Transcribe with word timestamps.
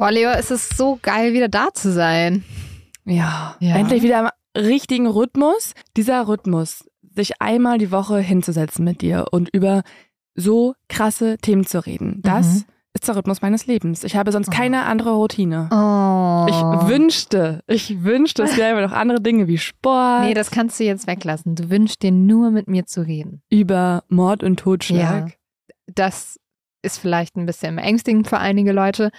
Boah, 0.00 0.10
Leo, 0.10 0.30
es 0.30 0.50
ist 0.50 0.78
so 0.78 0.98
geil, 1.02 1.34
wieder 1.34 1.48
da 1.48 1.68
zu 1.74 1.92
sein. 1.92 2.42
Ja, 3.04 3.54
Ja. 3.60 3.76
endlich 3.76 4.02
wieder 4.02 4.20
im 4.54 4.62
richtigen 4.62 5.06
Rhythmus. 5.06 5.74
Dieser 5.94 6.26
Rhythmus, 6.26 6.88
sich 7.14 7.42
einmal 7.42 7.76
die 7.76 7.92
Woche 7.92 8.18
hinzusetzen 8.18 8.82
mit 8.82 9.02
dir 9.02 9.26
und 9.30 9.50
über 9.52 9.82
so 10.34 10.72
krasse 10.88 11.36
Themen 11.36 11.66
zu 11.66 11.84
reden, 11.84 12.20
das 12.22 12.46
Mhm. 12.46 12.64
ist 12.94 13.08
der 13.08 13.16
Rhythmus 13.16 13.42
meines 13.42 13.66
Lebens. 13.66 14.02
Ich 14.02 14.16
habe 14.16 14.32
sonst 14.32 14.48
Oh. 14.48 14.52
keine 14.56 14.84
andere 14.86 15.10
Routine. 15.12 15.68
Oh. 15.70 16.46
Ich 16.48 16.88
wünschte, 16.88 17.62
ich 17.66 18.02
wünschte, 18.02 18.44
es 18.44 18.56
gäbe 18.56 18.80
noch 18.80 18.92
andere 18.92 19.20
Dinge 19.20 19.48
wie 19.48 19.58
Sport, 19.58 20.22
Nee, 20.22 20.32
das 20.32 20.50
kannst 20.50 20.80
du 20.80 20.84
jetzt 20.84 21.08
weglassen. 21.08 21.56
Du 21.56 21.68
wünschst 21.68 22.00
dir 22.02 22.10
nur 22.10 22.50
mit 22.50 22.68
mir 22.68 22.86
zu 22.86 23.02
reden. 23.06 23.42
über 23.50 24.02
Mord 24.08 24.42
und 24.44 24.58
Totschlag. 24.60 25.36
Das 25.94 26.40
ist 26.80 26.96
vielleicht 26.96 27.36
ein 27.36 27.44
bisschen 27.44 27.76
beängstigend 27.76 28.28
für 28.28 28.38
einige 28.38 28.72
Leute, 28.72 29.10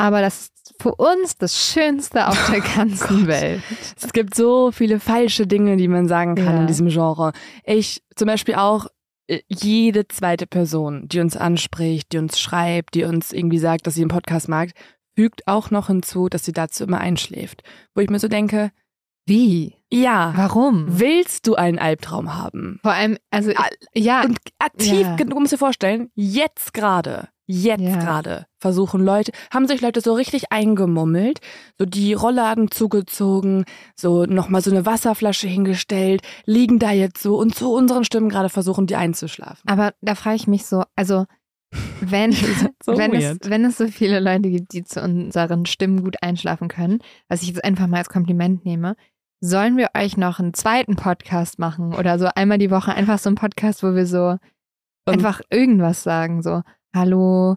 aber 0.00 0.20
das 0.20 0.40
ist 0.46 0.74
für 0.80 0.94
uns 0.94 1.36
das 1.36 1.56
Schönste 1.58 2.26
auf 2.28 2.50
der 2.50 2.60
ganzen 2.60 3.18
Gott. 3.20 3.26
Welt. 3.26 3.62
Es 4.00 4.12
gibt 4.12 4.34
so 4.34 4.72
viele 4.72 5.00
falsche 5.00 5.46
Dinge, 5.46 5.76
die 5.76 5.88
man 5.88 6.08
sagen 6.08 6.34
kann 6.34 6.54
Ja. 6.54 6.60
in 6.62 6.66
diesem 6.66 6.88
Genre. 6.88 7.32
Ich 7.64 8.02
zum 8.16 8.26
Beispiel 8.26 8.54
auch 8.54 8.86
äh, 9.28 9.40
jede 9.48 10.08
zweite 10.08 10.46
Person, 10.46 11.06
die 11.08 11.20
uns 11.20 11.36
anspricht, 11.36 12.12
die 12.12 12.18
uns 12.18 12.40
schreibt, 12.40 12.94
die 12.94 13.04
uns 13.04 13.32
irgendwie 13.32 13.58
sagt, 13.58 13.86
dass 13.86 13.94
sie 13.94 14.02
einen 14.02 14.10
Podcast 14.10 14.48
mag, 14.48 14.70
fügt 15.16 15.46
auch 15.46 15.70
noch 15.70 15.88
hinzu, 15.88 16.28
dass 16.28 16.44
sie 16.44 16.52
dazu 16.52 16.84
immer 16.84 16.98
einschläft. 16.98 17.62
Wo 17.94 18.00
ich 18.00 18.08
mir 18.10 18.18
so 18.18 18.28
denke, 18.28 18.70
Wie? 19.26 19.74
ja, 19.90 20.32
Warum? 20.36 20.86
willst 20.88 21.46
du 21.46 21.54
einen 21.56 21.78
Albtraum 21.78 22.34
haben? 22.34 22.78
Vor 22.82 22.92
allem, 22.92 23.18
also, 23.30 23.52
Ah, 23.56 23.68
ja, 23.94 24.22
Und 24.22 24.38
aktiv, 24.58 25.00
Ja. 25.02 25.16
du 25.16 25.38
musst 25.38 25.52
dir 25.52 25.58
vorstellen, 25.58 26.10
jetzt 26.14 26.72
gerade, 26.74 27.28
jetzt 27.50 27.80
Ja. 27.82 27.96
gerade 27.96 28.46
versuchen 28.58 29.04
Leute, 29.04 29.32
haben 29.52 29.66
sich 29.66 29.80
Leute 29.80 30.00
so 30.00 30.12
richtig 30.14 30.52
eingemummelt, 30.52 31.40
so 31.78 31.84
die 31.86 32.12
Rollladen 32.14 32.70
zugezogen, 32.70 33.64
so 33.96 34.24
nochmal 34.24 34.60
so 34.62 34.70
eine 34.70 34.86
Wasserflasche 34.86 35.48
hingestellt, 35.48 36.22
liegen 36.46 36.78
da 36.78 36.90
jetzt 36.92 37.22
so 37.22 37.36
und 37.38 37.54
zu 37.54 37.72
unseren 37.72 38.04
Stimmen 38.04 38.28
gerade 38.28 38.48
versuchen, 38.50 38.86
die 38.86 38.96
einzuschlafen. 38.96 39.68
aber 39.68 39.92
da 40.00 40.14
frage 40.14 40.36
ich 40.36 40.46
mich 40.46 40.66
so, 40.66 40.84
also, 40.96 41.24
wenn, 42.00 42.32
so 42.82 42.96
wenn, 42.98 43.14
es, 43.14 43.38
wenn 43.44 43.64
es 43.64 43.78
so 43.78 43.86
viele 43.88 44.20
Leute 44.20 44.50
gibt, 44.50 44.72
die 44.72 44.84
zu 44.84 45.00
unseren 45.02 45.66
Stimmen 45.66 46.02
gut 46.04 46.16
einschlafen 46.22 46.68
können, 46.68 46.98
was 47.28 47.42
ich 47.42 47.48
jetzt 47.48 47.64
einfach 47.64 47.86
mal 47.86 47.98
als 47.98 48.08
Kompliment 48.08 48.64
nehme, 48.64 48.96
sollen 49.42 49.76
wir 49.78 49.88
euch 49.96 50.16
noch 50.16 50.38
einen 50.38 50.52
zweiten 50.52 50.96
Podcast 50.96 51.58
machen 51.58 51.94
oder 51.94 52.18
so 52.18 52.28
einmal 52.34 52.58
die 52.58 52.70
Woche 52.70 52.92
einfach 52.92 53.18
so 53.18 53.30
einen 53.30 53.36
Podcast, 53.36 53.82
wo 53.82 53.94
wir 53.94 54.04
so 54.06 54.36
Und- 55.06 55.14
einfach 55.14 55.40
irgendwas 55.50 56.02
sagen, 56.02 56.42
so 56.42 56.62
Hallo, 56.94 57.56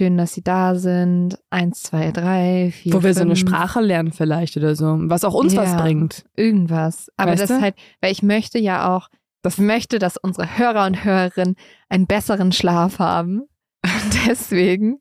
schön, 0.00 0.16
dass 0.16 0.32
Sie 0.34 0.42
da 0.42 0.74
sind, 0.76 1.38
eins, 1.50 1.82
zwei, 1.82 2.10
drei, 2.10 2.70
vier, 2.72 2.94
Wo 2.94 3.02
wir 3.02 3.12
so 3.14 3.20
eine 3.20 3.36
fünf, 3.36 3.48
Sprache 3.50 3.80
lernen 3.80 4.12
vielleicht 4.12 4.56
oder 4.56 4.74
so, 4.74 4.96
was 5.02 5.24
auch 5.24 5.34
uns 5.34 5.54
was 5.56 5.70
Ja. 5.72 5.80
bringt. 5.82 6.24
irgendwas. 6.36 7.10
Aber 7.16 7.32
Weißt 7.32 7.42
das 7.42 7.48
du? 7.50 7.56
ist 7.56 7.60
halt, 7.62 7.74
weil 8.00 8.12
ich 8.12 8.22
möchte 8.22 8.58
ja 8.58 8.94
auch, 8.96 9.08
das 9.42 9.58
möchte, 9.58 9.98
dass 9.98 10.16
unsere 10.16 10.56
Hörer 10.56 10.86
und 10.86 11.04
Hörerinnen 11.04 11.56
einen 11.88 12.06
besseren 12.06 12.52
Schlaf 12.52 12.98
haben. 12.98 13.42
Und 13.84 14.28
deswegen 14.28 15.00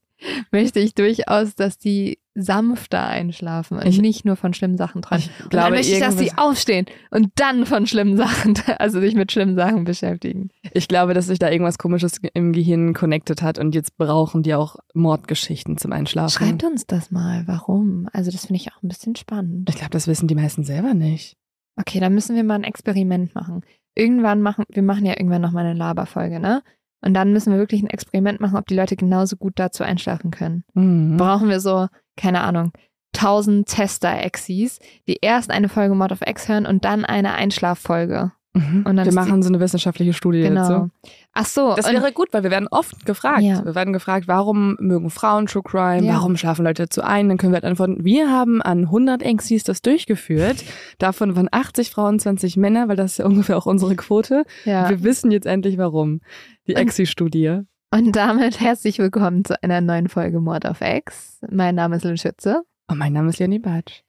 möchte 0.52 0.80
ich 0.80 0.96
durchaus, 0.96 1.54
dass 1.56 1.78
die 1.78 2.18
sanfter 2.34 3.06
einschlafen 3.06 3.78
und 3.78 3.86
Ich- 3.86 4.00
nicht 4.00 4.24
nur 4.26 4.36
von 4.36 4.54
schlimmen 4.54 4.78
Sachen 4.78 5.02
träumen. 5.02 5.24
Ich 5.24 5.30
Und 5.44 5.54
dann 5.54 5.60
glaube, 5.62 5.76
möchte 5.76 5.94
ich, 5.94 6.00
dass 6.00 6.18
sie 6.18 6.32
aufstehen 6.38 6.86
und 7.12 7.30
dann 7.36 7.66
von 7.66 7.88
schlimmen 7.88 8.16
Sachen, 8.18 8.54
also 8.80 9.00
sich 9.02 9.16
mit 9.16 9.32
schlimmen 9.32 9.56
Sachen 9.56 9.84
beschäftigen. 9.84 10.50
ich 10.74 10.88
glaube, 10.88 11.14
dass 11.14 11.28
sich 11.28 11.40
da 11.40 11.50
irgendwas 11.50 11.78
komisches 11.78 12.20
im 12.34 12.54
Gehirn 12.54 12.94
connected 12.94 13.42
hat 13.42 13.60
und 13.60 13.76
jetzt 13.76 13.98
brauchen 13.98 14.44
die 14.44 14.54
auch 14.56 14.78
Mordgeschichten 14.94 15.78
zum 15.78 15.92
Einschlafen. 15.92 16.32
Schreibt 16.32 16.64
uns 16.64 16.86
das 16.88 17.12
mal, 17.12 17.44
warum? 17.48 18.08
Also 18.14 18.32
das 18.32 18.46
finde 18.46 18.62
ich 18.62 18.72
auch 18.72 18.82
ein 18.82 18.88
bisschen 18.88 19.16
spannend. 19.16 19.70
Ich 19.70 19.76
glaube, 19.76 19.92
das 19.92 20.08
wissen 20.08 20.28
die 20.28 20.36
meisten 20.36 20.64
selber 20.64 20.94
nicht. 20.94 21.36
Okay, 21.78 22.00
dann 22.00 22.14
müssen 22.14 22.36
wir 22.36 22.44
mal 22.44 22.56
ein 22.56 22.64
Experiment 22.64 23.34
machen. 23.36 23.62
Irgendwann 23.96 24.42
machen, 24.42 24.64
wir 24.70 24.84
machen 24.84 25.06
ja 25.06 25.14
irgendwann 25.18 25.42
nochmal 25.42 25.66
eine 25.66 25.78
Laberfolge, 25.78 26.40
ne? 26.40 26.62
Und 27.02 27.14
dann 27.14 27.34
müssen 27.34 27.52
wir 27.52 27.60
wirklich 27.60 27.82
ein 27.82 27.90
Experiment 27.90 28.40
machen, 28.40 28.58
ob 28.58 28.68
die 28.68 28.76
Leute 28.76 28.96
genauso 28.96 29.36
gut 29.36 29.54
dazu 29.56 29.84
einschlafen 29.84 30.32
können. 30.32 30.64
Mhm. 30.74 31.18
Brauchen 31.18 31.50
wir 31.50 31.60
so, 31.60 31.88
keine 32.16 32.42
Ahnung, 32.42 32.72
1000 33.16 33.68
Tester-Exis, 33.68 34.80
die 35.08 35.18
erst 35.22 35.52
eine 35.52 35.70
Folge 35.70 35.96
Mod 35.96 36.12
of 36.12 36.22
X 36.26 36.48
hören 36.48 36.66
und 36.66 36.86
dann 36.86 37.06
eine 37.06 37.34
Einschlaffolge. 37.34 38.32
Mhm. 38.54 38.86
Und 38.86 38.98
wir 38.98 39.14
machen 39.14 39.42
so 39.44 39.48
eine 39.50 39.62
wissenschaftliche 39.62 40.12
Studie 40.12 40.42
Genau. 40.42 40.62
dazu. 40.68 40.90
Ach 41.34 41.46
so, 41.46 41.74
Das 41.76 41.88
und, 41.88 41.94
wäre 41.94 42.12
gut, 42.12 42.28
weil 42.34 42.44
wir 42.44 42.52
werden 42.52 42.68
oft 42.70 43.06
gefragt. 43.06 43.44
Ja. 43.44 43.64
Wir 43.64 43.76
werden 43.76 43.94
gefragt, 43.94 44.28
warum 44.28 44.76
mögen 44.82 45.10
Frauen 45.10 45.46
True 45.46 45.64
Crime? 45.64 46.06
Ja. 46.06 46.16
Warum 46.16 46.36
schlafen 46.36 46.66
Leute 46.66 46.84
dazu 46.84 47.02
ein? 47.02 47.30
Dann 47.30 47.38
können 47.38 47.54
wir 47.54 47.56
halt 47.58 47.64
antworten, 47.66 48.04
wir 48.04 48.30
haben 48.30 48.62
an 48.62 48.88
100 48.88 49.24
Exis 49.24 49.64
das 49.64 49.82
durchgeführt. 49.82 50.66
Davon 50.98 51.36
waren 51.38 51.48
80 51.50 51.92
Frauen, 51.92 52.20
20 52.20 52.58
Männer, 52.58 52.90
weil 52.90 52.98
das 52.98 53.12
ist 53.14 53.18
ja 53.20 53.26
ungefähr 53.26 53.58
auch 53.58 53.66
unsere 53.68 53.96
Quote. 53.96 54.44
ja. 54.66 54.90
Wir 54.90 55.02
wissen 55.04 55.32
jetzt 55.32 55.46
endlich 55.48 55.78
warum. 55.78 56.20
Die 56.68 56.74
Und- 56.74 56.80
Exi-Studie. 56.82 57.62
und 57.94 58.16
damit 58.18 58.60
herzlich 58.60 59.00
willkommen 59.00 59.46
zu 59.46 59.62
einer 59.64 59.80
neuen 59.80 60.10
Folge 60.10 60.42
Mod 60.42 60.66
of 60.66 60.82
X. 60.82 61.40
Mein 61.50 61.76
Name 61.76 61.96
ist 61.96 62.04
Lynn 62.04 62.18
Schütze. 62.18 62.64
Oh, 62.92 62.96
mein 62.96 63.14
Name 63.14 63.30
ist 63.30 63.40
Leonie 63.40 63.60
Batsch. 63.60 64.02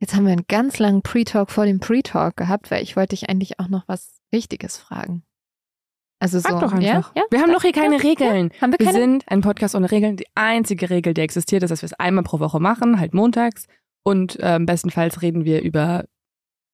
Jetzt 0.00 0.14
haben 0.14 0.24
wir 0.26 0.32
einen 0.32 0.46
ganz 0.48 0.78
langen 0.78 1.02
Pre-Talk 1.02 1.50
vor 1.50 1.64
dem 1.66 1.80
Pre-Talk 1.80 2.36
gehabt, 2.36 2.70
weil 2.70 2.82
ich 2.82 2.96
wollte 2.96 3.10
dich 3.10 3.28
eigentlich 3.28 3.58
auch 3.58 3.68
noch 3.68 3.86
was 3.88 4.20
Wichtiges 4.30 4.76
fragen. 4.76 5.24
Also 6.20 6.38
so, 6.40 6.48
Sag 6.48 6.60
doch 6.60 6.72
einfach. 6.72 7.14
Ja? 7.14 7.22
Ja? 7.22 7.22
Wir 7.30 7.40
haben 7.40 7.52
doch 7.52 7.62
hier 7.62 7.72
keine 7.72 8.02
Regeln. 8.02 8.50
Haben 8.60 8.72
wir 8.72 8.78
Wir 8.78 8.86
keine? 8.86 8.98
sind 8.98 9.24
ein 9.28 9.40
Podcast 9.40 9.74
ohne 9.74 9.90
Regeln. 9.90 10.16
Die 10.16 10.26
einzige 10.34 10.90
Regel, 10.90 11.14
die 11.14 11.20
existiert, 11.20 11.62
ist, 11.62 11.70
dass 11.70 11.82
wir 11.82 11.86
es 11.86 11.92
einmal 11.94 12.24
pro 12.24 12.40
Woche 12.40 12.58
machen, 12.60 12.98
halt 12.98 13.14
montags. 13.14 13.66
Und 14.04 14.36
ähm, 14.40 14.66
bestenfalls 14.66 15.22
reden 15.22 15.44
wir 15.44 15.62
über, 15.62 16.04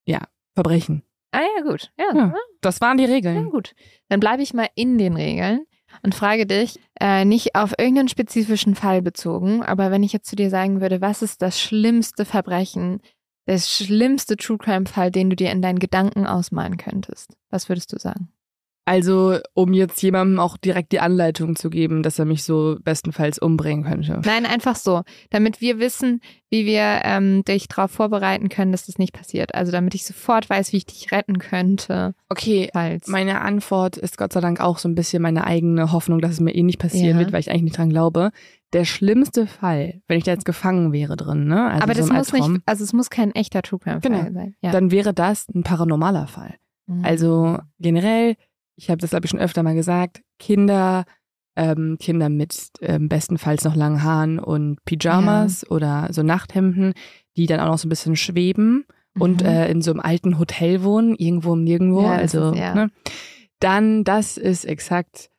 ja, 0.06 0.20
Verbrechen. 0.54 1.02
Ah 1.32 1.40
ja, 1.58 1.62
gut. 1.64 1.92
Ja, 1.98 2.06
Ja. 2.14 2.26
ja. 2.28 2.34
Das 2.60 2.80
waren 2.80 2.96
die 2.96 3.04
ja 3.04 3.10
Regeln. 3.10 3.50
gut. 3.50 3.74
Dann 4.08 4.20
bleibe 4.20 4.42
ich 4.42 4.54
mal 4.54 4.68
in 4.74 4.96
den 4.98 5.14
Regeln 5.16 5.66
und 6.02 6.14
frage 6.14 6.46
dich, 6.46 6.78
äh, 7.00 7.24
nicht 7.24 7.54
auf 7.54 7.72
irgendeinen 7.78 8.08
spezifischen 8.08 8.74
Fall 8.74 9.02
bezogen, 9.02 9.62
aber 9.62 9.90
wenn 9.90 10.02
ich 10.02 10.12
jetzt 10.12 10.28
zu 10.28 10.36
dir 10.36 10.50
sagen 10.50 10.80
würde, 10.80 11.00
was 11.00 11.22
ist 11.22 11.42
das 11.42 11.60
schlimmste 11.60 12.24
Verbrechen, 12.24 13.00
der 13.46 13.58
schlimmste 13.58 14.36
True 14.36 14.58
Crime 14.58 14.86
Fall, 14.86 15.10
den 15.10 15.30
du 15.30 15.36
dir 15.36 15.50
in 15.50 15.62
deinen 15.62 15.78
Gedanken 15.78 16.26
ausmalen 16.26 16.76
könntest, 16.76 17.36
was 17.50 17.68
würdest 17.68 17.92
du 17.92 17.98
sagen? 17.98 18.33
Also, 18.86 19.38
um 19.54 19.72
jetzt 19.72 20.02
jemandem 20.02 20.38
auch 20.38 20.58
direkt 20.58 20.92
die 20.92 21.00
Anleitung 21.00 21.56
zu 21.56 21.70
geben, 21.70 22.02
dass 22.02 22.18
er 22.18 22.26
mich 22.26 22.44
so 22.44 22.76
bestenfalls 22.82 23.38
umbringen 23.38 23.84
könnte. 23.84 24.20
Nein, 24.24 24.44
einfach 24.44 24.76
so, 24.76 25.02
damit 25.30 25.62
wir 25.62 25.78
wissen, 25.78 26.20
wie 26.50 26.66
wir 26.66 27.00
ähm, 27.04 27.42
dich 27.44 27.66
darauf 27.68 27.90
vorbereiten 27.90 28.50
können, 28.50 28.72
dass 28.72 28.84
das 28.86 28.98
nicht 28.98 29.14
passiert. 29.14 29.54
Also 29.54 29.72
damit 29.72 29.94
ich 29.94 30.04
sofort 30.04 30.50
weiß, 30.50 30.72
wie 30.72 30.76
ich 30.76 30.86
dich 30.86 31.12
retten 31.12 31.38
könnte, 31.38 32.14
Okay, 32.28 32.68
falls. 32.74 33.08
meine 33.08 33.40
Antwort 33.40 33.96
ist 33.96 34.18
Gott 34.18 34.34
sei 34.34 34.40
Dank 34.42 34.60
auch 34.60 34.76
so 34.78 34.88
ein 34.88 34.94
bisschen 34.94 35.22
meine 35.22 35.44
eigene 35.44 35.90
Hoffnung, 35.90 36.20
dass 36.20 36.32
es 36.32 36.40
mir 36.40 36.54
eh 36.54 36.62
nicht 36.62 36.78
passieren 36.78 37.16
Ja. 37.16 37.18
wird, 37.20 37.32
weil 37.32 37.40
ich 37.40 37.50
eigentlich 37.50 37.62
nicht 37.62 37.78
dran 37.78 37.88
glaube. 37.90 38.32
Der 38.74 38.84
schlimmste 38.84 39.46
Fall, 39.46 40.02
wenn 40.08 40.18
ich 40.18 40.24
da 40.24 40.32
jetzt 40.32 40.44
gefangen 40.44 40.92
wäre 40.92 41.16
drin, 41.16 41.46
ne? 41.46 41.70
Also 41.70 41.82
aber 41.84 41.94
das 41.94 42.10
muss 42.10 42.32
nicht, 42.32 42.60
also 42.66 42.84
es 42.84 42.92
muss 42.92 43.08
kein 43.08 43.32
echter 43.34 43.62
True 43.62 43.78
Crime 43.78 44.00
Fall 44.02 44.10
Genau. 44.10 44.32
sein. 44.32 44.56
Ja. 44.60 44.72
dann 44.72 44.90
wäre 44.90 45.14
das 45.14 45.48
ein 45.54 45.62
paranormaler 45.62 46.26
Fall. 46.26 46.54
Mhm. 46.86 47.04
Also 47.04 47.58
generell, 47.78 48.34
ich 48.76 48.90
habe 48.90 48.98
das 48.98 49.10
glaube 49.10 49.26
ich 49.26 49.30
schon 49.30 49.40
öfter 49.40 49.62
mal 49.62 49.74
gesagt, 49.74 50.22
Kinder, 50.38 51.04
ähm, 51.56 51.96
Kinder 52.00 52.28
mit 52.28 52.70
ähm, 52.80 53.08
bestenfalls 53.08 53.64
noch 53.64 53.76
langen 53.76 54.02
Haaren 54.02 54.38
und 54.38 54.84
Pyjamas 54.84 55.68
oder 55.70 56.08
so 56.10 56.22
Nachthemden, 56.22 56.92
die 57.36 57.46
dann 57.46 57.60
auch 57.60 57.68
noch 57.68 57.78
so 57.78 57.86
ein 57.86 57.90
bisschen 57.90 58.16
schweben 58.16 58.84
und 59.18 59.42
Mhm. 59.42 59.48
äh, 59.48 59.70
in 59.70 59.80
so 59.82 59.92
einem 59.92 60.00
alten 60.00 60.38
Hotel 60.38 60.82
wohnen, 60.82 61.14
irgendwo 61.14 61.52
im 61.54 61.62
Nirgendwo. 61.64 62.02
Ja, 62.02 62.12
also, 62.16 62.50
ist- 62.50 62.58
ja. 62.58 62.74
ne? 62.74 62.90
Dann, 63.60 64.02
das 64.04 64.36
ist 64.36 64.64
exakt 64.64 65.30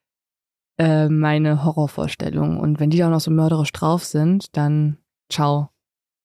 äh, 0.77 1.09
meine 1.09 1.63
Horrorvorstellung. 1.63 2.57
Und 2.59 2.79
wenn 2.79 2.89
die 2.89 2.97
da 2.97 3.07
auch 3.07 3.11
noch 3.11 3.19
so 3.19 3.31
mörderisch 3.31 3.71
drauf 3.71 4.03
sind, 4.03 4.55
dann 4.57 4.97
ciao. 5.29 5.69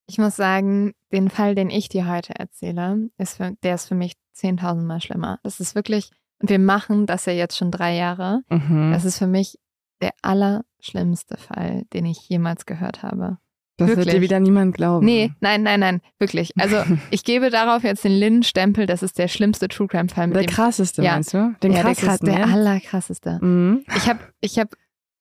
Ich 0.09 0.19
muss 0.19 0.35
sagen, 0.37 0.93
den 1.13 1.31
Fall, 1.31 1.55
den 1.55 1.71
ich 1.71 1.89
dir 1.89 2.09
heute 2.09 2.35
erzähle, 2.37 3.11
ist 3.19 3.37
für, 3.37 3.53
der 3.63 3.75
ist 3.77 3.87
für 3.87 3.95
mich 3.95 4.15
10.000 4.37 4.83
Mal 4.87 5.01
schlimmer. 5.01 5.39
Das 5.43 5.61
ist 5.61 5.75
wirklich, 5.75 6.11
und 6.41 6.51
wir 6.51 6.59
machen 6.59 7.07
das 7.07 7.27
ja 7.27 7.33
jetzt 7.33 7.57
schon 7.57 7.71
drei 7.71 7.95
Jahre. 7.97 8.43
Mhm. 8.51 8.93
Das 8.93 9.05
ist 9.05 9.19
für 9.19 9.27
mich 9.27 9.59
der 10.01 10.13
allerschlimmste 10.23 11.37
Fall, 11.37 11.85
den 11.93 12.07
ich 12.07 12.29
jemals 12.29 12.65
gehört 12.67 13.03
habe. 13.03 13.39
das 13.77 13.89
wird 13.89 13.99
wirklich. 13.99 14.15
dir 14.17 14.21
wieder 14.23 14.41
niemand 14.41 14.75
glauben. 14.75 15.05
Nee, 15.05 15.33
nein, 15.41 15.63
nein, 15.63 15.81
nein, 15.81 16.01
wirklich. 16.19 16.53
Also 16.59 16.77
ich 17.11 17.25
gebe 17.25 17.51
darauf 17.51 17.83
jetzt 17.83 18.05
den 18.05 18.19
Lynn-Stempel, 18.19 18.87
das 18.87 19.03
ist 19.03 19.19
der 19.19 19.29
schlimmste 19.29 19.69
True 19.69 19.87
Crime-Fall 19.89 20.31
Der 20.31 20.43
dem 20.43 20.47
krasseste, 20.49 21.03
Ja. 21.03 21.13
meinst 21.13 21.35
du? 21.35 21.55
Den 21.63 21.73
ja, 21.73 21.83
der, 21.83 21.85
krass, 21.85 21.99
krassesten, 21.99 22.29
der 22.31 22.39
ja? 22.39 22.45
allerkrasseste. 22.47 23.39
Mhm. 23.45 23.85
Ich 23.97 24.09
habe 24.09 24.21
ich 24.41 24.59
hab 24.59 24.75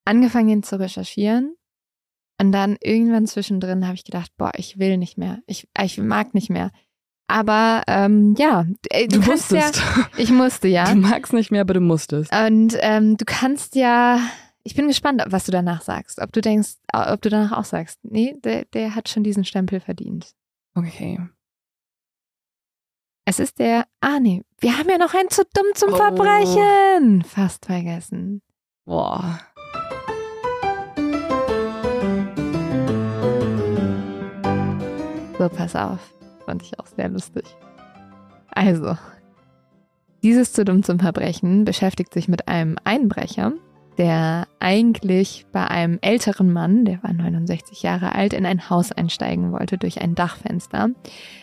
angefangen, 0.05 0.49
ihn 0.49 0.63
zu 0.63 0.79
recherchieren. 0.79 1.55
Und 2.41 2.53
dann 2.53 2.77
irgendwann 2.81 3.27
zwischendrin 3.27 3.85
habe 3.85 3.95
ich 3.95 4.05
gedacht, 4.05 4.31
boah, 4.37 4.51
ich 4.55 4.79
will 4.79 4.97
nicht 4.97 5.17
mehr. 5.17 5.39
Ich, 5.45 5.67
ich 5.77 5.97
mag 5.97 6.33
nicht 6.33 6.49
mehr. 6.49 6.71
Aber 7.29 7.83
ähm, 7.87 8.35
ja, 8.37 8.65
äh, 8.89 9.07
du, 9.07 9.19
Du 9.19 9.25
kannst 9.27 9.51
musstest. 9.51 9.77
ja, 9.77 10.07
ich 10.17 10.31
musste 10.31 10.67
ja. 10.67 10.85
Du 10.93 10.95
magst 10.95 11.31
nicht 11.31 11.51
mehr, 11.51 11.61
aber 11.61 11.75
du 11.75 11.79
musstest. 11.81 12.31
Und 12.35 12.75
ähm, 12.81 13.17
du 13.17 13.23
kannst 13.25 13.75
ja 13.75 14.19
Ich 14.63 14.75
bin 14.75 14.87
gespannt, 14.87 15.21
was 15.27 15.45
du 15.45 15.51
danach 15.51 15.81
sagst. 15.81 16.19
Ob 16.19 16.31
du 16.33 16.41
denkst, 16.41 16.73
ob 16.93 17.21
du 17.21 17.29
danach 17.29 17.57
auch 17.57 17.65
sagst, 17.65 17.99
nee, 18.03 18.35
der, 18.43 18.65
der 18.65 18.95
hat 18.95 19.09
schon 19.09 19.23
diesen 19.23 19.45
Stempel 19.45 19.79
verdient. 19.79 20.33
Okay. 20.75 21.19
Es 23.25 23.39
ist 23.39 23.59
der. 23.59 23.85
Ah, 24.01 24.19
nee, 24.19 24.41
wir 24.59 24.77
haben 24.77 24.89
ja 24.89 24.97
noch 24.97 25.13
einen 25.13 25.29
zu 25.29 25.43
dumm 25.53 25.67
zum 25.75 25.93
Oh. 25.93 25.95
Verbrechen. 25.97 27.23
Fast 27.23 27.67
vergessen. 27.67 28.41
Boah. 28.85 29.39
So, 35.37 35.47
pass 35.49 35.75
auf. 35.75 35.99
Fand 36.49 36.63
ich 36.63 36.79
auch 36.79 36.87
sehr 36.87 37.09
lustig. 37.09 37.43
Also, 38.49 38.97
dieses 40.23 40.51
zu 40.51 40.65
dumm 40.65 40.81
zum 40.81 40.99
Verbrechen 40.99 41.63
beschäftigt 41.63 42.11
sich 42.11 42.27
mit 42.27 42.47
einem 42.47 42.75
Einbrecher, 42.85 43.51
der 43.99 44.47
eigentlich 44.57 45.45
bei 45.51 45.67
einem 45.67 45.99
älteren 46.01 46.51
Mann, 46.51 46.85
der 46.85 47.03
war 47.03 47.13
69 47.13 47.83
Jahre 47.83 48.15
alt, 48.15 48.33
in 48.33 48.47
ein 48.47 48.67
Haus 48.71 48.91
einsteigen 48.91 49.51
wollte 49.51 49.77
durch 49.77 50.01
ein 50.01 50.15
Dachfenster. 50.15 50.89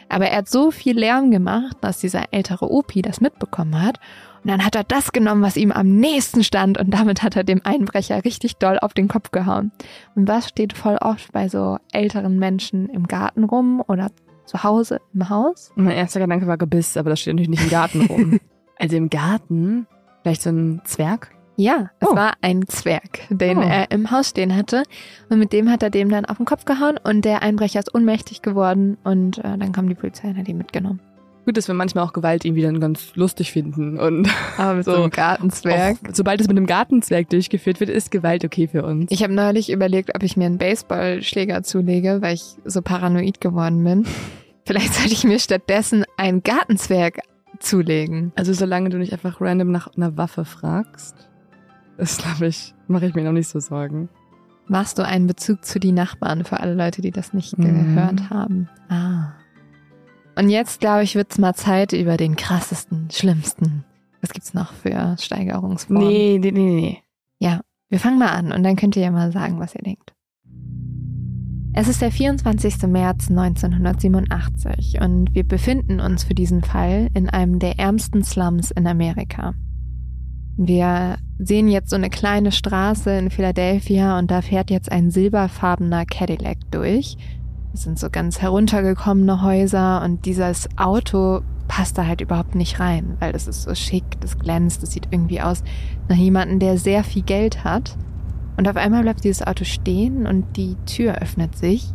Aber 0.08 0.26
er 0.26 0.38
hat 0.38 0.49
so 0.49 0.73
viel 0.73 0.99
Lärm 0.99 1.31
gemacht, 1.31 1.76
dass 1.82 2.00
dieser 2.00 2.25
ältere 2.32 2.69
Opi 2.69 3.00
das 3.00 3.20
mitbekommen 3.20 3.81
hat. 3.81 4.00
Und 4.43 4.50
dann 4.50 4.64
hat 4.64 4.75
er 4.75 4.82
das 4.82 5.12
genommen, 5.12 5.43
was 5.43 5.56
ihm 5.56 5.70
am 5.70 6.00
nächsten 6.00 6.43
stand. 6.43 6.79
Und 6.79 6.91
damit 6.91 7.23
hat 7.23 7.37
er 7.37 7.44
dem 7.44 7.61
Einbrecher 7.62 8.25
richtig 8.25 8.56
doll 8.56 8.81
auf 8.81 8.93
den 8.93 9.06
Kopf 9.06 9.31
gehauen. 9.31 9.70
Und 10.17 10.26
was 10.26 10.49
steht 10.49 10.73
voll 10.73 10.97
oft 10.97 11.31
bei 11.31 11.49
so 11.49 11.79
älteren 11.93 12.41
Menschen 12.41 12.88
im 12.88 13.06
Garten 13.06 13.44
rum 13.44 13.85
oder 13.87 14.11
zu 14.47 14.63
Hause 14.65 15.01
im 15.15 15.29
Haus? 15.29 15.73
Mein 15.77 15.97
erster 15.97 16.21
Gedanke 16.21 16.47
war 16.47 16.57
Gebiss, 16.57 16.97
aber 16.97 17.11
das 17.11 17.21
steht 17.21 17.35
natürlich 17.35 17.51
nicht 17.51 17.65
im 17.65 17.71
Garten 17.71 18.01
rum. 18.07 18.41
also 18.79 18.97
im 18.97 19.11
Garten? 19.11 19.87
Vielleicht 20.23 20.43
so 20.43 20.51
ein 20.51 20.81
Zwerg? 20.85 21.31
Ja, 21.59 21.91
es 22.01 22.09
Oh. 22.09 22.15
war 22.17 22.33
ein 22.43 22.67
Zwerg, 22.69 23.21
den 23.31 23.59
Oh. 23.59 23.63
er 23.63 23.91
im 23.91 24.11
Haus 24.11 24.29
stehen 24.29 24.55
hatte. 24.55 24.83
Und 25.31 25.39
mit 25.39 25.53
dem 25.55 25.71
hat 25.71 25.83
er 25.83 25.89
dem 25.91 26.11
dann 26.11 26.25
auf 26.27 26.37
den 26.37 26.45
Kopf 26.47 26.65
gehauen 26.67 26.99
und 27.03 27.25
der 27.25 27.43
Einbrecher 27.43 27.79
ist 27.81 27.95
ohnmächtig 27.95 28.43
geworden 28.43 28.99
und 29.05 29.39
äh, 29.39 29.57
dann 29.57 29.73
kam 29.73 29.89
die 29.89 29.95
Polizei 29.95 30.29
und 30.29 30.37
hat 30.37 30.49
ihn 30.49 30.59
mitgenommen. 30.59 31.01
Gut, 31.47 31.57
dass 31.57 31.69
wir 31.69 31.75
manchmal 31.75 32.05
auch 32.05 32.13
Gewalt 32.13 32.45
irgendwie 32.45 32.63
dann 32.63 32.81
ganz 32.81 33.15
lustig 33.15 33.53
finden. 33.53 33.99
Und 33.99 34.29
Aber 34.59 34.75
mit 34.75 34.85
so, 34.85 34.91
So. 34.93 35.03
einem 35.03 35.11
Gartenzwerg. 35.11 35.97
auch, 36.07 36.11
sobald 36.13 36.41
es 36.41 36.49
mit 36.49 36.57
einem 36.57 36.67
Gartenzwerg 36.67 37.31
durchgeführt 37.31 37.81
wird, 37.81 37.89
ist 37.89 38.11
Gewalt 38.11 38.45
okay 38.45 38.67
für 38.69 38.85
uns. 38.85 39.11
Ich 39.13 39.23
habe 39.23 39.33
neulich 39.33 39.71
überlegt, 39.73 40.15
ob 40.15 40.23
ich 40.23 40.37
mir 40.37 40.47
einen 40.47 40.59
Baseballschläger 40.59 41.63
zulege, 41.63 42.19
weil 42.21 42.35
ich 42.35 42.57
so 42.65 42.83
paranoid 42.83 43.41
geworden 43.41 43.83
bin. 43.85 44.05
Vielleicht 44.67 44.93
sollte 44.95 45.13
ich 45.13 45.23
mir 45.25 45.39
stattdessen 45.39 46.05
einen 46.19 46.43
Gartenzwerg 46.43 47.21
zulegen. 47.61 48.33
also 48.35 48.53
solange 48.53 48.91
du 48.91 48.99
nicht 48.99 49.13
einfach 49.15 49.41
random 49.41 49.71
nach 49.71 49.89
einer 49.97 50.17
Waffe 50.19 50.45
fragst, 50.45 51.15
das 51.97 52.19
glaube 52.19 52.49
ich, 52.49 52.75
mache 52.89 53.07
ich 53.07 53.15
mir 53.15 53.23
noch 53.25 53.33
nicht 53.33 53.49
so 53.49 53.61
Sorgen. 53.61 54.09
Machst 54.67 54.99
du 54.99 55.07
einen 55.07 55.27
Bezug 55.29 55.65
zu 55.65 55.79
die 55.79 55.93
Nachbarn 55.93 56.45
für 56.45 56.59
alle 56.61 56.75
Leute, 56.75 57.01
die 57.01 57.13
das 57.13 57.33
nicht 57.33 57.57
Mhm. 57.57 57.95
gehört 57.95 58.29
haben? 58.31 58.69
Ah. 58.89 59.33
Und 60.38 60.50
jetzt, 60.50 60.81
glaube 60.81 61.03
ich, 61.03 61.15
wird's 61.15 61.38
mal 61.38 61.55
Zeit 61.55 61.93
über 61.93 62.17
den 62.17 62.37
krassesten, 62.37 63.09
schlimmsten. 63.11 63.85
Was 64.21 64.31
gibt's 64.31 64.55
noch 64.55 64.73
für 64.73 65.17
Steigerungsformen? 65.19 66.06
Nee, 66.06 66.38
nee, 66.41 66.50
nee, 66.50 66.71
nee. 66.81 67.03
Wir 67.88 68.00
fangen 68.00 68.19
mal 68.19 68.31
an 68.31 68.50
und 68.50 68.65
dann 68.65 68.75
könnt 68.75 68.97
ihr 68.97 69.03
ja 69.03 69.11
mal 69.12 69.31
sagen, 69.31 69.61
was 69.61 69.75
ihr 69.75 69.83
denkt. 69.83 70.12
Es 71.73 71.88
ist 71.88 72.00
der 72.03 72.11
24. 72.11 72.83
März 72.88 73.29
1987 73.29 75.00
und 75.00 75.35
wir 75.35 75.47
befinden 75.47 76.00
uns 76.00 76.25
für 76.25 76.35
diesen 76.35 76.65
Fall 76.65 77.11
in 77.15 77.29
einem 77.29 77.59
der 77.59 77.79
ärmsten 77.79 78.25
Slums 78.25 78.71
in 78.73 78.87
Amerika. 78.87 79.55
Wir 80.56 81.19
sehen 81.38 81.69
jetzt 81.69 81.91
so 81.91 81.97
eine 81.97 82.11
kleine 82.11 82.50
Straße 82.50 83.11
in 83.11 83.31
Philadelphia 83.31 84.19
und 84.19 84.31
da 84.31 84.41
fährt 84.43 84.71
jetzt 84.71 84.91
ein 84.91 85.11
silberfarbener 85.11 86.06
Cadillac 86.06 86.59
durch. 86.71 87.17
Es 87.76 87.82
sind 87.82 87.99
so 87.99 88.08
ganz 88.08 88.40
heruntergekommene 88.40 89.43
Häuser 89.43 90.02
und 90.02 90.25
dieses 90.25 90.67
Auto 90.78 91.43
passt 91.69 91.99
da 91.99 92.06
halt 92.06 92.23
überhaupt 92.23 92.55
nicht 92.55 92.81
rein, 92.81 93.19
weil 93.20 93.34
das 93.34 93.46
ist 93.46 93.64
so 93.64 93.75
schick, 93.75 94.19
das 94.20 94.38
glänzt, 94.38 94.82
das 94.82 94.93
sieht 94.93 95.08
irgendwie 95.11 95.43
aus 95.43 95.62
nach 96.08 96.17
jemandem, 96.17 96.58
der 96.58 96.78
sehr 96.78 97.05
viel 97.05 97.20
Geld 97.20 97.64
hat. 97.64 97.99
Und 98.56 98.67
auf 98.67 98.76
einmal 98.76 99.02
bleibt 99.02 99.25
dieses 99.25 99.46
Auto 99.46 99.64
stehen 99.64 100.26
und 100.26 100.56
die 100.56 100.76
Tür 100.87 101.17
öffnet 101.20 101.55
sich. 101.58 101.93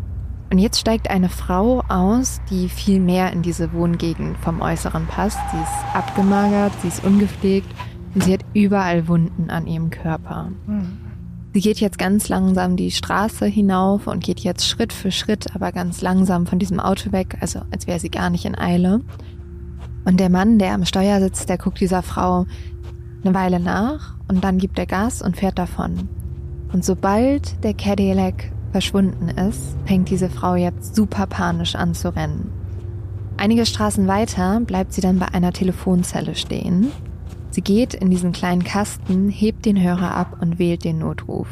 Und 0.51 0.59
jetzt 0.59 0.79
steigt 0.79 1.09
eine 1.09 1.29
Frau 1.29 1.81
aus, 1.89 2.41
die 2.51 2.69
viel 2.69 2.99
mehr 2.99 3.33
in 3.33 3.41
diese 3.41 3.73
Wohngegend 3.73 4.37
vom 4.37 4.61
Äußeren 4.61 5.07
passt. 5.07 5.39
Sie 5.49 5.57
ist 5.57 5.95
abgemagert, 5.95 6.73
sie 6.83 6.89
ist 6.89 7.03
ungepflegt 7.03 7.73
und 8.13 8.23
sie 8.23 8.33
hat 8.33 8.45
überall 8.53 9.07
Wunden 9.07 9.49
an 9.49 9.65
ihrem 9.65 9.89
Körper. 9.89 10.51
Sie 11.53 11.59
geht 11.59 11.81
jetzt 11.81 11.97
ganz 11.97 12.29
langsam 12.29 12.77
die 12.77 12.91
Straße 12.91 13.45
hinauf 13.45 14.07
und 14.07 14.23
geht 14.23 14.39
jetzt 14.39 14.65
Schritt 14.65 14.93
für 14.93 15.11
Schritt, 15.11 15.53
aber 15.53 15.73
ganz 15.73 16.01
langsam 16.01 16.47
von 16.47 16.59
diesem 16.59 16.79
Auto 16.79 17.11
weg, 17.11 17.37
also 17.41 17.61
als 17.71 17.87
wäre 17.87 17.99
sie 17.99 18.09
gar 18.09 18.29
nicht 18.29 18.45
in 18.45 18.57
Eile. 18.57 19.01
Und 20.05 20.19
der 20.19 20.29
Mann, 20.29 20.59
der 20.59 20.73
am 20.73 20.85
Steuer 20.85 21.19
sitzt, 21.19 21.49
der 21.49 21.57
guckt 21.57 21.81
dieser 21.81 22.03
Frau 22.03 22.45
eine 23.23 23.33
Weile 23.33 23.59
nach 23.59 24.15
und 24.29 24.43
dann 24.43 24.59
gibt 24.59 24.79
er 24.79 24.85
Gas 24.85 25.21
und 25.21 25.35
fährt 25.35 25.59
davon. 25.59 26.07
Und 26.71 26.85
sobald 26.85 27.61
der 27.65 27.73
Cadillac 27.73 28.51
verschwunden 28.71 29.27
ist, 29.27 29.75
fängt 29.85 30.09
diese 30.09 30.29
Frau 30.29 30.55
jetzt 30.55 30.95
super 30.95 31.27
panisch 31.27 31.75
an 31.75 31.93
zu 31.93 32.15
rennen. 32.15 32.49
Einige 33.35 33.65
Straßen 33.65 34.07
weiter 34.07 34.61
bleibt 34.61 34.93
sie 34.93 35.01
dann 35.01 35.19
bei 35.19 35.27
einer 35.27 35.51
Telefonzelle 35.51 36.35
stehen. 36.35 36.91
Sie 37.51 37.61
geht 37.61 37.93
in 37.93 38.09
diesen 38.09 38.31
kleinen 38.31 38.63
Kasten, 38.63 39.29
hebt 39.29 39.65
den 39.65 39.81
Hörer 39.81 40.15
ab 40.15 40.37
und 40.41 40.57
wählt 40.57 40.85
den 40.85 40.99
Notruf. 40.99 41.47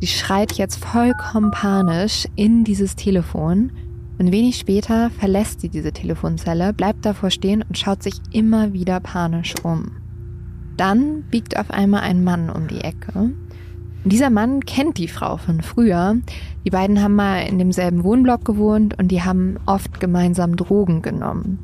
Sie 0.00 0.06
schreit 0.06 0.52
jetzt 0.52 0.82
vollkommen 0.84 1.50
panisch 1.50 2.26
in 2.34 2.64
dieses 2.64 2.96
Telefon 2.96 3.72
und 4.18 4.32
wenig 4.32 4.56
später 4.56 5.10
verlässt 5.10 5.60
sie 5.60 5.68
diese 5.68 5.92
Telefonzelle, 5.92 6.72
bleibt 6.72 7.04
davor 7.04 7.30
stehen 7.30 7.62
und 7.62 7.76
schaut 7.76 8.02
sich 8.02 8.14
immer 8.32 8.72
wieder 8.72 9.00
panisch 9.00 9.54
um. 9.62 9.92
Dann 10.76 11.24
biegt 11.30 11.58
auf 11.58 11.70
einmal 11.70 12.02
ein 12.02 12.24
Mann 12.24 12.48
um 12.48 12.66
die 12.66 12.80
Ecke. 12.80 13.12
Und 13.14 14.12
dieser 14.12 14.30
Mann 14.30 14.64
kennt 14.64 14.96
die 14.96 15.08
Frau 15.08 15.36
von 15.36 15.60
früher. 15.60 16.16
Die 16.64 16.70
beiden 16.70 17.02
haben 17.02 17.16
mal 17.16 17.40
in 17.40 17.58
demselben 17.58 18.04
Wohnblock 18.04 18.44
gewohnt 18.44 18.98
und 18.98 19.08
die 19.08 19.22
haben 19.22 19.58
oft 19.66 20.00
gemeinsam 20.00 20.56
Drogen 20.56 21.02
genommen. 21.02 21.58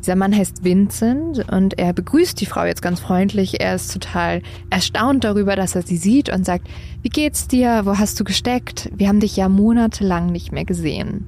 Dieser 0.00 0.16
Mann 0.16 0.34
heißt 0.34 0.64
Vincent 0.64 1.50
und 1.52 1.78
er 1.78 1.92
begrüßt 1.92 2.40
die 2.40 2.46
Frau 2.46 2.64
jetzt 2.64 2.82
ganz 2.82 3.00
freundlich. 3.00 3.60
Er 3.60 3.74
ist 3.74 3.92
total 3.92 4.42
erstaunt 4.70 5.24
darüber, 5.24 5.56
dass 5.56 5.74
er 5.74 5.82
sie 5.82 5.98
sieht 5.98 6.32
und 6.32 6.46
sagt, 6.46 6.68
wie 7.02 7.10
geht's 7.10 7.48
dir? 7.48 7.82
Wo 7.84 7.98
hast 7.98 8.18
du 8.18 8.24
gesteckt? 8.24 8.90
Wir 8.94 9.08
haben 9.08 9.20
dich 9.20 9.36
ja 9.36 9.48
monatelang 9.48 10.32
nicht 10.32 10.52
mehr 10.52 10.64
gesehen. 10.64 11.26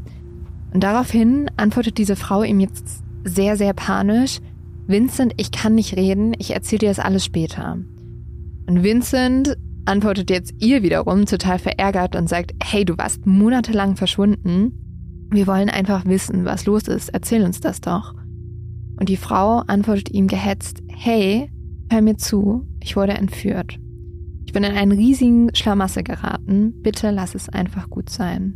Und 0.72 0.82
daraufhin 0.82 1.50
antwortet 1.56 1.98
diese 1.98 2.16
Frau 2.16 2.42
ihm 2.42 2.60
jetzt 2.60 3.02
sehr, 3.24 3.56
sehr 3.56 3.74
panisch, 3.74 4.40
Vincent, 4.86 5.34
ich 5.36 5.52
kann 5.52 5.74
nicht 5.74 5.96
reden, 5.96 6.34
ich 6.38 6.52
erzähle 6.52 6.80
dir 6.80 6.88
das 6.88 6.98
alles 6.98 7.24
später. 7.24 7.78
Und 8.66 8.82
Vincent 8.82 9.56
antwortet 9.84 10.30
jetzt 10.30 10.54
ihr 10.58 10.82
wiederum 10.82 11.26
total 11.26 11.58
verärgert 11.58 12.16
und 12.16 12.28
sagt, 12.28 12.52
hey, 12.62 12.84
du 12.84 12.98
warst 12.98 13.26
monatelang 13.26 13.96
verschwunden. 13.96 15.28
Wir 15.30 15.46
wollen 15.46 15.70
einfach 15.70 16.04
wissen, 16.04 16.44
was 16.44 16.66
los 16.66 16.88
ist. 16.88 17.08
Erzähl 17.10 17.44
uns 17.44 17.60
das 17.60 17.80
doch. 17.80 18.14
Und 18.98 19.08
die 19.08 19.16
Frau 19.16 19.58
antwortet 19.66 20.10
ihm 20.10 20.26
gehetzt, 20.26 20.82
hey, 20.88 21.50
hör 21.90 22.02
mir 22.02 22.16
zu, 22.16 22.66
ich 22.80 22.96
wurde 22.96 23.12
entführt. 23.12 23.78
Ich 24.46 24.52
bin 24.52 24.64
in 24.64 24.72
einen 24.76 24.92
riesigen 24.92 25.54
Schlamassel 25.54 26.02
geraten, 26.02 26.74
bitte 26.82 27.10
lass 27.10 27.34
es 27.34 27.48
einfach 27.48 27.88
gut 27.90 28.10
sein. 28.10 28.54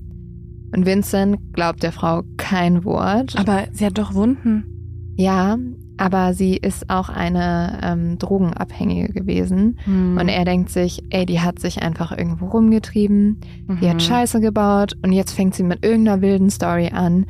Und 0.75 0.85
Vincent 0.85 1.39
glaubt 1.55 1.83
der 1.83 1.93
Frau 1.93 2.23
kein 2.37 2.85
Wort. 2.85 3.39
Aber 3.39 3.65
sie 3.73 3.87
hat 3.87 3.99
doch 3.99 4.15
Wunden. 4.15 4.65
Ja, 5.17 5.57
aber 5.97 6.35
sie 6.35 6.57
ist 6.57 6.91
auch 6.91 7.09
eine 7.09 7.79
ähm, 7.83 8.19
Drogenabhängige 8.19 9.13
gewesen. 9.15 9.79
Hm. 9.85 10.19
Und 10.21 10.29
er 10.29 10.45
denkt 10.45 10.69
sich, 10.69 11.03
ey, 11.09 11.25
die 11.25 11.41
hat 11.41 11.59
sich 11.59 11.83
einfach 11.83 12.13
irgendwo 12.17 12.47
rumgetrieben, 12.49 13.39
die 13.81 13.87
Mhm. 13.87 13.91
hat 13.91 14.03
Scheiße 14.03 14.41
gebaut 14.41 14.95
und 15.03 15.13
jetzt 15.13 15.33
fängt 15.33 15.55
sie 15.55 15.63
mit 15.63 15.83
irgendeiner 15.85 16.21
wilden 16.21 16.51
Story 16.51 16.91
an. 16.93 17.25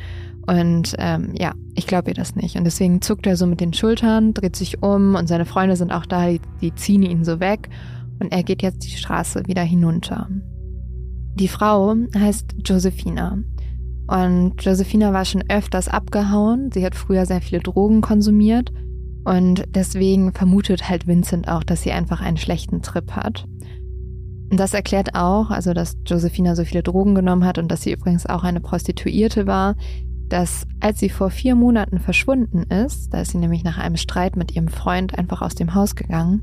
Und 0.47 0.95
ähm, 0.99 1.35
ja, 1.39 1.53
ich 1.75 1.87
glaube 1.87 2.11
ihr 2.11 2.15
das 2.15 2.37
nicht. 2.37 2.57
Und 2.57 2.65
deswegen 2.65 3.03
zuckt 3.03 3.27
er 3.27 3.37
so 3.37 3.47
mit 3.47 3.61
den 3.61 3.73
Schultern, 3.73 4.33
dreht 4.33 4.55
sich 4.55 4.83
um 4.83 5.17
und 5.17 5.29
seine 5.29 5.45
Freunde 5.45 5.77
sind 5.77 5.93
auch 5.93 6.07
da, 6.07 6.29
die, 6.29 6.41
die 6.61 6.75
ziehen 6.75 7.03
ihn 7.03 7.25
so 7.25 7.41
weg. 7.41 7.69
Und 8.21 8.33
er 8.33 8.43
geht 8.43 8.63
jetzt 8.63 8.85
die 8.85 8.97
Straße 8.97 9.43
wieder 9.47 9.63
hinunter. 9.63 10.29
Die 11.35 11.49
Frau 11.49 11.95
heißt 12.17 12.55
Josephina. 12.65 13.39
Und 14.07 14.65
Josephina 14.65 15.13
war 15.13 15.25
schon 15.25 15.45
öfters 15.49 15.89
abgehauen. 15.89 16.71
Sie 16.73 16.85
hat 16.85 16.95
früher 16.95 17.27
sehr 17.27 17.43
viele 17.43 17.61
Drogen 17.61 18.01
konsumiert. 18.01 18.73
Und 19.25 19.65
deswegen 19.75 20.33
vermutet 20.33 20.89
halt 20.89 21.09
Vincent 21.09 21.49
auch, 21.49 21.65
dass 21.65 21.83
sie 21.83 21.91
einfach 21.91 22.21
einen 22.21 22.37
schlechten 22.37 22.81
Trip 22.83 23.11
hat. 23.13 23.47
Und 24.51 24.61
das 24.61 24.73
erklärt 24.73 25.17
auch, 25.17 25.51
also 25.51 25.75
dass 25.75 25.99
Josephina 26.07 26.55
so 26.55 26.65
viele 26.65 26.85
Drogen 26.85 27.17
genommen 27.17 27.45
hat 27.45 27.59
und 27.59 27.69
dass 27.69 27.83
sie 27.83 27.93
übrigens 27.93 28.27
auch 28.27 28.45
eine 28.45 28.61
Prostituierte 28.61 29.49
war, 29.49 29.75
dass 30.29 30.67
als 30.81 30.99
sie 31.01 31.09
vor 31.09 31.31
vier 31.31 31.55
Monaten 31.55 31.99
verschwunden 31.99 32.63
ist, 32.65 33.13
da 33.15 33.21
ist 33.21 33.33
sie 33.33 33.39
nämlich 33.39 33.65
nach 33.65 33.79
einem 33.79 33.97
Streit 33.97 34.37
mit 34.37 34.55
ihrem 34.55 34.69
Freund 34.69 35.17
einfach 35.19 35.43
aus 35.43 35.55
dem 35.55 35.75
Haus 35.75 35.95
gegangen, 35.97 36.43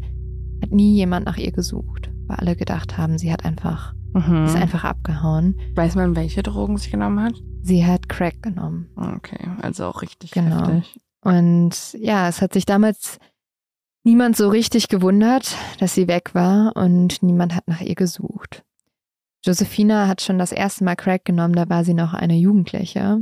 hat 0.61 0.71
nie 0.71 0.95
jemand 0.95 1.25
nach 1.25 1.37
ihr 1.37 1.51
gesucht, 1.51 2.09
weil 2.27 2.37
alle 2.37 2.55
gedacht 2.55 2.97
haben, 2.97 3.17
sie 3.17 3.31
hat 3.31 3.43
einfach, 3.45 3.93
Mhm. 4.13 4.45
ist 4.45 4.55
einfach 4.55 4.83
abgehauen. 4.83 5.59
Weiß 5.75 5.95
man, 5.95 6.15
welche 6.15 6.43
Drogen 6.43 6.77
sie 6.77 6.91
genommen 6.91 7.19
hat? 7.21 7.33
Sie 7.61 7.85
hat 7.85 8.07
Crack 8.09 8.41
genommen. 8.43 8.87
Okay, 8.95 9.49
also 9.61 9.85
auch 9.85 10.01
richtig 10.01 10.31
Genau. 10.31 10.67
heftig. 10.67 10.99
Und 11.23 11.93
ja, 11.99 12.27
es 12.27 12.41
hat 12.41 12.53
sich 12.53 12.65
damals 12.65 13.17
niemand 14.03 14.35
so 14.37 14.49
richtig 14.49 14.89
gewundert, 14.89 15.55
dass 15.79 15.93
sie 15.95 16.07
weg 16.07 16.35
war 16.35 16.75
und 16.75 17.23
niemand 17.23 17.55
hat 17.55 17.67
nach 17.67 17.81
ihr 17.81 17.95
gesucht. 17.95 18.63
Josephina 19.45 20.07
hat 20.07 20.21
schon 20.21 20.37
das 20.39 20.51
erste 20.51 20.83
Mal 20.83 20.95
Crack 20.95 21.25
genommen, 21.25 21.53
da 21.55 21.67
war 21.69 21.83
sie 21.83 21.93
noch 21.93 22.13
eine 22.13 22.35
Jugendliche. 22.35 23.19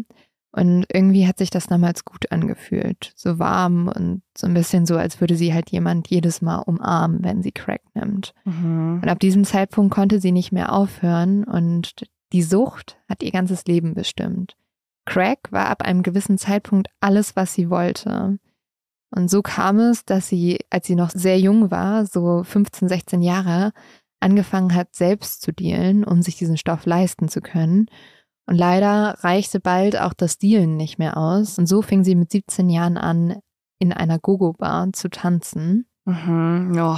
Und 0.54 0.86
irgendwie 0.92 1.28
hat 1.28 1.38
sich 1.38 1.50
das 1.50 1.68
damals 1.68 2.04
gut 2.04 2.30
angefühlt. 2.32 3.14
So 3.16 3.40
warm 3.40 3.88
und 3.88 4.22
so 4.38 4.48
ein 4.48 4.54
bisschen 4.54 4.86
so, 4.86 4.98
als 4.98 5.22
würde 5.22 5.36
sie 5.36 5.54
halt 5.54 5.70
jemand 5.70 6.10
jedes 6.10 6.42
Mal 6.42 6.58
umarmen, 6.58 7.24
wenn 7.24 7.42
sie 7.42 7.54
Crack 7.54 7.82
nimmt. 7.94 8.34
Mhm. 8.44 9.00
Und 9.02 9.08
ab 9.08 9.20
diesem 9.20 9.46
Zeitpunkt 9.46 9.94
konnte 9.94 10.20
sie 10.20 10.34
nicht 10.34 10.52
mehr 10.52 10.74
aufhören 10.74 11.46
und 11.46 12.04
die 12.34 12.44
Sucht 12.44 12.98
hat 13.08 13.24
ihr 13.24 13.32
ganzes 13.32 13.66
Leben 13.66 13.94
bestimmt. 13.94 14.56
Crack 15.06 15.52
war 15.52 15.68
ab 15.68 15.84
einem 15.84 16.04
gewissen 16.04 16.38
Zeitpunkt 16.38 16.90
alles, 17.00 17.36
was 17.36 17.54
sie 17.54 17.70
wollte. 17.70 18.38
Und 19.10 19.30
so 19.30 19.42
kam 19.42 19.80
es, 19.80 20.06
dass 20.06 20.28
sie, 20.28 20.60
als 20.70 20.88
sie 20.88 20.96
noch 20.96 21.10
sehr 21.10 21.40
jung 21.40 21.72
war, 21.72 22.06
so 22.06 22.44
15, 22.44 22.88
16 22.88 23.22
Jahre, 23.22 23.72
angefangen 24.22 24.74
hat, 24.76 24.96
selbst 24.96 25.42
zu 25.42 25.52
dealen, 25.52 26.04
um 26.04 26.22
sich 26.22 26.38
diesen 26.38 26.58
Stoff 26.58 26.86
leisten 26.86 27.28
zu 27.28 27.42
können. 27.42 27.88
Und 28.52 28.58
leider 28.58 29.16
reichte 29.22 29.62
bald 29.62 29.98
auch 29.98 30.14
das 30.14 30.38
Dealen 30.38 30.76
nicht 30.76 31.00
mehr 31.00 31.16
aus. 31.16 31.58
Und 31.58 31.68
so 31.68 31.82
fing 31.82 32.04
sie 32.04 32.16
mit 32.16 32.34
17 32.34 32.68
Jahren 32.70 32.98
an, 32.98 33.38
in 33.80 33.94
einer 33.94 34.20
Gogo-Bar 34.20 34.92
zu 34.92 35.10
tanzen. 35.10 35.86
Mhm. 36.04 36.74
Oh. 36.78 36.98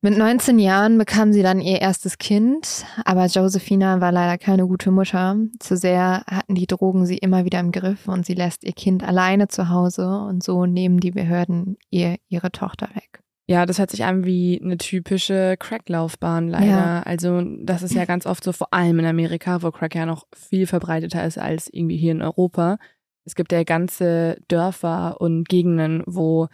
Mit 0.00 0.16
19 0.16 0.58
Jahren 0.58 0.96
bekam 0.96 1.34
sie 1.34 1.42
dann 1.42 1.60
ihr 1.60 1.82
erstes 1.82 2.16
Kind, 2.16 2.86
aber 3.04 3.26
Josephina 3.26 4.00
war 4.00 4.12
leider 4.12 4.38
keine 4.38 4.66
gute 4.66 4.90
Mutter. 4.90 5.36
Zu 5.58 5.76
sehr 5.76 6.22
hatten 6.26 6.54
die 6.54 6.66
Drogen 6.66 7.04
sie 7.04 7.18
immer 7.18 7.44
wieder 7.44 7.60
im 7.60 7.70
Griff 7.70 8.08
und 8.08 8.24
sie 8.24 8.32
lässt 8.32 8.64
ihr 8.64 8.72
Kind 8.72 9.06
alleine 9.06 9.48
zu 9.48 9.68
Hause 9.68 10.08
und 10.08 10.42
so 10.42 10.64
nehmen 10.64 11.00
die 11.00 11.10
Behörden 11.10 11.76
ihr 11.90 12.16
ihre 12.30 12.50
Tochter 12.50 12.88
weg. 12.94 13.22
Ja, 13.50 13.64
das 13.64 13.78
hört 13.78 13.90
sich 13.90 14.04
an 14.04 14.24
wie 14.26 14.60
eine 14.62 14.76
typische 14.76 15.56
Crack-Laufbahn 15.58 16.48
leider. 16.48 16.66
Ja. 16.66 17.02
Also 17.02 17.42
das 17.62 17.82
ist 17.82 17.94
ja 17.94 18.04
ganz 18.04 18.26
oft 18.26 18.44
so, 18.44 18.52
vor 18.52 18.74
allem 18.74 18.98
in 18.98 19.06
Amerika, 19.06 19.62
wo 19.62 19.70
Crack 19.70 19.94
ja 19.94 20.04
noch 20.04 20.26
viel 20.34 20.66
verbreiteter 20.66 21.24
ist 21.24 21.38
als 21.38 21.68
irgendwie 21.72 21.96
hier 21.96 22.12
in 22.12 22.20
Europa. 22.20 22.78
Es 23.24 23.34
gibt 23.34 23.52
ja 23.52 23.62
ganze 23.64 24.38
Dörfer 24.48 25.18
und 25.20 25.48
Gegenden, 25.48 26.02
wo 26.06 26.48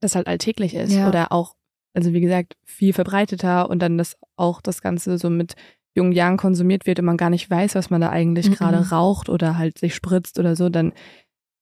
das 0.00 0.14
halt 0.14 0.28
alltäglich 0.28 0.74
ist 0.74 0.92
Ja. 0.92 1.08
oder 1.08 1.32
auch, 1.32 1.56
also 1.94 2.12
wie 2.12 2.20
gesagt, 2.20 2.56
viel 2.64 2.92
verbreiteter 2.92 3.68
und 3.68 3.80
dann 3.80 3.98
das 3.98 4.16
auch 4.36 4.60
das 4.60 4.82
Ganze 4.82 5.18
so 5.18 5.30
mit 5.30 5.54
jungen 5.96 6.12
Jahren 6.12 6.36
konsumiert 6.36 6.86
wird 6.86 6.98
und 7.00 7.06
man 7.06 7.16
gar 7.16 7.30
nicht 7.30 7.50
weiß, 7.50 7.74
was 7.74 7.90
man 7.90 8.00
da 8.00 8.10
eigentlich 8.10 8.50
Mhm. 8.50 8.54
gerade 8.54 8.90
raucht 8.90 9.28
oder 9.28 9.56
halt 9.58 9.78
sich 9.78 9.94
spritzt 9.94 10.38
oder 10.38 10.54
so, 10.54 10.68
dann 10.68 10.92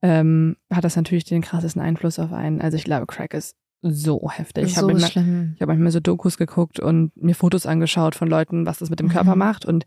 ähm, 0.02 0.56
hat 0.70 0.84
das 0.84 0.96
natürlich 0.96 1.24
den 1.24 1.40
krassesten 1.40 1.80
Einfluss 1.80 2.18
auf 2.18 2.32
einen. 2.32 2.60
Also 2.60 2.76
ich 2.76 2.84
glaube, 2.84 3.06
Crack 3.06 3.32
ist 3.32 3.56
so 3.92 4.28
heftig. 4.30 4.64
Ich 4.64 4.74
so 4.74 4.82
habe 4.82 4.92
manchmal, 4.98 5.52
ich 5.54 5.60
hab 5.60 5.68
manchmal 5.68 5.90
so 5.92 6.00
Dokus 6.00 6.36
geguckt 6.38 6.80
und 6.80 7.12
mir 7.16 7.34
Fotos 7.34 7.66
angeschaut 7.66 8.14
von 8.14 8.28
Leuten, 8.28 8.66
was 8.66 8.78
das 8.78 8.90
mit 8.90 9.00
dem 9.00 9.08
Körper 9.08 9.34
Mhm. 9.34 9.38
macht 9.38 9.64
und 9.66 9.84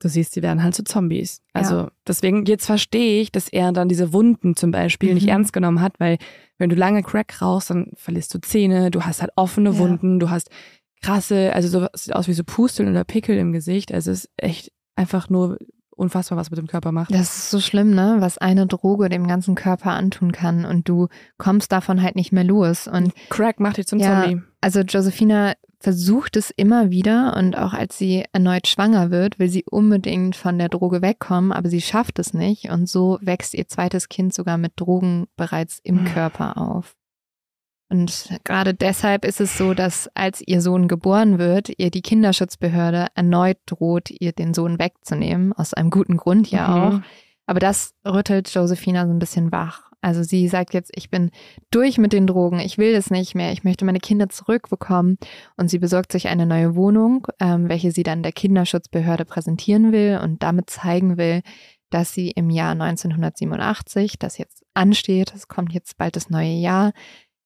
du 0.00 0.08
siehst, 0.08 0.34
die 0.36 0.42
werden 0.42 0.62
halt 0.62 0.74
zu 0.74 0.84
Zombies. 0.84 1.40
Also 1.52 1.74
Ja. 1.76 1.90
deswegen, 2.06 2.44
jetzt 2.46 2.66
verstehe 2.66 3.22
ich, 3.22 3.32
dass 3.32 3.48
er 3.48 3.72
dann 3.72 3.88
diese 3.88 4.12
Wunden 4.12 4.56
zum 4.56 4.70
Beispiel 4.70 5.14
nicht 5.14 5.24
Mhm. 5.24 5.30
ernst 5.30 5.52
genommen 5.52 5.80
hat, 5.80 5.98
weil 5.98 6.18
wenn 6.58 6.68
du 6.68 6.76
lange 6.76 7.02
Crack 7.02 7.40
rauchst, 7.40 7.70
dann 7.70 7.92
verlierst 7.94 8.34
du 8.34 8.40
Zähne, 8.40 8.90
du 8.90 9.02
hast 9.02 9.22
halt 9.22 9.30
offene 9.36 9.70
Ja. 9.70 9.78
Wunden, 9.78 10.18
du 10.20 10.28
hast 10.30 10.50
krasse, 11.02 11.52
also 11.54 11.68
so 11.68 11.86
es 11.92 12.04
sieht 12.04 12.14
aus 12.14 12.28
wie 12.28 12.32
so 12.34 12.44
Pusteln 12.44 12.88
oder 12.88 13.04
Pickel 13.04 13.36
im 13.38 13.52
Gesicht. 13.52 13.92
Also 13.92 14.10
es 14.10 14.24
ist 14.24 14.30
echt 14.36 14.72
einfach 14.96 15.28
nur 15.30 15.58
unfassbar, 15.96 16.38
was 16.38 16.50
mit 16.50 16.58
dem 16.58 16.66
Körper 16.66 16.92
macht. 16.92 17.12
Das 17.12 17.36
ist 17.36 17.50
so 17.50 17.60
schlimm, 17.60 17.94
ne? 17.94 18.16
Was 18.20 18.38
eine 18.38 18.66
Droge 18.66 19.08
dem 19.08 19.26
ganzen 19.26 19.54
Körper 19.54 19.92
antun 19.92 20.32
kann 20.32 20.64
und 20.64 20.88
du 20.88 21.08
kommst 21.38 21.72
davon 21.72 22.02
halt 22.02 22.16
nicht 22.16 22.32
mehr 22.32 22.44
los. 22.44 22.86
Und 22.88 23.12
Crack 23.30 23.60
macht 23.60 23.76
dich 23.78 23.86
zum 23.86 23.98
Ja. 23.98 24.22
Zombie. 24.24 24.42
Also 24.60 24.80
Josephina 24.80 25.54
versucht 25.80 26.36
es 26.36 26.50
immer 26.50 26.90
wieder 26.90 27.36
und 27.36 27.58
auch 27.58 27.74
als 27.74 27.98
sie 27.98 28.24
erneut 28.32 28.66
schwanger 28.66 29.10
wird, 29.10 29.38
will 29.38 29.50
sie 29.50 29.64
unbedingt 29.70 30.34
von 30.34 30.58
der 30.58 30.70
Droge 30.70 31.02
wegkommen, 31.02 31.52
aber 31.52 31.68
sie 31.68 31.82
schafft 31.82 32.18
es 32.18 32.32
nicht 32.32 32.70
und 32.70 32.88
so 32.88 33.18
wächst 33.20 33.52
ihr 33.52 33.68
zweites 33.68 34.08
Kind 34.08 34.32
sogar 34.32 34.56
mit 34.56 34.72
Drogen 34.76 35.26
bereits 35.36 35.80
im 35.84 35.96
Mhm. 36.02 36.04
Körper 36.06 36.56
auf. 36.56 36.94
Und 37.90 38.28
gerade 38.44 38.74
deshalb 38.74 39.24
ist 39.24 39.40
es 39.40 39.56
so, 39.58 39.74
dass 39.74 40.08
als 40.14 40.42
ihr 40.44 40.60
Sohn 40.60 40.88
geboren 40.88 41.38
wird, 41.38 41.70
ihr 41.78 41.90
die 41.90 42.02
Kinderschutzbehörde 42.02 43.06
erneut 43.14 43.58
droht, 43.66 44.10
ihr 44.10 44.32
den 44.32 44.54
Sohn 44.54 44.78
wegzunehmen, 44.78 45.52
aus 45.52 45.74
einem 45.74 45.90
guten 45.90 46.16
Grund 46.16 46.50
ja 46.50 46.68
Mhm. 46.68 46.82
auch. 46.82 47.00
Aber 47.46 47.60
das 47.60 47.92
rüttelt 48.06 48.48
Josephina 48.48 49.06
so 49.06 49.12
ein 49.12 49.18
bisschen 49.18 49.52
wach. 49.52 49.90
Also 50.00 50.22
sie 50.22 50.48
sagt 50.48 50.74
jetzt, 50.74 50.90
ich 50.94 51.10
bin 51.10 51.30
durch 51.70 51.96
mit 51.98 52.12
den 52.12 52.26
Drogen, 52.26 52.58
ich 52.58 52.76
will 52.76 52.92
das 52.92 53.10
nicht 53.10 53.34
mehr, 53.34 53.52
ich 53.52 53.64
möchte 53.64 53.84
meine 53.86 54.00
Kinder 54.00 54.28
zurückbekommen. 54.28 55.16
Und 55.56 55.68
sie 55.68 55.78
besorgt 55.78 56.12
sich 56.12 56.28
eine 56.28 56.46
neue 56.46 56.74
Wohnung, 56.74 57.26
ähm, 57.40 57.68
welche 57.68 57.90
sie 57.90 58.02
dann 58.02 58.22
der 58.22 58.32
Kinderschutzbehörde 58.32 59.24
präsentieren 59.24 59.92
will 59.92 60.20
und 60.22 60.42
damit 60.42 60.68
zeigen 60.68 61.16
will, 61.16 61.40
dass 61.90 62.12
sie 62.12 62.30
im 62.30 62.50
Jahr 62.50 62.74
1987, 62.74 64.18
das 64.18 64.36
jetzt 64.38 64.64
ansteht, 64.74 65.32
es 65.34 65.48
kommt 65.48 65.72
jetzt 65.72 65.96
bald 65.96 66.16
das 66.16 66.28
neue 66.28 66.52
Jahr, 66.54 66.92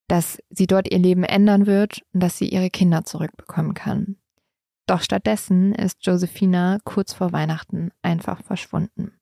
dass 0.08 0.38
sie 0.50 0.66
dort 0.66 0.90
ihr 0.90 0.98
Leben 0.98 1.22
ändern 1.22 1.66
wird 1.66 2.02
und 2.12 2.22
dass 2.22 2.38
sie 2.38 2.48
ihre 2.48 2.70
Kinder 2.70 3.04
zurückbekommen 3.04 3.74
kann. 3.74 4.16
Doch 4.86 5.02
stattdessen 5.02 5.74
ist 5.74 6.04
Josephina 6.06 6.78
kurz 6.84 7.12
vor 7.12 7.32
Weihnachten 7.32 7.90
einfach 8.02 8.42
verschwunden. 8.42 9.12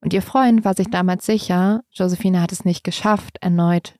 Und 0.00 0.12
ihr 0.12 0.22
Freund 0.22 0.64
war 0.64 0.74
sich 0.74 0.88
damals 0.90 1.26
sicher, 1.26 1.82
Josephina 1.90 2.40
hat 2.40 2.52
es 2.52 2.64
nicht 2.64 2.84
geschafft, 2.84 3.38
erneut 3.40 3.96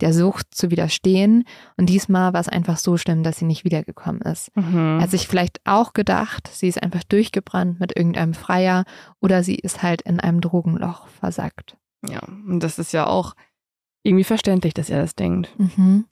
der 0.00 0.12
Sucht 0.12 0.54
zu 0.54 0.70
widerstehen. 0.70 1.44
Und 1.76 1.86
diesmal 1.86 2.32
war 2.32 2.40
es 2.40 2.48
einfach 2.48 2.78
so 2.78 2.96
schlimm, 2.96 3.22
dass 3.22 3.38
sie 3.38 3.44
nicht 3.44 3.64
wiedergekommen 3.64 4.22
ist. 4.22 4.54
Mhm. 4.56 4.98
Er 4.98 5.02
hat 5.02 5.10
sich 5.10 5.28
vielleicht 5.28 5.60
auch 5.64 5.92
gedacht, 5.92 6.48
sie 6.52 6.68
ist 6.68 6.82
einfach 6.82 7.04
durchgebrannt 7.04 7.80
mit 7.80 7.96
irgendeinem 7.96 8.34
Freier 8.34 8.84
oder 9.20 9.42
sie 9.42 9.56
ist 9.56 9.82
halt 9.82 10.02
in 10.02 10.20
einem 10.20 10.40
Drogenloch 10.40 11.06
versackt. 11.08 11.76
Ja, 12.06 12.20
und 12.20 12.60
das 12.60 12.78
ist 12.78 12.92
ja 12.92 13.06
auch 13.06 13.34
irgendwie 14.02 14.24
verständlich, 14.24 14.74
dass 14.74 14.90
er 14.90 15.00
das 15.00 15.14
denkt. 15.14 15.52
Mhm. 15.58 16.06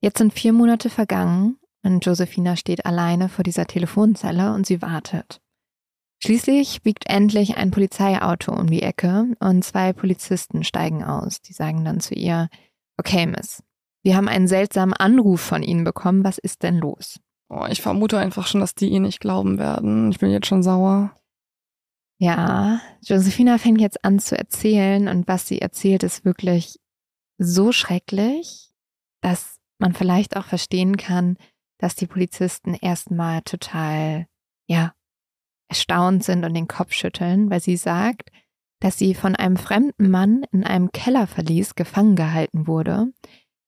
Jetzt 0.00 0.18
sind 0.18 0.32
vier 0.32 0.52
Monate 0.52 0.90
vergangen 0.90 1.58
und 1.84 2.04
Josephina 2.04 2.56
steht 2.56 2.86
alleine 2.86 3.28
vor 3.28 3.44
dieser 3.44 3.66
Telefonzelle 3.66 4.52
und 4.54 4.66
sie 4.66 4.82
wartet. 4.82 5.40
Schließlich 6.22 6.82
biegt 6.82 7.08
endlich 7.08 7.56
ein 7.56 7.72
Polizeiauto 7.72 8.52
um 8.52 8.68
die 8.68 8.82
Ecke 8.82 9.26
und 9.40 9.64
zwei 9.64 9.92
Polizisten 9.92 10.62
steigen 10.62 11.02
aus. 11.02 11.40
Die 11.40 11.52
sagen 11.52 11.84
dann 11.84 11.98
zu 11.98 12.14
ihr, 12.14 12.48
okay, 12.96 13.26
Miss, 13.26 13.62
wir 14.04 14.16
haben 14.16 14.28
einen 14.28 14.46
seltsamen 14.46 14.94
Anruf 14.94 15.40
von 15.40 15.62
Ihnen 15.64 15.82
bekommen. 15.82 16.22
Was 16.22 16.38
ist 16.38 16.62
denn 16.62 16.78
los? 16.78 17.18
Oh, 17.48 17.66
ich 17.68 17.82
vermute 17.82 18.18
einfach 18.18 18.46
schon, 18.46 18.60
dass 18.60 18.74
die 18.74 18.88
ihr 18.88 19.00
nicht 19.00 19.20
glauben 19.20 19.58
werden. 19.58 20.10
Ich 20.10 20.18
bin 20.18 20.30
jetzt 20.30 20.46
schon 20.46 20.62
sauer. 20.62 21.16
Ja, 22.18 22.80
Josephina 23.02 23.58
fängt 23.58 23.80
jetzt 23.80 24.04
an 24.04 24.20
zu 24.20 24.38
erzählen 24.38 25.08
und 25.08 25.26
was 25.26 25.48
sie 25.48 25.60
erzählt 25.60 26.04
ist 26.04 26.24
wirklich 26.24 26.78
so 27.44 27.72
schrecklich, 27.72 28.72
dass 29.20 29.58
man 29.78 29.94
vielleicht 29.94 30.36
auch 30.36 30.44
verstehen 30.44 30.96
kann, 30.96 31.36
dass 31.78 31.94
die 31.96 32.06
Polizisten 32.06 32.74
erstmal 32.74 33.42
total, 33.42 34.26
ja, 34.66 34.94
erstaunt 35.68 36.22
sind 36.22 36.44
und 36.44 36.54
den 36.54 36.68
Kopf 36.68 36.92
schütteln, 36.92 37.50
weil 37.50 37.60
sie 37.60 37.76
sagt, 37.76 38.30
dass 38.80 38.98
sie 38.98 39.14
von 39.14 39.36
einem 39.36 39.56
fremden 39.56 40.10
Mann 40.10 40.44
in 40.52 40.64
einem 40.64 40.92
Kellerverlies 40.92 41.74
gefangen 41.74 42.16
gehalten 42.16 42.66
wurde. 42.66 43.12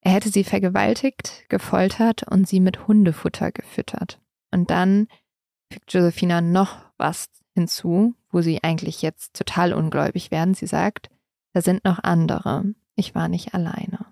Er 0.00 0.12
hätte 0.12 0.28
sie 0.28 0.44
vergewaltigt, 0.44 1.44
gefoltert 1.48 2.24
und 2.24 2.46
sie 2.46 2.60
mit 2.60 2.86
Hundefutter 2.86 3.52
gefüttert. 3.52 4.20
Und 4.50 4.70
dann 4.70 5.08
fügt 5.72 5.92
Josephina 5.92 6.40
noch 6.40 6.84
was 6.98 7.28
hinzu, 7.54 8.14
wo 8.30 8.42
sie 8.42 8.62
eigentlich 8.62 9.02
jetzt 9.02 9.34
total 9.34 9.72
ungläubig 9.72 10.30
werden. 10.30 10.54
Sie 10.54 10.66
sagt, 10.66 11.10
da 11.52 11.62
sind 11.62 11.84
noch 11.84 12.00
andere. 12.02 12.74
Ich 12.96 13.14
war 13.14 13.28
nicht 13.28 13.54
alleine. 13.54 14.06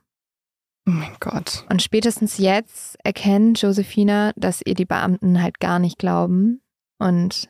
Oh 0.87 0.91
mein 0.91 1.17
Gott. 1.21 1.65
Und 1.71 1.81
spätestens 1.81 2.39
jetzt 2.39 2.97
erkennt 3.05 3.61
Josephina, 3.63 4.33
dass 4.37 4.63
ihr 4.65 4.75
die 4.75 4.85
Beamten 4.85 5.41
halt 5.41 5.61
gar 5.61 5.79
nicht 5.79 5.99
glauben. 5.99 6.61
Und 6.99 7.49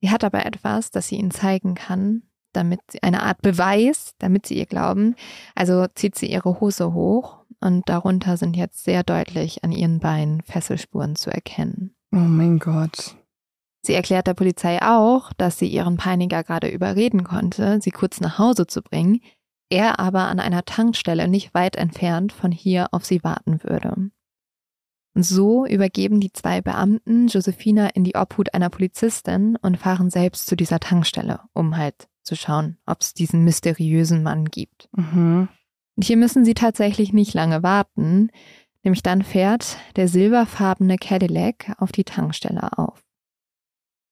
sie 0.00 0.10
hat 0.10 0.22
aber 0.22 0.46
etwas, 0.46 0.90
das 0.90 1.08
sie 1.08 1.16
ihnen 1.16 1.32
zeigen 1.32 1.74
kann, 1.74 2.22
damit 2.52 2.80
sie 2.90 3.02
eine 3.02 3.22
Art 3.22 3.42
Beweis, 3.42 4.14
damit 4.18 4.46
sie 4.46 4.58
ihr 4.58 4.66
glauben. 4.66 5.16
Also 5.56 5.86
zieht 5.94 6.16
sie 6.16 6.30
ihre 6.30 6.60
Hose 6.60 6.92
hoch 6.92 7.44
und 7.60 7.88
darunter 7.88 8.36
sind 8.36 8.56
jetzt 8.56 8.84
sehr 8.84 9.02
deutlich 9.02 9.64
an 9.64 9.72
ihren 9.72 9.98
Beinen 9.98 10.42
Fesselspuren 10.42 11.16
zu 11.16 11.30
erkennen. 11.30 11.96
Oh 12.12 12.16
mein 12.16 12.60
Gott. 12.60 13.16
Sie 13.82 13.94
erklärt 13.94 14.26
der 14.26 14.34
Polizei 14.34 14.80
auch, 14.82 15.32
dass 15.34 15.58
sie 15.58 15.68
ihren 15.68 15.96
Peiniger 15.96 16.44
gerade 16.44 16.68
überreden 16.68 17.24
konnte, 17.24 17.80
sie 17.80 17.90
kurz 17.90 18.20
nach 18.20 18.38
Hause 18.38 18.66
zu 18.66 18.82
bringen, 18.82 19.20
er 19.70 19.98
aber 19.98 20.28
an 20.28 20.40
einer 20.40 20.64
Tankstelle 20.64 21.28
nicht 21.28 21.54
weit 21.54 21.76
entfernt 21.76 22.32
von 22.32 22.52
hier 22.52 22.88
auf 22.92 23.04
sie 23.04 23.22
warten 23.22 23.62
würde. 23.62 24.10
Und 25.14 25.22
so 25.24 25.66
übergeben 25.66 26.20
die 26.20 26.32
zwei 26.32 26.60
Beamten 26.60 27.26
Josephina 27.26 27.88
in 27.88 28.04
die 28.04 28.14
Obhut 28.14 28.54
einer 28.54 28.70
Polizistin 28.70 29.56
und 29.60 29.76
fahren 29.76 30.10
selbst 30.10 30.46
zu 30.46 30.56
dieser 30.56 30.78
Tankstelle, 30.78 31.40
um 31.54 31.76
halt 31.76 32.08
zu 32.22 32.36
schauen, 32.36 32.78
ob 32.86 33.00
es 33.00 33.14
diesen 33.14 33.42
mysteriösen 33.42 34.22
Mann 34.22 34.44
gibt. 34.44 34.88
Mhm. 34.92 35.48
Und 35.96 36.04
hier 36.04 36.16
müssen 36.16 36.44
sie 36.44 36.54
tatsächlich 36.54 37.12
nicht 37.12 37.34
lange 37.34 37.64
warten, 37.64 38.30
nämlich 38.84 39.02
dann 39.02 39.22
fährt 39.22 39.78
der 39.96 40.06
silberfarbene 40.06 40.96
Cadillac 40.98 41.74
auf 41.78 41.90
die 41.90 42.04
Tankstelle 42.04 42.78
auf. 42.78 43.02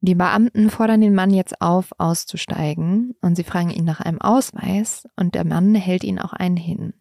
Die 0.06 0.14
Beamten 0.14 0.70
fordern 0.70 1.00
den 1.00 1.14
Mann 1.16 1.30
jetzt 1.30 1.60
auf, 1.60 1.90
auszusteigen 1.98 3.16
und 3.22 3.34
sie 3.34 3.42
fragen 3.42 3.70
ihn 3.70 3.84
nach 3.84 4.00
einem 4.00 4.20
Ausweis 4.20 5.08
und 5.16 5.34
der 5.34 5.44
Mann 5.44 5.74
hält 5.74 6.04
ihn 6.04 6.20
auch 6.20 6.32
einen 6.32 6.56
hin. 6.56 6.94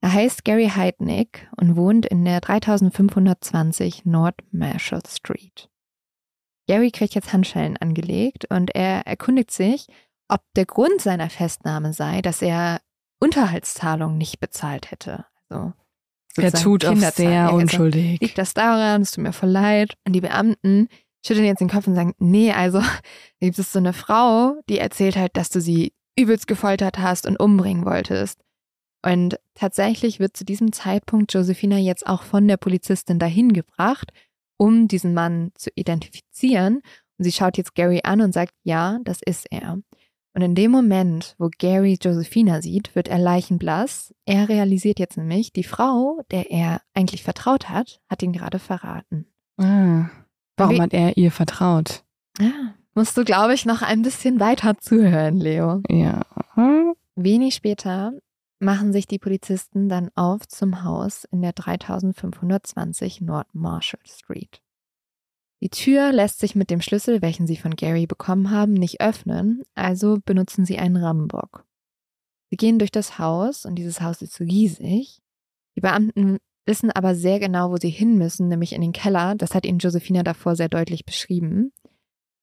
Er 0.00 0.12
heißt 0.12 0.44
Gary 0.44 0.68
Heidnick 0.68 1.48
und 1.60 1.74
wohnt 1.74 2.06
in 2.06 2.24
der 2.24 2.40
3520 2.40 4.04
North 4.04 4.36
Marshall 4.52 5.02
Street. 5.08 5.68
Gary 6.68 6.92
kriegt 6.92 7.16
jetzt 7.16 7.32
Handschellen 7.32 7.76
angelegt 7.76 8.44
und 8.50 8.72
er 8.72 9.04
erkundigt 9.04 9.50
sich, 9.50 9.88
ob 10.28 10.42
der 10.54 10.66
Grund 10.66 11.00
seiner 11.00 11.30
Festnahme 11.30 11.92
sei, 11.92 12.22
dass 12.22 12.40
er 12.40 12.80
Unterhaltszahlungen 13.18 14.16
nicht 14.16 14.38
bezahlt 14.38 14.92
hätte. 14.92 15.24
Also 15.48 15.72
Er 16.36 16.52
tut 16.52 16.84
auch 16.84 16.94
sehr 16.94 17.46
Also, 17.46 17.56
unschuldig. 17.56 18.20
liegt 18.20 18.38
das 18.38 18.54
daran? 18.54 19.02
Es 19.02 19.10
tut 19.10 19.24
mir 19.24 19.32
voll 19.32 19.48
leid. 19.48 19.96
Und 20.06 20.12
die 20.12 20.20
Beamten 20.20 20.88
schütteln 21.28 21.46
jetzt 21.46 21.60
den 21.60 21.68
Kopf 21.68 21.86
und 21.86 21.94
sagen, 21.94 22.14
nee, 22.18 22.52
also 22.52 22.80
da 22.80 22.86
gibt 23.40 23.58
es 23.58 23.72
so 23.72 23.78
eine 23.78 23.92
Frau, 23.92 24.60
die 24.68 24.78
erzählt 24.78 25.16
halt, 25.16 25.36
dass 25.36 25.50
du 25.50 25.60
sie 25.60 25.92
übelst 26.18 26.48
gefoltert 26.48 26.98
hast 26.98 27.26
und 27.26 27.38
umbringen 27.38 27.84
wolltest. 27.84 28.40
Und 29.04 29.38
tatsächlich 29.54 30.18
wird 30.18 30.36
zu 30.36 30.44
diesem 30.44 30.72
Zeitpunkt 30.72 31.32
Josephina 31.32 31.78
jetzt 31.78 32.06
auch 32.06 32.22
von 32.22 32.48
der 32.48 32.56
Polizistin 32.56 33.20
dahin 33.20 33.52
gebracht, 33.52 34.10
um 34.56 34.88
diesen 34.88 35.14
Mann 35.14 35.52
zu 35.54 35.70
identifizieren. 35.76 36.80
Und 37.16 37.24
sie 37.24 37.32
schaut 37.32 37.56
jetzt 37.56 37.74
Gary 37.74 38.00
an 38.02 38.20
und 38.20 38.34
sagt, 38.34 38.54
ja, 38.64 38.98
das 39.04 39.20
ist 39.24 39.46
er. 39.50 39.78
Und 40.34 40.42
in 40.42 40.54
dem 40.54 40.70
Moment, 40.70 41.34
wo 41.38 41.48
Gary 41.58 41.98
Josephina 42.00 42.60
sieht, 42.62 42.94
wird 42.94 43.08
er 43.08 43.18
leichenblass. 43.18 44.14
Er 44.24 44.48
realisiert 44.48 44.98
jetzt 44.98 45.16
nämlich, 45.16 45.52
die 45.52 45.64
Frau, 45.64 46.20
der 46.30 46.50
er 46.50 46.80
eigentlich 46.94 47.22
vertraut 47.22 47.68
hat, 47.68 48.00
hat 48.08 48.22
ihn 48.22 48.32
gerade 48.32 48.58
verraten. 48.58 49.26
Ah. 49.58 50.10
Warum 50.58 50.76
Wie- 50.76 50.80
hat 50.82 50.92
er 50.92 51.16
ihr 51.16 51.30
vertraut? 51.32 52.04
Ja, 52.38 52.74
musst 52.94 53.16
du, 53.16 53.24
glaube 53.24 53.54
ich, 53.54 53.64
noch 53.64 53.82
ein 53.82 54.02
bisschen 54.02 54.38
weiter 54.40 54.78
zuhören, 54.78 55.38
Leo. 55.38 55.82
Ja. 55.88 56.22
Wenig 57.16 57.54
später 57.54 58.12
machen 58.60 58.92
sich 58.92 59.06
die 59.06 59.18
Polizisten 59.18 59.88
dann 59.88 60.10
auf 60.14 60.46
zum 60.48 60.82
Haus 60.84 61.24
in 61.30 61.42
der 61.42 61.52
3520 61.52 63.20
North 63.20 63.54
Marshall 63.54 64.00
Street. 64.06 64.60
Die 65.60 65.70
Tür 65.70 66.12
lässt 66.12 66.38
sich 66.38 66.54
mit 66.54 66.70
dem 66.70 66.80
Schlüssel, 66.80 67.20
welchen 67.22 67.46
sie 67.48 67.56
von 67.56 67.74
Gary 67.74 68.06
bekommen 68.06 68.50
haben, 68.50 68.72
nicht 68.74 69.00
öffnen, 69.00 69.62
also 69.74 70.18
benutzen 70.24 70.64
sie 70.64 70.78
einen 70.78 70.96
Rambock. 70.96 71.64
Sie 72.50 72.56
gehen 72.56 72.78
durch 72.78 72.92
das 72.92 73.18
Haus 73.18 73.64
und 73.64 73.74
dieses 73.74 74.00
Haus 74.00 74.22
ist 74.22 74.38
riesig. 74.40 75.20
Die 75.76 75.80
Beamten 75.80 76.38
wissen 76.68 76.92
aber 76.92 77.16
sehr 77.16 77.40
genau, 77.40 77.72
wo 77.72 77.76
sie 77.76 77.90
hin 77.90 78.16
müssen, 78.16 78.46
nämlich 78.46 78.72
in 78.72 78.80
den 78.80 78.92
Keller. 78.92 79.34
Das 79.34 79.54
hat 79.54 79.66
ihnen 79.66 79.80
Josephina 79.80 80.22
davor 80.22 80.54
sehr 80.54 80.68
deutlich 80.68 81.04
beschrieben. 81.04 81.72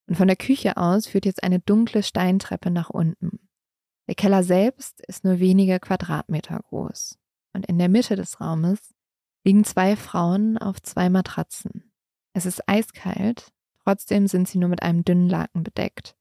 Und 0.07 0.15
von 0.15 0.27
der 0.27 0.35
Küche 0.35 0.75
aus 0.75 1.07
führt 1.07 1.25
jetzt 1.25 1.43
eine 1.43 1.59
dunkle 1.59 2.03
Steintreppe 2.03 2.69
nach 2.69 2.89
unten. 2.89 3.39
Der 4.07 4.15
Keller 4.15 4.43
selbst 4.43 5.01
ist 5.07 5.23
nur 5.23 5.39
wenige 5.39 5.79
Quadratmeter 5.79 6.59
groß. 6.69 7.17
Und 7.53 7.65
in 7.67 7.77
der 7.79 7.89
Mitte 7.89 8.15
des 8.15 8.41
Raumes 8.41 8.93
liegen 9.45 9.63
zwei 9.63 9.95
Frauen 9.95 10.57
auf 10.57 10.81
zwei 10.81 11.09
Matratzen. 11.09 11.91
Es 12.33 12.45
ist 12.45 12.67
eiskalt, 12.67 13.51
trotzdem 13.83 14.27
sind 14.27 14.47
sie 14.47 14.57
nur 14.57 14.69
mit 14.69 14.83
einem 14.83 15.05
dünnen 15.05 15.29
Laken 15.29 15.63
bedeckt. 15.63 16.15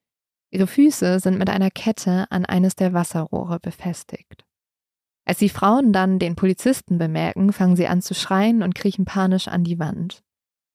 Ihre 0.51 0.67
Füße 0.69 1.19
sind 1.19 1.38
mit 1.38 1.51
einer 1.51 1.71
Kette 1.71 2.31
an 2.31 2.45
eines 2.45 2.77
der 2.77 2.93
Wasserrohre 2.93 3.59
befestigt. 3.59 4.45
Als 5.27 5.39
die 5.39 5.49
Frauen 5.49 5.93
dann 5.93 6.19
den 6.19 6.37
Polizisten 6.37 6.99
bemerken, 6.99 7.53
fangen 7.53 7.77
sie 7.77 7.87
an 7.87 8.03
zu 8.03 8.15
schreien 8.15 8.63
und 8.63 8.75
kriechen 8.75 9.05
panisch 9.05 9.49
an 9.49 9.65
die 9.65 9.79
Wand. 9.79 10.23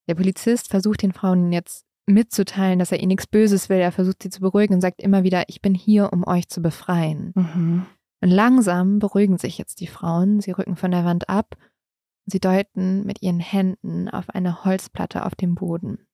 Der 0.08 0.16
Polizist 0.16 0.68
versucht 0.68 1.02
den 1.02 1.12
Frauen 1.12 1.52
jetzt 1.52 1.84
mitzuteilen, 2.06 2.78
dass 2.78 2.90
er 2.90 2.98
ihnen 2.98 3.08
nichts 3.08 3.28
Böses 3.28 3.68
will. 3.68 3.78
Er 3.78 3.92
versucht 3.92 4.22
sie 4.22 4.30
zu 4.30 4.40
beruhigen 4.40 4.74
und 4.74 4.80
sagt 4.80 5.00
immer 5.00 5.22
wieder, 5.22 5.44
ich 5.48 5.62
bin 5.62 5.74
hier, 5.74 6.12
um 6.12 6.26
euch 6.26 6.48
zu 6.48 6.60
befreien. 6.60 7.32
Mhm. 7.36 7.86
Und 8.22 8.30
langsam 8.30 8.98
beruhigen 8.98 9.38
sich 9.38 9.56
jetzt 9.56 9.80
die 9.80 9.86
Frauen. 9.86 10.40
Sie 10.40 10.50
rücken 10.50 10.76
von 10.76 10.90
der 10.90 11.04
Wand 11.04 11.28
ab 11.28 11.56
und 11.56 12.32
sie 12.32 12.40
deuten 12.40 13.06
mit 13.06 13.22
ihren 13.22 13.40
Händen 13.40 14.08
auf 14.08 14.30
eine 14.30 14.64
Holzplatte 14.64 15.24
auf 15.24 15.34
dem 15.34 15.54
Boden. 15.54 16.06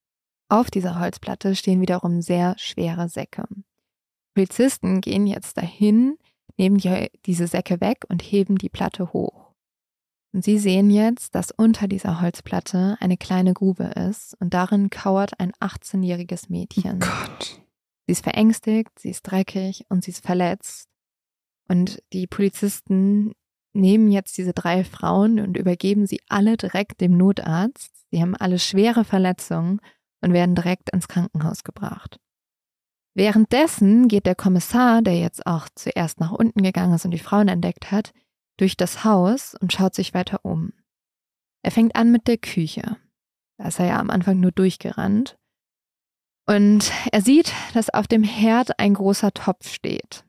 Auf 0.48 0.70
dieser 0.70 1.00
Holzplatte 1.00 1.56
stehen 1.56 1.80
wiederum 1.80 2.20
sehr 2.20 2.54
schwere 2.58 3.08
Säcke. 3.08 3.44
Polizisten 4.34 5.00
gehen 5.00 5.26
jetzt 5.26 5.56
dahin, 5.56 6.18
nehmen 6.58 6.78
die, 6.78 7.10
diese 7.26 7.46
Säcke 7.46 7.80
weg 7.80 8.04
und 8.08 8.22
heben 8.22 8.58
die 8.58 8.68
Platte 8.68 9.12
hoch. 9.12 9.52
Und 10.32 10.44
sie 10.44 10.58
sehen 10.58 10.90
jetzt, 10.90 11.34
dass 11.34 11.50
unter 11.50 11.88
dieser 11.88 12.20
Holzplatte 12.20 12.98
eine 13.00 13.16
kleine 13.16 13.54
Grube 13.54 13.84
ist 13.84 14.36
und 14.38 14.52
darin 14.52 14.90
kauert 14.90 15.40
ein 15.40 15.52
18-jähriges 15.60 16.50
Mädchen. 16.50 17.00
Gott. 17.00 17.62
Sie 18.06 18.12
ist 18.12 18.22
verängstigt, 18.22 18.98
sie 18.98 19.10
ist 19.10 19.22
dreckig 19.22 19.86
und 19.88 20.04
sie 20.04 20.10
ist 20.10 20.24
verletzt. 20.24 20.88
Und 21.68 22.02
die 22.12 22.26
Polizisten 22.26 23.32
nehmen 23.72 24.10
jetzt 24.10 24.36
diese 24.38 24.52
drei 24.52 24.84
Frauen 24.84 25.40
und 25.40 25.56
übergeben 25.56 26.06
sie 26.06 26.20
alle 26.28 26.56
direkt 26.56 27.00
dem 27.00 27.16
Notarzt. 27.16 27.92
Sie 28.10 28.20
haben 28.20 28.36
alle 28.36 28.58
schwere 28.58 29.04
Verletzungen 29.04 29.80
und 30.20 30.32
werden 30.32 30.54
direkt 30.54 30.90
ins 30.90 31.08
Krankenhaus 31.08 31.64
gebracht. 31.64 32.18
Währenddessen 33.16 34.08
geht 34.08 34.26
der 34.26 34.34
Kommissar, 34.34 35.00
der 35.00 35.18
jetzt 35.18 35.46
auch 35.46 35.70
zuerst 35.74 36.20
nach 36.20 36.32
unten 36.32 36.62
gegangen 36.62 36.92
ist 36.92 37.06
und 37.06 37.12
die 37.12 37.18
Frauen 37.18 37.48
entdeckt 37.48 37.90
hat, 37.90 38.12
durch 38.58 38.76
das 38.76 39.04
Haus 39.04 39.54
und 39.58 39.72
schaut 39.72 39.94
sich 39.94 40.12
weiter 40.12 40.40
um. 40.44 40.74
Er 41.62 41.70
fängt 41.70 41.96
an 41.96 42.12
mit 42.12 42.28
der 42.28 42.36
Küche. 42.36 42.98
Da 43.56 43.68
ist 43.68 43.78
er 43.78 43.86
ja 43.86 44.00
am 44.00 44.10
Anfang 44.10 44.38
nur 44.38 44.52
durchgerannt. 44.52 45.38
Und 46.46 46.92
er 47.10 47.22
sieht, 47.22 47.54
dass 47.72 47.88
auf 47.88 48.06
dem 48.06 48.22
Herd 48.22 48.78
ein 48.78 48.92
großer 48.92 49.32
Topf 49.32 49.66
steht. 49.66 50.26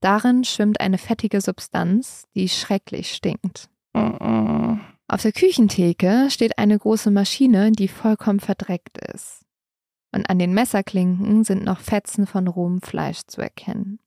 Darin 0.00 0.42
schwimmt 0.42 0.80
eine 0.80 0.98
fettige 0.98 1.40
Substanz, 1.40 2.26
die 2.34 2.48
schrecklich 2.48 3.14
stinkt. 3.14 3.70
Auf 3.92 5.22
der 5.22 5.32
Küchentheke 5.32 6.26
steht 6.30 6.58
eine 6.58 6.80
große 6.80 7.12
Maschine, 7.12 7.70
die 7.70 7.86
vollkommen 7.86 8.40
verdreckt 8.40 8.98
ist. 8.98 9.43
Und 10.14 10.30
an 10.30 10.38
den 10.38 10.54
Messerklinken 10.54 11.42
sind 11.42 11.64
noch 11.64 11.80
Fetzen 11.80 12.28
von 12.28 12.46
rohem 12.46 12.80
Fleisch 12.80 13.22
zu 13.26 13.40
erkennen. 13.40 13.98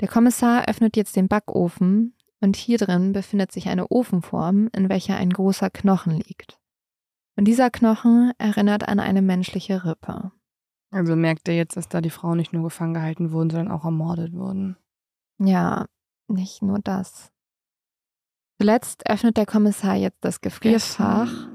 Der 0.00 0.08
Kommissar 0.08 0.68
öffnet 0.68 0.96
jetzt 0.96 1.14
den 1.14 1.28
Backofen 1.28 2.16
und 2.40 2.56
hier 2.56 2.78
drin 2.78 3.12
befindet 3.12 3.52
sich 3.52 3.68
eine 3.68 3.86
Ofenform, 3.92 4.68
in 4.74 4.88
welcher 4.88 5.16
ein 5.16 5.30
großer 5.30 5.70
Knochen 5.70 6.18
liegt. 6.18 6.58
Und 7.36 7.44
dieser 7.44 7.70
Knochen 7.70 8.32
erinnert 8.38 8.88
an 8.88 8.98
eine 8.98 9.22
menschliche 9.22 9.84
Rippe. 9.84 10.32
Also 10.90 11.14
merkt 11.14 11.48
er 11.48 11.54
jetzt, 11.54 11.76
dass 11.76 11.88
da 11.88 12.00
die 12.00 12.10
Frauen 12.10 12.38
nicht 12.38 12.52
nur 12.52 12.64
gefangen 12.64 12.94
gehalten 12.94 13.30
wurden, 13.30 13.50
sondern 13.50 13.70
auch 13.70 13.84
ermordet 13.84 14.32
wurden. 14.32 14.76
Ja, 15.38 15.86
nicht 16.26 16.60
nur 16.60 16.80
das. 16.80 17.30
Zuletzt 18.60 19.08
öffnet 19.08 19.36
der 19.36 19.46
Kommissar 19.46 19.94
jetzt 19.94 20.24
das 20.24 20.40
Gefrierfach 20.40 21.48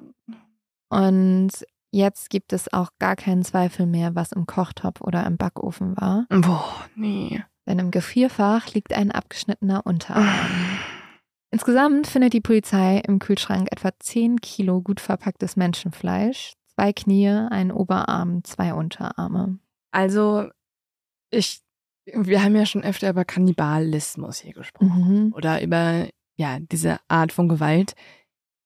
und 0.90 1.50
jetzt 1.92 2.30
gibt 2.30 2.54
es 2.54 2.72
auch 2.72 2.92
gar 3.00 3.16
keinen 3.16 3.44
Zweifel 3.44 3.86
mehr, 3.86 4.16
was 4.16 4.32
im 4.32 4.46
Kochtopf 4.46 5.02
oder 5.02 5.26
im 5.26 5.38
Backofen 5.38 5.96
war. 5.98 6.26
Boah, 6.30 6.86
nee. 6.96 7.44
Denn 7.68 7.80
im 7.80 7.92
Gefrierfach 7.92 8.74
liegt 8.74 8.94
ein 8.94 9.12
abgeschnittener 9.12 9.86
Unterarm. 9.86 10.28
Insgesamt 11.52 12.08
findet 12.08 12.34
die 12.34 12.42
Polizei 12.42 13.02
im 13.08 13.20
Kühlschrank 13.20 13.70
etwa 13.72 13.92
10 13.98 14.40
Kilo 14.42 14.82
gut 14.82 15.00
verpacktes 15.00 15.56
Menschenfleisch, 15.56 16.54
zwei 16.76 16.94
Knie, 16.94 17.28
einen 17.28 17.72
Oberarm, 17.72 18.44
zwei 18.44 18.74
Unterarme. 18.74 19.58
Also, 19.92 20.50
ich, 21.32 21.62
wir 22.06 22.44
haben 22.44 22.56
ja 22.56 22.68
schon 22.68 22.84
öfter 22.84 23.10
über 23.10 23.26
Kannibalismus 23.26 24.40
hier 24.40 24.54
gesprochen. 24.54 25.26
Mhm. 25.26 25.34
Oder 25.34 25.62
über, 25.64 26.08
ja, 26.38 26.60
diese 26.60 27.00
Art 27.08 27.32
von 27.32 27.50
Gewalt. 27.50 27.96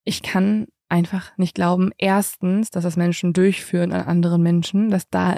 Ich 0.04 0.22
kann 0.22 0.68
einfach 0.94 1.36
nicht 1.38 1.56
glauben, 1.56 1.92
erstens, 1.98 2.70
dass 2.70 2.84
das 2.84 2.96
Menschen 2.96 3.34
durchführen 3.34 3.92
an 3.92 4.06
anderen 4.06 4.44
Menschen, 4.44 4.90
dass 4.92 5.10
da 5.10 5.38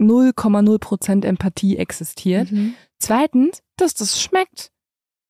0,0% 0.00 1.24
Empathie 1.24 1.76
existiert. 1.76 2.50
Mhm. 2.50 2.74
Zweitens, 2.98 3.62
dass 3.76 3.94
das 3.94 4.20
schmeckt. 4.20 4.72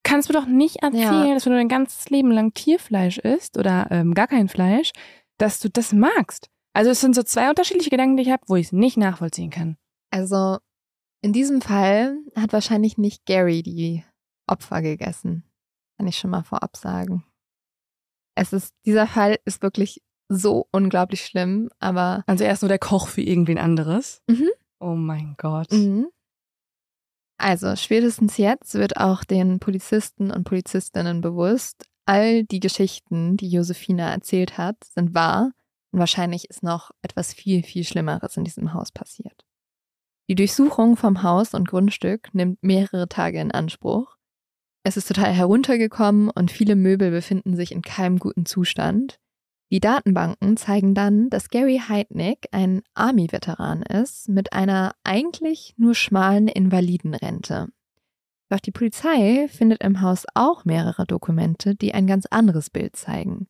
Kannst 0.03 0.29
du 0.29 0.33
doch 0.33 0.47
nicht 0.47 0.77
erzählen, 0.77 1.29
Ja. 1.29 1.35
dass 1.35 1.45
wenn 1.45 1.53
du 1.53 1.59
dein 1.59 1.69
ganzes 1.69 2.09
Leben 2.09 2.31
lang 2.31 2.55
Tierfleisch 2.55 3.19
isst 3.19 3.59
oder 3.59 3.89
ähm, 3.91 4.15
gar 4.15 4.27
kein 4.29 4.49
Fleisch, 4.49 4.93
dass 5.39 5.61
du 5.61 5.69
das 5.69 5.93
magst. 5.93 6.49
Also 6.73 6.91
es 6.91 7.01
sind 7.01 7.15
so 7.15 7.23
zwei 7.23 7.51
unterschiedliche 7.51 7.91
Gedanken, 7.91 8.17
die 8.17 8.23
ich 8.23 8.31
habe, 8.31 8.43
wo 8.47 8.57
ich 8.57 8.67
es 8.67 8.73
nicht 8.73 8.97
nachvollziehen 8.97 9.51
kann. 9.51 9.77
Also 10.11 10.59
in 11.21 11.33
diesem 11.33 11.61
Fall 11.61 12.17
hat 12.35 12.53
wahrscheinlich 12.53 12.97
nicht 12.97 13.27
Gary 13.27 13.63
die 13.63 14.05
Opfer 14.47 14.81
gegessen. 14.81 15.45
Kann 15.99 16.07
ich 16.07 16.17
schon 16.17 16.31
mal 16.31 16.45
vorab 16.45 16.77
sagen. 16.77 17.25
Es 18.35 18.53
ist, 18.53 18.75
dieser 18.85 19.07
Fall 19.07 19.39
ist 19.45 19.63
wirklich 19.63 20.03
so 20.29 20.69
unglaublich 20.73 21.25
schlimm, 21.25 21.71
aber. 21.81 22.23
Also 22.27 22.45
er 22.45 22.53
ist 22.53 22.63
nur 22.63 22.69
der 22.69 22.79
Koch 22.79 23.09
für 23.09 23.23
irgendwen 23.23 23.59
anderes. 23.59 24.23
Mhm. 24.29 24.51
Oh 24.79 24.95
mein 24.95 25.35
Gott. 25.37 25.73
Mhm. 25.73 26.09
Also 27.37 27.75
spätestens 27.75 28.37
jetzt 28.37 28.75
wird 28.75 28.99
auch 28.99 29.25
den 29.25 29.61
Polizisten 29.61 30.31
und 30.31 30.45
Polizistinnen 30.45 31.23
bewusst, 31.23 31.87
all 32.05 32.45
die 32.45 32.61
Geschichten, 32.61 33.37
die 33.37 33.49
Josefina 33.49 34.11
erzählt 34.11 34.59
hat, 34.59 34.77
sind 34.85 35.15
wahr 35.15 35.53
und 35.91 35.99
wahrscheinlich 35.99 36.51
ist 36.51 36.63
noch 36.63 36.91
etwas 37.03 37.33
viel, 37.33 37.63
viel 37.63 37.85
Schlimmeres 37.85 38.37
in 38.37 38.45
diesem 38.45 38.75
Haus 38.75 38.93
passiert. 38.93 39.47
Die 40.29 40.35
Durchsuchung 40.35 40.97
vom 40.97 41.23
Haus 41.23 41.55
und 41.55 41.67
Grundstück 41.67 42.33
nimmt 42.35 42.63
mehrere 42.63 43.09
Tage 43.09 43.41
in 43.41 43.51
Anspruch. 43.51 44.17
Es 44.83 44.97
ist 44.97 45.09
total 45.09 45.33
heruntergekommen 45.33 46.31
und 46.31 46.51
viele 46.51 46.75
Möbel 46.75 47.11
befinden 47.11 47.55
sich 47.55 47.73
in 47.73 47.83
keinem 47.83 48.19
guten 48.19 48.47
Zustand. 48.47 49.19
Die 49.71 49.81
Datenbanken 49.81 50.57
zeigen 50.57 50.95
dann, 50.95 51.31
dass 51.31 51.51
Gary 51.51 51.81
Heidnick 51.87 52.49
ein 52.51 52.83
Army-Veteran 52.95 53.83
ist 53.83 54.29
mit 54.29 54.53
einer 54.53 54.95
eigentlich 55.05 55.75
nur 55.77 55.95
schmalen 55.95 56.49
Invalidenrente. 56.49 57.69
Doch 58.49 58.59
die 58.59 58.73
Polizei 58.73 59.47
findet 59.49 59.85
im 59.85 60.01
Haus 60.01 60.25
auch 60.35 60.65
mehrere 60.65 61.07
Dokumente, 61.07 61.77
die 61.77 61.95
ein 61.95 62.09
ganz 62.09 62.27
anderes 62.27 62.69
Bild 62.69 62.97
zeigen. 62.97 63.47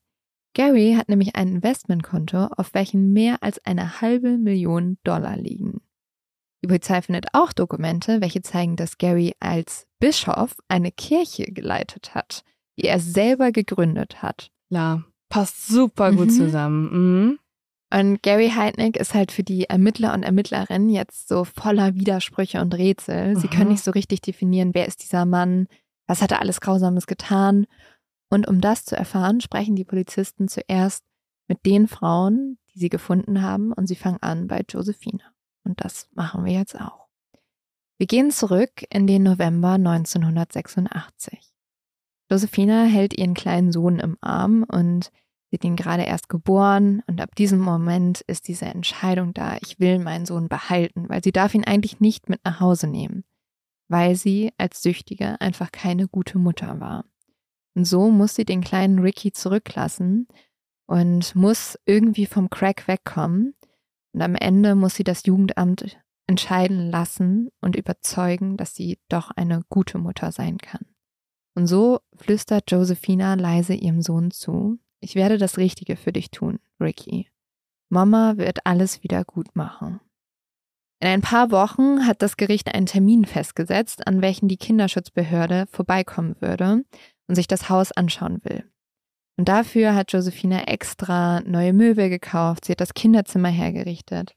Gary 0.53 0.95
hat 0.99 1.09
nämlich 1.09 1.37
ein 1.37 1.49
Investmentkonto, 1.49 2.49
auf 2.57 2.75
welchem 2.75 3.12
mehr 3.12 3.43
als 3.43 3.64
eine 3.64 4.01
halbe 4.01 4.37
Million 4.37 4.99
Dollar 5.05 5.37
liegen. 5.37 5.81
Die 6.62 6.66
Polizei 6.66 7.01
findet 7.03 7.27
auch 7.33 7.53
Dokumente, 7.53 8.20
welche 8.20 8.42
zeigen, 8.42 8.77
dass 8.77 8.99
Gary 8.99 9.35
als 9.40 9.87
Bischof 9.99 10.57
eine 10.68 10.92
Kirche 10.92 11.44
geleitet 11.44 12.14
hat, 12.14 12.44
die 12.79 12.85
er 12.87 13.01
selber 13.01 13.51
gegründet 13.53 14.23
hat. 14.23 14.51
Ja, 14.68 15.03
passt 15.29 15.66
super 15.68 16.12
gut 16.12 16.27
Mhm. 16.27 16.31
zusammen. 16.31 16.90
Mhm. 16.92 17.38
Und 17.92 18.23
Gary 18.23 18.51
Heidnick 18.51 18.96
ist 18.96 19.14
halt 19.14 19.33
für 19.33 19.42
die 19.42 19.64
Ermittler 19.64 20.14
und 20.14 20.23
Ermittlerinnen 20.23 20.90
jetzt 20.90 21.27
so 21.29 21.44
voller 21.44 21.94
Widersprüche 21.96 22.61
und 22.61 22.75
Rätsel. 22.75 23.37
Sie 23.37 23.46
Mhm. 23.49 23.51
können 23.51 23.68
nicht 23.70 23.83
so 23.83 23.90
richtig 23.90 24.20
definieren, 24.20 24.75
wer 24.75 24.87
ist 24.87 25.03
dieser 25.03 25.25
Mann, 25.27 25.66
was 26.07 26.23
hat 26.23 26.31
er 26.31 26.40
alles 26.40 26.61
Grausames 26.61 27.07
getan. 27.07 27.66
Und 28.29 28.46
um 28.46 28.61
das 28.61 28.85
zu 28.85 28.96
erfahren, 28.96 29.40
sprechen 29.40 29.75
die 29.75 29.85
Polizisten 29.85 30.46
zuerst 30.46 31.05
mit 31.49 31.66
den 31.66 31.88
Frauen, 31.88 32.59
die 32.73 32.79
sie 32.79 32.90
gefunden 32.90 33.42
haben, 33.42 33.73
und 33.73 33.88
sie 33.88 33.96
fangen 33.96 34.23
an 34.23 34.46
bei 34.46 34.62
Josephina. 34.68 35.25
Und 35.64 35.85
das 35.85 36.09
machen 36.14 36.44
wir 36.44 36.53
jetzt 36.53 36.81
auch. 36.81 37.09
Wir 37.99 38.07
gehen 38.07 38.31
zurück 38.31 38.85
in 38.90 39.07
den 39.07 39.23
November 39.23 39.73
1986. 39.73 41.53
Josephina 42.31 42.85
hält 42.85 43.18
ihren 43.18 43.35
kleinen 43.35 43.73
Sohn 43.73 43.99
im 43.99 44.16
Arm 44.20 44.64
und 44.64 45.11
Sie 45.51 45.57
hat 45.57 45.64
ihn 45.64 45.77
gerade 45.77 46.05
erst 46.05 46.29
geboren 46.29 47.03
und 47.09 47.20
ab 47.20 47.35
diesem 47.35 47.59
Moment 47.59 48.20
ist 48.20 48.46
diese 48.46 48.66
Entscheidung 48.66 49.35
da, 49.35 49.57
ich 49.61 49.81
will 49.81 49.99
meinen 49.99 50.25
Sohn 50.25 50.49
behalten, 50.49 51.09
weil 51.09 51.25
sie 51.25 51.33
darf 51.33 51.55
ihn 51.55 51.64
eigentlich 51.64 51.99
nicht 51.99 52.29
mit 52.29 52.44
nach 52.44 52.61
Hause 52.61 52.87
nehmen, 52.87 53.25
weil 53.88 54.14
sie 54.14 54.53
als 54.59 54.81
Süchtige 54.81 55.40
einfach 55.40 55.73
keine 55.73 56.07
gute 56.07 56.38
Mutter 56.38 56.79
war. 56.79 57.05
Und 57.75 57.85
so 57.85 58.12
muss 58.12 58.37
sie 58.37 58.44
den 58.44 58.61
kleinen 58.61 59.01
Ricky 59.01 59.33
zurücklassen 59.33 60.29
und 60.87 61.35
muss 61.35 61.77
irgendwie 61.85 62.27
vom 62.27 62.49
Crack 62.49 62.87
wegkommen. 62.87 63.55
Und 64.12 64.23
am 64.23 64.35
Ende 64.35 64.75
muss 64.75 64.94
sie 64.94 65.05
das 65.05 65.25
Jugendamt 65.25 65.99
entscheiden 66.27 66.90
lassen 66.90 67.51
und 67.61 67.77
überzeugen, 67.77 68.57
dass 68.57 68.75
sie 68.75 68.99
doch 69.09 69.31
eine 69.33 69.62
gute 69.68 69.99
Mutter 69.99 70.33
sein 70.33 70.59
kann. 70.59 70.87
Und 71.55 71.66
so 71.66 72.01
flüstert 72.16 72.70
Josephina 72.70 73.35
leise 73.35 73.75
ihrem 73.75 74.01
Sohn 74.01 74.31
zu, 74.31 74.79
ich 75.01 75.14
werde 75.14 75.38
das 75.38 75.59
Richtige 75.59 75.96
für 75.96 76.12
dich 76.12 76.31
tun, 76.31 76.59
Ricky. 76.81 77.29
Mama 77.88 78.37
wird 78.37 78.64
alles 78.64 79.03
wieder 79.03 79.25
gut 79.25 79.57
machen. 79.57 80.01
In 81.01 81.09
ein 81.09 81.23
paar 81.23 81.51
Wochen 81.51 82.07
hat 82.07 82.23
das 82.23 82.37
Gericht 82.37 82.73
einen 82.73 82.87
Termin 82.87 83.25
festgesetzt, 83.25 84.07
an 84.07 84.20
welchen 84.20 84.49
die 84.49 84.59
Kinderschutzbehörde 84.59 85.66
vorbeikommen 85.70 86.37
würde 86.40 86.85
und 87.27 87.35
sich 87.35 87.49
das 87.49 87.70
Haus 87.70 87.90
anschauen 87.90 88.44
will. 88.44 88.70
Und 89.40 89.48
dafür 89.48 89.94
hat 89.94 90.12
Josephina 90.12 90.64
extra 90.64 91.40
neue 91.40 91.72
Möbel 91.72 92.11
gekauft, 92.11 92.66
sie 92.66 92.72
hat 92.72 92.81
das 92.83 92.92
Kinderzimmer 92.92 93.48
hergerichtet. 93.48 94.35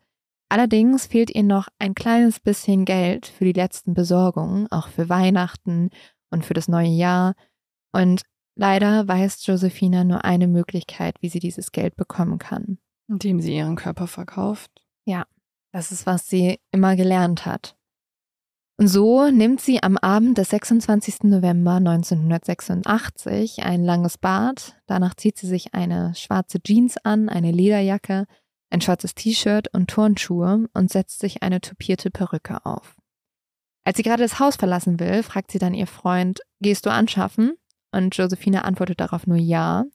Allerdings 0.48 1.08
fehlt 1.08 1.30
ihr 1.30 1.44
noch 1.44 1.68
ein 1.78 1.94
kleines 1.94 2.40
bisschen 2.40 2.86
Geld 2.86 3.26
für 3.26 3.44
die 3.44 3.52
letzten 3.52 3.94
Besorgungen, 3.94 4.72
auch 4.72 4.88
für 4.88 5.10
Weihnachten 5.10 5.90
und 6.30 6.46
für 6.46 6.54
das 6.54 6.70
neue 6.70 6.88
Jahr. 6.88 7.34
Und 7.92 8.22
Leider 8.56 9.08
weiß 9.08 9.46
Josephina 9.46 10.04
nur 10.04 10.24
eine 10.26 10.48
Möglichkeit, 10.48 11.16
wie 11.22 11.30
sie 11.30 11.40
dieses 11.40 11.72
Geld 11.72 11.96
bekommen 11.96 12.38
kann. 12.38 12.78
Indem 13.08 13.42
sie 13.42 13.56
ihren 13.56 13.76
Körper 13.76 14.08
verkauft. 14.08 14.72
Das 15.72 15.92
ist, 15.92 16.06
was 16.06 16.30
sie 16.30 16.60
immer 16.72 16.96
gelernt 16.96 17.46
hat. 17.46 17.76
Und 18.78 18.88
so 18.88 19.30
nimmt 19.30 19.62
sie 19.62 19.84
am 19.84 19.98
Abend 19.98 20.40
des 20.40 20.50
26. 20.50 21.24
November 21.24 21.74
1986 21.76 23.64
ein 23.64 23.84
langes 23.84 24.18
Bad. 24.18 24.76
Danach 24.88 25.14
zieht 25.14 25.38
sie 25.38 25.48
sich 25.48 25.76
eine 25.76 26.16
schwarze 26.16 26.60
Jeans 26.62 26.98
an, 26.98 27.30
eine 27.30 27.52
Lederjacke, 27.52 28.26
ein 28.72 28.82
schwarzes 28.82 29.14
T-Shirt 29.14 29.68
und 29.74 29.92
Turnschuhe 29.92 30.68
und 30.74 30.92
setzt 30.92 31.20
sich 31.20 31.44
eine 31.44 31.62
tupierte 31.62 32.10
Perücke 32.10 32.66
auf. 32.66 32.96
Als 33.84 33.98
sie 33.98 34.04
gerade 34.04 34.24
das 34.24 34.40
Haus 34.40 34.56
verlassen 34.56 35.00
will, 35.00 35.22
fragt 35.22 35.52
sie 35.52 35.60
dann 35.60 35.76
ihr 35.76 35.88
Freund, 35.88 36.42
gehst 36.60 36.86
du 36.86 36.92
anschaffen? 36.92 37.54
Und 37.92 38.18
Josephina 38.18 38.62
antwortet 38.62 39.00
darauf 39.00 39.28
nur 39.28 39.38
ja. 39.38 39.86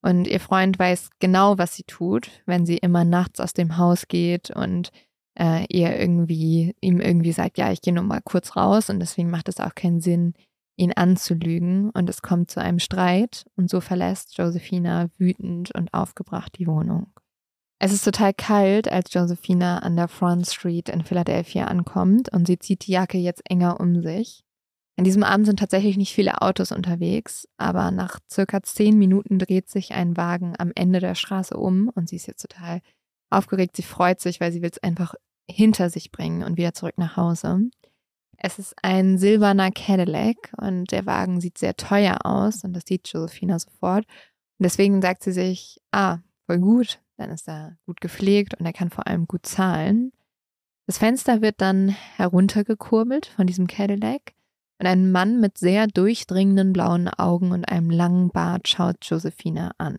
Und 0.00 0.26
ihr 0.26 0.40
Freund 0.40 0.78
weiß 0.78 1.10
genau, 1.18 1.58
was 1.58 1.74
sie 1.74 1.82
tut, 1.82 2.30
wenn 2.46 2.64
sie 2.64 2.78
immer 2.78 3.04
nachts 3.04 3.40
aus 3.40 3.52
dem 3.52 3.76
Haus 3.76 4.08
geht 4.08 4.50
und 4.50 4.92
äh, 5.38 5.64
ihr 5.68 5.98
irgendwie, 5.98 6.74
ihm 6.80 7.00
irgendwie 7.00 7.32
sagt, 7.32 7.58
ja, 7.58 7.70
ich 7.70 7.80
gehe 7.80 7.94
nur 7.94 8.04
mal 8.04 8.20
kurz 8.22 8.56
raus 8.56 8.90
und 8.90 9.00
deswegen 9.00 9.30
macht 9.30 9.48
es 9.48 9.60
auch 9.60 9.74
keinen 9.74 10.00
Sinn, 10.00 10.34
ihn 10.76 10.92
anzulügen. 10.92 11.90
Und 11.90 12.10
es 12.10 12.22
kommt 12.22 12.50
zu 12.50 12.60
einem 12.60 12.78
Streit 12.78 13.46
und 13.56 13.70
so 13.70 13.80
verlässt 13.80 14.36
Josephina 14.36 15.08
wütend 15.16 15.74
und 15.74 15.92
aufgebracht 15.94 16.58
die 16.58 16.66
Wohnung. 16.66 17.12
Es 17.80 17.92
ist 17.92 18.04
total 18.04 18.34
kalt, 18.34 18.90
als 18.90 19.14
Josephina 19.14 19.78
an 19.78 19.94
der 19.94 20.08
Front 20.08 20.48
Street 20.48 20.88
in 20.88 21.04
Philadelphia 21.04 21.66
ankommt 21.66 22.28
und 22.32 22.46
sie 22.46 22.58
zieht 22.58 22.86
die 22.86 22.92
Jacke 22.92 23.18
jetzt 23.18 23.42
enger 23.48 23.78
um 23.78 24.02
sich. 24.02 24.42
An 24.96 25.04
diesem 25.04 25.22
Abend 25.22 25.46
sind 25.46 25.60
tatsächlich 25.60 25.96
nicht 25.96 26.12
viele 26.12 26.42
Autos 26.42 26.72
unterwegs, 26.72 27.46
aber 27.56 27.92
nach 27.92 28.18
circa 28.28 28.64
zehn 28.64 28.98
Minuten 28.98 29.38
dreht 29.38 29.68
sich 29.68 29.92
ein 29.92 30.16
Wagen 30.16 30.54
am 30.58 30.72
Ende 30.74 30.98
der 30.98 31.14
Straße 31.14 31.56
um 31.56 31.88
und 31.94 32.08
sie 32.08 32.16
ist 32.16 32.26
jetzt 32.26 32.42
total 32.42 32.80
aufgeregt. 33.30 33.76
Sie 33.76 33.84
freut 33.84 34.20
sich, 34.20 34.40
weil 34.40 34.50
sie 34.50 34.60
will 34.60 34.70
es 34.72 34.82
einfach 34.82 35.14
hinter 35.48 35.90
sich 35.90 36.10
bringen 36.10 36.42
und 36.42 36.56
wieder 36.56 36.74
zurück 36.74 36.98
nach 36.98 37.16
Hause. 37.16 37.70
Es 38.36 38.58
ist 38.58 38.74
ein 38.82 39.18
silberner 39.18 39.70
Cadillac 39.70 40.52
und 40.56 40.92
der 40.92 41.06
Wagen 41.06 41.40
sieht 41.40 41.58
sehr 41.58 41.76
teuer 41.76 42.24
aus 42.24 42.62
und 42.62 42.72
das 42.72 42.84
sieht 42.86 43.08
Josephina 43.08 43.58
sofort. 43.58 44.04
Und 44.58 44.64
deswegen 44.64 45.02
sagt 45.02 45.24
sie 45.24 45.32
sich, 45.32 45.80
ah, 45.90 46.18
voll 46.46 46.60
gut, 46.60 47.00
dann 47.16 47.30
ist 47.30 47.48
er 47.48 47.76
gut 47.84 48.00
gepflegt 48.00 48.54
und 48.54 48.64
er 48.64 48.72
kann 48.72 48.90
vor 48.90 49.08
allem 49.08 49.26
gut 49.26 49.44
zahlen. 49.44 50.12
Das 50.86 50.98
Fenster 50.98 51.42
wird 51.42 51.60
dann 51.60 51.88
heruntergekurbelt 51.88 53.26
von 53.26 53.46
diesem 53.46 53.66
Cadillac 53.66 54.32
und 54.78 54.86
ein 54.86 55.10
Mann 55.10 55.40
mit 55.40 55.58
sehr 55.58 55.88
durchdringenden 55.88 56.72
blauen 56.72 57.08
Augen 57.08 57.50
und 57.50 57.64
einem 57.64 57.90
langen 57.90 58.30
Bart 58.30 58.68
schaut 58.68 59.04
Josephina 59.04 59.72
an. 59.78 59.98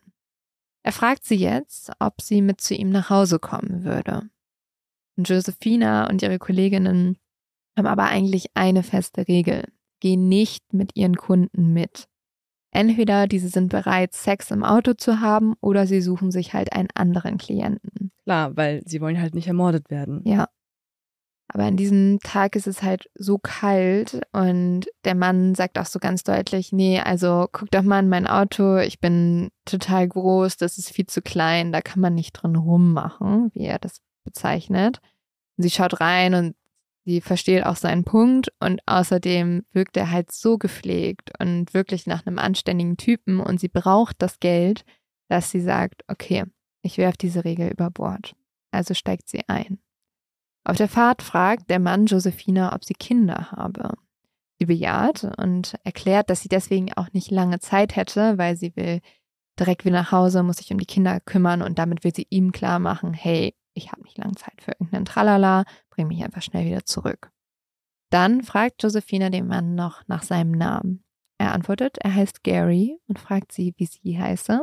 Er 0.81 0.93
fragt 0.93 1.25
sie 1.25 1.35
jetzt, 1.35 1.91
ob 1.99 2.21
sie 2.21 2.41
mit 2.41 2.61
zu 2.61 2.73
ihm 2.73 2.89
nach 2.89 3.09
Hause 3.09 3.37
kommen 3.37 3.83
würde. 3.83 4.29
Und 5.19 5.27
Josephina 5.27 6.09
und 6.09 6.21
ihre 6.21 6.39
Kolleginnen 6.39 7.17
haben 7.77 7.87
aber 7.87 8.05
eigentlich 8.05 8.51
eine 8.53 8.83
feste 8.83 9.27
Regel. 9.27 9.65
Gehen 9.99 10.29
nicht 10.29 10.73
mit 10.73 10.95
ihren 10.95 11.17
Kunden 11.17 11.73
mit. 11.73 12.07
Entweder 12.71 13.27
diese 13.27 13.49
sind 13.49 13.67
bereit, 13.67 14.13
Sex 14.13 14.49
im 14.49 14.63
Auto 14.63 14.93
zu 14.93 15.19
haben 15.19 15.55
oder 15.59 15.87
sie 15.87 16.01
suchen 16.01 16.31
sich 16.31 16.53
halt 16.53 16.71
einen 16.71 16.87
anderen 16.93 17.37
Klienten. 17.37 18.13
Klar, 18.23 18.55
weil 18.55 18.81
sie 18.85 19.01
wollen 19.01 19.19
halt 19.19 19.35
nicht 19.35 19.47
ermordet 19.47 19.89
werden. 19.89 20.21
Ja. 20.23 20.47
Aber 21.49 21.63
an 21.63 21.75
diesem 21.75 22.19
Tag 22.23 22.55
ist 22.55 22.67
es 22.67 22.81
halt 22.81 23.09
so 23.13 23.39
kalt 23.39 24.21
und 24.31 24.85
der 25.03 25.15
Mann 25.15 25.53
sagt 25.53 25.79
auch 25.79 25.87
so 25.87 25.99
ganz 25.99 26.23
deutlich, 26.23 26.71
nee, 26.71 27.01
also 27.01 27.49
guck 27.51 27.69
doch 27.71 27.81
mal 27.81 27.99
in 27.99 28.07
mein 28.07 28.27
Auto, 28.27 28.77
ich 28.77 29.01
bin 29.01 29.49
total 29.65 30.07
groß, 30.07 30.55
das 30.55 30.77
ist 30.77 30.91
viel 30.91 31.07
zu 31.07 31.21
klein, 31.21 31.73
da 31.73 31.81
kann 31.81 31.99
man 31.99 32.13
nicht 32.13 32.33
drin 32.33 32.55
rummachen, 32.55 33.51
wie 33.53 33.65
er 33.65 33.79
das 33.79 33.99
bezeichnet. 34.29 34.99
Sie 35.57 35.69
schaut 35.69 35.99
rein 35.99 36.33
und 36.33 36.55
sie 37.05 37.21
versteht 37.21 37.65
auch 37.65 37.75
seinen 37.75 38.03
Punkt 38.03 38.51
und 38.59 38.81
außerdem 38.85 39.65
wirkt 39.71 39.97
er 39.97 40.11
halt 40.11 40.31
so 40.31 40.57
gepflegt 40.57 41.31
und 41.39 41.73
wirklich 41.73 42.07
nach 42.07 42.25
einem 42.25 42.39
anständigen 42.39 42.97
Typen 42.97 43.39
und 43.39 43.59
sie 43.59 43.67
braucht 43.67 44.21
das 44.21 44.39
Geld, 44.39 44.85
dass 45.27 45.51
sie 45.51 45.61
sagt, 45.61 46.03
okay, 46.07 46.45
ich 46.81 46.97
werfe 46.97 47.17
diese 47.17 47.43
Regel 47.43 47.69
über 47.69 47.89
Bord. 47.89 48.35
Also 48.71 48.93
steigt 48.93 49.27
sie 49.27 49.41
ein. 49.47 49.79
Auf 50.63 50.77
der 50.77 50.87
Fahrt 50.87 51.21
fragt 51.21 51.69
der 51.69 51.79
Mann 51.79 52.05
Josephina, 52.05 52.73
ob 52.73 52.85
sie 52.85 52.93
Kinder 52.93 53.51
habe. 53.51 53.95
Sie 54.59 54.65
bejaht 54.65 55.23
und 55.37 55.75
erklärt, 55.83 56.29
dass 56.29 56.41
sie 56.41 56.49
deswegen 56.49 56.93
auch 56.93 57.11
nicht 57.13 57.31
lange 57.31 57.59
Zeit 57.59 57.95
hätte, 57.95 58.37
weil 58.37 58.55
sie 58.55 58.75
will 58.75 58.99
direkt 59.59 59.85
wieder 59.85 59.95
nach 59.95 60.11
Hause, 60.11 60.43
muss 60.43 60.57
sich 60.57 60.71
um 60.71 60.77
die 60.77 60.85
Kinder 60.85 61.19
kümmern 61.19 61.61
und 61.61 61.79
damit 61.79 62.03
will 62.03 62.13
sie 62.13 62.27
ihm 62.29 62.51
klar 62.51 62.79
machen, 62.79 63.13
hey, 63.13 63.55
ich 63.73 63.91
habe 63.91 64.03
nicht 64.03 64.17
lange 64.17 64.35
Zeit 64.35 64.61
für 64.61 64.71
irgendeinen 64.71 65.05
Tralala, 65.05 65.65
bring 65.89 66.07
mich 66.07 66.23
einfach 66.23 66.41
schnell 66.41 66.65
wieder 66.65 66.85
zurück. 66.85 67.31
Dann 68.09 68.43
fragt 68.43 68.81
Josephina 68.83 69.29
den 69.29 69.47
Mann 69.47 69.75
noch 69.75 70.07
nach 70.07 70.23
seinem 70.23 70.51
Namen. 70.51 71.03
Er 71.37 71.53
antwortet, 71.53 71.97
er 71.99 72.13
heißt 72.13 72.43
Gary 72.43 72.97
und 73.07 73.19
fragt 73.19 73.51
sie, 73.51 73.73
wie 73.77 73.85
sie 73.85 74.19
heiße. 74.19 74.61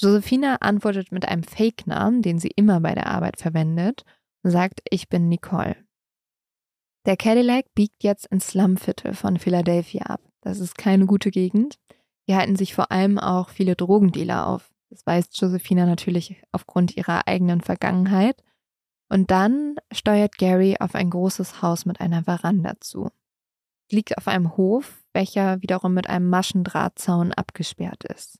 Josephina 0.00 0.56
antwortet 0.56 1.12
mit 1.12 1.26
einem 1.26 1.42
Fake-Namen, 1.42 2.22
den 2.22 2.38
sie 2.38 2.48
immer 2.48 2.80
bei 2.80 2.94
der 2.94 3.06
Arbeit 3.06 3.38
verwendet, 3.38 4.04
und 4.42 4.50
sagt, 4.50 4.80
ich 4.90 5.08
bin 5.08 5.28
Nicole. 5.28 5.76
Der 7.06 7.16
Cadillac 7.16 7.66
biegt 7.74 8.02
jetzt 8.02 8.26
ins 8.26 8.48
Slumviertel 8.48 9.14
von 9.14 9.38
Philadelphia 9.38 10.02
ab. 10.06 10.20
Das 10.40 10.58
ist 10.58 10.78
keine 10.78 11.06
gute 11.06 11.30
Gegend. 11.30 11.78
Hier 12.26 12.36
halten 12.36 12.56
sich 12.56 12.74
vor 12.74 12.90
allem 12.90 13.18
auch 13.18 13.50
viele 13.50 13.76
Drogendealer 13.76 14.46
auf. 14.46 14.73
Das 14.94 15.04
weiß 15.06 15.30
Josephina 15.32 15.86
natürlich 15.86 16.40
aufgrund 16.52 16.96
ihrer 16.96 17.26
eigenen 17.26 17.60
Vergangenheit. 17.60 18.44
Und 19.08 19.32
dann 19.32 19.74
steuert 19.90 20.38
Gary 20.38 20.76
auf 20.78 20.94
ein 20.94 21.10
großes 21.10 21.62
Haus 21.62 21.84
mit 21.84 22.00
einer 22.00 22.22
Veranda 22.22 22.74
zu. 22.78 23.10
Liegt 23.90 24.16
auf 24.16 24.28
einem 24.28 24.56
Hof, 24.56 25.02
welcher 25.12 25.60
wiederum 25.62 25.94
mit 25.94 26.08
einem 26.08 26.30
Maschendrahtzaun 26.30 27.32
abgesperrt 27.32 28.04
ist. 28.04 28.38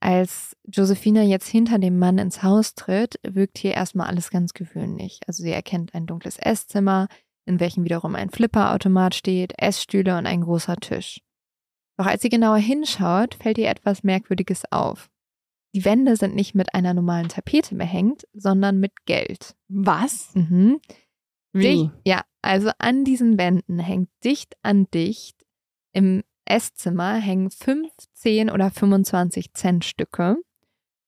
Als 0.00 0.54
Josephina 0.64 1.22
jetzt 1.22 1.48
hinter 1.48 1.78
dem 1.78 1.98
Mann 1.98 2.18
ins 2.18 2.42
Haus 2.42 2.74
tritt, 2.74 3.18
wirkt 3.22 3.56
hier 3.56 3.72
erstmal 3.72 4.08
alles 4.08 4.28
ganz 4.28 4.52
gewöhnlich. 4.52 5.20
Also 5.26 5.42
sie 5.42 5.52
erkennt 5.52 5.94
ein 5.94 6.04
dunkles 6.04 6.36
Esszimmer, 6.36 7.08
in 7.46 7.58
welchem 7.58 7.84
wiederum 7.84 8.14
ein 8.16 8.28
Flipperautomat 8.28 9.14
steht, 9.14 9.54
Essstühle 9.56 10.18
und 10.18 10.26
ein 10.26 10.42
großer 10.42 10.76
Tisch. 10.76 11.22
Doch 11.96 12.04
als 12.04 12.20
sie 12.20 12.28
genauer 12.28 12.58
hinschaut, 12.58 13.36
fällt 13.36 13.56
ihr 13.56 13.70
etwas 13.70 14.02
Merkwürdiges 14.02 14.70
auf. 14.70 15.08
Die 15.74 15.84
Wände 15.84 16.16
sind 16.16 16.34
nicht 16.34 16.54
mit 16.54 16.74
einer 16.74 16.94
normalen 16.94 17.28
Tapete 17.28 17.74
behängt, 17.74 18.26
sondern 18.32 18.78
mit 18.78 18.92
Geld. 19.06 19.56
Was? 19.68 20.34
Mhm. 20.34 20.80
Wie? 21.52 21.62
Dicht, 21.62 21.90
ja, 22.04 22.22
also 22.42 22.70
an 22.78 23.04
diesen 23.04 23.38
Wänden 23.38 23.78
hängt 23.78 24.08
dicht 24.22 24.56
an 24.62 24.86
dicht 24.92 25.44
im 25.92 26.22
Esszimmer 26.44 27.14
hängen 27.14 27.50
15 27.50 28.50
oder 28.50 28.70
25 28.70 29.54
Cent 29.54 29.84
Stücke. 29.84 30.36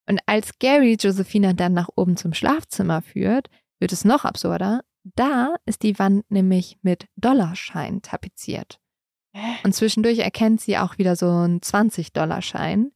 Und 0.08 0.20
als 0.26 0.58
Gary 0.58 0.96
Josephina 0.98 1.52
dann 1.52 1.74
nach 1.74 1.88
oben 1.96 2.16
zum 2.16 2.32
Schlafzimmer 2.32 3.02
führt, 3.02 3.50
wird 3.78 3.92
es 3.92 4.04
noch 4.04 4.24
absurder. 4.24 4.82
Da 5.02 5.56
ist 5.66 5.82
die 5.82 5.98
Wand 5.98 6.30
nämlich 6.30 6.78
mit 6.82 7.06
Dollarschein 7.16 8.02
tapeziert. 8.02 8.80
Und 9.64 9.74
zwischendurch 9.74 10.20
erkennt 10.20 10.60
sie 10.60 10.78
auch 10.78 10.96
wieder 10.98 11.14
so 11.14 11.28
einen 11.28 11.60
20-Dollar-Schein. 11.60 12.92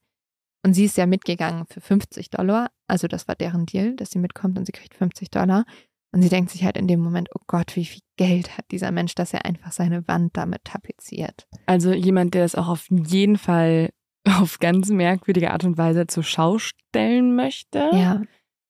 Und 0.62 0.74
sie 0.74 0.84
ist 0.84 0.96
ja 0.96 1.06
mitgegangen 1.06 1.64
für 1.68 1.80
50 1.80 2.30
Dollar. 2.30 2.70
Also 2.86 3.08
das 3.08 3.28
war 3.28 3.34
deren 3.34 3.66
Deal, 3.66 3.96
dass 3.96 4.10
sie 4.10 4.18
mitkommt 4.18 4.58
und 4.58 4.66
sie 4.66 4.72
kriegt 4.72 4.94
50 4.94 5.30
Dollar. 5.30 5.64
Und 6.12 6.22
sie 6.22 6.28
denkt 6.28 6.50
sich 6.50 6.64
halt 6.64 6.76
in 6.76 6.88
dem 6.88 7.00
Moment, 7.00 7.28
oh 7.34 7.42
Gott, 7.46 7.76
wie 7.76 7.84
viel 7.84 8.02
Geld 8.16 8.58
hat 8.58 8.64
dieser 8.72 8.90
Mensch, 8.90 9.14
dass 9.14 9.32
er 9.32 9.44
einfach 9.44 9.72
seine 9.72 10.06
Wand 10.08 10.36
damit 10.36 10.64
tapeziert. 10.64 11.46
Also 11.66 11.92
jemand, 11.92 12.34
der 12.34 12.44
es 12.44 12.56
auch 12.56 12.68
auf 12.68 12.88
jeden 12.90 13.38
Fall 13.38 13.90
auf 14.40 14.58
ganz 14.58 14.90
merkwürdige 14.90 15.52
Art 15.52 15.64
und 15.64 15.78
Weise 15.78 16.06
zur 16.06 16.24
Schau 16.24 16.58
stellen 16.58 17.36
möchte. 17.36 17.90
Ja. 17.92 18.22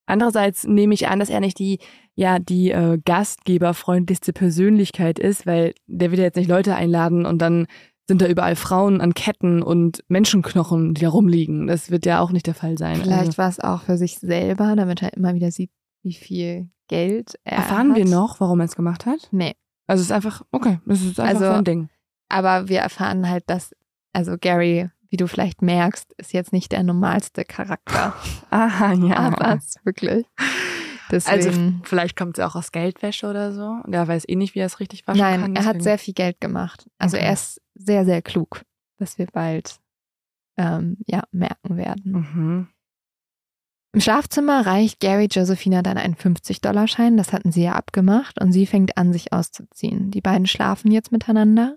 Andererseits 0.06 0.64
nehme 0.64 0.92
ich 0.92 1.08
an, 1.08 1.20
dass 1.20 1.30
er 1.30 1.40
nicht 1.40 1.58
die, 1.58 1.78
ja, 2.14 2.38
die 2.38 2.72
äh, 2.72 2.98
gastgeberfreundlichste 3.04 4.32
Persönlichkeit 4.32 5.18
ist, 5.18 5.46
weil 5.46 5.72
der 5.86 6.10
wird 6.10 6.18
ja 6.18 6.24
jetzt 6.24 6.36
nicht 6.36 6.48
Leute 6.48 6.74
einladen 6.74 7.24
und 7.24 7.38
dann 7.38 7.66
sind 8.10 8.22
da 8.22 8.26
überall 8.26 8.56
Frauen 8.56 9.00
an 9.00 9.14
Ketten 9.14 9.62
und 9.62 10.02
Menschenknochen, 10.08 10.94
die 10.94 11.02
da 11.02 11.10
rumliegen. 11.10 11.68
Das 11.68 11.92
wird 11.92 12.04
ja 12.06 12.18
auch 12.18 12.32
nicht 12.32 12.44
der 12.48 12.54
Fall 12.54 12.76
sein. 12.76 12.96
Vielleicht 12.96 13.20
also, 13.20 13.38
war 13.38 13.48
es 13.48 13.60
auch 13.60 13.82
für 13.82 13.96
sich 13.96 14.18
selber, 14.18 14.74
damit 14.74 15.00
er 15.00 15.14
immer 15.14 15.32
wieder 15.34 15.52
sieht, 15.52 15.70
wie 16.02 16.14
viel 16.14 16.68
Geld 16.88 17.38
er 17.44 17.58
erfahren 17.58 17.90
hat. 17.90 17.98
wir 17.98 18.04
noch, 18.06 18.40
warum 18.40 18.58
er 18.58 18.66
es 18.66 18.74
gemacht 18.74 19.06
hat? 19.06 19.28
Nee. 19.30 19.54
Also 19.86 20.00
es 20.00 20.06
ist 20.08 20.12
einfach, 20.12 20.42
okay, 20.50 20.80
es 20.88 21.04
ist 21.04 21.20
einfach 21.20 21.40
Also- 21.40 21.54
sein 21.54 21.64
Ding. 21.64 21.88
Aber 22.28 22.68
wir 22.68 22.80
erfahren 22.80 23.28
halt, 23.28 23.44
dass, 23.46 23.76
also 24.12 24.36
Gary, 24.40 24.90
wie 25.08 25.16
du 25.16 25.28
vielleicht 25.28 25.62
merkst, 25.62 26.12
ist 26.16 26.32
jetzt 26.32 26.52
nicht 26.52 26.72
der 26.72 26.82
normalste 26.82 27.44
Charakter. 27.44 28.14
Aha, 28.50 28.92
ja. 28.92 29.16
Aber 29.18 29.56
es 29.56 29.76
also 31.12 31.48
Deswegen. 31.50 31.82
vielleicht 31.84 32.16
kommt 32.16 32.38
es 32.38 32.44
auch 32.44 32.54
aus 32.54 32.72
Geldwäsche 32.72 33.28
oder 33.28 33.52
so. 33.52 33.66
Und 33.84 33.92
er 33.92 34.06
weiß 34.06 34.24
eh 34.28 34.36
nicht, 34.36 34.54
wie 34.54 34.60
er 34.60 34.66
es 34.66 34.80
richtig 34.80 35.06
waschen 35.06 35.20
nein, 35.20 35.40
kann. 35.40 35.56
er 35.56 35.64
hat 35.64 35.82
sehr 35.82 35.98
viel 35.98 36.14
Geld 36.14 36.40
gemacht. 36.40 36.88
Also 36.98 37.16
Okay. 37.16 37.26
er 37.26 37.32
ist 37.32 37.60
sehr, 37.74 38.04
sehr 38.04 38.22
klug, 38.22 38.62
was 38.98 39.18
wir 39.18 39.26
bald 39.26 39.76
ähm, 40.56 40.96
ja, 41.06 41.22
merken 41.32 41.76
werden. 41.76 42.12
Mhm. 42.12 42.68
Im 43.92 44.00
Schlafzimmer 44.00 44.64
reicht 44.66 45.00
Gary 45.00 45.26
Josephina 45.30 45.82
dann 45.82 45.98
einen 45.98 46.14
50-Dollar-Schein, 46.14 47.16
das 47.16 47.32
hatten 47.32 47.50
sie 47.50 47.64
ja 47.64 47.72
abgemacht, 47.72 48.40
und 48.40 48.52
sie 48.52 48.66
fängt 48.66 48.96
an, 48.96 49.12
sich 49.12 49.32
auszuziehen. 49.32 50.12
Die 50.12 50.20
beiden 50.20 50.46
schlafen 50.46 50.92
jetzt 50.92 51.10
miteinander. 51.10 51.76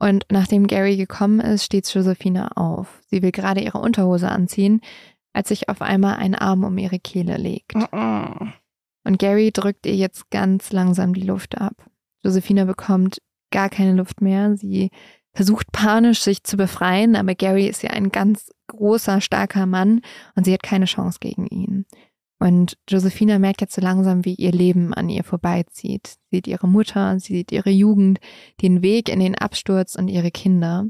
Und 0.00 0.26
nachdem 0.32 0.66
Gary 0.66 0.96
gekommen 0.96 1.38
ist, 1.40 1.64
steht 1.64 1.86
Josephina 1.88 2.48
auf. 2.56 3.00
Sie 3.08 3.22
will 3.22 3.30
gerade 3.30 3.60
ihre 3.60 3.78
Unterhose 3.78 4.28
anziehen, 4.28 4.80
als 5.32 5.48
sich 5.48 5.68
auf 5.68 5.80
einmal 5.80 6.16
ein 6.16 6.34
Arm 6.34 6.64
um 6.64 6.76
ihre 6.76 6.98
Kehle 6.98 7.36
legt. 7.36 7.76
Mhm. 7.76 8.52
Und 9.04 9.18
Gary 9.18 9.52
drückt 9.52 9.86
ihr 9.86 9.94
jetzt 9.94 10.30
ganz 10.30 10.72
langsam 10.72 11.14
die 11.14 11.22
Luft 11.22 11.58
ab. 11.58 11.90
Josephina 12.24 12.64
bekommt 12.64 13.20
gar 13.50 13.68
keine 13.68 13.92
Luft 13.92 14.20
mehr. 14.20 14.56
Sie 14.56 14.90
versucht 15.34 15.70
panisch, 15.72 16.22
sich 16.22 16.42
zu 16.44 16.56
befreien, 16.56 17.16
aber 17.16 17.34
Gary 17.34 17.66
ist 17.66 17.82
ja 17.82 17.90
ein 17.90 18.10
ganz 18.10 18.50
großer, 18.68 19.20
starker 19.20 19.66
Mann 19.66 20.00
und 20.34 20.44
sie 20.44 20.52
hat 20.52 20.62
keine 20.62 20.86
Chance 20.86 21.18
gegen 21.20 21.46
ihn. 21.46 21.86
Und 22.40 22.76
Josephina 22.88 23.38
merkt 23.38 23.60
jetzt 23.60 23.74
so 23.74 23.80
langsam, 23.80 24.24
wie 24.24 24.34
ihr 24.34 24.52
Leben 24.52 24.92
an 24.92 25.08
ihr 25.08 25.24
vorbeizieht. 25.24 26.18
Sie 26.30 26.36
sieht 26.36 26.46
ihre 26.46 26.68
Mutter, 26.68 27.18
sie 27.18 27.34
sieht 27.34 27.52
ihre 27.52 27.70
Jugend, 27.70 28.20
den 28.60 28.82
Weg 28.82 29.08
in 29.08 29.20
den 29.20 29.34
Absturz 29.34 29.94
und 29.94 30.08
ihre 30.08 30.30
Kinder. 30.30 30.86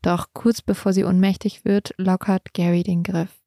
Doch 0.00 0.28
kurz 0.32 0.62
bevor 0.62 0.92
sie 0.92 1.04
ohnmächtig 1.04 1.64
wird, 1.64 1.94
lockert 1.98 2.54
Gary 2.54 2.82
den 2.82 3.02
Griff. 3.02 3.41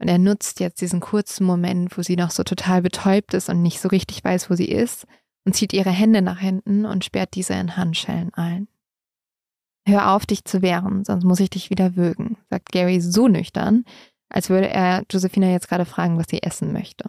Und 0.00 0.08
er 0.08 0.18
nutzt 0.18 0.60
jetzt 0.60 0.80
diesen 0.80 1.00
kurzen 1.00 1.44
Moment, 1.44 1.96
wo 1.98 2.02
sie 2.02 2.16
noch 2.16 2.30
so 2.30 2.44
total 2.44 2.82
betäubt 2.82 3.34
ist 3.34 3.48
und 3.48 3.62
nicht 3.62 3.80
so 3.80 3.88
richtig 3.88 4.22
weiß, 4.22 4.48
wo 4.50 4.54
sie 4.54 4.68
ist, 4.68 5.06
und 5.44 5.54
zieht 5.54 5.72
ihre 5.72 5.90
Hände 5.90 6.20
nach 6.22 6.38
hinten 6.38 6.84
und 6.84 7.04
sperrt 7.04 7.34
diese 7.34 7.54
in 7.54 7.76
Handschellen 7.76 8.32
ein. 8.34 8.68
Hör 9.86 10.12
auf, 10.12 10.26
dich 10.26 10.44
zu 10.44 10.60
wehren, 10.60 11.04
sonst 11.04 11.24
muss 11.24 11.40
ich 11.40 11.48
dich 11.50 11.70
wieder 11.70 11.96
würgen, 11.96 12.36
sagt 12.50 12.72
Gary 12.72 13.00
so 13.00 13.26
nüchtern, 13.26 13.84
als 14.28 14.50
würde 14.50 14.68
er 14.68 15.04
Josephina 15.10 15.48
jetzt 15.50 15.68
gerade 15.68 15.86
fragen, 15.86 16.18
was 16.18 16.26
sie 16.28 16.42
essen 16.42 16.72
möchte. 16.72 17.08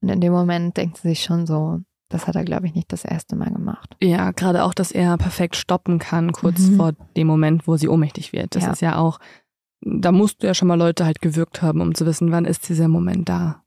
Und 0.00 0.08
in 0.08 0.20
dem 0.22 0.32
Moment 0.32 0.78
denkt 0.78 0.96
sie 0.96 1.08
sich 1.08 1.22
schon 1.22 1.46
so, 1.46 1.80
das 2.08 2.26
hat 2.26 2.34
er, 2.36 2.44
glaube 2.44 2.66
ich, 2.66 2.74
nicht 2.74 2.90
das 2.92 3.04
erste 3.04 3.36
Mal 3.36 3.50
gemacht. 3.52 3.94
Ja, 4.00 4.30
gerade 4.30 4.64
auch, 4.64 4.72
dass 4.72 4.90
er 4.90 5.18
perfekt 5.18 5.56
stoppen 5.56 5.98
kann, 5.98 6.32
kurz 6.32 6.60
Mhm. 6.60 6.76
vor 6.76 6.92
dem 7.16 7.26
Moment, 7.26 7.66
wo 7.68 7.76
sie 7.76 7.88
ohnmächtig 7.88 8.32
wird. 8.32 8.56
Das 8.56 8.64
Ja. 8.64 8.72
ist 8.72 8.80
ja 8.80 8.96
auch, 8.96 9.20
da 9.82 10.12
musst 10.12 10.42
du 10.42 10.46
ja 10.46 10.54
schon 10.54 10.68
mal 10.68 10.78
Leute 10.78 11.04
halt 11.04 11.20
gewürgt 11.20 11.62
haben, 11.62 11.80
um 11.80 11.94
zu 11.94 12.06
wissen, 12.06 12.30
wann 12.32 12.44
ist 12.44 12.68
dieser 12.68 12.88
Moment 12.88 13.28
da. 13.28 13.62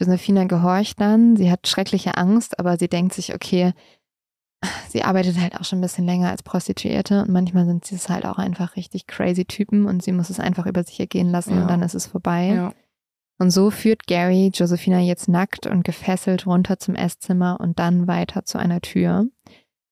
Josephina 0.00 0.44
gehorcht 0.44 1.00
dann, 1.00 1.36
sie 1.36 1.50
hat 1.50 1.66
schreckliche 1.68 2.16
Angst, 2.16 2.58
aber 2.58 2.76
sie 2.76 2.88
denkt 2.88 3.14
sich, 3.14 3.34
okay, 3.34 3.72
sie 4.88 5.02
arbeitet 5.04 5.38
halt 5.40 5.56
auch 5.58 5.64
schon 5.64 5.78
ein 5.78 5.82
bisschen 5.82 6.06
länger 6.06 6.30
als 6.30 6.42
Prostituierte 6.42 7.22
und 7.22 7.30
manchmal 7.30 7.66
sind 7.66 7.84
sie 7.84 7.94
es 7.94 8.08
halt 8.08 8.26
auch 8.26 8.38
einfach 8.38 8.76
richtig 8.76 9.06
crazy 9.06 9.44
Typen 9.44 9.86
und 9.86 10.02
sie 10.02 10.12
muss 10.12 10.30
es 10.30 10.40
einfach 10.40 10.66
über 10.66 10.82
sich 10.82 10.98
ergehen 10.98 11.30
lassen 11.30 11.54
Ja. 11.54 11.62
und 11.62 11.68
dann 11.68 11.82
ist 11.82 11.94
es 11.94 12.06
vorbei. 12.06 12.46
Ja. 12.54 12.74
Und 13.38 13.50
so 13.50 13.70
führt 13.70 14.06
Gary 14.06 14.50
Josephina 14.54 15.00
jetzt 15.00 15.28
nackt 15.28 15.66
und 15.66 15.84
gefesselt 15.84 16.46
runter 16.46 16.78
zum 16.78 16.94
Esszimmer 16.94 17.58
und 17.60 17.78
dann 17.78 18.06
weiter 18.06 18.44
zu 18.44 18.58
einer 18.58 18.80
Tür. 18.80 19.26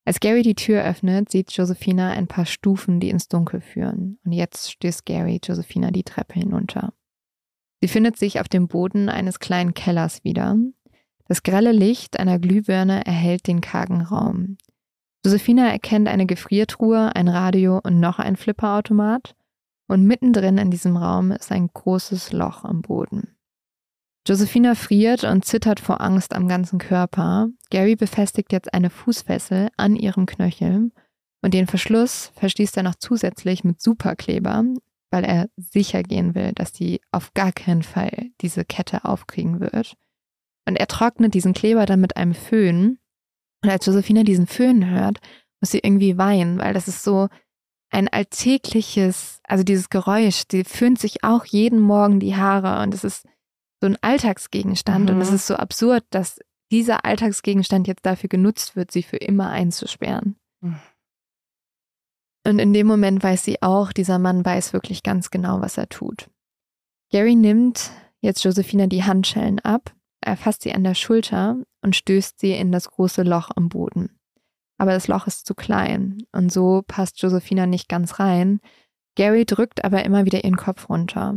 Als 0.05 0.19
Gary 0.19 0.43
die 0.43 0.57
Tür 0.57 0.83
öffnet, 0.83 1.31
sieht 1.31 1.53
Josephina 1.53 2.11
ein 2.11 2.27
paar 2.27 2.47
Stufen, 2.47 2.99
die 2.99 3.11
ins 3.11 3.29
Dunkel 3.29 3.61
führen. 3.61 4.19
Und 4.25 4.33
jetzt 4.33 4.73
stößt 4.73 5.07
Gary 5.07 5.41
Josephina 5.43 5.91
die 5.93 6.03
Treppe 6.03 6.35
hinunter. 6.35 6.93
Sie 7.81 7.89
findet 7.89 8.17
sich 8.17 8.41
auf 8.41 8.49
dem 8.49 8.69
Boden 8.69 9.09
eines 9.09 9.39
kleinen 9.39 9.75
Kellers 9.75 10.25
wieder. 10.25 10.57
Das 11.29 11.43
grelle 11.43 11.73
Licht 11.73 12.19
einer 12.19 12.39
Glühbirne 12.39 13.07
erhellt 13.07 13.47
den 13.47 13.61
kargen 13.61 14.03
Raum. 14.03 14.57
Josephina 15.25 15.71
erkennt 15.71 16.09
eine 16.09 16.27
Gefriertruhe, 16.27 17.15
ein 17.15 17.29
Radio 17.29 17.81
und 17.83 18.01
noch 18.01 18.19
ein 18.19 18.37
Flipperautomat. 18.37 19.37
Und 19.87 20.05
mittendrin 20.05 20.59
in 20.59 20.71
diesem 20.71 20.97
Raum 20.97 21.31
ist 21.31 21.53
ein 21.53 21.69
großes 21.73 22.33
Loch 22.33 22.65
am 22.65 22.83
Boden. 22.83 23.37
Josephina 24.27 24.77
friert 24.77 25.25
und 25.25 25.45
zittert 25.45 25.81
vor 25.81 26.01
Angst 26.01 26.35
am 26.35 26.47
ganzen 26.47 26.79
Körper. 26.79 27.49
Gary 27.71 27.97
befestigt 27.97 28.53
jetzt 28.53 28.73
eine 28.73 28.89
Fußfessel 28.89 29.71
an 29.77 29.97
ihrem 29.97 30.27
Knöchel 30.27 30.93
und 31.43 31.55
den 31.55 31.67
Verschluss 31.67 32.31
verschließt 32.37 32.77
er 32.77 32.85
noch 32.85 32.95
zusätzlich 32.95 33.65
mit 33.65 33.81
Superkleber, 33.81 34.65
weil 35.11 35.25
er 35.25 35.49
sicher 35.57 36.05
gehen 36.05 36.37
will, 36.37 36.53
dass 36.53 36.73
sie 36.73 37.01
auf 37.11 37.35
gar 37.35 37.51
keinen 37.51 37.83
Fall 37.83 38.31
diese 38.41 38.65
Kette 38.65 39.05
aufkriegen 39.05 39.59
wird. 39.61 39.97
Und 40.69 40.77
er 40.77 40.87
trocknet 40.87 41.35
diesen 41.35 41.53
Kleber 41.53 41.85
dann 41.87 42.01
mit 42.01 42.17
einem 42.17 42.35
Föhn. 42.35 42.99
Und 43.63 43.71
als 43.71 43.85
Josephina 43.87 44.23
diesen 44.23 44.47
Föhn 44.47 44.89
hört, 44.89 45.19
muss 45.61 45.73
sie 45.73 45.81
irgendwie 45.83 46.17
weinen, 46.17 46.59
weil 46.59 46.75
das 46.75 46.87
ist 46.87 47.03
so, 47.03 47.29
ein 47.93 48.09
alltägliches, 48.09 49.41
also 49.45 49.63
dieses 49.65 49.91
Geräusch, 49.91 50.45
die 50.49 50.65
föhnt 50.65 50.99
sich 50.99 51.23
auch 51.25 51.45
jeden 51.45 51.79
Morgen 51.79 52.21
die 52.21 52.35
Haare 52.35 52.83
und 52.83 52.95
es 52.95 53.05
ist 53.05 53.27
so 53.83 53.87
ein 53.87 53.99
Alltagsgegenstand 54.01 55.11
mhm. 55.11 55.17
und 55.17 55.21
es 55.23 55.33
ist 55.33 55.49
so 55.49 55.57
absurd, 55.57 56.05
dass 56.11 56.39
dieser 56.71 57.05
Alltagsgegenstand 57.05 57.89
jetzt 57.89 58.07
dafür 58.07 58.29
genutzt 58.29 58.77
wird, 58.77 58.93
sie 58.93 59.03
für 59.03 59.17
immer 59.17 59.51
einzusperren. 59.51 60.37
Mhm. 60.61 60.79
Und 62.47 62.59
in 62.61 62.73
dem 62.73 62.87
Moment 62.87 63.25
weiß 63.25 63.43
sie 63.45 63.61
auch, 63.61 63.93
dieser 63.93 64.21
Mann 64.21 64.45
weiß 64.45 64.73
wirklich 64.73 65.03
ganz 65.03 65.33
genau, 65.33 65.61
was 65.61 65.79
er 65.79 65.89
tut. 65.89 66.31
Gary 67.11 67.35
nimmt 67.35 67.91
jetzt 68.21 68.45
Josephina 68.45 68.87
die 68.87 69.03
Handschellen 69.03 69.59
ab, 69.59 69.93
er 70.21 70.37
fasst 70.37 70.63
sie 70.63 70.73
an 70.73 70.85
der 70.85 70.95
Schulter 70.95 71.57
und 71.81 71.97
stößt 71.97 72.39
sie 72.39 72.53
in 72.53 72.71
das 72.71 72.89
große 72.89 73.25
Loch 73.25 73.51
am 73.57 73.69
Boden. 73.69 74.17
Aber 74.79 74.93
das 74.93 75.09
Loch 75.09 75.27
ist 75.27 75.45
zu 75.45 75.57
klein 75.57 76.23
und 76.31 76.53
so 76.53 76.83
passt 76.87 77.21
Josephina 77.21 77.67
nicht 77.67 77.89
ganz 77.89 78.21
rein. 78.21 78.61
Gary 79.17 79.45
drückt 79.45 79.85
aber 79.85 80.05
immer 80.05 80.25
wieder 80.25 80.45
ihren 80.45 80.57
Kopf 80.57 80.89
runter. 80.89 81.35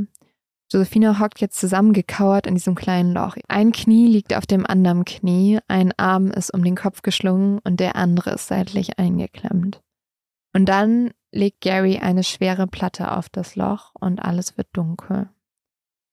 Josephina 0.72 1.20
hockt 1.20 1.42
jetzt 1.42 1.60
zusammengekauert 1.60 2.48
in 2.48 2.56
diesem 2.56 2.76
kleinen 2.76 3.14
Loch. 3.14 3.38
Ein 3.48 3.72
Knie 3.72 4.08
liegt 4.08 4.36
auf 4.36 4.48
dem 4.48 4.66
anderen 4.66 5.06
Knie, 5.06 5.60
ein 5.68 5.94
Arm 5.98 6.32
ist 6.32 6.54
um 6.54 6.64
den 6.64 6.76
Kopf 6.76 7.02
geschlungen 7.02 7.60
und 7.64 7.80
der 7.80 7.96
andere 7.96 8.32
ist 8.32 8.48
seitlich 8.48 8.98
eingeklemmt. 8.98 9.82
Und 10.54 10.66
dann 10.66 11.12
legt 11.32 11.62
Gary 11.62 12.00
eine 12.00 12.24
schwere 12.24 12.66
Platte 12.66 13.12
auf 13.12 13.30
das 13.30 13.56
Loch 13.56 13.92
und 14.00 14.20
alles 14.20 14.58
wird 14.58 14.68
dunkel. 14.74 15.30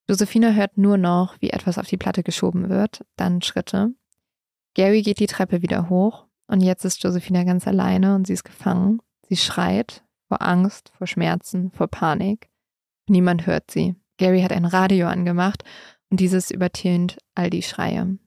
Josephina 0.09 0.51
hört 0.51 0.77
nur 0.77 0.99
noch, 0.99 1.41
wie 1.41 1.51
etwas 1.51 1.79
auf 1.79 1.87
die 1.87 1.97
Platte 1.97 2.23
geschoben 2.23 2.69
wird, 2.69 3.05
dann 3.17 3.41
Schritte. 3.41 3.95
Gary 4.75 5.03
geht 5.03 5.21
die 5.21 5.27
Treppe 5.27 5.63
wieder 5.63 5.89
hoch 5.89 6.27
und 6.47 6.61
jetzt 6.61 6.85
ist 6.85 7.03
Josephina 7.03 7.45
ganz 7.45 7.67
alleine 7.67 8.15
und 8.15 8.27
sie 8.27 8.33
ist 8.35 8.45
gefangen. 8.45 9.01
Sie 9.29 9.37
schreit 9.37 10.05
vor 10.29 10.43
Angst, 10.43 10.93
vor 10.99 11.07
Schmerzen, 11.07 11.71
vor 11.71 11.89
Panik. 11.89 12.51
Niemand 13.09 13.47
hört 13.47 13.71
sie. 13.71 13.95
Gary 14.23 14.43
hat 14.43 14.53
ein 14.53 14.67
Radio 14.67 15.09
angemacht 15.09 15.65
und 16.09 16.21
dieses 16.21 16.53
übertönt 16.53 17.19
all 17.35 17.51
die 17.51 17.65
Schreie. 17.65 18.19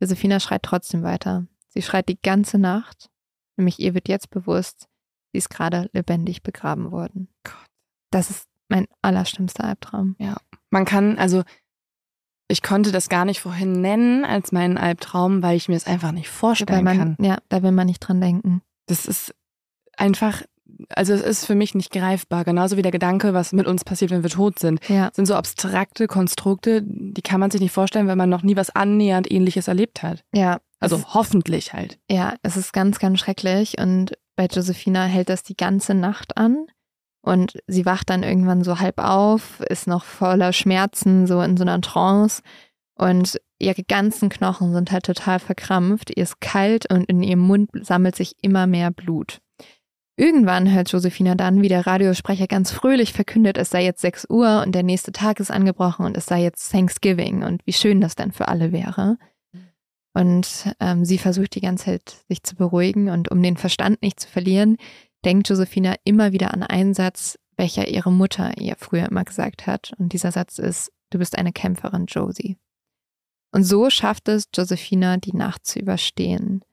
Josephina 0.00 0.38
schreit 0.38 0.62
trotzdem 0.62 1.02
weiter. 1.02 1.48
Sie 1.70 1.82
schreit 1.82 2.08
die 2.08 2.20
ganze 2.22 2.58
Nacht, 2.58 3.10
nämlich 3.56 3.80
ihr 3.80 3.94
wird 3.94 4.06
jetzt 4.06 4.30
bewusst, 4.30 4.86
Sie 5.32 5.38
ist 5.38 5.50
gerade 5.50 5.90
lebendig 5.92 6.44
begraben 6.44 6.92
worden. 6.92 7.26
Gott. 7.42 7.66
Das 8.12 8.30
ist 8.30 8.46
mein 8.68 8.86
allerschlimmster 9.02 9.64
Albtraum. 9.64 10.14
Ja. 10.20 10.36
Man 10.70 10.84
kann, 10.84 11.18
also 11.18 11.42
ich 12.46 12.62
konnte 12.62 12.92
das 12.92 13.08
gar 13.08 13.24
nicht 13.24 13.40
vorhin 13.40 13.80
nennen 13.80 14.24
als 14.24 14.52
meinen 14.52 14.78
Albtraum, 14.78 15.42
weil 15.42 15.56
ich 15.56 15.68
mir 15.68 15.74
es 15.74 15.88
einfach 15.88 16.12
nicht 16.12 16.28
vorstellen 16.28 16.84
man, 16.84 16.98
kann. 16.98 17.16
Ja, 17.20 17.38
da 17.48 17.64
will 17.64 17.72
man 17.72 17.88
nicht 17.88 17.98
dran 17.98 18.20
denken. 18.20 18.62
Das 18.86 19.06
ist 19.06 19.34
einfach, 19.96 20.42
also 20.90 21.12
es 21.12 21.22
ist 21.22 21.46
für 21.46 21.54
mich 21.54 21.74
nicht 21.74 21.90
greifbar. 21.90 22.44
Genauso 22.44 22.76
wie 22.76 22.82
der 22.82 22.92
Gedanke, 22.92 23.34
was 23.34 23.52
mit 23.52 23.66
uns 23.66 23.84
passiert, 23.84 24.10
wenn 24.10 24.22
wir 24.22 24.30
tot 24.30 24.58
sind. 24.58 24.80
Ja. 24.88 25.10
Sind 25.12 25.26
so 25.26 25.34
abstrakte 25.34 26.06
Konstrukte, 26.06 26.82
die 26.84 27.22
kann 27.22 27.40
man 27.40 27.50
sich 27.50 27.60
nicht 27.60 27.72
vorstellen, 27.72 28.08
wenn 28.08 28.18
man 28.18 28.30
noch 28.30 28.42
nie 28.42 28.56
was 28.56 28.70
annähernd 28.70 29.30
ähnliches 29.30 29.68
erlebt 29.68 30.02
hat. 30.02 30.24
Ja. 30.34 30.60
Also 30.78 31.02
hoffentlich 31.14 31.72
halt. 31.72 31.98
Ja, 32.10 32.34
es 32.42 32.56
ist 32.56 32.72
ganz, 32.72 32.98
ganz 32.98 33.18
schrecklich 33.18 33.78
und 33.78 34.12
bei 34.36 34.46
Josephina 34.46 35.04
hält 35.04 35.30
das 35.30 35.42
die 35.42 35.56
ganze 35.56 35.94
Nacht 35.94 36.36
an 36.36 36.66
und 37.22 37.58
sie 37.66 37.86
wacht 37.86 38.10
dann 38.10 38.22
irgendwann 38.22 38.62
so 38.62 38.78
halb 38.78 38.98
auf, 38.98 39.60
ist 39.60 39.86
noch 39.86 40.04
voller 40.04 40.52
Schmerzen, 40.52 41.26
so 41.26 41.40
in 41.40 41.56
so 41.56 41.64
einer 41.64 41.80
Trance 41.80 42.42
und 42.94 43.40
ihre 43.58 43.82
ganzen 43.84 44.28
Knochen 44.28 44.74
sind 44.74 44.92
halt 44.92 45.06
total 45.06 45.38
verkrampft, 45.38 46.10
ihr 46.14 46.22
ist 46.22 46.42
kalt 46.42 46.92
und 46.92 47.04
in 47.06 47.22
ihrem 47.22 47.40
Mund 47.40 47.70
sammelt 47.80 48.14
sich 48.14 48.34
immer 48.42 48.66
mehr 48.66 48.90
Blut. 48.90 49.40
Irgendwann 50.18 50.72
hört 50.72 50.90
Josephina 50.90 51.34
dann, 51.34 51.60
wie 51.60 51.68
der 51.68 51.86
Radiosprecher 51.86 52.46
ganz 52.46 52.70
fröhlich 52.70 53.12
verkündet, 53.12 53.58
es 53.58 53.68
sei 53.68 53.84
jetzt 53.84 54.00
6 54.00 54.28
Uhr 54.30 54.62
und 54.64 54.74
der 54.74 54.82
nächste 54.82 55.12
Tag 55.12 55.40
ist 55.40 55.50
angebrochen 55.50 56.06
und 56.06 56.16
es 56.16 56.24
sei 56.24 56.42
jetzt 56.42 56.72
Thanksgiving 56.72 57.42
und 57.42 57.60
wie 57.66 57.74
schön 57.74 58.00
das 58.00 58.14
denn 58.14 58.32
für 58.32 58.48
alle 58.48 58.72
wäre. 58.72 59.18
Und 60.14 60.74
ähm, 60.80 61.04
sie 61.04 61.18
versucht 61.18 61.54
die 61.54 61.60
ganze 61.60 61.84
Zeit, 61.84 62.24
sich 62.28 62.42
zu 62.42 62.56
beruhigen 62.56 63.10
und 63.10 63.30
um 63.30 63.42
den 63.42 63.58
Verstand 63.58 64.00
nicht 64.00 64.18
zu 64.18 64.28
verlieren, 64.28 64.78
denkt 65.26 65.50
Josephina 65.50 65.96
immer 66.04 66.32
wieder 66.32 66.54
an 66.54 66.62
einen 66.62 66.94
Satz, 66.94 67.38
welcher 67.58 67.86
ihre 67.88 68.10
Mutter 68.10 68.56
ihr 68.58 68.76
früher 68.78 69.06
immer 69.10 69.24
gesagt 69.24 69.66
hat. 69.66 69.92
Und 69.98 70.14
dieser 70.14 70.32
Satz 70.32 70.58
ist, 70.58 70.90
du 71.10 71.18
bist 71.18 71.36
eine 71.36 71.52
Kämpferin, 71.52 72.06
Josie. 72.06 72.56
Und 73.52 73.64
so 73.64 73.90
schafft 73.90 74.28
es 74.28 74.48
Josephina, 74.54 75.18
die 75.18 75.36
Nacht 75.36 75.66
zu 75.66 75.78
überstehen. 75.78 76.64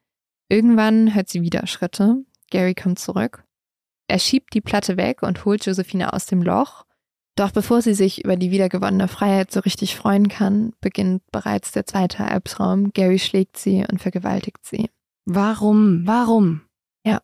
Irgendwann 0.47 1.13
hört 1.13 1.27
sie 1.27 1.41
wieder 1.41 1.67
Schritte. 1.67 2.23
Gary 2.53 2.75
kommt 2.75 2.99
zurück. 2.99 3.43
Er 4.07 4.19
schiebt 4.19 4.53
die 4.53 4.61
Platte 4.61 4.95
weg 4.95 5.23
und 5.23 5.43
holt 5.43 5.65
Josephina 5.65 6.11
aus 6.11 6.25
dem 6.25 6.41
Loch 6.41 6.85
doch 7.35 7.51
bevor 7.51 7.81
sie 7.81 7.95
sich 7.95 8.23
über 8.23 8.35
die 8.35 8.51
wiedergewonnene 8.51 9.07
Freiheit 9.07 9.51
so 9.51 9.59
richtig 9.61 9.95
freuen 9.95 10.27
kann, 10.27 10.73
beginnt 10.81 11.23
bereits 11.31 11.71
der 11.71 11.85
zweite 11.85 12.25
Albtraum. 12.25 12.91
Gary 12.93 13.17
schlägt 13.17 13.57
sie 13.57 13.85
und 13.89 14.01
vergewaltigt 14.01 14.63
sie. 14.63 14.89
Warum? 15.25 16.03
Warum? 16.05 16.61
Ja. 17.03 17.21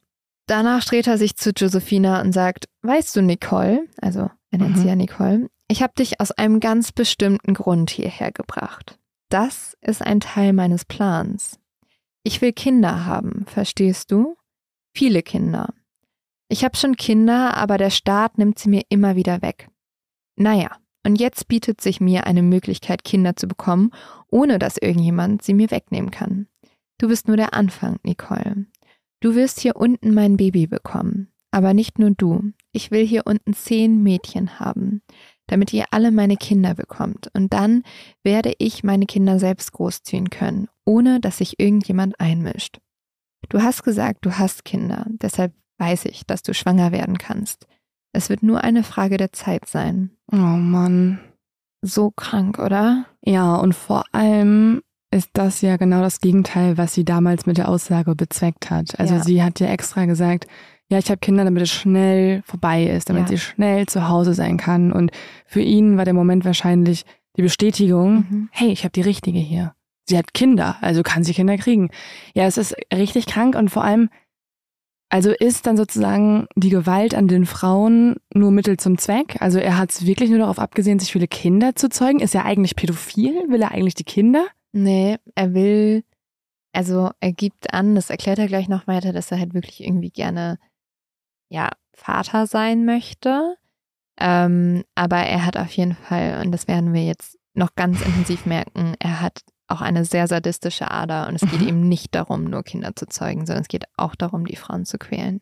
Danach 0.47 0.83
dreht 0.83 1.05
er 1.05 1.19
sich 1.19 1.35
zu 1.35 1.51
Josephina 1.51 2.21
und 2.21 2.31
sagt, 2.31 2.65
weißt 2.81 3.15
du, 3.15 3.21
Nicole, 3.21 3.87
also 4.01 4.31
er 4.49 4.57
nennt 4.57 4.77
mhm. 4.77 4.81
sie 4.81 4.87
ja 4.87 4.95
Nicole, 4.95 5.49
ich 5.67 5.83
habe 5.83 5.93
dich 5.95 6.19
aus 6.19 6.31
einem 6.31 6.59
ganz 6.59 6.91
bestimmten 6.91 7.53
Grund 7.53 7.91
hierher 7.91 8.31
gebracht. 8.31 8.97
Das 9.29 9.77
ist 9.81 10.01
ein 10.01 10.21
Teil 10.21 10.53
meines 10.53 10.85
Plans. 10.85 11.59
Ich 12.23 12.41
will 12.41 12.51
Kinder 12.51 13.05
haben, 13.05 13.45
verstehst 13.45 14.11
du? 14.11 14.35
Viele 14.99 15.23
Kinder. 15.23 15.73
Ich 16.49 16.65
habe 16.65 16.75
schon 16.75 16.97
Kinder, 16.97 17.55
aber 17.55 17.77
der 17.77 17.89
Staat 17.89 18.37
nimmt 18.37 18.59
sie 18.59 18.67
mir 18.67 18.81
immer 18.89 19.15
wieder 19.15 19.41
weg. 19.41 19.69
Naja, 20.35 20.75
und 21.05 21.15
jetzt 21.15 21.47
bietet 21.47 21.79
sich 21.79 22.01
mir 22.01 22.27
eine 22.27 22.43
Möglichkeit, 22.43 23.05
Kinder 23.05 23.37
zu 23.37 23.47
bekommen, 23.47 23.91
ohne 24.29 24.59
dass 24.59 24.75
irgendjemand 24.75 25.41
sie 25.41 25.53
mir 25.53 25.71
wegnehmen 25.71 26.11
kann. 26.11 26.47
Du 26.97 27.07
bist 27.07 27.29
nur 27.29 27.37
der 27.37 27.53
Anfang, 27.53 27.95
Nicole. 28.03 28.65
Du 29.21 29.35
wirst 29.35 29.61
hier 29.61 29.77
unten 29.77 30.13
mein 30.13 30.35
Baby 30.35 30.67
bekommen. 30.67 31.31
Aber 31.49 31.73
nicht 31.73 31.97
nur 31.97 32.11
du. 32.11 32.51
Ich 32.73 32.91
will 32.91 33.07
hier 33.07 33.25
unten 33.25 33.53
zehn 33.53 34.03
Mädchen 34.03 34.59
haben, 34.59 35.01
damit 35.47 35.71
ihr 35.71 35.85
alle 35.91 36.11
meine 36.11 36.35
Kinder 36.35 36.73
bekommt. 36.73 37.31
Und 37.33 37.53
dann 37.53 37.83
werde 38.21 38.51
ich 38.57 38.83
meine 38.83 39.05
Kinder 39.05 39.39
selbst 39.39 39.71
großziehen 39.71 40.29
können, 40.29 40.67
ohne 40.83 41.21
dass 41.21 41.37
sich 41.37 41.57
irgendjemand 41.57 42.19
einmischt. 42.19 42.79
Du 43.47 43.61
hast 43.61 43.83
gesagt, 43.83 44.25
du 44.25 44.37
hast 44.37 44.65
Kinder, 44.65 45.05
deshalb 45.07 45.53
weiß 45.77 46.05
ich, 46.05 46.25
dass 46.25 46.43
du 46.43 46.53
schwanger 46.53 46.91
werden 46.91 47.17
kannst. 47.17 47.67
Es 48.11 48.29
wird 48.29 48.43
nur 48.43 48.63
eine 48.63 48.83
Frage 48.83 49.17
der 49.17 49.31
Zeit 49.31 49.67
sein. 49.67 50.11
Oh 50.31 50.35
Mann. 50.35 51.19
So 51.81 52.11
krank, 52.11 52.59
oder? 52.59 53.05
Ja, 53.23 53.55
und 53.55 53.73
vor 53.73 54.03
allem 54.11 54.81
ist 55.11 55.29
das 55.33 55.61
ja 55.61 55.77
genau 55.77 56.01
das 56.01 56.19
Gegenteil, 56.19 56.77
was 56.77 56.93
sie 56.93 57.05
damals 57.05 57.45
mit 57.45 57.57
der 57.57 57.69
Aussage 57.69 58.15
bezweckt 58.15 58.69
hat. 58.69 58.99
Also 58.99 59.15
ja. 59.15 59.23
sie 59.23 59.43
hat 59.43 59.59
ja 59.59 59.67
extra 59.67 60.05
gesagt, 60.05 60.47
ja, 60.89 60.97
ich 60.97 61.09
habe 61.09 61.19
Kinder, 61.19 61.43
damit 61.45 61.63
es 61.63 61.71
schnell 61.71 62.41
vorbei 62.45 62.85
ist, 62.85 63.09
damit 63.09 63.23
ja. 63.23 63.27
sie 63.29 63.37
schnell 63.37 63.85
zu 63.85 64.07
Hause 64.09 64.33
sein 64.33 64.57
kann. 64.57 64.91
Und 64.91 65.11
für 65.45 65.61
ihn 65.61 65.97
war 65.97 66.05
der 66.05 66.13
Moment 66.13 66.45
wahrscheinlich 66.45 67.05
die 67.37 67.43
Bestätigung, 67.43 68.25
mhm. 68.29 68.49
hey, 68.51 68.71
ich 68.71 68.83
habe 68.83 68.91
die 68.91 69.01
richtige 69.01 69.39
hier. 69.39 69.73
Sie 70.09 70.17
hat 70.17 70.33
Kinder, 70.33 70.75
also 70.81 71.03
kann 71.03 71.23
sie 71.23 71.35
Kinder 71.35 71.55
kriegen. 71.57 71.91
Ja, 72.33 72.45
es 72.45 72.57
ist 72.57 72.75
richtig 72.91 73.27
krank 73.27 73.55
und 73.55 73.69
vor 73.69 73.83
allem, 73.83 74.09
also 75.09 75.29
ist 75.29 75.67
dann 75.67 75.77
sozusagen 75.77 76.47
die 76.55 76.71
Gewalt 76.71 77.13
an 77.13 77.27
den 77.27 77.45
Frauen 77.45 78.15
nur 78.33 78.49
Mittel 78.49 78.77
zum 78.77 78.97
Zweck? 78.97 79.39
Also 79.39 79.59
er 79.59 79.77
hat 79.77 79.91
es 79.91 80.07
wirklich 80.07 80.31
nur 80.31 80.39
darauf 80.39 80.57
abgesehen, 80.57 80.97
sich 80.97 81.11
viele 81.11 81.27
Kinder 81.27 81.75
zu 81.75 81.89
zeugen? 81.89 82.21
Ist 82.21 82.33
er 82.33 82.45
eigentlich 82.45 82.75
pädophil? 82.75 83.49
Will 83.49 83.61
er 83.61 83.71
eigentlich 83.71 83.93
die 83.93 84.03
Kinder? 84.03 84.47
Nee, 84.71 85.17
er 85.35 85.53
will, 85.53 86.03
also 86.73 87.11
er 87.19 87.31
gibt 87.31 87.71
an, 87.71 87.93
das 87.93 88.09
erklärt 88.09 88.39
er 88.39 88.47
gleich 88.47 88.67
noch 88.67 88.87
weiter, 88.87 89.13
dass 89.13 89.31
er 89.31 89.37
halt 89.37 89.53
wirklich 89.53 89.83
irgendwie 89.83 90.09
gerne, 90.09 90.57
ja, 91.49 91.69
Vater 91.93 92.47
sein 92.47 92.83
möchte. 92.83 93.57
Ähm, 94.19 94.85
aber 94.95 95.17
er 95.17 95.45
hat 95.45 95.55
auf 95.55 95.69
jeden 95.73 95.93
Fall, 95.93 96.41
und 96.43 96.51
das 96.51 96.67
werden 96.67 96.93
wir 96.93 97.05
jetzt 97.05 97.37
noch 97.53 97.75
ganz 97.75 98.01
intensiv 98.01 98.47
merken, 98.47 98.95
er 98.97 99.21
hat 99.21 99.41
auch 99.69 99.81
eine 99.81 100.05
sehr 100.05 100.27
sadistische 100.27 100.91
Ader 100.91 101.27
und 101.27 101.35
es 101.35 101.41
geht 101.41 101.61
mhm. 101.61 101.67
ihm 101.67 101.89
nicht 101.89 102.15
darum, 102.15 102.45
nur 102.45 102.63
Kinder 102.63 102.95
zu 102.95 103.07
zeugen, 103.07 103.45
sondern 103.45 103.63
es 103.63 103.67
geht 103.67 103.85
auch 103.97 104.15
darum, 104.15 104.45
die 104.45 104.55
Frauen 104.55 104.85
zu 104.85 104.97
quälen. 104.97 105.41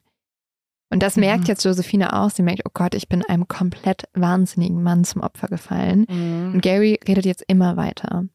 Und 0.89 1.03
das 1.03 1.15
mhm. 1.15 1.21
merkt 1.21 1.47
jetzt 1.47 1.65
Josephine 1.65 2.13
auch. 2.13 2.29
Sie 2.29 2.43
merkt, 2.43 2.61
oh 2.65 2.71
Gott, 2.73 2.95
ich 2.95 3.09
bin 3.09 3.23
einem 3.23 3.47
komplett 3.47 4.03
wahnsinnigen 4.13 4.81
Mann 4.81 5.03
zum 5.03 5.21
Opfer 5.21 5.47
gefallen. 5.47 6.05
Mhm. 6.09 6.53
Und 6.55 6.61
Gary 6.61 6.99
redet 7.07 7.25
jetzt 7.25 7.43
immer 7.47 7.77
weiter. 7.77 8.25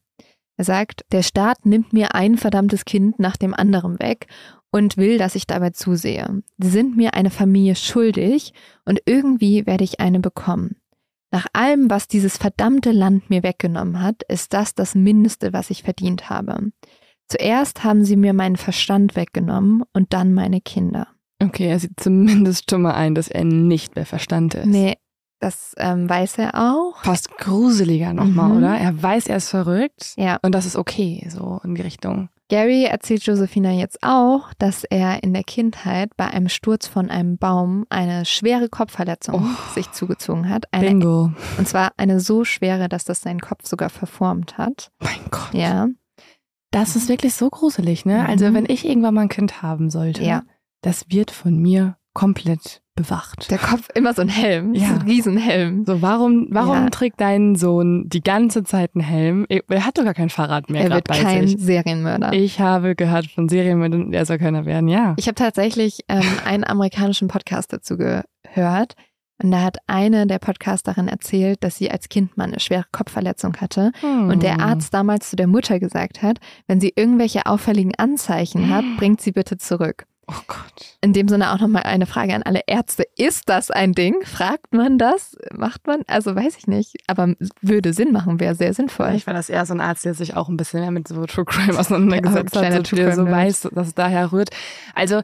Er 0.57 0.65
sagt, 0.65 1.03
der 1.11 1.23
Staat 1.23 1.65
nimmt 1.65 1.93
mir 1.93 2.13
ein 2.13 2.37
verdammtes 2.37 2.85
Kind 2.85 3.17
nach 3.19 3.37
dem 3.37 3.53
anderen 3.53 3.99
weg 3.99 4.27
und 4.71 4.97
will, 4.97 5.17
dass 5.17 5.35
ich 5.35 5.47
dabei 5.47 5.71
zusehe. 5.71 6.43
Sie 6.57 6.69
sind 6.69 6.95
mir 6.95 7.15
eine 7.15 7.31
Familie 7.31 7.75
schuldig 7.75 8.53
und 8.85 9.01
irgendwie 9.05 9.65
werde 9.65 9.83
ich 9.83 9.99
eine 9.99 10.19
bekommen. 10.19 10.75
Nach 11.33 11.47
allem, 11.51 11.89
was 11.89 12.07
dieses 12.07 12.37
verdammte 12.37 12.91
Land 12.91 13.29
mir 13.31 13.41
weggenommen 13.41 14.01
hat, 14.03 14.21
ist 14.29 14.53
das 14.53 14.75
das 14.75 14.93
Mindeste, 14.93 15.51
was 15.51 15.71
ich 15.71 15.81
verdient 15.81 16.29
habe. 16.29 16.71
Zuerst 17.27 17.83
haben 17.83 18.05
sie 18.05 18.15
mir 18.15 18.33
meinen 18.33 18.55
Verstand 18.55 19.15
weggenommen 19.15 19.83
und 19.93 20.13
dann 20.13 20.33
meine 20.35 20.61
Kinder. 20.61 21.07
Okay, 21.41 21.67
er 21.69 21.79
sieht 21.79 21.99
zumindest 21.99 22.69
schon 22.69 22.83
mal 22.83 22.93
ein, 22.93 23.15
dass 23.15 23.29
er 23.29 23.43
nicht 23.45 23.95
bei 23.95 24.05
Verstand 24.05 24.53
ist. 24.53 24.67
Nee, 24.67 24.97
das 25.39 25.73
ähm, 25.77 26.07
weiß 26.07 26.37
er 26.37 26.53
auch. 26.53 26.97
Fast 27.03 27.35
gruseliger 27.39 28.13
nochmal, 28.13 28.49
Mhm. 28.51 28.57
oder? 28.57 28.77
Er 28.77 29.01
weiß, 29.01 29.25
er 29.27 29.37
ist 29.37 29.49
verrückt. 29.49 30.13
Ja. 30.17 30.37
Und 30.43 30.53
das 30.53 30.67
ist 30.67 30.75
okay, 30.75 31.27
so 31.31 31.59
in 31.63 31.73
die 31.73 31.81
Richtung. 31.81 32.29
Gary 32.53 32.83
erzählt 32.83 33.23
Josephina 33.25 33.71
jetzt 33.71 33.97
auch, 34.03 34.53
dass 34.59 34.83
er 34.83 35.23
in 35.23 35.33
der 35.33 35.43
Kindheit 35.43 36.15
bei 36.17 36.27
einem 36.27 36.49
Sturz 36.49 36.85
von 36.85 37.09
einem 37.09 37.39
Baum 37.39 37.87
eine 37.89 38.25
schwere 38.25 38.69
Kopfverletzung 38.69 39.43
Oh. 39.43 39.73
sich 39.73 39.91
zugezogen 39.91 40.47
hat. 40.49 40.65
Eine, 40.71 40.89
Bingo. 40.89 41.31
und 41.57 41.67
zwar 41.67 41.93
eine 41.97 42.19
so 42.19 42.45
schwere, 42.45 42.89
dass 42.89 43.05
das 43.05 43.21
seinen 43.21 43.39
Kopf 43.39 43.65
sogar 43.65 43.89
verformt 43.89 44.59
hat. 44.59 44.91
Mein 44.99 45.17
Gott. 45.31 45.51
Ja. 45.53 45.87
Das 46.69 46.95
ist 46.95 47.09
wirklich 47.09 47.33
so 47.33 47.49
gruselig, 47.49 48.05
ne? 48.05 48.19
Mhm. 48.19 48.25
Also, 48.27 48.53
wenn 48.53 48.67
ich 48.69 48.85
irgendwann 48.85 49.15
mal 49.15 49.21
ein 49.21 49.29
Kind 49.29 49.63
haben 49.63 49.89
sollte, 49.89 50.21
Ja. 50.23 50.43
das 50.81 51.05
wird 51.09 51.31
von 51.31 51.57
mir 51.57 51.97
komplett 52.13 52.82
bewacht. 52.95 53.49
Der 53.51 53.57
Kopf 53.57 53.89
immer 53.95 54.13
so 54.13 54.21
ein 54.21 54.29
Helm, 54.29 54.73
Ja. 54.73 54.87
so 54.87 54.93
ein 54.95 55.01
Riesenhelm. 55.01 55.85
So, 55.85 56.01
warum, 56.01 56.47
warum 56.51 56.75
Ja. 56.83 56.89
trägt 56.89 57.19
dein 57.19 57.55
Sohn 57.55 58.07
die 58.09 58.21
ganze 58.21 58.63
Zeit 58.63 58.91
einen 58.95 59.03
Helm? 59.03 59.45
Er 59.49 59.85
hat 59.85 59.97
doch 59.97 60.03
gar 60.03 60.13
kein 60.13 60.29
Fahrrad 60.29 60.69
mehr 60.69 60.83
Er 60.85 60.89
wird 60.91 61.07
kein 61.07 61.47
sich. 61.47 61.59
Serienmörder. 61.59 62.33
Ich 62.33 62.59
habe 62.59 62.95
gehört 62.95 63.27
von 63.27 63.49
Serienmördern, 63.49 64.13
er 64.13 64.25
soll 64.25 64.37
keiner 64.37 64.65
werden, 64.65 64.87
ja. 64.87 65.15
Ich 65.17 65.27
habe 65.27 65.35
tatsächlich 65.35 66.01
ähm, 66.07 66.21
einen 66.45 66.63
amerikanischen 66.63 67.27
Podcast 67.27 67.73
dazu 67.73 67.97
gehört. 67.97 68.93
Und 69.41 69.49
da 69.51 69.61
hat 69.63 69.77
eine 69.87 70.27
der 70.27 70.37
Podcasterinnen 70.39 71.09
erzählt, 71.09 71.63
dass 71.63 71.75
sie 71.75 71.89
als 71.91 72.07
Kind 72.07 72.37
mal 72.37 72.45
eine 72.45 72.59
schwere 72.59 72.85
Kopfverletzung 72.91 73.57
hatte. 73.57 73.91
Und 74.03 74.43
der 74.43 74.53
Hm. 74.53 74.61
Arzt 74.61 74.93
damals 74.93 75.31
zu 75.31 75.35
der 75.35 75.47
Mutter 75.47 75.79
gesagt 75.79 76.21
hat, 76.21 76.37
wenn 76.67 76.79
sie 76.79 76.93
irgendwelche 76.95 77.45
auffälligen 77.47 77.93
Anzeichen 77.95 78.69
hat, 78.69 78.85
bringt 78.97 79.19
sie 79.21 79.31
bitte 79.31 79.57
zurück. 79.57 80.05
Oh 80.27 80.41
Gott. 80.47 80.97
In 81.01 81.11
dem 81.13 81.27
Sinne 81.27 81.51
auch 81.51 81.59
nochmal 81.59 81.83
eine 81.83 82.05
Frage 82.05 82.33
an 82.33 82.43
alle 82.43 82.61
Ärzte. 82.65 83.03
Ist 83.17 83.49
das 83.49 83.71
ein 83.71 83.91
Ding? 83.93 84.15
Fragt 84.23 84.73
man 84.73 84.97
das? 84.97 85.35
Macht 85.53 85.85
man? 85.85 86.01
Also 86.07 86.33
weiß 86.35 86.57
ich 86.57 86.67
nicht. 86.67 86.95
Aber 87.07 87.33
würde 87.61 87.93
Sinn 87.93 88.13
machen, 88.13 88.39
wäre 88.39 88.55
sehr 88.55 88.73
sinnvoll. 88.73 89.11
Ich 89.15 89.27
war 89.27 89.33
das 89.33 89.49
eher 89.49 89.65
so 89.65 89.73
ein 89.73 89.81
Arzt, 89.81 90.05
der 90.05 90.13
sich 90.13 90.35
auch 90.37 90.47
ein 90.47 90.55
bisschen 90.57 90.79
mehr 90.79 90.91
mit 90.91 91.07
so 91.07 91.25
True 91.25 91.45
Crime 91.45 91.77
auseinandergesetzt 91.77 92.55
Ja, 92.55 92.63
hat, 92.71 92.91
der 92.91 93.15
so 93.15 93.25
weiß, 93.25 93.69
dass 93.73 93.87
es 93.87 93.95
daher 93.95 94.31
rührt. 94.31 94.49
Also, 94.95 95.21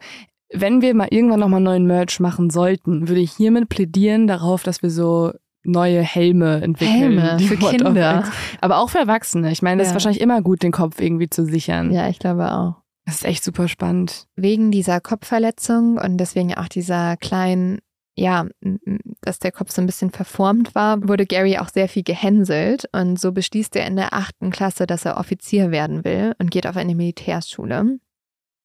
wenn 0.52 0.82
wir 0.82 0.94
mal 0.96 1.08
irgendwann 1.12 1.40
nochmal 1.40 1.62
neuen 1.62 1.86
Merch 1.88 2.20
machen 2.20 2.50
sollten, 2.50 3.08
würde 3.08 3.22
ich 3.22 3.32
hiermit 3.32 3.70
plädieren 3.70 4.28
darauf, 4.28 4.64
dass 4.64 4.82
wir 4.82 4.90
so 4.90 5.32
neue 5.64 6.02
Helme 6.02 6.62
entwickeln. 6.62 7.20
Helme 7.20 7.40
für 7.40 7.58
Kinder. 7.58 8.24
Aber 8.60 8.78
auch 8.80 8.90
für 8.90 8.98
Erwachsene. 8.98 9.52
Ich 9.52 9.62
meine, 9.62 9.78
das 9.80 9.88
ist 9.88 9.92
Ja. 9.92 9.96
wahrscheinlich 9.96 10.22
immer 10.22 10.42
gut, 10.42 10.64
den 10.64 10.72
Kopf 10.72 11.00
irgendwie 11.00 11.30
zu 11.30 11.46
sichern. 11.46 11.92
Ja, 11.92 12.10
ich 12.10 12.18
glaube 12.20 12.52
auch. 12.52 12.79
Das 13.10 13.16
ist 13.18 13.26
echt 13.26 13.44
super 13.44 13.68
spannend. 13.68 14.28
wegen 14.36 14.72
dieser 14.72 15.02
Kopfverletzung 15.02 15.98
und 15.98 16.18
deswegen 16.18 16.54
auch 16.54 16.68
dieser 16.68 17.18
kleinen, 17.18 17.80
ja, 18.16 18.46
dass 19.22 19.40
der 19.40 19.52
Kopf 19.52 19.72
so 19.72 19.82
ein 19.82 19.86
bisschen 19.86 20.12
verformt 20.12 20.76
war, 20.76 21.08
wurde 21.08 21.26
Gary 21.26 21.58
auch 21.58 21.70
sehr 21.70 21.90
viel 21.90 22.04
gehänselt 22.04 22.88
und 22.92 23.20
so 23.20 23.32
beschließt 23.32 23.76
er 23.76 23.88
in 23.88 23.96
der 23.96 24.14
achten 24.14 24.52
Klasse, 24.52 24.86
dass 24.86 25.06
er 25.06 25.18
Offizier 25.18 25.72
werden 25.72 26.04
will 26.04 26.34
und 26.40 26.52
geht 26.52 26.68
auf 26.68 26.78
eine 26.78 26.96
Militärschule. 26.96 27.98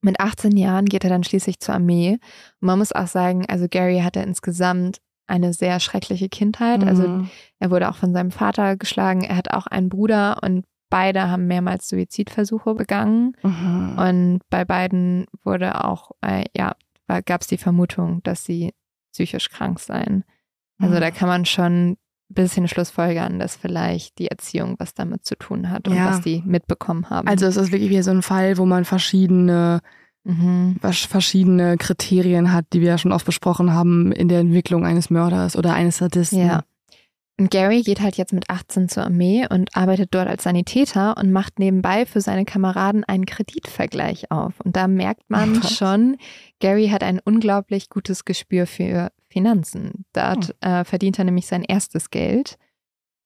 Mit 0.03 0.21
18 0.21 0.57
Jahren 0.59 0.85
geht 0.85 1.05
er 1.05 1.11
dann 1.11 1.25
schließlich 1.25 1.61
zur 1.61 1.75
Armee. 1.77 2.19
Und 2.61 2.67
man 2.67 2.79
muss 2.79 2.93
auch 2.93 3.07
sagen, 3.07 3.47
also 3.49 3.67
Gary 3.69 4.01
hatte 4.01 4.21
insgesamt 4.21 4.99
eine 5.27 5.55
sehr 5.55 5.81
schreckliche 5.81 6.29
Kindheit. 6.29 6.85
Also 6.85 7.09
Mhm. 7.09 7.31
er 7.59 7.71
wurde 7.71 7.89
auch 7.89 7.97
von 7.97 8.13
seinem 8.13 8.31
Vater 8.31 8.77
geschlagen. 8.77 9.23
Er 9.23 9.37
hat 9.37 9.51
auch 9.53 9.67
einen 9.67 9.89
Bruder 9.89 10.41
und 10.43 10.67
beide 10.95 11.29
haben 11.29 11.49
mehrmals 11.49 11.89
Suizidversuche 11.89 12.73
begangen. 12.77 13.33
Mhm. 13.43 13.99
Und 13.99 14.41
bei 14.49 14.65
beiden 14.65 15.27
wurde 15.43 15.83
auch, 15.85 16.13
äh, 16.21 16.45
ja, 16.57 16.77
gab 17.27 17.41
es 17.41 17.49
die 17.49 17.59
Vermutung, 17.59 18.23
dass 18.23 18.45
sie 18.45 18.73
psychisch 19.13 19.49
krank 19.51 19.81
seien. 19.81 20.23
Also 20.79 20.95
Mhm. 20.95 21.01
da 21.01 21.11
kann 21.11 21.27
man 21.29 21.47
schon 21.47 21.91
ein 21.91 21.97
bisschen 22.29 22.69
schlussfolgern, 22.69 23.41
dass 23.41 23.57
vielleicht 23.57 24.21
die 24.21 24.29
Erziehung 24.29 24.77
was 24.79 24.95
damit 24.95 25.25
zu 25.25 25.35
tun 25.37 25.69
hat 25.71 25.89
und 25.89 25.97
Ja. 25.97 26.07
was 26.11 26.21
die 26.21 26.45
mitbekommen 26.47 27.11
haben. 27.11 27.27
Also 27.27 27.47
es 27.47 27.57
ist 27.57 27.73
wirklich 27.73 27.91
wie 27.91 28.01
so 28.03 28.13
ein 28.13 28.23
Fall, 28.23 28.57
wo 28.57 28.65
man 28.65 28.85
verschiedene, 28.85 29.81
mhm. 30.23 30.77
verschiedene 30.81 31.77
Kriterien 31.77 32.53
hat, 32.53 32.67
die 32.73 32.81
wir 32.81 32.89
ja 32.91 32.99
schon 32.99 33.13
oft 33.13 33.27
besprochen 33.27 33.73
haben 33.73 34.13
in 34.13 34.29
der 34.29 34.39
Entwicklung 34.39 34.87
eines 34.87 35.11
Mörders 35.11 35.57
oder 35.57 35.75
eines 35.75 35.97
Sadisten. 35.97 36.47
Ja. 36.47 36.63
Und 37.39 37.51
Gary 37.51 37.83
geht 37.83 38.01
halt 38.01 38.17
jetzt 38.17 38.33
mit 38.33 38.49
18 38.49 38.89
zur 38.89 39.03
Armee 39.05 39.45
und 39.51 39.77
arbeitet 39.77 40.15
dort 40.15 40.29
als 40.29 40.45
Sanitäter 40.45 41.17
und 41.17 41.33
macht 41.33 41.59
nebenbei 41.59 42.07
für 42.07 42.21
seine 42.21 42.45
Kameraden 42.45 43.03
einen 43.03 43.27
Kreditvergleich 43.27 44.31
auf. 44.31 44.61
Und 44.61 44.77
da 44.77 44.87
merkt 44.87 45.29
man 45.29 45.61
Was? 45.63 45.77
schon, 45.77 46.17
Gary 46.61 46.89
hat 46.91 47.03
ein 47.03 47.21
unglaublich 47.25 47.89
gutes 47.89 48.25
Gespür 48.25 48.67
für 48.69 49.11
Finanzen. 49.29 50.05
Dort 50.13 50.55
äh, 50.61 50.85
verdient 50.85 51.19
er 51.19 51.25
nämlich 51.25 51.47
sein 51.49 51.65
erstes 51.65 52.11
Geld. 52.11 52.57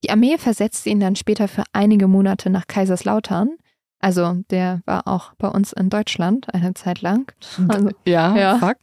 Die 0.02 0.10
Armee 0.10 0.38
versetzt 0.38 0.86
ihn 0.86 1.00
dann 1.00 1.16
später 1.16 1.46
für 1.46 1.64
einige 1.74 2.08
Monate 2.08 2.48
nach 2.48 2.66
Kaiserslautern. 2.66 3.56
Also 4.00 4.42
der 4.50 4.80
war 4.86 5.06
auch 5.06 5.34
bei 5.34 5.48
uns 5.48 5.72
in 5.74 5.90
Deutschland 5.90 6.54
eine 6.54 6.72
Zeit 6.72 7.02
lang. 7.02 7.30
Also, 7.68 7.90
Ja, 8.06 8.34
Ja. 8.36 8.58
fuck. 8.58 8.78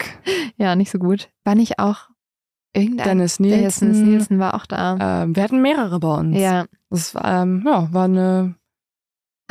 ja, 0.58 0.76
nicht 0.76 0.92
so 0.92 1.00
gut. 1.00 1.30
War 1.46 1.56
nicht 1.56 1.80
auch 1.80 2.10
irgendein 2.76 3.18
Dennis 3.18 3.38
Dennis 3.38 3.82
Nielsen. 3.82 4.10
Nielsen 4.12 4.40
war 4.40 4.54
auch 4.56 4.66
da. 4.66 5.24
Ähm, 5.24 5.36
wir 5.36 5.44
hatten 5.44 5.62
mehrere 5.62 6.00
bei 6.00 6.16
uns. 6.16 6.38
Ja, 6.38 6.66
Das 6.90 7.14
ähm, 7.24 7.64
ja, 7.66 7.88
war 7.94 8.06
eine. 8.06 8.56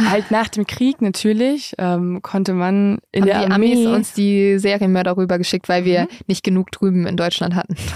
Halt 0.01 0.33
nach 0.33 0.49
dem 0.49 0.66
Krieg 0.66 1.01
natürlich 1.01 1.75
ähm, 1.79 2.20
konnte 2.20 2.53
man 2.53 2.99
in 3.12 3.22
haben 3.22 3.27
der 3.29 3.47
die 3.47 3.53
Armee 3.53 3.72
Amis 3.75 3.87
uns 3.87 4.12
die 4.12 4.59
Serienmörder 4.59 5.16
rübergeschickt, 5.16 5.68
weil 5.68 5.85
wir 5.85 6.03
Mhm. 6.03 6.09
nicht 6.27 6.43
genug 6.43 6.72
drüben 6.72 7.07
in 7.07 7.16
Deutschland 7.16 7.55
hatten. 7.55 7.77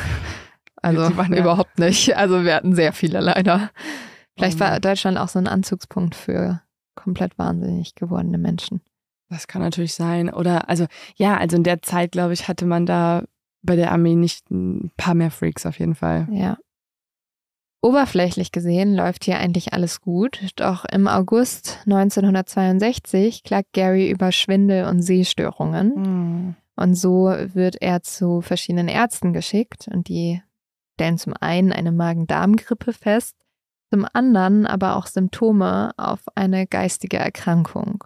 Also 0.81 1.09
Die 1.09 1.17
waren 1.17 1.33
ja- 1.33 1.41
überhaupt 1.41 1.77
nicht. 1.81 2.17
Also 2.17 2.45
wir 2.45 2.55
hatten 2.55 2.73
sehr 2.77 2.93
viele 2.93 3.19
leider. 3.19 3.71
Vielleicht 4.37 4.61
war 4.61 4.71
Mann. 4.71 4.81
Deutschland 4.81 5.19
auch 5.19 5.27
so 5.27 5.41
ein 5.41 5.49
Anzugspunkt 5.49 6.15
für 6.15 6.63
komplett 6.95 7.37
wahnsinnig 7.37 7.97
gewordene 7.97 8.39
Menschen. 8.39 8.81
Das 9.29 9.49
kann 9.49 9.61
natürlich 9.61 9.95
sein. 9.95 10.33
Oder 10.33 10.69
also 10.69 10.87
ja, 11.17 11.37
also 11.37 11.57
in 11.57 11.65
der 11.65 11.83
Zeit 11.83 12.13
glaube 12.13 12.33
ich 12.33 12.47
hatte 12.47 12.65
man 12.65 12.87
da 12.87 13.25
bei 13.63 13.77
der 13.77 13.93
Armee 13.93 14.15
nicht 14.15 14.51
ein 14.51 14.91
paar 14.97 15.15
mehr 15.15 15.31
Freaks 15.31 15.67
auf 15.67 15.79
jeden 15.79 15.95
Fall. 15.95 16.29
Ja. 16.31 16.59
Oberflächlich 17.81 18.51
gesehen 18.51 18.95
läuft 18.95 19.25
hier 19.25 19.39
eigentlich 19.39 19.73
alles 19.73 20.01
gut, 20.01 20.41
doch 20.57 20.85
im 20.85 21.07
August 21.07 21.79
1962 21.87 23.45
klagt 23.45 23.73
Gary 23.73 24.11
über 24.11 24.33
Schwindel 24.33 24.87
und 24.87 25.03
Sehstörungen. 25.03 25.95
Hm. 25.95 26.55
Und 26.75 26.95
so 26.95 27.33
wird 27.55 27.81
er 27.81 28.03
zu 28.03 28.41
verschiedenen 28.41 28.89
Ärzten 28.89 29.33
geschickt 29.33 29.89
und 29.93 30.09
die 30.09 30.43
stellen 30.95 31.19
zum 31.19 31.35
einen 31.39 31.73
eine 31.73 31.93
Magen-Darm-Grippe 31.93 32.93
fest, 32.93 33.37
zum 33.93 34.07
anderen 34.13 34.67
aber 34.67 34.97
auch 34.97 35.07
Symptome 35.07 35.93
auf 35.97 36.21
eine 36.35 36.67
geistige 36.67 37.19
Erkrankung. 37.19 38.05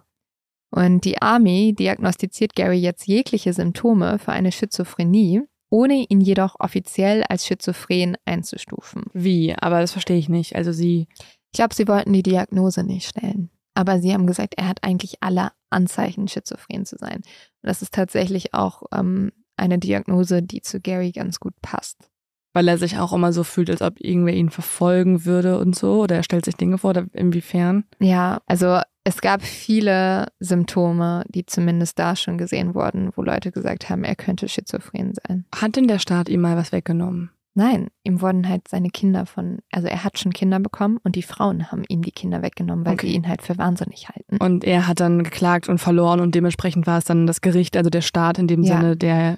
Und 0.75 1.05
die 1.05 1.21
Army 1.21 1.75
diagnostiziert 1.77 2.55
Gary 2.55 2.79
jetzt 2.79 3.05
jegliche 3.05 3.53
Symptome 3.53 4.17
für 4.17 4.31
eine 4.31 4.51
Schizophrenie, 4.51 5.43
ohne 5.69 6.05
ihn 6.09 6.19
jedoch 6.19 6.55
offiziell 6.57 7.23
als 7.29 7.45
schizophren 7.45 8.17
einzustufen. 8.25 9.03
Wie? 9.13 9.55
Aber 9.55 9.81
das 9.81 9.91
verstehe 9.91 10.17
ich 10.17 10.29
nicht. 10.29 10.55
Also 10.55 10.71
sie. 10.71 11.07
Ich 11.51 11.57
glaube, 11.57 11.75
sie 11.75 11.87
wollten 11.87 12.11
die 12.11 12.23
Diagnose 12.23 12.83
nicht 12.83 13.07
stellen. 13.07 13.51
Aber 13.75 13.99
sie 13.99 14.13
haben 14.13 14.25
gesagt, 14.25 14.55
er 14.57 14.67
hat 14.67 14.83
eigentlich 14.83 15.17
alle 15.21 15.51
Anzeichen, 15.69 16.27
schizophren 16.27 16.87
zu 16.87 16.97
sein. 16.97 17.17
Und 17.17 17.23
das 17.61 17.83
ist 17.83 17.93
tatsächlich 17.93 18.55
auch 18.55 18.81
ähm, 18.91 19.31
eine 19.55 19.77
Diagnose, 19.77 20.41
die 20.41 20.61
zu 20.63 20.79
Gary 20.79 21.11
ganz 21.11 21.39
gut 21.39 21.53
passt. 21.61 22.09
Weil 22.53 22.67
er 22.67 22.79
sich 22.79 22.97
auch 22.97 23.13
immer 23.13 23.31
so 23.31 23.43
fühlt, 23.43 23.69
als 23.69 23.83
ob 23.83 23.99
irgendwer 23.99 24.33
ihn 24.33 24.49
verfolgen 24.49 25.25
würde 25.25 25.59
und 25.59 25.75
so. 25.75 26.01
Oder 26.01 26.15
er 26.15 26.23
stellt 26.23 26.45
sich 26.45 26.55
Dinge 26.55 26.79
vor, 26.79 26.91
oder 26.91 27.05
inwiefern? 27.13 27.85
Ja, 27.99 28.41
also 28.47 28.79
es 29.03 29.21
gab 29.21 29.41
viele 29.41 30.27
Symptome, 30.39 31.23
die 31.27 31.45
zumindest 31.45 31.99
da 31.99 32.15
schon 32.15 32.37
gesehen 32.37 32.73
wurden, 32.75 33.11
wo 33.15 33.21
Leute 33.21 33.51
gesagt 33.51 33.89
haben, 33.89 34.03
er 34.03 34.15
könnte 34.15 34.47
schizophren 34.47 35.13
sein. 35.13 35.45
Hat 35.55 35.75
denn 35.75 35.87
der 35.87 35.99
Staat 35.99 36.29
ihm 36.29 36.41
mal 36.41 36.55
was 36.55 36.71
weggenommen? 36.71 37.31
Nein, 37.55 37.89
ihm 38.03 38.19
wurden 38.21 38.49
halt 38.49 38.67
seine 38.67 38.89
Kinder 38.89 39.27
von, 39.27 39.59
also 39.71 39.87
er 39.87 40.03
hat 40.03 40.17
schon 40.17 40.33
Kinder 40.33 40.59
bekommen 40.59 40.97
und 41.03 41.15
die 41.15 41.21
Frauen 41.21 41.71
haben 41.71 41.83
ihm 41.87 42.01
die 42.01 42.11
Kinder 42.11 42.41
weggenommen, 42.41 42.83
weil 42.85 42.93
Okay. 42.93 43.07
sie 43.09 43.13
ihn 43.13 43.27
halt 43.27 43.43
für 43.43 43.57
wahnsinnig 43.59 44.09
halten. 44.09 44.37
Und 44.37 44.63
er 44.63 44.87
hat 44.87 44.99
dann 44.99 45.23
geklagt 45.23 45.69
und 45.69 45.77
verloren 45.77 46.19
und 46.19 46.33
dementsprechend 46.33 46.87
war 46.87 46.97
es 46.97 47.05
dann 47.05 47.27
das 47.27 47.41
Gericht, 47.41 47.77
also 47.77 47.91
der 47.91 48.01
Staat 48.01 48.39
in 48.39 48.47
dem 48.47 48.63
Ja. 48.63 48.77
Sinne, 48.77 48.97
der. 48.97 49.37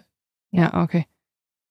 Ja, 0.51 0.81
okay. 0.83 1.05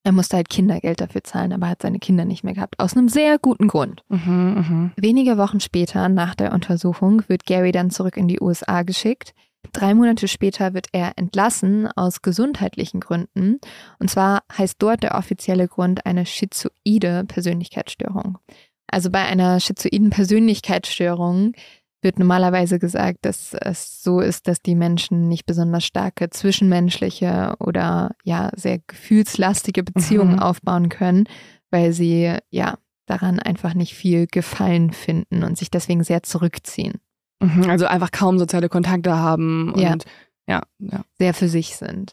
Er 0.04 0.12
musste 0.12 0.36
halt 0.36 0.50
Kindergeld 0.50 1.00
dafür 1.00 1.24
zahlen, 1.24 1.54
aber 1.54 1.68
hat 1.68 1.80
seine 1.80 1.98
Kinder 1.98 2.26
nicht 2.26 2.44
mehr 2.44 2.52
gehabt. 2.52 2.78
Aus 2.78 2.94
einem 2.94 3.08
sehr 3.08 3.38
guten 3.38 3.68
Grund. 3.68 4.02
Mhm, 4.10 4.54
mhm. 4.68 4.92
Wenige 4.96 5.38
Wochen 5.38 5.60
später, 5.60 6.10
nach 6.10 6.34
der 6.34 6.52
Untersuchung, 6.52 7.22
wird 7.26 7.46
Gary 7.46 7.72
dann 7.72 7.90
zurück 7.90 8.18
in 8.18 8.28
die 8.28 8.40
USA 8.40 8.82
geschickt. 8.82 9.32
Drei 9.72 9.94
Monate 9.94 10.28
später 10.28 10.74
wird 10.74 10.88
er 10.92 11.12
entlassen 11.16 11.88
aus 11.96 12.20
gesundheitlichen 12.20 13.00
Gründen. 13.00 13.60
Und 13.98 14.10
zwar 14.10 14.42
heißt 14.56 14.76
dort 14.78 15.02
der 15.02 15.14
offizielle 15.16 15.68
Grund 15.68 16.04
eine 16.04 16.26
schizoide 16.26 17.24
Persönlichkeitsstörung. 17.26 18.38
Also 18.86 19.10
bei 19.10 19.24
einer 19.24 19.58
schizoiden 19.58 20.10
Persönlichkeitsstörung 20.10 21.52
wird 22.04 22.18
normalerweise 22.18 22.78
gesagt, 22.78 23.18
dass 23.22 23.54
es 23.54 24.02
so 24.02 24.20
ist, 24.20 24.46
dass 24.46 24.60
die 24.60 24.74
Menschen 24.76 25.28
nicht 25.28 25.46
besonders 25.46 25.84
starke 25.84 26.30
zwischenmenschliche 26.30 27.54
oder 27.58 28.12
ja 28.24 28.50
sehr 28.54 28.78
gefühlslastige 28.86 29.82
Beziehungen 29.82 30.34
Mhm. 30.34 30.38
aufbauen 30.40 30.88
können, 30.88 31.24
weil 31.70 31.92
sie 31.92 32.36
ja 32.50 32.78
daran 33.06 33.38
einfach 33.40 33.74
nicht 33.74 33.94
viel 33.94 34.26
Gefallen 34.26 34.92
finden 34.92 35.42
und 35.44 35.58
sich 35.58 35.70
deswegen 35.70 36.04
sehr 36.04 36.22
zurückziehen, 36.22 37.00
Mhm, 37.40 37.68
Also 37.68 37.86
einfach 37.86 38.10
kaum 38.12 38.38
soziale 38.38 38.68
Kontakte 38.68 39.16
haben 39.16 39.72
und 39.72 39.80
Ja. 39.80 39.96
ja, 40.46 40.62
ja. 40.78 41.00
sehr 41.18 41.34
für 41.34 41.48
sich 41.48 41.76
sind. 41.76 42.12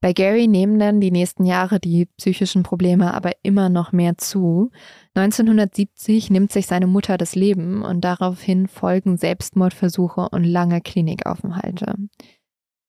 Bei 0.00 0.12
Gary 0.12 0.46
nehmen 0.46 0.78
dann 0.78 1.00
die 1.00 1.10
nächsten 1.10 1.44
Jahre 1.44 1.80
die 1.80 2.06
psychischen 2.16 2.62
Probleme 2.62 3.12
aber 3.12 3.32
immer 3.42 3.68
noch 3.68 3.92
mehr 3.92 4.16
zu. 4.16 4.70
1970 5.14 6.30
nimmt 6.30 6.52
sich 6.52 6.66
seine 6.66 6.86
Mutter 6.86 7.18
das 7.18 7.34
Leben 7.34 7.82
und 7.82 8.02
daraufhin 8.02 8.68
folgen 8.68 9.16
Selbstmordversuche 9.16 10.28
und 10.30 10.44
lange 10.44 10.80
Klinikaufenthalte. 10.80 11.96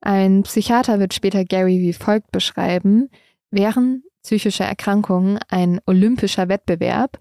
Ein 0.01 0.43
Psychiater 0.43 0.99
wird 0.99 1.13
später 1.13 1.43
Gary 1.45 1.79
wie 1.79 1.93
folgt 1.93 2.31
beschreiben: 2.31 3.09
Wären 3.49 4.03
psychische 4.21 4.63
Erkrankungen 4.63 5.39
ein 5.49 5.79
olympischer 5.87 6.47
Wettbewerb, 6.47 7.17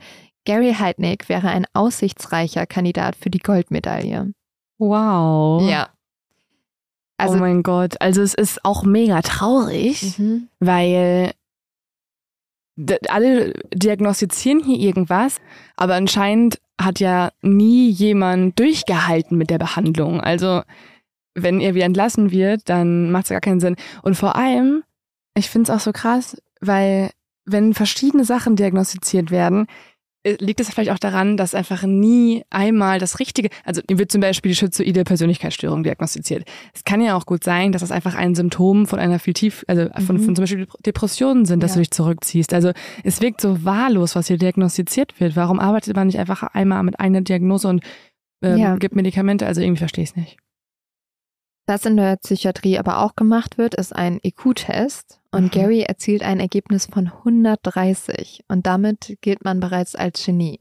Gary 0.48 0.72
Heidnick 0.72 1.28
wäre 1.28 1.48
ein 1.48 1.66
aussichtsreicher 1.74 2.64
Kandidat 2.64 3.16
für 3.16 3.28
die 3.28 3.38
Goldmedaille. 3.38 4.32
Wow. 4.78 5.68
Ja. 5.68 5.90
Also, 7.18 7.34
oh 7.34 7.38
mein 7.38 7.62
Gott. 7.62 8.00
Also 8.00 8.22
es 8.22 8.32
ist 8.32 8.64
auch 8.64 8.84
mega 8.84 9.20
traurig, 9.22 10.18
mhm. 10.18 10.48
weil 10.60 11.32
alle 13.08 13.52
diagnostizieren 13.74 14.62
hier 14.62 14.78
irgendwas, 14.78 15.40
aber 15.76 15.94
anscheinend 15.94 16.60
hat 16.80 17.00
ja 17.00 17.32
nie 17.42 17.90
jemand 17.90 18.58
durchgehalten 18.58 19.36
mit 19.36 19.50
der 19.50 19.58
Behandlung. 19.58 20.20
Also 20.20 20.62
wenn 21.34 21.60
er 21.60 21.74
wieder 21.74 21.86
entlassen 21.86 22.30
wird, 22.30 22.68
dann 22.68 23.10
macht 23.10 23.24
es 23.24 23.30
gar 23.30 23.40
keinen 23.40 23.60
Sinn. 23.60 23.76
Und 24.02 24.14
vor 24.14 24.36
allem, 24.36 24.84
ich 25.34 25.50
finde 25.50 25.72
es 25.72 25.76
auch 25.76 25.82
so 25.82 25.92
krass, 25.92 26.40
weil 26.60 27.10
wenn 27.44 27.74
verschiedene 27.74 28.24
Sachen 28.24 28.54
diagnostiziert 28.54 29.32
werden, 29.32 29.66
liegt 30.40 30.60
es 30.60 30.68
vielleicht 30.70 30.90
auch 30.90 30.98
daran, 30.98 31.36
dass 31.36 31.54
einfach 31.54 31.82
nie 31.84 32.44
einmal 32.50 32.98
das 32.98 33.18
Richtige, 33.20 33.48
also 33.64 33.80
ihm 33.88 33.98
wird 33.98 34.12
zum 34.12 34.20
Beispiel 34.20 34.50
die 34.52 34.56
schizoide 34.56 35.04
Persönlichkeitsstörung 35.04 35.82
diagnostiziert. 35.82 36.44
Es 36.74 36.84
kann 36.84 37.00
ja 37.00 37.16
auch 37.16 37.26
gut 37.26 37.44
sein, 37.44 37.72
dass 37.72 37.80
das 37.80 37.90
einfach 37.90 38.14
ein 38.14 38.34
Symptom 38.34 38.86
von 38.86 38.98
einer 38.98 39.18
viel 39.18 39.34
tief, 39.34 39.64
also 39.68 39.88
von, 40.04 40.16
Mhm. 40.16 40.20
von 40.24 40.36
zum 40.36 40.42
Beispiel 40.42 40.66
Depressionen 40.84 41.44
sind, 41.44 41.62
dass 41.62 41.72
Ja. 41.72 41.76
du 41.76 41.80
dich 41.80 41.90
zurückziehst. 41.90 42.52
Also 42.54 42.72
es 43.04 43.20
wirkt 43.20 43.40
so 43.40 43.64
wahllos, 43.64 44.14
was 44.16 44.28
hier 44.28 44.38
diagnostiziert 44.38 45.18
wird. 45.20 45.36
Warum 45.36 45.58
arbeitet 45.60 45.94
man 45.96 46.06
nicht 46.06 46.18
einfach 46.18 46.42
einmal 46.42 46.82
mit 46.82 47.00
einer 47.00 47.20
Diagnose 47.20 47.68
und 47.68 47.82
ähm, 48.42 48.58
Ja. 48.58 48.76
gibt 48.76 48.94
Medikamente? 48.96 49.46
Also 49.46 49.60
irgendwie 49.60 49.78
verstehe 49.78 50.04
ich 50.04 50.10
es 50.10 50.16
nicht. 50.16 50.36
Was 51.68 51.84
in 51.84 51.98
der 51.98 52.16
Psychiatrie 52.16 52.78
aber 52.78 53.02
auch 53.02 53.14
gemacht 53.14 53.58
wird, 53.58 53.74
ist 53.74 53.94
ein 53.94 54.20
IQ-Test. 54.22 55.20
Und 55.30 55.44
Mhm. 55.44 55.50
Gary 55.50 55.80
erzielt 55.82 56.22
ein 56.22 56.40
Ergebnis 56.40 56.86
von 56.86 57.12
130. 57.22 58.42
Und 58.48 58.66
damit 58.66 59.18
gilt 59.20 59.44
man 59.44 59.60
bereits 59.60 59.94
als 59.94 60.24
Genie. 60.24 60.56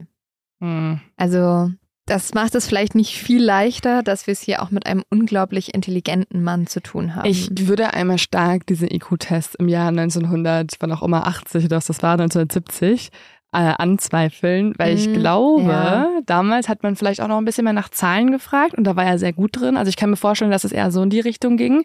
Hm. 0.60 1.00
Also, 1.16 1.70
das 2.04 2.34
macht 2.34 2.54
es 2.54 2.66
vielleicht 2.66 2.94
nicht 2.94 3.16
viel 3.16 3.42
leichter, 3.42 4.02
dass 4.02 4.26
wir 4.26 4.32
es 4.32 4.42
hier 4.42 4.62
auch 4.62 4.70
mit 4.70 4.84
einem 4.84 5.02
unglaublich 5.08 5.74
intelligenten 5.74 6.42
Mann 6.42 6.66
zu 6.66 6.80
tun 6.80 7.14
haben. 7.14 7.24
Ich 7.26 7.50
würde 7.66 7.94
einmal 7.94 8.18
stark 8.18 8.66
diese 8.66 8.86
IQ-Tests 8.86 9.54
im 9.54 9.68
Jahr 9.68 9.88
1900, 9.88 10.74
wann 10.80 10.92
auch 10.92 11.02
immer 11.02 11.26
80 11.26 11.64
oder 11.64 11.78
was 11.78 11.86
das 11.86 12.02
war, 12.02 12.12
1970, 12.12 13.08
äh, 13.52 13.58
anzweifeln, 13.78 14.74
weil 14.78 14.94
ich 14.94 15.08
Mm, 15.08 15.14
glaube, 15.14 15.62
ja. 15.70 16.08
damals 16.26 16.68
hat 16.68 16.82
man 16.82 16.96
vielleicht 16.96 17.20
auch 17.20 17.28
noch 17.28 17.38
ein 17.38 17.44
bisschen 17.44 17.64
mehr 17.64 17.72
nach 17.72 17.88
Zahlen 17.88 18.30
gefragt 18.30 18.74
und 18.74 18.84
da 18.84 18.94
war 18.96 19.04
er 19.04 19.18
sehr 19.18 19.32
gut 19.32 19.58
drin. 19.58 19.76
Also 19.76 19.88
ich 19.88 19.96
kann 19.96 20.10
mir 20.10 20.16
vorstellen, 20.16 20.50
dass 20.50 20.64
es 20.64 20.72
eher 20.72 20.90
so 20.90 21.02
in 21.02 21.10
die 21.10 21.20
Richtung 21.20 21.56
ging 21.56 21.84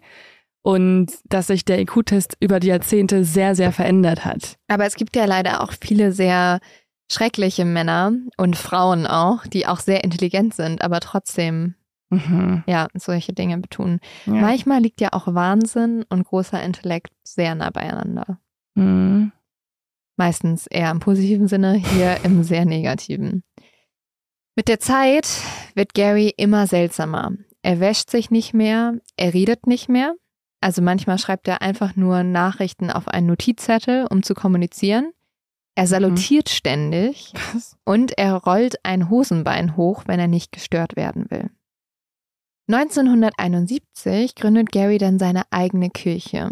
und 0.62 1.12
dass 1.28 1.46
sich 1.48 1.64
der 1.64 1.80
IQ-Test 1.80 2.36
über 2.40 2.60
die 2.60 2.68
Jahrzehnte 2.68 3.24
sehr, 3.24 3.54
sehr 3.54 3.72
verändert 3.72 4.24
hat. 4.24 4.56
aber 4.68 4.84
es 4.86 4.94
gibt 4.96 5.16
ja 5.16 5.24
leider 5.26 5.62
auch 5.62 5.72
viele 5.80 6.12
sehr 6.12 6.60
schreckliche 7.10 7.64
Männer 7.66 8.12
und 8.38 8.56
Frauen 8.56 9.06
auch, 9.06 9.46
die 9.46 9.66
auch 9.66 9.78
sehr 9.80 10.04
intelligent 10.04 10.54
sind, 10.54 10.82
aber 10.82 11.00
trotzdem, 11.00 11.74
Mhm. 12.10 12.62
ja, 12.66 12.86
solche 12.94 13.32
Dinge 13.32 13.58
betun. 13.58 13.98
Ja. 14.26 14.32
Manchmal 14.34 14.80
liegt 14.80 15.00
ja 15.00 15.08
auch 15.12 15.26
Wahnsinn 15.34 16.04
und 16.08 16.24
großer 16.24 16.62
Intellekt 16.62 17.12
sehr 17.24 17.54
nah 17.54 17.70
beieinander. 17.70 18.38
Mhm. 18.74 19.32
Meistens 20.16 20.66
eher 20.66 20.90
im 20.90 21.00
positiven 21.00 21.48
Sinne, 21.48 21.74
hier 21.74 22.18
im 22.24 22.44
sehr 22.44 22.64
negativen. 22.64 23.42
Mit 24.56 24.68
der 24.68 24.78
Zeit 24.78 25.28
wird 25.74 25.94
Gary 25.94 26.32
immer 26.36 26.66
seltsamer. 26.68 27.32
Er 27.62 27.80
wäscht 27.80 28.10
sich 28.10 28.30
nicht 28.30 28.54
mehr, 28.54 28.94
er 29.16 29.34
redet 29.34 29.66
nicht 29.66 29.88
mehr. 29.88 30.14
Also 30.60 30.80
manchmal 30.80 31.18
schreibt 31.18 31.48
er 31.48 31.60
einfach 31.60 31.96
nur 31.96 32.22
Nachrichten 32.22 32.90
auf 32.90 33.08
einen 33.08 33.26
Notizzettel, 33.26 34.06
um 34.08 34.22
zu 34.22 34.34
kommunizieren. 34.34 35.12
Er 35.74 35.86
salutiert 35.88 36.48
ständig 36.48 37.32
Was? 37.52 37.76
und 37.84 38.16
er 38.16 38.34
rollt 38.34 38.76
ein 38.84 39.10
Hosenbein 39.10 39.76
hoch, 39.76 40.04
wenn 40.06 40.20
er 40.20 40.28
nicht 40.28 40.52
gestört 40.52 40.94
werden 40.94 41.30
will. 41.30 41.50
1971 42.68 44.36
gründet 44.36 44.70
Gary 44.70 44.98
dann 44.98 45.18
seine 45.18 45.42
eigene 45.50 45.90
Kirche. 45.90 46.50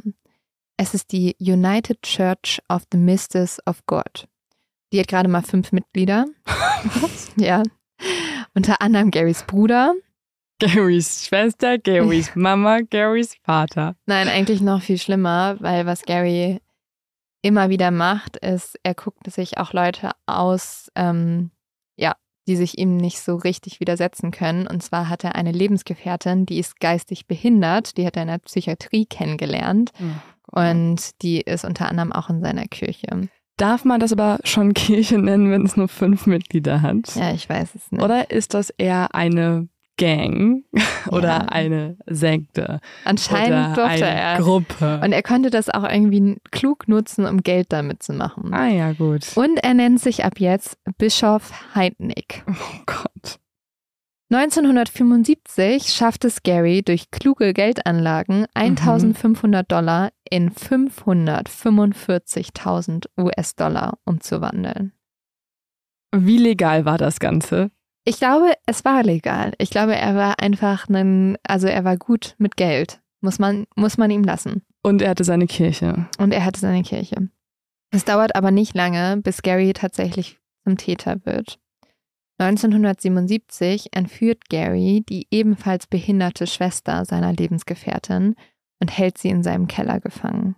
Es 0.77 0.95
ist 0.95 1.13
die 1.13 1.37
United 1.39 2.03
Church 2.03 2.61
of 2.69 2.83
the 2.93 2.99
Misters 2.99 3.59
of 3.67 3.85
God. 3.87 4.27
Die 4.93 5.01
hat 5.01 5.09
gerade 5.09 5.29
mal 5.29 5.43
fünf 5.43 5.73
Mitglieder. 5.73 6.27
ja. 7.37 7.63
Unter 8.55 8.83
anderem 8.83 9.11
Garys 9.11 9.45
Bruder. 9.45 9.95
Garys 10.59 11.27
Schwester, 11.27 11.79
Garys 11.79 12.33
Mama, 12.35 12.81
Garys 12.81 13.35
Vater. 13.43 13.97
Nein, 14.07 14.29
eigentlich 14.29 14.61
noch 14.61 14.83
viel 14.83 14.99
schlimmer, 14.99 15.57
weil 15.61 15.87
was 15.87 16.03
Gary 16.03 16.61
immer 17.43 17.69
wieder 17.69 17.91
macht, 17.91 18.37
ist, 18.37 18.79
er 18.83 18.95
guckt 18.95 19.31
sich 19.31 19.59
auch 19.59 19.73
Leute 19.73 20.13
aus, 20.27 20.91
ähm, 20.95 21.51
ja, 21.97 22.15
die 22.47 22.57
sich 22.57 22.79
ihm 22.79 22.97
nicht 22.97 23.21
so 23.21 23.37
richtig 23.37 23.81
widersetzen 23.81 24.31
können. 24.31 24.67
Und 24.67 24.83
zwar 24.83 25.09
hat 25.09 25.25
er 25.25 25.35
eine 25.35 25.53
Lebensgefährtin, 25.53 26.47
die 26.47 26.59
ist 26.59 26.79
geistig 26.79 27.27
behindert, 27.27 27.97
die 27.97 28.07
hat 28.07 28.17
er 28.17 28.23
in 28.23 28.29
der 28.29 28.39
Psychiatrie 28.39 29.07
kennengelernt 29.07 29.93
und 30.51 31.23
die 31.23 31.41
ist 31.41 31.65
unter 31.65 31.89
anderem 31.89 32.13
auch 32.13 32.29
in 32.31 32.41
seiner 32.43 32.65
Kirche. 32.67 33.29
Darf 33.59 33.85
man 33.85 34.01
das 34.01 34.13
aber 34.13 34.39
schon 34.45 34.75
Kirche 34.75 35.19
nennen, 35.19 35.51
wenn 35.51 35.65
es 35.65 35.77
nur 35.77 35.89
fünf 35.89 36.27
Mitglieder 36.27 36.83
hat? 36.83 37.15
Ja, 37.15 37.33
ich 37.33 37.49
weiß 37.49 37.75
es 37.75 37.93
nicht. 37.93 38.03
Oder 38.03 38.31
ist 38.31 38.55
das 38.55 38.71
eher 38.71 39.15
eine 39.15 39.69
Gang 39.99 40.65
oder 41.11 41.29
Ja. 41.29 41.39
eine 41.51 41.97
Sekte 42.07 42.81
Anscheinend 43.05 43.77
oder 43.77 43.87
durfte 43.89 44.07
eine 44.07 44.21
er. 44.21 44.39
Gruppe? 44.39 45.01
Und 45.05 45.13
er 45.13 45.23
konnte 45.23 45.51
das 45.51 45.69
auch 45.69 45.85
irgendwie 45.89 46.39
klug 46.51 46.89
nutzen, 46.89 47.27
um 47.27 47.43
Geld 47.43 47.73
damit 47.73 48.03
zu 48.03 48.15
machen. 48.15 48.55
ah 48.55 48.69
ja, 48.69 48.93
gut. 48.95 49.27
Und 49.37 49.59
er 49.63 49.75
nennt 49.75 50.01
sich 50.01 50.25
ab 50.25 50.41
jetzt 50.41 50.79
Bischof 50.99 51.53
Heidnick. 51.75 52.43
Oh 52.49 52.83
Gott. 52.87 53.39
1975 54.33 55.93
schafft 55.93 56.25
es 56.25 56.43
Gary 56.43 56.83
durch 56.83 57.11
kluge 57.11 57.53
Geldanlagen 57.53 58.47
1500 58.55 59.71
Dollar 59.71 60.11
in 60.33 60.51
545.000 60.51 63.07
US-Dollar 63.21 63.99
umzuwandeln. 64.07 64.93
Wie 66.17 66.39
legal 66.39 66.87
war 66.87 66.97
das 66.97 67.21
Ganze? 67.21 67.71
Ich 68.05 68.17
glaube, 68.17 68.55
es 68.65 68.87
war 68.87 69.03
legal. 69.03 69.53
Ich 69.59 69.69
glaube, 69.69 69.95
er 69.95 70.17
war 70.17 70.41
einfach 70.41 70.89
ein, 70.89 71.37
also 71.47 71.67
er 71.67 71.85
war 71.85 71.99
gut 71.99 72.35
mit 72.39 72.57
Geld. 72.57 73.03
Muss 73.21 73.39
man, 73.39 73.67
muss 73.77 73.99
man 73.99 74.11
ihm 74.11 74.25
lassen. 74.25 74.63
Und 74.83 75.03
er 75.03 75.11
hatte 75.11 75.25
seine 75.25 75.47
Kirche. 75.47 76.07
Und 76.19 76.33
er 76.33 76.47
hatte 76.47 76.61
seine 76.61 76.83
Kirche. 76.83 77.29
Es 77.91 78.07
dauert 78.07 78.35
aber 78.35 78.51
nicht 78.51 78.75
lange, 78.75 79.19
bis 79.19 79.43
Gary 79.43 79.75
tatsächlich 79.75 80.39
zum 80.65 80.79
Täter 80.79 81.27
wird. 81.27 81.59
1977 82.39 83.89
entführt 83.93 84.49
Gary 84.49 85.05
die 85.07 85.27
ebenfalls 85.31 85.87
behinderte 85.87 86.47
Schwester 86.47 87.05
seiner 87.05 87.35
Lebensgefährtin 87.35 88.35
und 88.83 88.91
hält 88.91 89.17
sie 89.17 89.29
in 89.29 89.43
seinem 89.45 89.69
Keller 89.69 90.01
gefangen. 90.01 90.57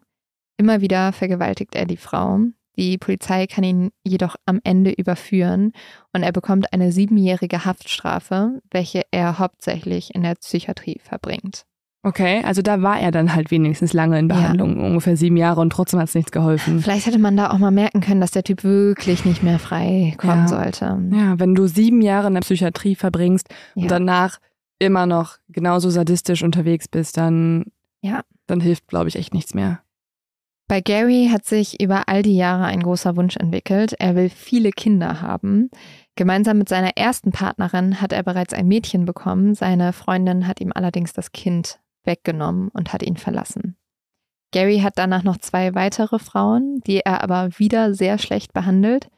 Immer 0.56 0.80
wieder 0.80 1.12
vergewaltigt 1.12 1.74
er 1.74 1.84
die 1.84 1.98
Frau. 1.98 2.38
Die 2.76 2.96
Polizei 2.98 3.46
kann 3.46 3.62
ihn 3.62 3.90
jedoch 4.02 4.34
am 4.46 4.60
Ende 4.64 4.90
überführen 4.92 5.72
und 6.14 6.22
er 6.22 6.32
bekommt 6.32 6.72
eine 6.72 6.90
siebenjährige 6.90 7.64
Haftstrafe, 7.66 8.62
welche 8.70 9.02
er 9.12 9.38
hauptsächlich 9.38 10.14
in 10.14 10.22
der 10.22 10.34
Psychiatrie 10.36 10.98
verbringt. 11.02 11.64
Okay, 12.02 12.42
also 12.44 12.62
da 12.62 12.82
war 12.82 12.98
er 12.98 13.10
dann 13.12 13.34
halt 13.34 13.50
wenigstens 13.50 13.92
lange 13.92 14.18
in 14.18 14.28
Behandlung, 14.28 14.78
ungefähr 14.78 15.16
sieben 15.16 15.36
Jahre 15.36 15.60
und 15.60 15.70
trotzdem 15.70 16.00
hat 16.00 16.08
es 16.08 16.14
nichts 16.14 16.32
geholfen. 16.32 16.80
Vielleicht 16.80 17.06
hätte 17.06 17.18
man 17.18 17.36
da 17.36 17.50
auch 17.50 17.58
mal 17.58 17.70
merken 17.70 18.00
können, 18.00 18.20
dass 18.20 18.30
der 18.32 18.44
Typ 18.44 18.64
wirklich 18.64 19.24
nicht 19.24 19.42
mehr 19.42 19.58
frei 19.58 20.14
kommen 20.18 20.42
Ja. 20.42 20.48
sollte. 20.48 20.98
Ja, 21.12 21.38
wenn 21.38 21.54
du 21.54 21.66
sieben 21.66 22.00
Jahre 22.02 22.28
in 22.28 22.34
der 22.34 22.40
Psychiatrie 22.40 22.94
verbringst 22.94 23.48
Ja. 23.74 23.82
und 23.82 23.90
danach 23.90 24.38
immer 24.80 25.06
noch 25.06 25.36
genauso 25.48 25.88
sadistisch 25.90 26.42
unterwegs 26.42 26.88
bist, 26.88 27.16
dann, 27.16 27.66
Ja. 28.04 28.22
dann 28.46 28.60
hilft, 28.60 28.86
glaube 28.88 29.08
ich, 29.08 29.16
echt 29.16 29.32
nichts 29.32 29.54
mehr. 29.54 29.80
Bei 30.68 30.82
Gary 30.82 31.30
hat 31.32 31.46
sich 31.46 31.80
über 31.80 32.08
all 32.08 32.22
die 32.22 32.36
Jahre 32.36 32.64
ein 32.64 32.82
großer 32.82 33.16
Wunsch 33.16 33.36
entwickelt. 33.36 33.94
Er 33.98 34.14
will 34.14 34.28
viele 34.28 34.70
Kinder 34.72 35.22
haben. 35.22 35.70
Gemeinsam 36.14 36.58
mit 36.58 36.68
seiner 36.68 36.96
ersten 36.96 37.32
Partnerin 37.32 38.02
hat 38.02 38.12
er 38.12 38.22
bereits 38.22 38.52
ein 38.52 38.68
Mädchen 38.68 39.06
bekommen. 39.06 39.54
Seine 39.54 39.94
Freundin 39.94 40.46
hat 40.46 40.60
ihm 40.60 40.70
allerdings 40.74 41.14
das 41.14 41.32
Kind 41.32 41.80
weggenommen 42.04 42.68
und 42.68 42.92
hat 42.92 43.02
ihn 43.02 43.16
verlassen. 43.16 43.76
Gary 44.52 44.80
hat 44.80 44.94
danach 44.96 45.22
noch 45.22 45.38
zwei 45.38 45.74
weitere 45.74 46.18
Frauen, 46.18 46.80
die 46.86 47.00
er 47.00 47.22
aber 47.22 47.58
wieder 47.58 47.94
sehr 47.94 48.18
schlecht 48.18 48.52
behandelt. 48.52 49.08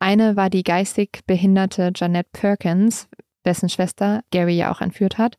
Eine 0.00 0.34
war 0.34 0.50
die 0.50 0.64
geistig 0.64 1.20
behinderte 1.26 1.92
Jeanette 1.94 2.30
Perkins, 2.32 3.08
dessen 3.44 3.68
Schwester 3.68 4.22
Gary 4.30 4.56
ja 4.56 4.72
auch 4.72 4.80
entführt 4.80 5.18
hat. 5.18 5.38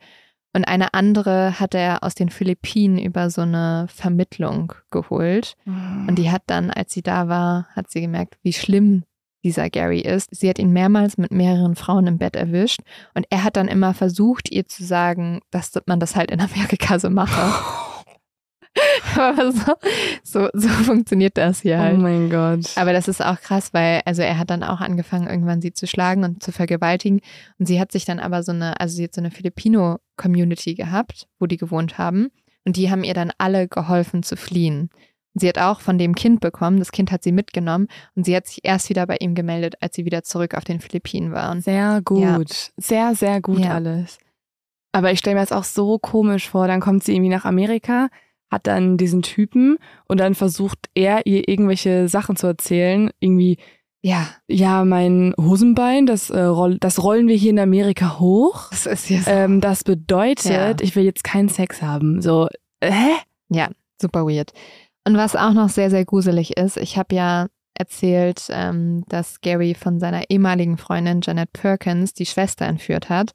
Und 0.56 0.64
eine 0.64 0.94
andere 0.94 1.60
hat 1.60 1.76
er 1.76 2.02
aus 2.02 2.16
den 2.16 2.30
Philippinen 2.30 2.98
über 2.98 3.30
so 3.30 3.42
eine 3.42 3.88
Vermittlung 3.94 4.72
geholt. 4.90 5.58
Mhm. 5.66 6.06
Und 6.08 6.16
die 6.16 6.32
hat 6.32 6.44
dann, 6.48 6.72
als 6.72 6.94
sie 6.94 7.02
da 7.02 7.28
war, 7.28 7.68
hat 7.76 7.92
sie 7.92 8.00
gemerkt, 8.00 8.38
wie 8.42 8.54
schlimm 8.54 9.04
dieser 9.44 9.70
Gary 9.70 10.00
ist. 10.00 10.34
Sie 10.34 10.48
hat 10.50 10.58
ihn 10.58 10.72
mehrmals 10.72 11.18
mit 11.18 11.32
mehreren 11.32 11.76
Frauen 11.76 12.08
im 12.08 12.18
Bett 12.18 12.38
erwischt. 12.38 12.80
Und 13.14 13.26
er 13.30 13.44
hat 13.44 13.58
dann 13.58 13.68
immer 13.68 13.94
versucht, 13.94 14.50
ihr 14.50 14.66
zu 14.66 14.86
sagen, 14.86 15.42
dass 15.52 15.74
man 15.88 16.00
das 16.00 16.16
halt 16.16 16.32
in 16.32 16.40
Amerika 16.40 17.00
so 17.00 17.10
mache. 17.10 17.54
Aber 19.18 19.52
so, 19.52 19.74
so, 20.24 20.50
so 20.54 20.68
funktioniert 20.70 21.38
das 21.38 21.62
hier 21.62 21.76
Oh 21.76 21.82
halt. 21.82 21.98
mein 21.98 22.30
Gott. 22.30 22.72
Aber 22.78 22.94
das 22.94 23.08
ist 23.08 23.24
auch 23.24 23.40
krass, 23.42 23.74
weil 23.74 24.02
also 24.06 24.22
er 24.22 24.38
hat 24.38 24.50
dann 24.50 24.64
auch 24.64 24.82
angefangen, 24.82 25.28
irgendwann 25.28 25.62
sie 25.62 25.74
zu 25.74 25.86
schlagen 25.86 26.24
und 26.24 26.42
zu 26.42 26.52
vergewaltigen. 26.52 27.20
Und 27.60 27.66
sie 27.68 27.80
hat 27.80 27.92
sich 27.92 28.06
dann 28.06 28.20
aber 28.20 28.42
so 28.42 28.52
eine, 28.52 28.80
also 28.80 28.96
sie 28.96 29.04
hat 29.04 29.14
so 29.14 29.22
eine 29.22 29.32
Filipino-Community 30.18 30.76
gehabt, 30.76 31.28
wo 31.40 31.46
die 31.46 31.58
gewohnt 31.58 31.98
haben. 31.98 32.30
Und 32.66 32.78
die 32.78 32.90
haben 32.90 33.04
ihr 33.04 33.14
dann 33.14 33.32
alle 33.38 33.68
geholfen 33.68 34.24
zu 34.24 34.36
fliehen. 34.36 34.90
Und 35.34 35.42
sie 35.42 35.48
hat 35.50 35.60
auch 35.60 35.82
von 35.82 35.98
dem 35.98 36.16
Kind 36.16 36.40
bekommen, 36.40 36.80
das 36.80 36.92
Kind 36.92 37.12
hat 37.12 37.22
sie 37.24 37.32
mitgenommen 37.34 37.88
und 38.16 38.26
sie 38.26 38.36
hat 38.36 38.48
sich 38.48 38.62
erst 38.64 38.90
wieder 38.90 39.06
bei 39.06 39.18
ihm 39.20 39.36
gemeldet, 39.36 39.76
als 39.82 39.96
sie 39.96 40.06
wieder 40.06 40.24
zurück 40.24 40.56
auf 40.56 40.64
den 40.64 40.80
Philippinen 40.80 41.32
waren. 41.32 41.62
Sehr 41.62 42.02
gut. 42.04 42.22
Ja. 42.22 42.40
Sehr, 42.78 43.16
sehr 43.16 43.42
gut 43.42 43.60
Ja. 43.60 43.74
alles. 43.76 44.18
Aber 44.94 45.12
ich 45.12 45.20
stelle 45.20 45.36
mir 45.36 45.42
das 45.42 45.52
auch 45.52 45.66
so 45.66 46.00
komisch 46.00 46.50
vor. 46.50 46.68
Dann 46.68 46.80
kommt 46.80 47.04
sie 47.04 47.14
irgendwie 47.14 47.30
nach 47.30 47.44
Amerika, 47.44 48.08
hat 48.50 48.66
dann 48.66 48.96
diesen 48.96 49.22
Typen 49.24 49.78
und 50.08 50.22
dann 50.22 50.36
versucht 50.36 50.80
er 50.96 51.26
ihr 51.26 51.50
irgendwelche 51.50 52.08
Sachen 52.08 52.38
zu 52.38 52.48
erzählen. 52.48 53.12
Irgendwie, 53.20 53.58
Ja, 54.06 54.28
ja, 54.48 54.86
mein 54.86 55.34
Hosenbein, 55.36 56.06
das, 56.06 56.30
äh, 56.30 56.40
roll, 56.40 56.78
das 56.78 57.02
rollen 57.02 57.28
wir 57.28 57.36
hier 57.36 57.50
in 57.50 57.58
Amerika 57.60 58.20
hoch. 58.20 58.70
das 58.70 58.86
ist 58.86 59.10
jetzt 59.10 59.28
Ähm, 59.28 59.62
das 59.62 59.84
bedeutet, 59.84 60.46
Ja. 60.46 60.76
ich 60.80 60.96
will 60.96 61.04
jetzt 61.06 61.24
keinen 61.24 61.50
Sex 61.50 61.82
haben. 61.82 62.22
So, 62.22 62.48
äh, 62.82 62.92
hä? 62.92 63.14
Ja, 63.50 63.70
super 64.00 64.28
weird. 64.28 64.54
Und 65.08 65.18
was 65.18 65.36
auch 65.36 65.54
noch 65.54 65.70
sehr, 65.70 65.90
sehr 65.90 66.06
gruselig 66.06 66.56
ist, 66.56 66.78
ich 66.78 67.00
habe 67.00 67.16
ja 67.16 67.48
erzählt, 67.74 68.46
ähm, 68.52 69.04
dass 69.10 69.42
Gary 69.42 69.74
von 69.74 70.00
seiner 70.00 70.30
ehemaligen 70.30 70.78
Freundin 70.78 71.22
Janet 71.24 71.52
Perkins 71.52 72.14
die 72.14 72.28
Schwester 72.28 72.68
entführt 72.68 73.10
hat. 73.10 73.32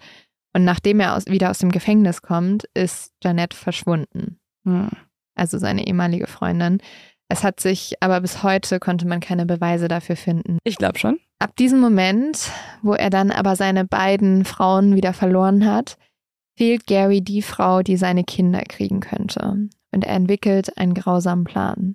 Und 0.55 0.65
nachdem 0.65 1.01
er 1.01 1.17
aus, 1.17 1.27
wieder 1.27 1.51
aus 1.51 1.59
dem 1.59 1.73
Gefängnis 1.73 2.23
kommt, 2.23 2.65
ist 2.75 3.13
Janet 3.25 3.55
verschwunden. 3.55 4.39
Hm. 4.65 4.89
Also 5.35 5.59
seine 5.59 5.87
ehemalige 5.89 6.29
Freundin. 6.29 6.79
Es 7.33 7.45
hat 7.45 7.61
sich, 7.61 7.95
aber 8.01 8.21
bis 8.21 8.43
heute 8.43 8.81
konnte 8.81 9.07
man 9.07 9.21
keine 9.21 9.47
Beweise 9.47 9.87
dafür 9.87 10.17
finden. 10.17 10.59
Ich 10.65 10.77
glaube 10.77 10.99
schon. 10.99 11.21
Ab 11.39 11.55
diesem 11.55 11.79
Moment, 11.79 12.51
wo 12.83 12.93
er 12.95 13.09
dann 13.09 13.31
aber 13.31 13.55
seine 13.55 13.85
beiden 13.85 14.45
Frauen 14.45 14.97
wieder 14.97 15.13
verloren 15.13 15.65
hat, 15.65 15.97
fehlt 16.57 16.89
Gary 16.89 17.21
die 17.21 17.43
Frau, 17.43 17.83
die 17.83 17.97
seine 17.97 18.25
Kinder 18.25 18.63
kriegen 18.63 18.99
könnte. 18.99 19.69
Und 19.93 20.05
er 20.05 20.17
entwickelt 20.17 20.77
einen 20.77 20.93
grausamen 20.93 21.45
Plan. 21.45 21.95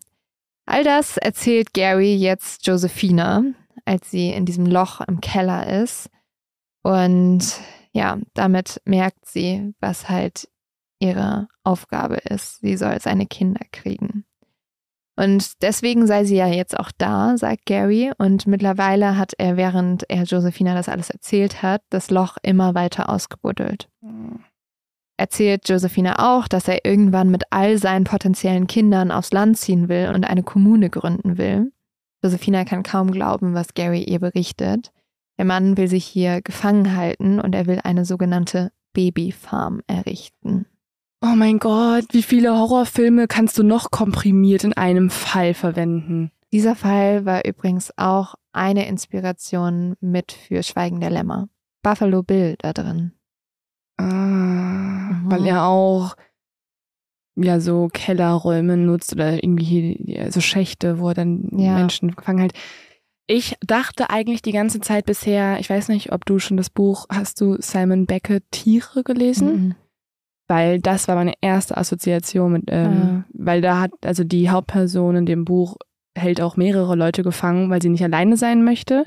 All 0.66 0.86
das 0.86 1.18
erzählt 1.18 1.74
Gary 1.74 2.16
jetzt 2.16 2.66
Josephina, 2.66 3.44
als 3.84 4.10
sie 4.10 4.30
in 4.30 4.46
diesem 4.46 4.66
Loch 4.66 5.02
im 5.02 5.20
Keller 5.20 5.82
ist. 5.84 6.10
Und 6.82 7.60
ja, 7.92 8.20
damit 8.36 8.82
merkt 8.86 9.26
sie, 9.26 9.74
was 9.82 10.08
halt 10.08 10.48
ihre 11.00 11.50
Aufgabe 11.66 12.16
ist. 12.16 12.62
Sie 12.62 12.78
soll 12.78 13.02
seine 13.02 13.26
Kinder 13.26 13.66
kriegen. 13.74 14.24
Und 15.18 15.62
deswegen 15.62 16.08
sei 16.08 16.26
sie 16.26 16.36
ja 16.36 16.48
jetzt 16.48 16.78
auch 16.78 16.92
da, 16.98 17.38
sagt 17.38 17.66
Gary. 17.66 18.12
Und 18.18 18.48
mittlerweile 18.48 19.18
hat 19.18 19.34
er, 19.38 19.56
während 19.56 20.04
er 20.10 20.24
Josephina 20.24 20.76
das 20.76 20.90
alles 20.90 21.10
erzählt 21.10 21.64
hat, 21.64 21.82
das 21.90 22.12
Loch 22.12 22.38
immer 22.44 22.76
weiter 22.76 23.10
ausgebuddelt. 23.10 23.90
Erzählt 25.18 25.70
Josephina 25.70 26.20
auch, 26.20 26.50
dass 26.50 26.68
er 26.68 26.84
irgendwann 26.84 27.30
mit 27.30 27.44
all 27.50 27.78
seinen 27.78 28.04
potenziellen 28.04 28.68
Kindern 28.68 29.12
aufs 29.12 29.32
Land 29.32 29.58
ziehen 29.58 29.88
will 29.88 30.12
und 30.14 30.26
eine 30.26 30.44
Kommune 30.44 30.90
gründen 30.90 31.38
will. 31.38 31.72
Josephina 32.22 32.66
kann 32.66 32.84
kaum 32.84 33.12
glauben, 33.12 33.54
was 33.54 33.74
Gary 33.74 34.04
ihr 34.04 34.20
berichtet. 34.20 34.92
Der 35.38 35.46
Mann 35.46 35.78
will 35.78 35.88
sich 35.88 36.06
hier 36.06 36.42
gefangen 36.42 36.96
halten 36.96 37.40
und 37.40 37.56
er 37.56 37.68
will 37.68 37.80
eine 37.84 38.04
sogenannte 38.04 38.72
Babyfarm 38.94 39.82
errichten. 39.88 40.66
Oh 41.28 41.36
mein 41.36 41.58
Gott, 41.58 42.06
wie 42.12 42.22
viele 42.22 42.56
Horrorfilme 42.56 43.28
kannst 43.28 43.58
du 43.58 43.64
noch 43.64 43.90
komprimiert 43.90 44.64
in 44.64 44.74
einem 44.74 45.10
Fall 45.10 45.56
verwenden? 45.56 46.32
Dieser 46.54 46.76
Fall 46.76 47.26
war 47.26 47.46
übrigens 47.46 47.92
auch 47.98 48.36
eine 48.54 48.88
Inspiration 48.88 49.96
mit 50.02 50.32
für 50.34 50.62
Schweigen 50.62 51.00
der 51.00 51.10
Lämmer. 51.10 51.50
Buffalo 51.82 52.22
Bill 52.22 52.56
da 52.60 52.74
drin. 52.74 53.14
Ah, 53.98 55.20
weil 55.26 55.48
er 55.48 55.66
auch 55.66 56.16
ja 57.36 57.60
so 57.60 57.90
Kellerräume 57.92 58.78
nutzt 58.78 59.14
oder 59.14 59.34
irgendwie 59.44 60.30
so 60.30 60.42
Schächte, 60.42 61.00
wo 61.00 61.10
er 61.10 61.16
dann 61.16 61.50
Ja. 61.58 61.74
Menschen 61.76 62.16
gefangen 62.16 62.40
hält. 62.40 62.54
Ich 63.28 63.56
dachte 63.66 64.12
eigentlich 64.12 64.44
die 64.44 64.52
ganze 64.52 64.80
Zeit 64.80 65.08
bisher, 65.08 65.60
ich 65.60 65.70
weiß 65.72 65.88
nicht, 65.90 66.12
ob 66.12 66.26
du 66.26 66.38
schon 66.38 66.58
das 66.58 66.70
Buch, 66.70 67.08
hast 67.10 67.42
du 67.42 67.58
Simon 67.60 68.06
Beckett 68.06 68.44
Tiere 68.52 69.04
gelesen? 69.04 69.48
Mhm. 69.48 69.76
Weil 70.48 70.80
das 70.80 71.08
war 71.08 71.16
meine 71.16 71.34
erste 71.42 71.76
Assoziation 71.78 72.52
mit, 72.52 72.64
ähm, 72.68 73.26
weil 73.34 73.62
da 73.62 73.80
hat, 73.82 73.92
also 74.06 74.24
die 74.24 74.50
Hauptperson 74.50 75.16
in 75.16 75.26
dem 75.26 75.44
Buch 75.46 75.76
hält 76.18 76.40
auch 76.42 76.56
mehrere 76.56 76.96
Leute 76.96 77.24
gefangen, 77.24 77.70
weil 77.70 77.82
sie 77.82 77.90
nicht 77.90 78.04
alleine 78.04 78.38
sein 78.38 78.64
möchte 78.64 79.06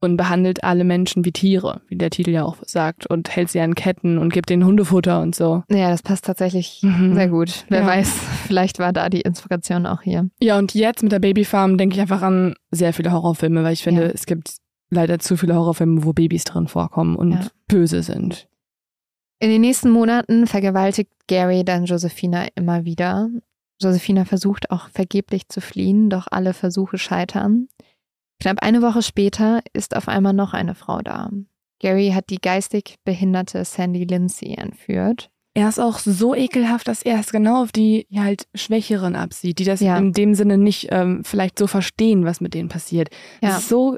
und 0.00 0.16
behandelt 0.16 0.64
alle 0.64 0.84
Menschen 0.84 1.24
wie 1.24 1.32
Tiere, 1.32 1.82
wie 1.88 1.96
der 1.96 2.10
Titel 2.10 2.30
ja 2.30 2.44
auch 2.44 2.56
sagt, 2.64 3.06
und 3.06 3.28
hält 3.34 3.50
sie 3.50 3.60
an 3.60 3.74
Ketten 3.74 4.16
und 4.16 4.32
gibt 4.32 4.50
ihnen 4.50 4.64
Hundefutter 4.64 5.20
und 5.20 5.34
so. 5.34 5.62
Ja, 5.70 5.90
das 5.90 6.02
passt 6.02 6.24
tatsächlich 6.24 6.80
Mhm. 6.82 7.14
sehr 7.14 7.28
gut. 7.28 7.64
Wer 7.68 7.80
Ja. 7.80 7.86
weiß, 7.86 8.08
vielleicht 8.46 8.78
war 8.78 8.92
da 8.92 9.08
die 9.08 9.20
Inspiration 9.20 9.86
auch 9.86 10.02
hier. 10.02 10.30
Ja, 10.40 10.56
und 10.58 10.72
jetzt 10.74 11.02
mit 11.02 11.12
der 11.12 11.18
Babyfarm 11.18 11.76
denke 11.78 11.96
ich 11.96 12.00
einfach 12.00 12.22
an 12.22 12.54
sehr 12.70 12.92
viele 12.92 13.12
Horrorfilme, 13.12 13.62
weil 13.62 13.72
ich 13.72 13.82
finde, 13.82 14.04
Ja. 14.04 14.08
es 14.10 14.24
gibt 14.24 14.54
leider 14.90 15.18
zu 15.18 15.36
viele 15.36 15.54
Horrorfilme, 15.54 16.04
wo 16.04 16.12
Babys 16.12 16.44
drin 16.44 16.66
vorkommen 16.68 17.14
und 17.16 17.32
Ja. 17.32 17.40
böse 17.66 18.02
sind. 18.02 18.48
In 19.40 19.50
den 19.50 19.60
nächsten 19.60 19.90
Monaten 19.90 20.46
vergewaltigt 20.46 21.10
Gary 21.28 21.64
dann 21.64 21.84
Josephina 21.84 22.46
immer 22.54 22.84
wieder. 22.84 23.28
Josephina 23.80 24.24
versucht 24.24 24.70
auch 24.70 24.88
vergeblich 24.88 25.48
zu 25.48 25.60
fliehen, 25.60 26.10
doch 26.10 26.26
alle 26.30 26.52
Versuche 26.54 26.98
scheitern. 26.98 27.68
Knapp 28.40 28.62
eine 28.62 28.82
Woche 28.82 29.02
später 29.02 29.60
ist 29.72 29.94
auf 29.96 30.08
einmal 30.08 30.32
noch 30.32 30.54
eine 30.54 30.74
Frau 30.74 31.00
da. 31.00 31.30
Gary 31.80 32.10
hat 32.14 32.30
die 32.30 32.38
geistig 32.40 32.96
behinderte 33.04 33.64
Sandy 33.64 34.04
Lindsay 34.04 34.54
entführt. 34.54 35.30
Er 35.54 35.68
ist 35.68 35.78
auch 35.78 35.98
so 35.98 36.34
ekelhaft, 36.34 36.88
dass 36.88 37.02
er 37.02 37.18
es 37.20 37.30
genau 37.30 37.62
auf 37.62 37.72
die 37.72 38.06
halt 38.14 38.46
Schwächeren 38.54 39.14
absieht, 39.16 39.58
die 39.60 39.64
das 39.64 39.80
Ja. 39.80 39.96
in 39.98 40.12
dem 40.12 40.34
Sinne 40.34 40.58
nicht 40.58 40.88
ähm, 40.90 41.22
vielleicht 41.24 41.58
so 41.58 41.66
verstehen, 41.68 42.24
was 42.24 42.40
mit 42.40 42.54
denen 42.54 42.68
passiert. 42.68 43.10
Ja. 43.42 43.60
So, 43.60 43.96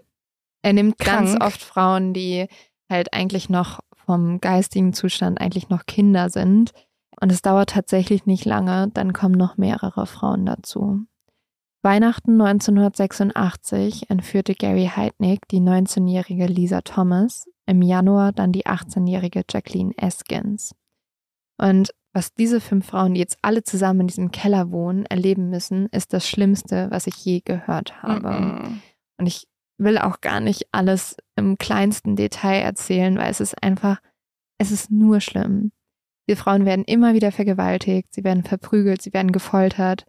Er 0.62 0.74
nimmt 0.74 0.98
ganz 0.98 1.30
Krank. 1.32 1.44
oft 1.44 1.62
Frauen, 1.62 2.12
die 2.12 2.46
halt 2.90 3.12
eigentlich 3.14 3.48
noch 3.48 3.80
vom 4.10 4.40
geistigen 4.40 4.92
Zustand 4.92 5.40
eigentlich 5.40 5.68
noch 5.68 5.86
Kinder 5.86 6.30
sind. 6.30 6.72
Und 7.20 7.30
es 7.30 7.42
dauert 7.42 7.70
tatsächlich 7.70 8.26
nicht 8.26 8.44
lange, 8.44 8.88
dann 8.92 9.12
kommen 9.12 9.36
noch 9.36 9.56
mehrere 9.56 10.04
Frauen 10.04 10.46
dazu. 10.46 11.06
Weihnachten 11.82 12.32
1986 12.32 14.10
entführte 14.10 14.54
Gary 14.54 14.90
Heidnick 14.96 15.46
die 15.46 15.60
19-jährige 15.60 16.46
Lisa 16.46 16.80
Thomas, 16.80 17.48
im 17.66 17.82
Januar 17.82 18.32
dann 18.32 18.50
die 18.50 18.66
18-jährige 18.66 19.44
Jacqueline 19.48 19.92
Eskins. 19.96 20.74
Und 21.56 21.94
was 22.12 22.34
diese 22.34 22.60
fünf 22.60 22.86
Frauen, 22.86 23.14
die 23.14 23.20
jetzt 23.20 23.38
alle 23.42 23.62
zusammen 23.62 24.00
in 24.00 24.06
diesem 24.08 24.32
Keller 24.32 24.72
wohnen, 24.72 25.06
erleben 25.06 25.50
müssen, 25.50 25.86
ist 25.92 26.12
das 26.12 26.26
Schlimmste, 26.26 26.88
was 26.90 27.06
ich 27.06 27.24
je 27.24 27.42
gehört 27.44 28.02
habe. 28.02 28.28
Mm-mm. 28.28 28.80
Und 29.18 29.26
ich 29.26 29.46
will 29.80 29.98
auch 29.98 30.20
gar 30.20 30.40
nicht 30.40 30.68
alles 30.72 31.16
im 31.36 31.58
kleinsten 31.58 32.14
Detail 32.14 32.60
erzählen, 32.60 33.16
weil 33.16 33.30
es 33.30 33.40
ist 33.40 33.60
einfach, 33.62 34.00
es 34.58 34.70
ist 34.70 34.90
nur 34.90 35.20
schlimm. 35.20 35.72
Die 36.28 36.36
Frauen 36.36 36.64
werden 36.64 36.84
immer 36.84 37.14
wieder 37.14 37.32
vergewaltigt, 37.32 38.14
sie 38.14 38.22
werden 38.22 38.44
verprügelt, 38.44 39.02
sie 39.02 39.12
werden 39.12 39.32
gefoltert. 39.32 40.06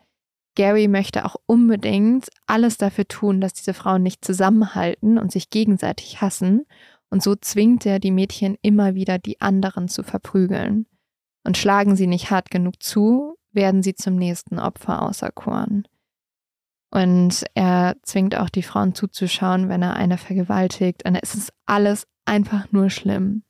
Gary 0.55 0.87
möchte 0.87 1.25
auch 1.25 1.37
unbedingt 1.45 2.27
alles 2.45 2.77
dafür 2.77 3.07
tun, 3.07 3.39
dass 3.41 3.53
diese 3.53 3.73
Frauen 3.73 4.03
nicht 4.03 4.23
zusammenhalten 4.23 5.17
und 5.17 5.31
sich 5.31 5.49
gegenseitig 5.49 6.21
hassen. 6.21 6.65
Und 7.09 7.23
so 7.23 7.35
zwingt 7.35 7.85
er 7.85 7.99
die 7.99 8.11
Mädchen 8.11 8.57
immer 8.61 8.93
wieder, 8.93 9.17
die 9.17 9.41
anderen 9.41 9.87
zu 9.87 10.03
verprügeln. 10.03 10.85
Und 11.43 11.57
schlagen 11.57 11.95
sie 11.95 12.07
nicht 12.07 12.29
hart 12.29 12.51
genug 12.51 12.83
zu, 12.83 13.35
werden 13.51 13.81
sie 13.81 13.95
zum 13.95 14.15
nächsten 14.15 14.59
Opfer 14.59 15.01
auserkoren. 15.01 15.87
Und 16.91 17.45
er 17.53 17.95
zwingt 18.03 18.37
auch 18.37 18.49
die 18.49 18.63
Frauen 18.63 18.93
zuzuschauen, 18.93 19.69
wenn 19.69 19.81
er 19.81 19.95
eine 19.95 20.17
vergewaltigt. 20.17 21.05
Und 21.05 21.15
es 21.15 21.35
ist 21.35 21.53
alles 21.65 22.05
einfach 22.25 22.71
nur 22.71 22.89
schlimm. 22.89 23.43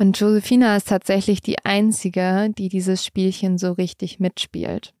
Und 0.00 0.18
Josephina 0.18 0.76
ist 0.76 0.88
tatsächlich 0.88 1.40
die 1.40 1.64
einzige, 1.64 2.50
die 2.56 2.68
dieses 2.68 3.04
Spielchen 3.04 3.58
so 3.58 3.72
richtig 3.72 4.20
mitspielt. 4.20 4.94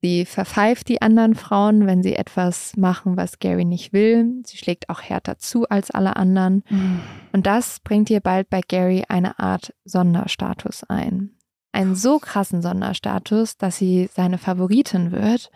Sie 0.00 0.24
verpfeift 0.24 0.88
die 0.88 1.00
anderen 1.00 1.36
Frauen, 1.36 1.86
wenn 1.86 2.02
sie 2.02 2.16
etwas 2.16 2.76
machen, 2.76 3.16
was 3.16 3.38
Gary 3.38 3.64
nicht 3.64 3.92
will. 3.92 4.42
Sie 4.44 4.56
schlägt 4.56 4.88
auch 4.88 5.00
härter 5.00 5.38
zu 5.38 5.68
als 5.68 5.92
alle 5.92 6.16
anderen. 6.16 6.64
Mhm. 6.68 7.00
Und 7.32 7.46
das 7.46 7.78
bringt 7.78 8.10
ihr 8.10 8.20
bald 8.20 8.50
bei 8.50 8.60
Gary 8.66 9.04
eine 9.08 9.38
Art 9.38 9.72
Sonderstatus 9.84 10.82
ein. 10.84 11.36
Einen 11.70 11.94
so 11.94 12.18
krassen 12.18 12.62
Sonderstatus, 12.62 13.56
dass 13.56 13.76
sie 13.76 14.10
seine 14.12 14.38
Favoritin 14.38 15.12
wird 15.12 15.50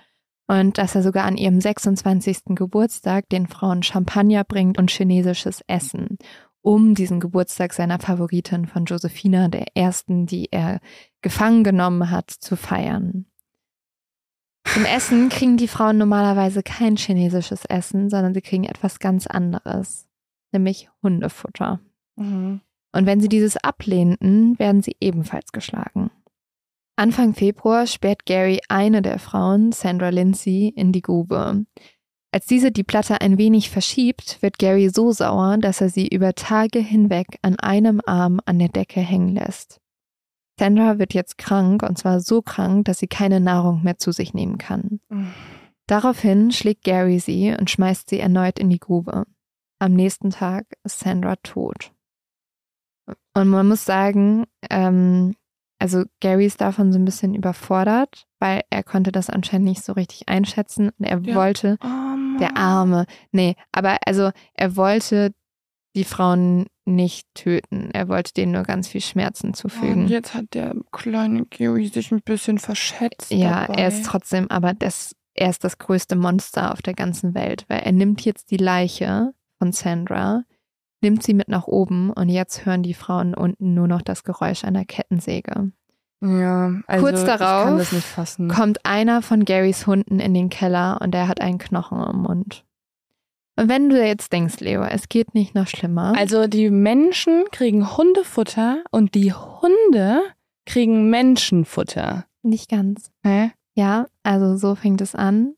und 0.46 0.78
dass 0.78 0.94
er 0.94 1.02
sogar 1.02 1.24
an 1.24 1.36
ihrem 1.36 1.60
26. 1.60 2.54
Geburtstag 2.54 3.28
den 3.28 3.46
Frauen 3.46 3.82
Champagner 3.82 4.44
bringt 4.44 4.78
und 4.78 4.90
chinesisches 4.90 5.62
Essen, 5.66 6.18
um 6.62 6.94
diesen 6.94 7.20
Geburtstag 7.20 7.72
seiner 7.72 7.98
Favoritin 7.98 8.66
von 8.66 8.84
Josephina, 8.84 9.48
der 9.48 9.76
ersten, 9.76 10.26
die 10.26 10.48
er 10.50 10.80
gefangen 11.22 11.64
genommen 11.64 12.10
hat, 12.10 12.30
zu 12.30 12.56
feiern. 12.56 13.26
Zum 14.64 14.84
Essen 14.84 15.28
kriegen 15.28 15.56
die 15.56 15.68
Frauen 15.68 15.96
normalerweise 15.96 16.62
kein 16.62 16.96
chinesisches 16.96 17.64
Essen, 17.64 18.10
sondern 18.10 18.34
sie 18.34 18.42
kriegen 18.42 18.64
etwas 18.64 18.98
ganz 18.98 19.26
anderes, 19.26 20.08
nämlich 20.52 20.90
Hundefutter. 21.02 21.80
Mhm. 22.16 22.60
Und 22.92 23.06
wenn 23.06 23.20
sie 23.20 23.28
dieses 23.28 23.56
ablehnten, 23.56 24.58
werden 24.58 24.82
sie 24.82 24.96
ebenfalls 25.00 25.52
geschlagen. 25.52 26.10
Anfang 26.96 27.34
Februar 27.34 27.86
sperrt 27.86 28.24
Gary 28.24 28.60
eine 28.68 29.02
der 29.02 29.18
Frauen, 29.18 29.72
Sandra 29.72 30.08
Lindsay, 30.08 30.72
in 30.74 30.92
die 30.92 31.02
Grube. 31.02 31.66
Als 32.32 32.46
diese 32.46 32.72
die 32.72 32.84
Platte 32.84 33.20
ein 33.20 33.36
wenig 33.36 33.70
verschiebt, 33.70 34.40
wird 34.40 34.58
Gary 34.58 34.88
so 34.88 35.12
sauer, 35.12 35.58
dass 35.58 35.82
er 35.82 35.90
sie 35.90 36.08
über 36.08 36.34
Tage 36.34 36.78
hinweg 36.78 37.38
an 37.42 37.58
einem 37.58 38.00
Arm 38.04 38.40
an 38.46 38.58
der 38.58 38.68
Decke 38.68 39.00
hängen 39.00 39.34
lässt. 39.34 39.80
Sandra 40.58 40.98
wird 40.98 41.12
jetzt 41.12 41.36
krank, 41.36 41.82
und 41.82 41.98
zwar 41.98 42.20
so 42.20 42.40
krank, 42.40 42.86
dass 42.86 42.98
sie 42.98 43.08
keine 43.08 43.40
Nahrung 43.40 43.82
mehr 43.82 43.98
zu 43.98 44.10
sich 44.10 44.32
nehmen 44.32 44.56
kann. 44.56 45.00
Daraufhin 45.86 46.50
schlägt 46.50 46.84
Gary 46.84 47.18
sie 47.18 47.54
und 47.58 47.70
schmeißt 47.70 48.08
sie 48.08 48.20
erneut 48.20 48.58
in 48.58 48.70
die 48.70 48.80
Grube. 48.80 49.24
Am 49.78 49.92
nächsten 49.92 50.30
Tag 50.30 50.66
ist 50.82 51.00
Sandra 51.00 51.36
tot. 51.36 51.92
Und 53.34 53.48
man 53.48 53.68
muss 53.68 53.84
sagen, 53.84 54.46
ähm, 54.70 55.36
also 55.78 56.04
Gary 56.20 56.46
ist 56.46 56.60
davon 56.60 56.92
so 56.92 56.98
ein 56.98 57.04
bisschen 57.04 57.34
überfordert, 57.34 58.26
weil 58.38 58.62
er 58.70 58.82
konnte 58.82 59.12
das 59.12 59.30
anscheinend 59.30 59.68
nicht 59.68 59.84
so 59.84 59.92
richtig 59.92 60.28
einschätzen 60.28 60.90
und 60.98 61.04
er 61.04 61.20
ja. 61.20 61.34
wollte, 61.34 61.78
oh 61.82 62.38
der 62.38 62.56
Arme, 62.56 63.06
nee, 63.32 63.56
aber 63.72 63.98
also 64.06 64.30
er 64.54 64.76
wollte 64.76 65.32
die 65.94 66.04
Frauen 66.04 66.66
nicht 66.84 67.26
töten. 67.34 67.90
Er 67.92 68.08
wollte 68.08 68.32
denen 68.34 68.52
nur 68.52 68.62
ganz 68.62 68.88
viel 68.88 69.00
Schmerzen 69.00 69.54
zufügen. 69.54 70.04
Und 70.04 70.08
jetzt 70.08 70.34
hat 70.34 70.54
der 70.54 70.74
kleine 70.92 71.46
Gary 71.46 71.88
sich 71.88 72.12
ein 72.12 72.22
bisschen 72.22 72.58
verschätzt. 72.58 73.32
Ja, 73.32 73.66
dabei. 73.66 73.82
er 73.82 73.88
ist 73.88 74.04
trotzdem, 74.04 74.48
aber 74.50 74.74
das, 74.74 75.16
er 75.34 75.50
ist 75.50 75.64
das 75.64 75.78
größte 75.78 76.14
Monster 76.14 76.72
auf 76.72 76.82
der 76.82 76.94
ganzen 76.94 77.34
Welt, 77.34 77.64
weil 77.68 77.80
er 77.80 77.92
nimmt 77.92 78.24
jetzt 78.24 78.50
die 78.50 78.58
Leiche 78.58 79.32
von 79.58 79.72
Sandra, 79.72 80.44
nimmt 81.00 81.22
sie 81.22 81.34
mit 81.34 81.48
nach 81.48 81.66
oben 81.66 82.10
und 82.10 82.28
jetzt 82.28 82.66
hören 82.66 82.82
die 82.82 82.94
Frauen 82.94 83.34
unten 83.34 83.74
nur 83.74 83.88
noch 83.88 84.02
das 84.02 84.24
Geräusch 84.24 84.64
einer 84.64 84.84
Kettensäge. 84.84 85.72
Ja, 86.22 86.72
also 86.86 87.04
Kurz 87.04 87.24
darauf 87.24 87.94
kommt 88.48 88.84
einer 88.86 89.20
von 89.20 89.44
Garys 89.44 89.86
Hunden 89.86 90.18
in 90.18 90.32
den 90.32 90.48
Keller 90.48 90.98
und 91.02 91.14
er 91.14 91.28
hat 91.28 91.40
einen 91.40 91.58
Knochen 91.58 92.02
im 92.02 92.22
Mund. 92.22 92.64
Und 93.58 93.68
wenn 93.68 93.88
du 93.88 94.04
jetzt 94.04 94.32
denkst, 94.32 94.60
Leo, 94.60 94.82
es 94.82 95.08
geht 95.08 95.34
nicht 95.34 95.54
noch 95.54 95.66
schlimmer. 95.66 96.14
Also 96.16 96.46
die 96.46 96.70
Menschen 96.70 97.44
kriegen 97.52 97.96
Hundefutter 97.96 98.82
und 98.90 99.14
die 99.14 99.32
Hunde 99.32 100.20
kriegen 100.66 101.08
Menschenfutter. 101.08 102.26
Nicht 102.42 102.70
ganz. 102.70 103.10
Hä? 103.22 103.52
Ja, 103.74 104.06
also 104.22 104.56
so 104.56 104.74
fängt 104.74 105.00
es 105.00 105.14
an. 105.14 105.54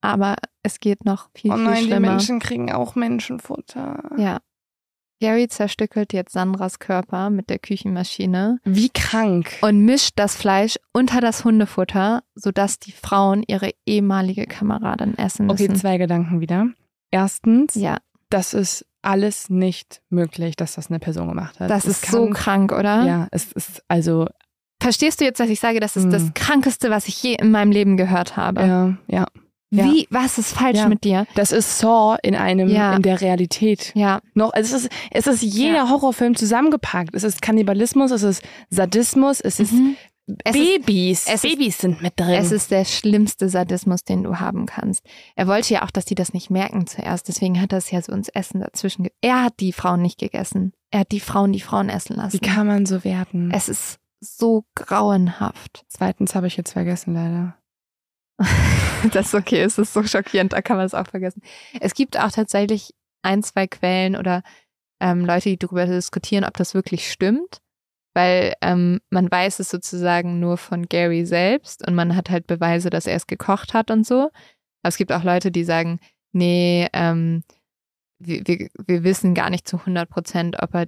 Aber 0.00 0.36
es 0.62 0.78
geht 0.78 1.04
noch 1.04 1.28
viel, 1.34 1.50
oh 1.52 1.56
nein, 1.56 1.76
viel 1.76 1.86
schlimmer. 1.86 2.00
Die 2.00 2.12
Menschen 2.12 2.38
kriegen 2.38 2.70
auch 2.70 2.94
Menschenfutter. 2.94 4.10
Ja. 4.16 4.38
Gary 5.20 5.48
zerstückelt 5.48 6.12
jetzt 6.12 6.32
Sandras 6.32 6.78
Körper 6.78 7.30
mit 7.30 7.50
der 7.50 7.58
Küchenmaschine. 7.58 8.60
Wie 8.64 8.90
krank. 8.90 9.56
Und 9.62 9.84
mischt 9.84 10.12
das 10.16 10.36
Fleisch 10.36 10.78
unter 10.92 11.20
das 11.20 11.44
Hundefutter, 11.44 12.22
sodass 12.34 12.78
die 12.78 12.92
Frauen 12.92 13.42
ihre 13.46 13.72
ehemalige 13.86 14.46
Kameradin 14.46 15.16
essen 15.18 15.46
müssen. 15.46 15.70
Okay, 15.70 15.74
zwei 15.78 15.98
Gedanken 15.98 16.40
wieder. 16.40 16.68
Erstens, 17.10 17.74
ja. 17.74 17.96
das 18.30 18.54
ist 18.54 18.84
alles 19.02 19.48
nicht 19.50 20.02
möglich, 20.10 20.56
dass 20.56 20.74
das 20.74 20.88
eine 20.88 20.98
Person 20.98 21.28
gemacht 21.28 21.60
hat. 21.60 21.70
Das 21.70 21.84
es 21.84 21.98
ist 21.98 22.02
kann, 22.02 22.12
so 22.12 22.30
krank, 22.30 22.72
oder? 22.72 23.04
Ja, 23.04 23.28
es 23.30 23.52
ist 23.52 23.82
also. 23.88 24.26
Verstehst 24.80 25.20
du 25.20 25.24
jetzt, 25.24 25.40
dass 25.40 25.48
ich 25.48 25.58
sage, 25.58 25.80
das 25.80 25.96
ist 25.96 26.04
mh. 26.04 26.12
das 26.12 26.22
hm. 26.22 26.34
Krankeste, 26.34 26.90
was 26.90 27.08
ich 27.08 27.20
je 27.22 27.34
in 27.34 27.50
meinem 27.50 27.72
Leben 27.72 27.96
gehört 27.96 28.36
habe? 28.36 28.60
Ja, 28.60 28.96
ja. 29.08 29.26
Wie, 29.70 30.00
ja. 30.00 30.06
was 30.10 30.38
ist 30.38 30.54
falsch 30.54 30.78
ja. 30.78 30.88
mit 30.88 31.04
dir? 31.04 31.26
Das 31.34 31.52
ist 31.52 31.78
Saw 31.78 32.16
in 32.22 32.34
einem, 32.34 32.68
ja. 32.68 32.96
in 32.96 33.02
der 33.02 33.20
Realität. 33.20 33.92
Ja. 33.94 34.20
Noch, 34.34 34.52
also 34.52 34.76
es 34.76 34.84
ist, 34.84 34.92
es 35.10 35.26
ist 35.26 35.42
jeder 35.42 35.90
Horrorfilm 35.90 36.36
zusammengepackt. 36.36 37.14
Es 37.14 37.22
ist 37.22 37.42
Kannibalismus, 37.42 38.10
es 38.10 38.22
ist 38.22 38.42
Sadismus, 38.70 39.40
es 39.40 39.60
ist 39.60 39.72
mhm. 39.72 39.96
Babys. 40.26 41.26
Es 41.26 41.42
Babys 41.42 41.68
ist, 41.68 41.80
sind 41.80 42.02
mit 42.02 42.18
drin. 42.18 42.30
Es 42.30 42.52
ist 42.52 42.70
der 42.70 42.84
schlimmste 42.84 43.48
Sadismus, 43.48 44.04
den 44.04 44.22
du 44.22 44.40
haben 44.40 44.66
kannst. 44.66 45.04
Er 45.36 45.46
wollte 45.46 45.74
ja 45.74 45.84
auch, 45.84 45.90
dass 45.90 46.04
die 46.04 46.14
das 46.14 46.32
nicht 46.32 46.50
merken 46.50 46.86
zuerst. 46.86 47.28
Deswegen 47.28 47.60
hat 47.60 47.72
er 47.72 47.78
es 47.78 47.90
ja 47.90 48.00
so 48.00 48.12
ins 48.12 48.28
Essen 48.28 48.60
dazwischen. 48.60 49.08
Er 49.20 49.44
hat 49.44 49.54
die 49.60 49.72
Frauen 49.72 50.02
nicht 50.02 50.18
gegessen. 50.18 50.72
Er 50.90 51.00
hat 51.00 51.12
die 51.12 51.20
Frauen 51.20 51.52
die 51.52 51.60
Frauen 51.60 51.88
essen 51.88 52.16
lassen. 52.16 52.34
Wie 52.34 52.46
kann 52.46 52.66
man 52.66 52.86
so 52.86 53.04
werden? 53.04 53.50
Es 53.52 53.68
ist 53.68 53.98
so 54.20 54.64
grauenhaft. 54.74 55.84
Zweitens 55.88 56.34
habe 56.34 56.46
ich 56.46 56.56
jetzt 56.56 56.72
vergessen, 56.72 57.14
leider. 57.14 57.57
das 59.12 59.26
ist 59.26 59.34
okay, 59.34 59.62
es 59.62 59.78
ist 59.78 59.92
so 59.92 60.02
schockierend, 60.02 60.52
da 60.52 60.62
kann 60.62 60.76
man 60.76 60.86
es 60.86 60.94
auch 60.94 61.06
vergessen. 61.06 61.42
Es 61.80 61.94
gibt 61.94 62.18
auch 62.18 62.30
tatsächlich 62.30 62.94
ein, 63.22 63.42
zwei 63.42 63.66
Quellen 63.66 64.16
oder 64.16 64.42
ähm, 65.00 65.24
Leute, 65.24 65.50
die 65.50 65.58
darüber 65.58 65.86
diskutieren, 65.86 66.44
ob 66.44 66.56
das 66.56 66.74
wirklich 66.74 67.10
stimmt 67.10 67.60
weil 68.18 68.54
ähm, 68.62 69.00
man 69.10 69.30
weiß 69.30 69.60
es 69.60 69.70
sozusagen 69.70 70.40
nur 70.40 70.56
von 70.56 70.86
Gary 70.88 71.24
selbst 71.24 71.86
und 71.86 71.94
man 71.94 72.16
hat 72.16 72.30
halt 72.30 72.48
Beweise, 72.48 72.90
dass 72.90 73.06
er 73.06 73.14
es 73.14 73.28
gekocht 73.28 73.74
hat 73.74 73.92
und 73.92 74.04
so. 74.04 74.22
Aber 74.82 74.88
es 74.88 74.96
gibt 74.96 75.12
auch 75.12 75.22
Leute, 75.22 75.52
die 75.52 75.62
sagen, 75.62 76.00
nee, 76.32 76.88
ähm, 76.92 77.44
wir, 78.18 78.44
wir, 78.44 78.68
wir 78.86 79.04
wissen 79.04 79.34
gar 79.34 79.50
nicht 79.50 79.68
zu 79.68 79.76
100 79.76 80.10
Prozent, 80.10 80.56
ob 80.60 80.74
er 80.74 80.86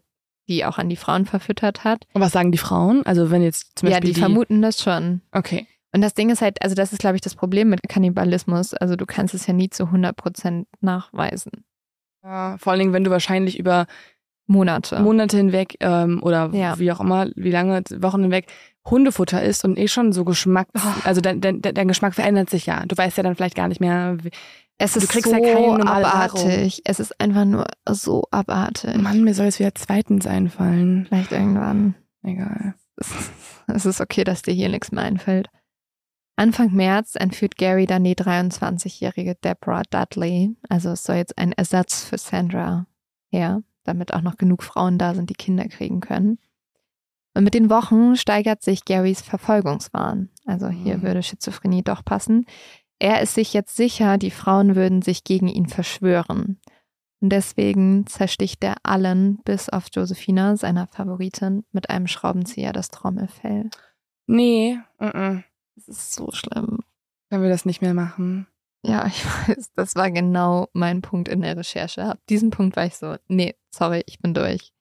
die 0.49 0.65
auch 0.65 0.79
an 0.79 0.89
die 0.89 0.97
Frauen 0.97 1.25
verfüttert 1.25 1.85
hat. 1.85 2.05
Und 2.15 2.21
was 2.21 2.33
sagen 2.33 2.51
die 2.51 2.59
Frauen? 2.59 3.07
Also 3.07 3.31
wenn 3.31 3.43
jetzt 3.43 3.79
zum 3.79 3.89
Beispiel 3.89 3.93
Ja, 3.93 4.01
die, 4.01 4.13
die 4.13 4.21
vermuten 4.21 4.61
das 4.61 4.83
schon. 4.83 5.21
Okay. 5.31 5.69
Und 5.93 6.03
das 6.03 6.15
Ding 6.15 6.31
ist 6.31 6.41
halt, 6.41 6.63
also 6.63 6.75
das 6.75 6.93
ist, 6.93 7.01
glaube 7.01 7.17
ich, 7.17 7.21
das 7.21 7.35
Problem 7.35 7.69
mit 7.69 7.89
Kannibalismus. 7.89 8.75
Also 8.75 8.97
du 8.97 9.07
kannst 9.07 9.35
es 9.35 9.47
ja 9.47 9.55
nie 9.55 9.71
zu 9.71 9.85
100 9.85 10.17
Prozent 10.17 10.69
nachweisen. 10.81 11.65
Ja, 12.23 12.57
vor 12.59 12.73
allen 12.73 12.81
Dingen, 12.81 12.93
wenn 12.93 13.05
du 13.05 13.11
wahrscheinlich 13.11 13.59
über 13.59 13.87
Monate. 14.47 15.01
Monate 15.01 15.37
hinweg 15.37 15.77
ähm, 15.81 16.21
oder 16.23 16.51
ja. 16.53 16.79
wie 16.79 16.91
auch 16.91 17.01
immer, 17.01 17.29
wie 17.37 17.51
lange, 17.51 17.83
Wochen 17.99 18.23
hinweg 18.23 18.47
Hundefutter 18.89 19.43
isst 19.43 19.65
und 19.65 19.79
eh 19.79 19.89
schon 19.89 20.13
so 20.13 20.25
Geschmack, 20.25 20.69
oh. 20.77 20.81
also 21.05 21.21
dein, 21.21 21.41
dein, 21.41 21.61
dein 21.61 21.89
Geschmack 21.89 22.15
verändert 22.15 22.51
sich 22.51 22.67
ja. 22.67 22.85
Du 22.87 22.97
weißt 22.97 23.17
ja 23.17 23.23
dann 23.23 23.37
vielleicht 23.37 23.55
gar 23.55 23.69
nicht 23.69 23.81
mehr, 23.81 24.17
wie, 24.23 24.31
es 24.83 24.97
ist 24.97 25.13
so 25.13 25.37
ja 25.37 25.77
abartig. 25.77 26.81
Es 26.85 27.01
ist 27.01 27.21
einfach 27.21 27.45
nur 27.45 27.67
so 27.87 28.25
abartig. 28.31 28.97
Mann, 28.97 29.23
mir 29.23 29.35
soll 29.35 29.47
es 29.47 29.59
wieder 29.59 29.75
zweitens 29.75 30.27
einfallen. 30.27 31.05
Vielleicht 31.07 31.33
irgendwann. 31.33 31.95
Egal. 32.23 32.75
Es 33.67 33.87
ist 33.87 34.01
okay, 34.01 34.25
dass 34.25 34.43
dir 34.43 34.53
hier 34.53 34.69
nichts 34.71 34.91
mehr 34.91 35.05
einfällt. 35.05 35.49
Anfang 36.37 36.73
März 36.73 37.17
entführt 37.17 37.57
Gary 37.57 37.87
dann 37.87 38.05
die 38.05 38.15
23-jährige 38.15 39.35
Deborah 39.35 39.83
Dudley. 39.91 40.57
Also 40.69 40.91
es 40.91 41.05
soll 41.05 41.17
jetzt 41.17 41.37
ein 41.37 41.53
Ersatz 41.53 42.03
für 42.03 42.19
Sandra 42.19 42.87
her 43.31 43.63
damit 43.85 44.15
auch 44.15 44.23
noch 44.23 44.37
genug 44.37 44.63
Frauen 44.63 44.99
da 44.99 45.15
sind, 45.15 45.31
die 45.31 45.35
Kinder 45.35 45.67
kriegen 45.69 46.01
können. 46.01 46.39
Und 47.35 47.45
mit 47.45 47.55
den 47.55 47.71
Wochen 47.71 48.17
steigert 48.17 48.63
sich 48.63 48.85
Garys 48.85 49.21
Verfolgungswahn. 49.21 50.31
Also 50.47 50.69
hier 50.69 50.99
mhm. 50.99 51.03
würde 51.03 51.23
Schizophrenie 51.23 51.83
doch 51.83 52.05
passen. 52.05 52.47
Er 52.99 53.21
ist 53.21 53.35
sich 53.35 53.55
jetzt 53.55 53.77
sicher, 53.77 54.19
die 54.19 54.31
Frauen 54.31 54.77
würden 54.77 55.01
sich 55.03 55.25
gegen 55.25 55.49
ihn 55.49 55.67
verschwören. 55.67 56.61
Und 57.21 57.31
deswegen 57.31 58.07
zersticht 58.07 58.65
er 58.65 58.77
allen, 58.83 59.41
bis 59.45 59.69
auf 59.69 59.87
Josephina, 59.93 60.57
seiner 60.57 60.87
Favoritin, 60.87 61.65
mit 61.71 61.91
einem 61.91 62.07
Schraubenzieher 62.07 62.73
das 62.73 62.89
Trommelfell. 62.91 63.71
Nee, 64.27 64.79
uh 65.01 65.05
-uh. 65.05 65.43
Das 65.87 65.97
ist 65.97 66.15
so 66.15 66.31
schlimm. 66.33 66.81
Können 67.31 67.43
wir 67.43 67.51
das 67.51 67.65
nicht 67.65 67.83
mehr 67.83 67.95
machen? 67.95 68.47
Ja, 68.85 69.07
ich 69.09 69.25
weiß, 69.25 69.73
das 69.75 69.95
war 69.97 70.11
genau 70.11 70.69
mein 70.73 71.03
Punkt 71.03 71.29
in 71.29 71.43
der 71.43 71.57
Recherche. 71.57 72.05
Ab 72.05 72.19
diesem 72.29 72.51
Punkt 72.51 72.77
war 72.77 72.87
ich 72.87 72.97
so, 72.97 73.17
nee, 73.29 73.55
sorry, 73.75 74.03
ich 74.07 74.19
bin 74.21 74.35
durch. 74.35 74.73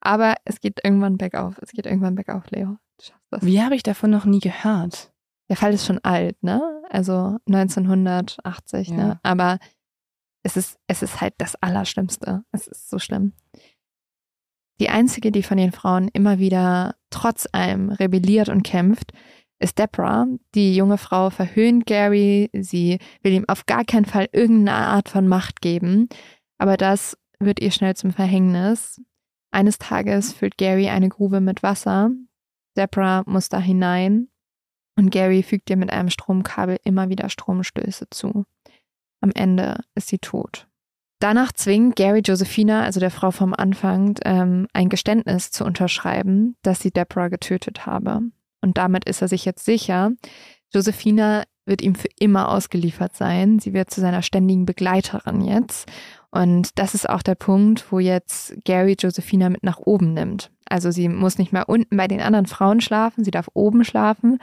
Aber 0.00 0.34
es 0.44 0.60
geht 0.60 0.80
irgendwann 0.82 1.18
bergauf. 1.18 1.58
Es 1.60 1.72
geht 1.72 1.84
irgendwann 1.86 2.14
bergauf, 2.14 2.50
Leo. 2.50 2.78
Du 2.98 3.04
schaffst 3.04 3.26
das. 3.30 3.44
Wie 3.44 3.60
habe 3.62 3.74
ich 3.76 3.82
davon 3.82 4.10
noch 4.10 4.24
nie 4.24 4.40
gehört? 4.40 5.12
der 5.50 5.56
Fall 5.56 5.74
ist 5.74 5.84
schon 5.84 5.98
alt, 6.04 6.40
ne? 6.44 6.62
Also 6.90 7.36
1980, 7.48 8.88
Ja. 8.88 8.96
ne? 8.96 9.20
Aber 9.24 9.58
es 10.44 10.56
ist, 10.56 10.78
es 10.86 11.02
ist 11.02 11.20
halt 11.20 11.34
das 11.38 11.56
Allerschlimmste. 11.56 12.44
Es 12.52 12.68
ist 12.68 12.88
so 12.88 13.00
schlimm. 13.00 13.32
Die 14.80 14.88
einzige, 14.88 15.32
die 15.32 15.42
von 15.42 15.58
den 15.58 15.72
Frauen 15.72 16.08
immer 16.12 16.38
wieder 16.38 16.94
trotz 17.10 17.48
allem 17.52 17.90
rebelliert 17.90 18.48
und 18.48 18.62
kämpft, 18.62 19.12
ist 19.60 19.78
Deborah. 19.78 20.26
Die 20.54 20.74
junge 20.74 20.98
Frau 20.98 21.30
verhöhnt 21.30 21.86
Gary. 21.86 22.50
Sie 22.52 22.98
will 23.22 23.32
ihm 23.32 23.44
auf 23.48 23.66
gar 23.66 23.84
keinen 23.84 24.06
Fall 24.06 24.28
irgendeine 24.32 24.86
Art 24.86 25.08
von 25.08 25.28
Macht 25.28 25.60
geben. 25.60 26.08
Aber 26.58 26.76
das 26.76 27.16
wird 27.38 27.60
ihr 27.60 27.70
schnell 27.70 27.94
zum 27.94 28.12
Verhängnis. 28.12 29.00
Eines 29.52 29.78
Tages 29.78 30.32
füllt 30.32 30.58
Gary 30.58 30.88
eine 30.88 31.08
Grube 31.08 31.40
mit 31.40 31.62
Wasser. 31.62 32.10
Deborah 32.76 33.22
muss 33.26 33.48
da 33.48 33.58
hinein 33.58 34.28
und 34.96 35.10
Gary 35.10 35.42
fügt 35.42 35.70
ihr 35.70 35.76
mit 35.76 35.90
einem 35.90 36.10
Stromkabel 36.10 36.78
immer 36.84 37.08
wieder 37.08 37.28
Stromstöße 37.28 38.08
zu. 38.10 38.44
Am 39.20 39.30
Ende 39.34 39.80
ist 39.94 40.08
sie 40.08 40.18
tot. 40.18 40.68
Danach 41.18 41.52
zwingt 41.52 41.96
Gary 41.96 42.20
Josephina, 42.20 42.82
also 42.82 42.98
der 42.98 43.10
Frau 43.10 43.30
vom 43.30 43.52
Anfang, 43.52 44.18
ähm, 44.24 44.66
ein 44.72 44.88
Geständnis 44.88 45.50
zu 45.50 45.64
unterschreiben, 45.64 46.56
dass 46.62 46.80
sie 46.80 46.90
Deborah 46.90 47.28
getötet 47.28 47.84
habe. 47.84 48.22
Und 48.60 48.78
damit 48.78 49.04
ist 49.04 49.22
er 49.22 49.28
sich 49.28 49.44
jetzt 49.44 49.64
sicher, 49.64 50.12
Josephina 50.72 51.44
wird 51.66 51.82
ihm 51.82 51.94
für 51.94 52.08
immer 52.18 52.50
ausgeliefert 52.50 53.16
sein. 53.16 53.58
Sie 53.58 53.72
wird 53.72 53.90
zu 53.90 54.00
seiner 54.00 54.22
ständigen 54.22 54.66
Begleiterin 54.66 55.40
jetzt. 55.40 55.90
Und 56.30 56.78
das 56.78 56.94
ist 56.94 57.08
auch 57.08 57.22
der 57.22 57.34
Punkt, 57.34 57.90
wo 57.90 57.98
jetzt 57.98 58.54
Gary 58.64 58.96
Josephina 58.98 59.48
mit 59.48 59.62
nach 59.62 59.78
oben 59.78 60.14
nimmt. 60.14 60.50
Also 60.68 60.90
sie 60.90 61.08
muss 61.08 61.38
nicht 61.38 61.52
mehr 61.52 61.68
unten 61.68 61.96
bei 61.96 62.06
den 62.06 62.20
anderen 62.20 62.46
Frauen 62.46 62.80
schlafen, 62.80 63.24
sie 63.24 63.30
darf 63.30 63.48
oben 63.54 63.84
schlafen. 63.84 64.38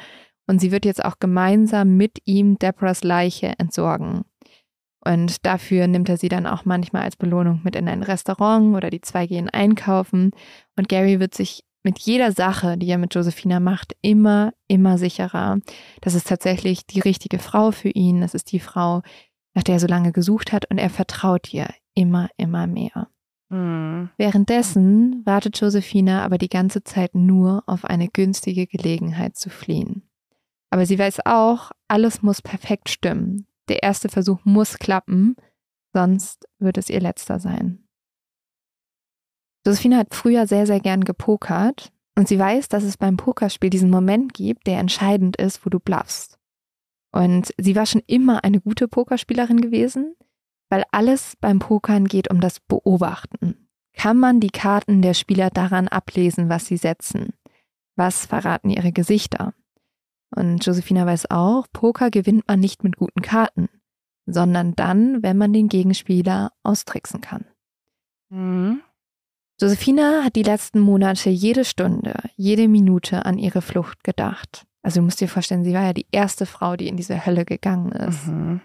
Und 0.48 0.60
sie 0.60 0.72
wird 0.72 0.86
jetzt 0.86 1.04
auch 1.04 1.20
gemeinsam 1.20 1.98
mit 1.98 2.20
ihm 2.26 2.58
Deborahs 2.58 3.04
Leiche 3.04 3.54
entsorgen. 3.58 4.24
Und 5.04 5.46
dafür 5.46 5.88
nimmt 5.88 6.10
er 6.10 6.18
sie 6.18 6.30
dann 6.30 6.46
auch 6.46 6.66
manchmal 6.66 7.04
als 7.04 7.16
Belohnung 7.16 7.62
mit 7.64 7.76
in 7.76 7.88
ein 7.88 8.04
Restaurant 8.04 8.76
oder 8.76 8.90
die 8.90 9.02
zwei 9.02 9.28
gehen 9.28 9.50
einkaufen. 9.50 10.32
Und 10.76 10.90
Gary 10.90 11.20
wird 11.20 11.34
sich 11.34 11.64
mit 11.88 12.00
jeder 12.00 12.34
Sache, 12.34 12.78
die 12.78 12.90
er 12.90 12.98
mit 12.98 13.16
Josephina 13.16 13.62
macht, 13.62 13.96
immer, 14.02 14.52
immer 14.68 14.98
sicherer. 14.98 15.60
Das 16.02 16.16
ist 16.16 16.28
tatsächlich 16.28 16.86
die 16.86 17.00
richtige 17.00 17.40
Frau 17.40 17.72
für 17.72 17.88
ihn. 17.88 18.20
Das 18.20 18.34
ist 18.34 18.52
die 18.52 18.60
Frau, 18.60 19.04
nach 19.54 19.64
der 19.64 19.76
er 19.76 19.80
so 19.80 19.88
lange 19.88 20.12
gesucht 20.12 20.52
hat. 20.52 20.70
Und 20.70 20.80
er 20.80 20.90
vertraut 20.90 21.54
ihr 21.54 21.70
immer, 21.94 22.28
immer 22.36 22.68
mehr. 22.68 23.08
Hm. 23.50 24.10
Währenddessen 24.18 25.26
wartet 25.26 25.62
Josephina 25.62 26.26
aber 26.26 26.38
die 26.38 26.50
ganze 26.50 26.84
Zeit 26.84 27.16
nur 27.16 27.64
auf 27.68 27.86
eine 27.86 28.10
günstige 28.10 28.68
Gelegenheit 28.68 29.38
zu 29.38 29.50
fliehen. 29.50 30.04
Aber 30.70 30.86
sie 30.86 31.00
weiß 31.00 31.26
auch, 31.26 31.72
alles 31.88 32.22
muss 32.22 32.42
perfekt 32.42 32.90
stimmen. 32.90 33.48
Der 33.70 33.82
erste 33.82 34.10
Versuch 34.10 34.40
muss 34.44 34.78
klappen, 34.78 35.38
sonst 35.94 36.50
wird 36.60 36.78
es 36.78 36.90
ihr 36.90 37.00
letzter 37.00 37.40
sein. 37.40 37.87
Josephine 39.68 39.98
hat 39.98 40.16
früher 40.16 40.48
sehr, 40.48 40.66
sehr 40.66 40.80
gern 40.80 41.04
gepokert 41.04 41.92
und 42.16 42.30
sie 42.30 42.40
weiß, 42.40 42.70
dass 42.70 42.86
es 42.86 42.96
beim 42.96 43.18
Pokerspiel 43.18 43.70
diesen 43.70 43.90
Moment 43.90 44.34
gibt, 44.34 44.66
der 44.66 44.80
entscheidend 44.80 45.36
ist, 45.36 45.66
wo 45.66 45.70
du 45.70 45.78
bluffst. 45.78 46.40
Und 47.12 47.54
sie 47.58 47.76
war 47.76 47.86
schon 47.86 48.02
immer 48.08 48.46
eine 48.46 48.62
gute 48.62 48.88
Pokerspielerin 48.88 49.60
gewesen, 49.60 50.16
weil 50.70 50.86
alles 50.92 51.36
beim 51.42 51.60
Pokern 51.60 52.06
geht 52.06 52.32
um 52.32 52.40
das 52.40 52.62
Beobachten. 52.62 53.68
Kann 53.92 54.18
man 54.18 54.40
die 54.40 54.52
Karten 54.52 55.02
der 55.02 55.14
Spieler 55.14 55.50
daran 55.50 55.90
ablesen, 55.90 56.48
was 56.48 56.68
sie 56.68 56.78
setzen? 56.78 57.34
Was 57.98 58.26
verraten 58.26 58.70
ihre 58.70 58.94
Gesichter? 58.94 59.54
Und 60.34 60.66
Josephina 60.66 61.06
weiß 61.06 61.30
auch, 61.30 61.68
Poker 61.74 62.10
gewinnt 62.10 62.48
man 62.48 62.62
nicht 62.62 62.86
mit 62.86 62.96
guten 62.96 63.22
Karten, 63.22 63.68
sondern 64.26 64.78
dann, 64.78 65.24
wenn 65.24 65.36
man 65.36 65.52
den 65.52 65.68
Gegenspieler 65.68 66.54
austricksen 66.64 67.20
kann. 67.20 67.44
Hm. 68.30 68.82
Josephina 69.60 70.24
hat 70.24 70.36
die 70.36 70.44
letzten 70.44 70.80
Monate 70.80 71.30
jede 71.30 71.66
Stunde, 71.66 72.14
jede 72.36 72.68
Minute 72.68 73.26
an 73.26 73.40
ihre 73.40 73.64
Flucht 73.64 74.04
gedacht. 74.04 74.66
Also 74.84 75.00
du 75.00 75.06
musst 75.06 75.20
dir 75.20 75.28
vorstellen, 75.28 75.64
sie 75.64 75.74
war 75.74 75.84
ja 75.84 75.94
die 75.94 76.06
erste 76.12 76.46
Frau, 76.46 76.76
die 76.76 76.88
in 76.88 76.96
diese 76.96 77.26
Hölle 77.26 77.44
gegangen 77.44 77.92
ist. 77.92 78.28
Mhm. 78.28 78.62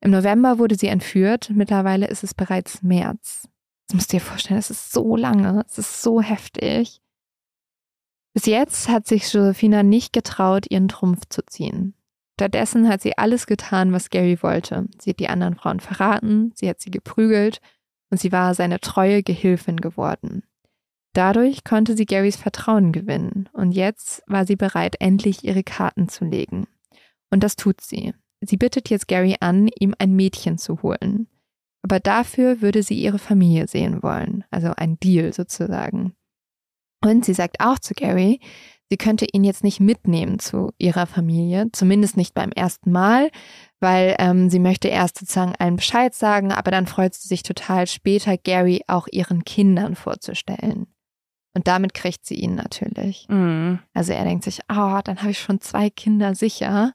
Im 0.00 0.12
November 0.12 0.58
wurde 0.58 0.76
sie 0.76 0.86
entführt, 0.86 1.50
mittlerweile 1.52 2.06
ist 2.06 2.22
es 2.22 2.34
bereits 2.34 2.82
März. 2.82 3.48
Das 3.88 3.94
musst 3.94 4.12
du 4.12 4.18
dir 4.18 4.22
vorstellen, 4.22 4.60
es 4.60 4.70
ist 4.70 4.92
so 4.92 5.16
lange, 5.16 5.64
es 5.66 5.78
ist 5.78 6.02
so 6.02 6.22
heftig. 6.22 7.00
Bis 8.32 8.46
jetzt 8.46 8.88
hat 8.88 9.08
sich 9.08 9.32
Josephina 9.32 9.82
nicht 9.82 10.12
getraut, 10.12 10.66
ihren 10.70 10.86
Trumpf 10.86 11.22
zu 11.28 11.42
ziehen. 11.44 11.94
Stattdessen 12.38 12.88
hat 12.88 13.02
sie 13.02 13.18
alles 13.18 13.46
getan, 13.46 13.92
was 13.92 14.10
Gary 14.10 14.40
wollte. 14.42 14.86
Sie 15.00 15.10
hat 15.10 15.18
die 15.18 15.28
anderen 15.28 15.56
Frauen 15.56 15.80
verraten, 15.80 16.52
sie 16.54 16.68
hat 16.68 16.80
sie 16.80 16.92
geprügelt 16.92 17.60
und 18.10 18.20
sie 18.20 18.32
war 18.32 18.54
seine 18.54 18.80
treue 18.80 19.22
Gehilfin 19.22 19.78
geworden. 19.78 20.42
Dadurch 21.14 21.64
konnte 21.64 21.96
sie 21.96 22.06
Garys 22.06 22.36
Vertrauen 22.36 22.92
gewinnen 22.92 23.48
und 23.52 23.72
jetzt 23.72 24.22
war 24.26 24.46
sie 24.46 24.56
bereit, 24.56 24.96
endlich 25.00 25.44
ihre 25.44 25.64
Karten 25.64 26.08
zu 26.08 26.24
legen. 26.24 26.66
Und 27.30 27.42
das 27.42 27.56
tut 27.56 27.80
sie. 27.80 28.14
Sie 28.40 28.56
bittet 28.56 28.88
jetzt 28.88 29.08
Gary 29.08 29.36
an, 29.40 29.68
ihm 29.80 29.94
ein 29.98 30.14
Mädchen 30.14 30.58
zu 30.58 30.82
holen. 30.82 31.26
Aber 31.82 32.00
dafür 32.00 32.60
würde 32.60 32.82
sie 32.82 33.00
ihre 33.00 33.18
Familie 33.18 33.66
sehen 33.66 34.02
wollen, 34.02 34.44
also 34.50 34.72
ein 34.76 34.98
Deal 35.00 35.32
sozusagen. 35.32 36.14
Und 37.02 37.24
sie 37.24 37.34
sagt 37.34 37.60
auch 37.60 37.78
zu 37.78 37.94
Gary, 37.94 38.40
sie 38.90 38.96
könnte 38.96 39.26
ihn 39.32 39.44
jetzt 39.44 39.64
nicht 39.64 39.80
mitnehmen 39.80 40.38
zu 40.38 40.72
ihrer 40.78 41.06
Familie, 41.06 41.70
zumindest 41.72 42.16
nicht 42.16 42.34
beim 42.34 42.50
ersten 42.50 42.90
Mal, 42.90 43.30
weil 43.80 44.16
ähm, 44.18 44.50
sie 44.50 44.58
möchte 44.58 44.88
erst 44.88 45.18
sozusagen 45.18 45.54
allen 45.58 45.76
Bescheid 45.76 46.14
sagen, 46.14 46.52
aber 46.52 46.70
dann 46.70 46.86
freut 46.86 47.14
sie 47.14 47.28
sich 47.28 47.42
total 47.42 47.86
später, 47.86 48.36
Gary 48.36 48.82
auch 48.86 49.06
ihren 49.10 49.44
Kindern 49.44 49.94
vorzustellen. 49.94 50.86
Und 51.54 51.66
damit 51.66 51.94
kriegt 51.94 52.24
sie 52.26 52.34
ihn 52.36 52.54
natürlich. 52.54 53.26
Mhm. 53.28 53.80
Also 53.94 54.12
er 54.12 54.24
denkt 54.24 54.44
sich, 54.44 54.60
ah, 54.68 55.02
dann 55.02 55.18
habe 55.18 55.30
ich 55.30 55.38
schon 55.40 55.60
zwei 55.60 55.90
Kinder 55.90 56.34
sicher. 56.34 56.92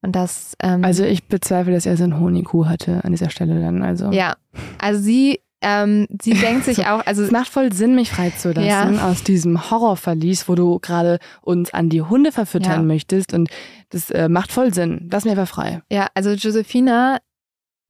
Und 0.00 0.14
das. 0.14 0.54
Ähm, 0.62 0.84
Also 0.84 1.04
ich 1.04 1.24
bezweifle, 1.26 1.72
dass 1.72 1.84
er 1.84 1.96
so 1.96 2.04
einen 2.04 2.20
Honigkuh 2.20 2.66
hatte 2.66 3.04
an 3.04 3.10
dieser 3.10 3.30
Stelle 3.30 3.60
dann. 3.60 3.82
Also 3.82 4.10
ja, 4.12 4.36
also 4.78 5.00
sie, 5.00 5.40
ähm, 5.60 6.06
sie 6.22 6.32
denkt 6.34 6.64
sich 6.64 6.86
auch, 6.86 7.04
also 7.06 7.22
es 7.22 7.30
macht 7.30 7.48
voll 7.48 7.72
Sinn, 7.72 7.94
mich 7.94 8.10
freizulassen 8.10 8.64
Ja. 8.94 9.08
aus 9.10 9.22
diesem 9.24 9.70
Horrorverlies, 9.70 10.48
wo 10.48 10.54
du 10.54 10.78
gerade 10.78 11.18
uns 11.42 11.72
an 11.74 11.88
die 11.88 12.02
Hunde 12.02 12.32
verfüttern 12.32 12.80
Ja. 12.80 12.82
möchtest. 12.82 13.32
Und 13.34 13.48
das 13.90 14.10
äh, 14.10 14.28
macht 14.28 14.52
voll 14.52 14.72
Sinn. 14.74 15.08
Lass 15.12 15.24
mir 15.24 15.32
einfach 15.32 15.48
frei. 15.48 15.82
Ja, 15.90 16.08
also 16.14 16.30
Josephina 16.30 17.18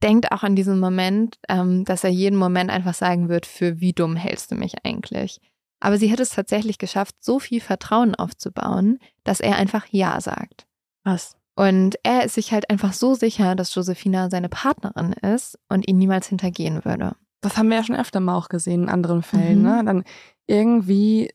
denkt 0.03 0.31
auch 0.33 0.43
an 0.45 0.55
diesen 0.57 0.79
Moment, 0.79 1.37
ähm, 1.49 1.85
dass 1.85 2.05
er 2.05 2.11
jeden 2.11 2.39
Moment 2.39 2.71
einfach 2.71 2.95
sagen 2.95 3.29
wird, 3.29 3.47
für 3.47 3.81
wie 3.81 3.93
dumm 3.93 4.15
hältst 4.17 4.51
du 4.51 4.55
mich 4.55 4.75
eigentlich? 4.85 5.41
Aber 5.81 5.99
sie 5.99 6.11
hat 6.11 6.21
es 6.21 6.31
tatsächlich 6.31 6.79
geschafft, 6.79 7.17
so 7.21 7.39
viel 7.39 7.61
Vertrauen 7.61 8.15
aufzubauen, 8.15 8.99
dass 9.25 9.41
er 9.41 9.57
einfach 9.57 9.87
Ja 9.91 10.21
sagt. 10.21 10.67
Was? 11.05 11.37
Und 11.57 11.97
er 12.05 12.25
ist 12.25 12.35
sich 12.35 12.53
halt 12.53 12.71
einfach 12.71 12.93
so 12.93 13.15
sicher, 13.15 13.57
dass 13.57 13.75
Josephina 13.75 14.31
seine 14.31 14.49
Partnerin 14.49 15.13
ist 15.13 15.59
und 15.69 15.89
ihn 15.89 15.99
niemals 15.99 16.29
hintergehen 16.29 16.85
würde. 16.85 17.17
Das 17.41 17.57
haben 17.57 17.69
wir 17.69 17.77
ja 17.77 17.85
schon 17.85 17.97
öfter 17.97 18.21
mal 18.21 18.37
auch 18.37 18.49
gesehen 18.49 18.85
in 18.85 18.89
anderen 18.89 19.23
Fällen. 19.23 19.59
Mhm. 19.59 19.65
Ne? 19.65 19.83
Dann 19.85 20.05
irgendwie, 20.47 21.31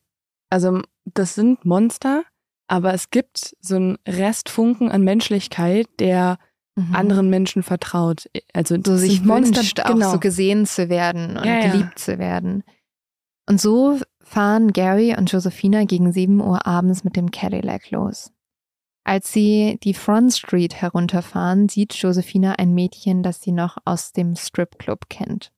also 0.50 0.82
das 1.04 1.34
sind 1.34 1.64
Monster, 1.64 2.24
aber 2.68 2.94
es 2.94 3.10
gibt 3.10 3.56
so 3.60 3.76
einen 3.76 3.98
Restfunken 4.06 4.90
an 4.90 5.02
Menschlichkeit, 5.02 5.88
der 5.98 6.38
Mhm. 6.76 6.94
anderen 6.94 7.30
Menschen 7.30 7.62
vertraut. 7.62 8.28
Also 8.52 8.76
so 8.84 8.96
sich 8.96 9.22
Monster, 9.22 9.58
wünscht, 9.58 9.80
auch 9.80 9.92
genau. 9.92 10.10
so 10.10 10.18
gesehen 10.18 10.66
zu 10.66 10.88
werden 10.88 11.36
und 11.36 11.44
Ja, 11.44 11.60
ja. 11.60 11.70
geliebt 11.70 11.98
zu 12.00 12.18
werden. 12.18 12.64
Und 13.48 13.60
so 13.60 14.00
fahren 14.20 14.72
Gary 14.72 15.14
und 15.16 15.30
Josephina 15.30 15.84
gegen 15.84 16.12
7 16.12 16.40
Uhr 16.40 16.66
abends 16.66 17.04
mit 17.04 17.14
dem 17.14 17.30
Cadillac 17.30 17.90
los. 17.92 18.32
Als 19.04 19.32
sie 19.32 19.78
die 19.84 19.94
Front 19.94 20.32
Street 20.34 20.74
herunterfahren, 20.74 21.68
sieht 21.68 21.94
Josephina 21.94 22.54
ein 22.54 22.74
Mädchen, 22.74 23.22
das 23.22 23.40
sie 23.42 23.52
noch 23.52 23.76
aus 23.84 24.12
dem 24.12 24.34
Stripclub 24.34 25.08
kennt. 25.08 25.52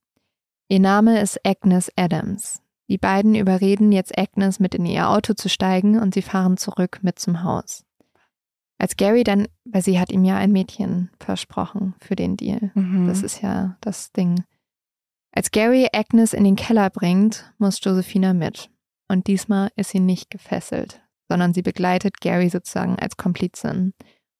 Ihr 0.68 0.80
Name 0.80 1.20
ist 1.20 1.38
Agnes 1.46 1.92
Adams. 1.96 2.60
Die 2.88 2.98
beiden 2.98 3.34
überreden 3.34 3.92
jetzt 3.92 4.16
Agnes 4.18 4.58
mit 4.58 4.74
in 4.74 4.84
ihr 4.84 5.08
Auto 5.08 5.34
zu 5.34 5.48
steigen 5.48 6.00
und 6.00 6.14
sie 6.14 6.22
fahren 6.22 6.56
zurück 6.56 7.00
mit 7.02 7.18
zum 7.18 7.44
Haus. 7.44 7.84
Als 8.78 8.96
Gary 8.96 9.24
dann, 9.24 9.46
weil 9.64 9.82
sie 9.82 9.98
hat 9.98 10.10
ihm 10.10 10.24
ja 10.24 10.36
ein 10.36 10.52
Mädchen 10.52 11.10
versprochen 11.18 11.94
für 12.00 12.16
den 12.16 12.36
Deal. 12.36 12.72
Mhm. 12.74 13.06
Das 13.06 13.22
ist 13.22 13.42
ja 13.42 13.76
das 13.80 14.12
Ding. 14.12 14.44
Als 15.30 15.50
Gary 15.50 15.88
Agnes 15.92 16.32
in 16.32 16.44
den 16.44 16.56
Keller 16.56 16.90
bringt, 16.90 17.52
muss 17.58 17.82
Josephina 17.82 18.34
mit. 18.34 18.70
Und 19.08 19.28
diesmal 19.28 19.70
ist 19.76 19.90
sie 19.90 20.00
nicht 20.00 20.30
gefesselt, 20.30 21.00
sondern 21.28 21.54
sie 21.54 21.62
begleitet 21.62 22.20
Gary 22.20 22.48
sozusagen 22.48 22.98
als 22.98 23.16
Komplizin. 23.16 23.94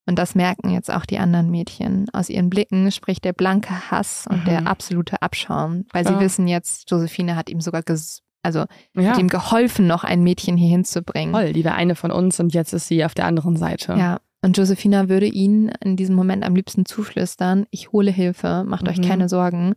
Und 0.07 0.17
das 0.17 0.35
merken 0.35 0.69
jetzt 0.69 0.89
auch 0.89 1.05
die 1.05 1.19
anderen 1.19 1.51
Mädchen. 1.51 2.07
Aus 2.13 2.29
ihren 2.29 2.49
Blicken 2.49 2.91
spricht 2.91 3.25
der 3.25 3.33
blanke 3.33 3.91
Hass 3.91 4.25
und 4.29 4.41
Mhm. 4.41 4.45
der 4.45 4.67
absolute 4.67 5.21
Abschaum, 5.21 5.85
weil 5.91 6.03
Klar. 6.03 6.17
sie 6.17 6.25
wissen 6.25 6.47
jetzt, 6.47 6.89
Josephine 6.89 7.35
hat 7.35 7.49
ihm 7.49 7.61
sogar 7.61 7.83
ges 7.83 8.23
also 8.43 8.63
ja. 8.95 9.09
hat 9.11 9.17
ihm 9.17 9.27
geholfen, 9.27 9.87
noch 9.87 10.05
ein 10.05 10.23
Mädchen 10.23 10.55
hier 10.55 10.69
hinzubringen. 10.69 11.33
Toll, 11.33 11.51
die 11.51 11.65
war 11.65 11.75
eine 11.75 11.95
von 11.95 12.11
uns 12.11 12.39
und 12.39 12.53
jetzt 12.53 12.71
ist 12.71 12.87
sie 12.87 13.03
auf 13.03 13.13
der 13.13 13.25
anderen 13.25 13.57
Seite. 13.57 13.95
Ja, 13.97 14.21
Und 14.41 14.57
Josephina 14.57 15.09
würde 15.09 15.25
ihnen 15.25 15.69
in 15.83 15.97
diesem 15.97 16.15
Moment 16.15 16.45
am 16.45 16.55
liebsten 16.55 16.85
zuflüstern, 16.85 17.65
ich 17.71 17.91
hole 17.91 18.11
Hilfe, 18.11 18.63
macht 18.65 18.83
mhm. 18.83 18.89
euch 18.89 19.01
keine 19.01 19.27
Sorgen. 19.27 19.73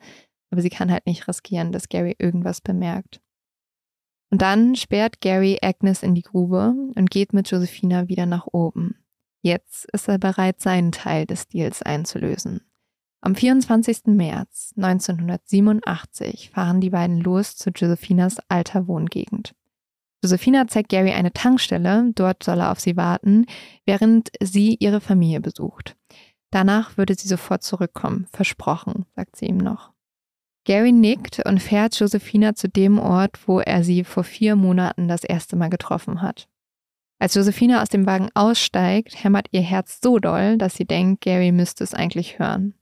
Aber 0.53 0.63
sie 0.63 0.71
kann 0.71 0.93
halt 0.93 1.07
nicht 1.07 1.27
riskieren, 1.27 1.73
dass 1.73 1.89
Gary 1.89 2.15
irgendwas 2.19 2.61
bemerkt. 2.61 3.21
Und 4.31 4.43
dann 4.43 4.77
sperrt 4.77 5.21
Gary 5.21 5.59
Agnes 5.63 6.05
in 6.05 6.15
die 6.15 6.23
Grube 6.23 6.75
und 6.95 7.11
geht 7.11 7.33
mit 7.33 7.51
Josephina 7.51 8.07
wieder 8.07 8.27
nach 8.27 8.47
oben. 8.53 8.95
Jetzt 9.43 9.87
ist 9.93 10.09
er 10.09 10.19
bereit, 10.19 10.61
seinen 10.61 10.93
Teil 10.93 11.27
des 11.27 11.49
Deals 11.49 11.83
einzulösen. 11.83 12.61
Am 13.23 13.35
24. 13.35 14.07
März 14.07 14.73
1987 14.77 16.51
fahren 16.51 16.81
die 16.81 16.91
beiden 16.91 17.21
los 17.21 17.57
zu 17.57 17.71
Josephinas 17.71 18.39
alter 18.49 18.87
Wohngegend. 18.87 19.55
Josephina 20.23 20.69
zeigt 20.69 20.91
Gary 20.91 21.13
eine 21.13 21.33
Tankstelle, 21.33 22.13
dort 22.15 22.43
soll 22.43 22.61
er 22.61 22.73
auf 22.73 22.81
sie 22.81 22.97
warten, 22.97 23.47
während 23.87 24.31
sie 24.43 24.77
ihre 24.79 25.01
Familie 25.01 25.41
besucht. 25.41 25.97
Danach 26.51 26.99
würde 26.99 27.15
sie 27.15 27.29
sofort 27.29 27.63
zurückkommen, 27.63 28.27
versprochen, 28.33 29.07
sagt 29.17 29.37
sie 29.37 29.47
ihm 29.47 29.59
noch. 29.59 29.93
Gary 30.65 30.93
nickt 30.93 31.41
und 31.47 31.61
fährt 31.61 31.99
Josephina 31.99 32.55
zu 32.55 32.69
dem 32.69 32.99
Ort, 32.99 33.39
wo 33.47 33.61
er 33.61 33.83
sie 33.83 34.05
vor 34.05 34.25
vier 34.25 34.57
Monaten 34.57 35.09
das 35.09 35.25
erste 35.25 35.57
Mal 35.57 35.71
getroffen 35.71 36.21
hat. 36.21 36.50
Als 37.21 37.35
Josephina 37.35 37.83
aus 37.83 37.91
dem 37.91 38.07
Wagen 38.07 38.31
aussteigt, 38.35 39.23
hämmert 39.23 39.49
ihr 39.53 39.61
Herz 39.61 40.01
so 40.03 40.19
doll, 40.19 40.57
dass 40.57 40.75
sie 40.75 40.87
denkt, 40.87 41.21
Gary 41.21 41.53
müsste 41.53 41.85
es 41.85 41.93
eigentlich 41.93 42.39
hören. 42.39 42.75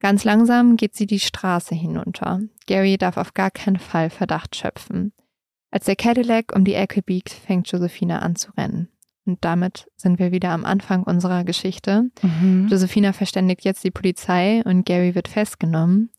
Ganz 0.00 0.24
langsam 0.24 0.76
geht 0.76 0.96
sie 0.96 1.06
die 1.06 1.20
Straße 1.20 1.76
hinunter. 1.76 2.40
Gary 2.66 2.98
darf 2.98 3.16
auf 3.16 3.34
gar 3.34 3.52
keinen 3.52 3.78
Fall 3.78 4.10
Verdacht 4.10 4.56
schöpfen. 4.56 5.12
Als 5.70 5.84
der 5.84 5.94
Cadillac 5.94 6.54
um 6.56 6.64
die 6.64 6.74
Ecke 6.74 7.02
biegt, 7.02 7.30
fängt 7.30 7.70
Josephina 7.70 8.18
an 8.18 8.34
zu 8.34 8.50
rennen. 8.56 8.88
Und 9.26 9.44
damit 9.44 9.86
sind 9.94 10.18
wir 10.18 10.32
wieder 10.32 10.50
am 10.50 10.64
Anfang 10.64 11.04
unserer 11.04 11.44
Geschichte. 11.44 12.10
Mhm. 12.22 12.66
Josephina 12.68 13.12
verständigt 13.12 13.62
jetzt 13.64 13.84
die 13.84 13.90
Polizei 13.92 14.62
und 14.64 14.86
Gary 14.86 15.14
wird 15.14 15.28
festgenommen. 15.28 16.10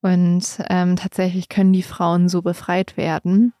Und 0.00 0.58
ähm, 0.68 0.96
tatsächlich 0.96 1.48
können 1.48 1.72
die 1.72 1.82
Frauen 1.82 2.28
so 2.28 2.42
befreit 2.42 2.96
werden. 2.96 3.52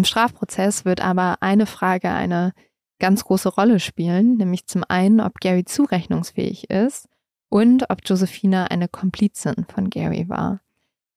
Im 0.00 0.04
Strafprozess 0.04 0.86
wird 0.86 1.02
aber 1.02 1.36
eine 1.42 1.66
Frage 1.66 2.08
eine 2.08 2.54
ganz 3.00 3.22
große 3.22 3.50
Rolle 3.50 3.80
spielen, 3.80 4.38
nämlich 4.38 4.66
zum 4.66 4.82
einen, 4.88 5.20
ob 5.20 5.40
Gary 5.40 5.66
zurechnungsfähig 5.66 6.70
ist 6.70 7.06
und 7.50 7.90
ob 7.90 7.98
Josephina 8.06 8.64
eine 8.68 8.88
Komplizin 8.88 9.66
von 9.68 9.90
Gary 9.90 10.26
war. 10.30 10.62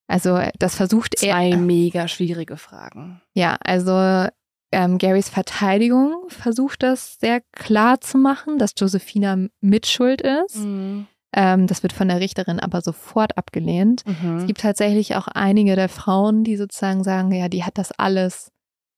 Also 0.06 0.38
das 0.58 0.74
versucht 0.74 1.18
Zwei 1.18 1.28
er. 1.28 1.32
Zwei 1.32 1.56
mega 1.56 2.08
schwierige 2.08 2.58
Fragen. 2.58 3.22
Ja, 3.32 3.56
also 3.64 4.28
ähm, 4.70 4.98
Garys 4.98 5.30
Verteidigung 5.30 6.28
versucht 6.28 6.82
das 6.82 7.16
sehr 7.18 7.40
klar 7.52 8.02
zu 8.02 8.18
machen, 8.18 8.58
dass 8.58 8.74
Josephina 8.76 9.46
mitschuld 9.62 10.20
ist. 10.20 10.56
Mhm. 10.56 11.06
Ähm, 11.32 11.66
das 11.68 11.82
wird 11.82 11.94
von 11.94 12.08
der 12.08 12.20
Richterin 12.20 12.60
aber 12.60 12.82
sofort 12.82 13.38
abgelehnt. 13.38 14.02
Mhm. 14.06 14.36
Es 14.36 14.46
gibt 14.46 14.60
tatsächlich 14.60 15.16
auch 15.16 15.26
einige 15.26 15.74
der 15.74 15.88
Frauen, 15.88 16.44
die 16.44 16.58
sozusagen 16.58 17.02
sagen, 17.02 17.32
ja, 17.32 17.48
die 17.48 17.64
hat 17.64 17.78
das 17.78 17.90
alles, 17.92 18.50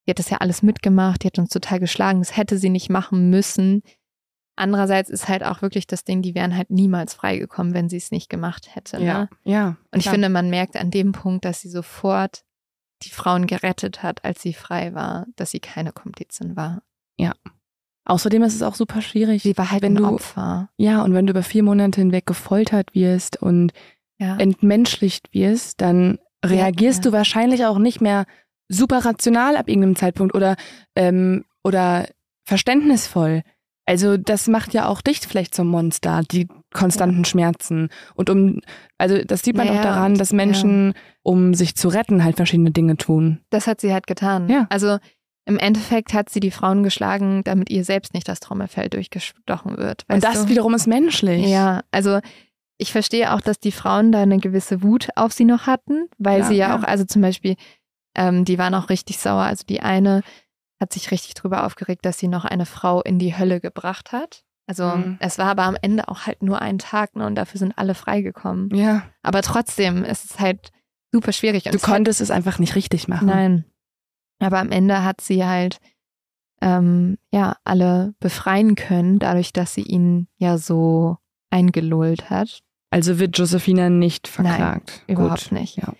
die 0.06 0.10
hat 0.10 0.18
das 0.18 0.30
ja 0.30 0.38
alles 0.38 0.62
mitgemacht, 0.62 1.22
die 1.22 1.26
hat 1.26 1.38
uns 1.38 1.50
total 1.50 1.80
geschlagen, 1.80 2.20
das 2.20 2.36
hätte 2.36 2.58
sie 2.58 2.70
nicht 2.70 2.90
machen 2.90 3.30
müssen. 3.30 3.82
Andererseits 4.56 5.10
ist 5.10 5.28
halt 5.28 5.44
auch 5.44 5.60
wirklich 5.60 5.86
das 5.86 6.04
Ding, 6.04 6.22
die 6.22 6.34
wären 6.34 6.56
halt 6.56 6.70
niemals 6.70 7.12
freigekommen, 7.12 7.74
wenn 7.74 7.90
sie 7.90 7.98
es 7.98 8.10
nicht 8.10 8.30
gemacht 8.30 8.74
hätte. 8.74 9.02
Ja, 9.02 9.20
ne? 9.20 9.28
ja. 9.44 9.76
Und 9.92 10.00
ich 10.00 10.08
finde, 10.08 10.30
man 10.30 10.48
merkt 10.48 10.76
an 10.76 10.90
dem 10.90 11.12
Punkt, 11.12 11.44
dass 11.44 11.60
sie 11.60 11.68
sofort 11.68 12.42
die 13.02 13.10
Frauen 13.10 13.46
gerettet 13.46 14.02
hat, 14.02 14.24
als 14.24 14.40
sie 14.40 14.54
frei 14.54 14.94
war, 14.94 15.26
dass 15.36 15.50
sie 15.50 15.60
keine 15.60 15.92
Komplizin 15.92 16.56
war. 16.56 16.82
Ja. 17.18 17.34
Außerdem 18.06 18.42
ist 18.44 18.54
es 18.54 18.62
auch 18.62 18.76
super 18.76 19.02
schwierig. 19.02 19.42
Sie 19.42 19.58
war 19.58 19.70
halt 19.70 19.82
wenn 19.82 19.96
ein 19.96 20.02
du, 20.02 20.08
Opfer. 20.08 20.70
Ja, 20.78 21.02
und 21.02 21.12
wenn 21.12 21.26
du 21.26 21.32
über 21.32 21.42
vier 21.42 21.62
Monate 21.62 22.00
hinweg 22.00 22.24
gefoltert 22.24 22.94
wirst 22.94 23.42
und 23.42 23.72
ja. 24.18 24.36
entmenschlicht 24.36 25.34
wirst, 25.34 25.80
dann 25.80 26.18
reagierst 26.44 27.00
ja, 27.00 27.04
ja. 27.04 27.10
du 27.10 27.16
wahrscheinlich 27.16 27.66
auch 27.66 27.78
nicht 27.78 28.00
mehr 28.00 28.24
super 28.68 29.04
rational 29.04 29.56
ab 29.56 29.68
irgendeinem 29.68 29.96
Zeitpunkt 29.96 30.34
oder, 30.34 30.56
ähm, 30.94 31.44
oder 31.64 32.06
verständnisvoll. 32.44 33.42
Also 33.86 34.16
das 34.16 34.48
macht 34.48 34.74
ja 34.74 34.88
auch 34.88 35.00
dich 35.00 35.20
vielleicht 35.20 35.54
zum 35.54 35.68
Monster, 35.68 36.22
die 36.28 36.48
konstanten 36.74 37.24
Schmerzen. 37.24 37.88
Und 38.14 38.28
um, 38.30 38.60
also 38.98 39.22
das 39.22 39.42
sieht 39.42 39.56
man 39.56 39.68
naja, 39.68 39.80
doch 39.80 39.90
daran, 39.90 40.16
dass 40.16 40.32
Menschen, 40.32 40.94
um 41.22 41.54
sich 41.54 41.76
zu 41.76 41.88
retten, 41.88 42.24
halt 42.24 42.36
verschiedene 42.36 42.72
Dinge 42.72 42.96
tun. 42.96 43.40
Das 43.50 43.68
hat 43.68 43.80
sie 43.80 43.92
halt 43.92 44.08
getan. 44.08 44.48
Ja. 44.48 44.66
Also 44.70 44.98
im 45.44 45.58
Endeffekt 45.58 46.12
hat 46.12 46.28
sie 46.28 46.40
die 46.40 46.50
Frauen 46.50 46.82
geschlagen, 46.82 47.42
damit 47.44 47.70
ihr 47.70 47.84
selbst 47.84 48.12
nicht 48.12 48.28
das 48.28 48.40
Trommelfell 48.40 48.88
durchgestochen 48.88 49.78
wird. 49.78 50.04
Und 50.08 50.24
das 50.24 50.44
du? 50.44 50.48
wiederum 50.48 50.74
ist 50.74 50.88
menschlich. 50.88 51.46
Ja, 51.46 51.82
also 51.92 52.18
ich 52.78 52.90
verstehe 52.90 53.32
auch, 53.32 53.40
dass 53.40 53.60
die 53.60 53.72
Frauen 53.72 54.10
da 54.10 54.22
eine 54.22 54.38
gewisse 54.38 54.82
Wut 54.82 55.08
auf 55.14 55.32
sie 55.32 55.44
noch 55.44 55.66
hatten, 55.68 56.08
weil 56.18 56.40
ja, 56.40 56.44
sie 56.46 56.54
ja, 56.56 56.68
ja, 56.68 56.76
auch, 56.76 56.82
also 56.82 57.04
zum 57.04 57.22
Beispiel, 57.22 57.54
ähm, 58.16 58.44
die 58.44 58.58
waren 58.58 58.74
auch 58.74 58.88
richtig 58.88 59.18
sauer. 59.18 59.42
Also 59.42 59.64
die 59.68 59.80
eine 59.80 60.22
hat 60.80 60.92
sich 60.92 61.10
richtig 61.10 61.34
drüber 61.34 61.64
aufgeregt, 61.64 62.04
dass 62.04 62.18
sie 62.18 62.28
noch 62.28 62.44
eine 62.44 62.66
Frau 62.66 63.02
in 63.02 63.18
die 63.18 63.36
Hölle 63.36 63.60
gebracht 63.60 64.12
hat. 64.12 64.42
Also 64.66 64.84
mhm. 64.84 65.16
es 65.20 65.38
war 65.38 65.46
aber 65.46 65.62
am 65.62 65.76
Ende 65.80 66.08
auch 66.08 66.26
halt 66.26 66.42
nur 66.42 66.60
ein 66.60 66.78
Tag, 66.78 67.14
ne, 67.14 67.24
und 67.24 67.36
dafür 67.36 67.58
sind 67.58 67.78
alle 67.78 67.94
freigekommen. 67.94 68.74
Ja. 68.74 69.04
Aber 69.22 69.42
trotzdem 69.42 70.04
ist 70.04 70.24
es 70.24 70.40
halt 70.40 70.72
super 71.12 71.32
schwierig. 71.32 71.66
Und 71.66 71.74
du 71.74 71.78
konntest 71.78 72.20
hat, 72.20 72.24
es 72.24 72.30
einfach 72.30 72.58
nicht 72.58 72.74
richtig 72.74 73.06
machen. 73.06 73.28
Nein. 73.28 73.64
Aber 74.40 74.58
am 74.58 74.72
Ende 74.72 75.04
hat 75.04 75.20
sie 75.20 75.44
halt 75.44 75.78
ähm, 76.60 77.16
ja 77.32 77.56
alle 77.64 78.14
befreien 78.18 78.74
können, 78.74 79.18
dadurch, 79.18 79.52
dass 79.52 79.74
sie 79.74 79.82
ihn 79.82 80.26
ja 80.36 80.58
so 80.58 81.16
eingelullt 81.50 82.28
hat. 82.28 82.60
Also 82.90 83.18
wird 83.18 83.38
Josephina 83.38 83.88
nicht 83.88 84.26
verklagt. 84.28 85.04
Nein, 85.06 85.16
überhaupt 85.16 85.50
Gut. 85.50 85.52
nicht. 85.52 85.76
Ja. 85.76 85.94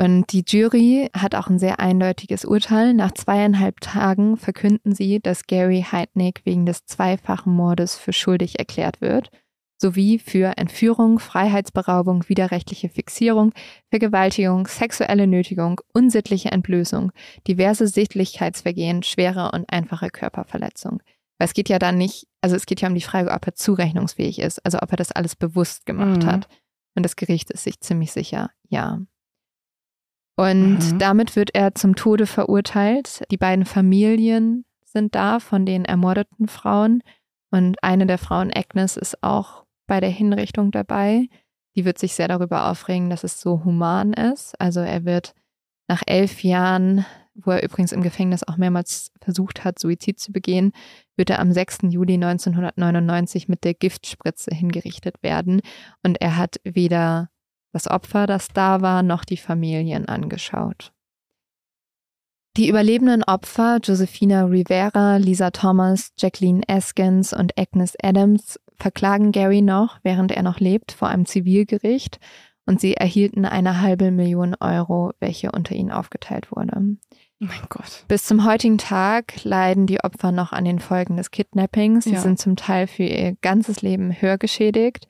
Und 0.00 0.32
die 0.32 0.44
Jury 0.48 1.10
hat 1.14 1.34
auch 1.34 1.48
ein 1.48 1.58
sehr 1.58 1.78
eindeutiges 1.78 2.46
Urteil. 2.46 2.94
Nach 2.94 3.12
zweieinhalb 3.12 3.80
Tagen 3.80 4.38
verkünden 4.38 4.94
sie, 4.94 5.20
dass 5.20 5.46
Gary 5.46 5.84
Heidnick 5.92 6.40
wegen 6.44 6.64
des 6.64 6.86
zweifachen 6.86 7.52
Mordes 7.52 7.98
für 7.98 8.14
schuldig 8.14 8.58
erklärt 8.58 9.02
wird 9.02 9.30
sowie 9.76 10.18
für 10.18 10.56
Entführung, 10.56 11.18
Freiheitsberaubung, 11.18 12.28
widerrechtliche 12.28 12.88
Fixierung, 12.88 13.52
Vergewaltigung, 13.90 14.66
sexuelle 14.66 15.26
Nötigung, 15.26 15.80
unsittliche 15.92 16.50
Entblößung, 16.50 17.12
diverse 17.46 17.86
Sittlichkeitsvergehen, 17.86 19.02
schwere 19.02 19.50
und 19.52 19.70
einfache 19.72 20.10
Körperverletzung. 20.10 21.02
Weil 21.38 21.46
es 21.46 21.54
geht 21.54 21.68
ja 21.68 21.78
dann 21.78 21.96
nicht, 21.96 22.26
also 22.42 22.56
es 22.56 22.66
geht 22.66 22.82
ja 22.82 22.88
um 22.88 22.94
die 22.94 23.00
Frage, 23.00 23.30
ob 23.30 23.46
er 23.46 23.54
zurechnungsfähig 23.54 24.38
ist, 24.38 24.64
also 24.64 24.78
ob 24.80 24.90
er 24.92 24.96
das 24.96 25.12
alles 25.12 25.36
bewusst 25.36 25.86
gemacht 25.86 26.24
mhm. 26.24 26.26
hat. 26.26 26.48
Und 26.94 27.04
das 27.04 27.16
Gericht 27.16 27.50
ist 27.50 27.64
sich 27.64 27.80
ziemlich 27.80 28.12
sicher, 28.12 28.50
ja. 28.68 29.00
Und 30.40 30.78
mhm. 30.78 30.98
damit 30.98 31.36
wird 31.36 31.54
er 31.54 31.74
zum 31.74 31.96
Tode 31.96 32.24
verurteilt. 32.24 33.22
Die 33.30 33.36
beiden 33.36 33.66
Familien 33.66 34.64
sind 34.86 35.14
da 35.14 35.38
von 35.38 35.66
den 35.66 35.84
ermordeten 35.84 36.48
Frauen. 36.48 37.02
Und 37.50 37.76
eine 37.84 38.06
der 38.06 38.16
Frauen, 38.16 38.50
Agnes, 38.50 38.96
ist 38.96 39.22
auch 39.22 39.66
bei 39.86 40.00
der 40.00 40.08
Hinrichtung 40.08 40.70
dabei. 40.70 41.28
Die 41.76 41.84
wird 41.84 41.98
sich 41.98 42.14
sehr 42.14 42.26
darüber 42.26 42.70
aufregen, 42.70 43.10
dass 43.10 43.22
es 43.22 43.38
so 43.38 43.64
human 43.64 44.14
ist. 44.14 44.58
Also 44.58 44.80
er 44.80 45.04
wird 45.04 45.34
nach 45.88 46.00
elf 46.06 46.42
Jahren, 46.42 47.04
wo 47.34 47.50
er 47.50 47.62
übrigens 47.62 47.92
im 47.92 48.00
Gefängnis 48.00 48.42
auch 48.42 48.56
mehrmals 48.56 49.12
versucht 49.20 49.62
hat, 49.62 49.78
Suizid 49.78 50.18
zu 50.20 50.32
begehen, 50.32 50.72
wird 51.16 51.28
er 51.28 51.40
am 51.40 51.52
6. 51.52 51.80
Juli 51.90 52.14
1999 52.14 53.46
mit 53.46 53.62
der 53.64 53.74
Giftspritze 53.74 54.54
hingerichtet 54.54 55.22
werden. 55.22 55.60
Und 56.02 56.18
er 56.22 56.38
hat 56.38 56.62
weder 56.64 57.28
das 57.72 57.88
Opfer, 57.88 58.26
das 58.26 58.48
da 58.48 58.82
war, 58.82 59.02
noch 59.02 59.24
die 59.24 59.36
Familien 59.36 60.06
angeschaut. 60.06 60.92
Die 62.56 62.68
überlebenden 62.68 63.22
Opfer 63.22 63.78
Josephina 63.82 64.44
Rivera, 64.44 65.16
Lisa 65.18 65.50
Thomas, 65.50 66.12
Jacqueline 66.18 66.62
Eskins 66.66 67.32
und 67.32 67.56
Agnes 67.56 67.94
Adams 68.02 68.58
verklagen 68.76 69.30
Gary 69.30 69.62
noch, 69.62 69.98
während 70.02 70.32
er 70.32 70.42
noch 70.42 70.58
lebt, 70.58 70.90
vor 70.90 71.08
einem 71.08 71.26
Zivilgericht 71.26 72.18
und 72.66 72.80
sie 72.80 72.94
erhielten 72.94 73.44
eine 73.44 73.80
halbe 73.80 74.10
Million 74.10 74.56
Euro, 74.60 75.12
welche 75.20 75.52
unter 75.52 75.74
ihnen 75.74 75.90
aufgeteilt 75.90 76.50
wurde. 76.50 76.96
Oh 77.42 77.46
mein 77.46 77.66
Gott. 77.68 78.04
Bis 78.08 78.24
zum 78.24 78.44
heutigen 78.44 78.78
Tag 78.78 79.44
leiden 79.44 79.86
die 79.86 80.00
Opfer 80.04 80.30
noch 80.30 80.52
an 80.52 80.64
den 80.64 80.78
Folgen 80.78 81.16
des 81.16 81.30
Kidnappings. 81.30 82.04
Sie 82.04 82.12
ja. 82.12 82.20
sind 82.20 82.38
zum 82.38 82.56
Teil 82.56 82.86
für 82.86 83.04
ihr 83.04 83.36
ganzes 83.40 83.82
Leben 83.82 84.12
höher 84.20 84.38
geschädigt. 84.38 85.06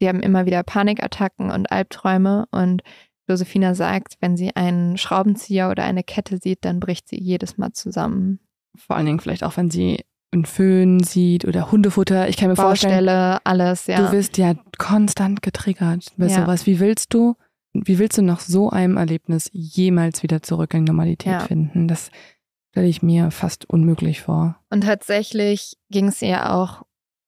Sie 0.00 0.08
haben 0.08 0.20
immer 0.20 0.46
wieder 0.46 0.62
Panikattacken 0.62 1.50
und 1.50 1.70
Albträume 1.70 2.46
und 2.50 2.82
Josephina 3.28 3.74
sagt, 3.74 4.16
wenn 4.20 4.36
sie 4.36 4.56
einen 4.56 4.98
Schraubenzieher 4.98 5.70
oder 5.70 5.84
eine 5.84 6.02
Kette 6.02 6.38
sieht, 6.38 6.64
dann 6.64 6.80
bricht 6.80 7.08
sie 7.08 7.20
jedes 7.20 7.58
Mal 7.58 7.72
zusammen. 7.72 8.40
Vor 8.76 8.96
allen 8.96 9.06
Dingen 9.06 9.20
vielleicht 9.20 9.44
auch, 9.44 9.56
wenn 9.56 9.70
sie 9.70 10.00
einen 10.32 10.46
Föhn 10.46 11.02
sieht 11.02 11.44
oder 11.44 11.70
Hundefutter. 11.70 12.28
Ich 12.28 12.36
kann 12.36 12.48
mir 12.48 12.54
Baustelle, 12.54 12.94
vorstellen, 12.94 13.38
alles, 13.44 13.86
ja. 13.86 14.06
Du 14.06 14.12
wirst 14.12 14.38
ja 14.38 14.54
konstant 14.78 15.42
getriggert 15.42 16.12
bei 16.16 16.26
ja. 16.26 16.42
sowas. 16.42 16.66
Wie 16.66 16.80
willst 16.80 17.12
du, 17.14 17.36
wie 17.72 17.98
willst 17.98 18.18
du 18.18 18.22
nach 18.22 18.40
so 18.40 18.70
einem 18.70 18.96
Erlebnis 18.96 19.50
jemals 19.52 20.22
wieder 20.22 20.42
zurück 20.42 20.74
in 20.74 20.84
die 20.84 20.90
Normalität 20.90 21.32
ja. 21.32 21.40
finden? 21.40 21.88
Das 21.88 22.10
stelle 22.70 22.86
ich 22.86 23.02
mir 23.02 23.30
fast 23.30 23.68
unmöglich 23.68 24.22
vor. 24.22 24.56
Und 24.70 24.84
tatsächlich 24.84 25.76
ging 25.90 26.08
es 26.08 26.22
ihr 26.22 26.52
auch 26.52 26.82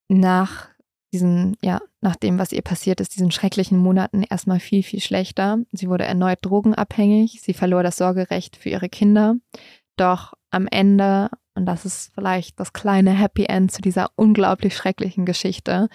nach 0.08 0.68
diesen, 1.12 1.56
ja, 1.62 1.80
nach 2.00 2.16
dem, 2.16 2.38
was 2.38 2.52
ihr 2.52 2.62
passiert 2.62 3.00
ist, 3.00 3.14
diesen 3.14 3.30
schrecklichen 3.30 3.78
Monaten 3.78 4.22
erstmal 4.22 4.60
viel, 4.60 4.82
viel 4.82 5.00
schlechter. 5.00 5.58
Sie 5.72 5.88
wurde 5.88 6.04
erneut 6.04 6.38
drogenabhängig. 6.42 7.40
Sie 7.42 7.54
verlor 7.54 7.82
das 7.82 7.96
Sorgerecht 7.96 8.56
für 8.56 8.70
ihre 8.70 8.88
Kinder. 8.88 9.34
Doch 9.96 10.32
am 10.50 10.66
Ende, 10.66 11.28
und 11.54 11.66
das 11.66 11.84
ist 11.84 12.12
vielleicht 12.14 12.58
das 12.58 12.72
kleine 12.72 13.12
Happy 13.12 13.44
End 13.44 13.70
zu 13.70 13.82
dieser 13.82 14.10
unglaublich 14.16 14.74
schrecklichen 14.74 15.26
Geschichte, 15.26 15.88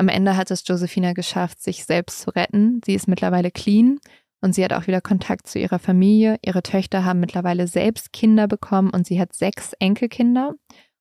am 0.00 0.08
Ende 0.08 0.34
hat 0.34 0.50
es 0.50 0.66
Josephina 0.66 1.12
geschafft, 1.12 1.62
sich 1.62 1.84
selbst 1.84 2.20
zu 2.20 2.30
retten. 2.30 2.80
Sie 2.86 2.94
ist 2.94 3.06
mittlerweile 3.06 3.50
clean 3.50 3.98
und 4.40 4.54
sie 4.54 4.64
hat 4.64 4.72
auch 4.72 4.86
wieder 4.86 5.02
Kontakt 5.02 5.46
zu 5.46 5.58
ihrer 5.58 5.78
Familie. 5.78 6.38
Ihre 6.42 6.62
Töchter 6.62 7.04
haben 7.04 7.20
mittlerweile 7.20 7.66
selbst 7.66 8.10
Kinder 8.10 8.48
bekommen 8.48 8.88
und 8.90 9.06
sie 9.06 9.20
hat 9.20 9.34
sechs 9.34 9.74
Enkelkinder. 9.74 10.54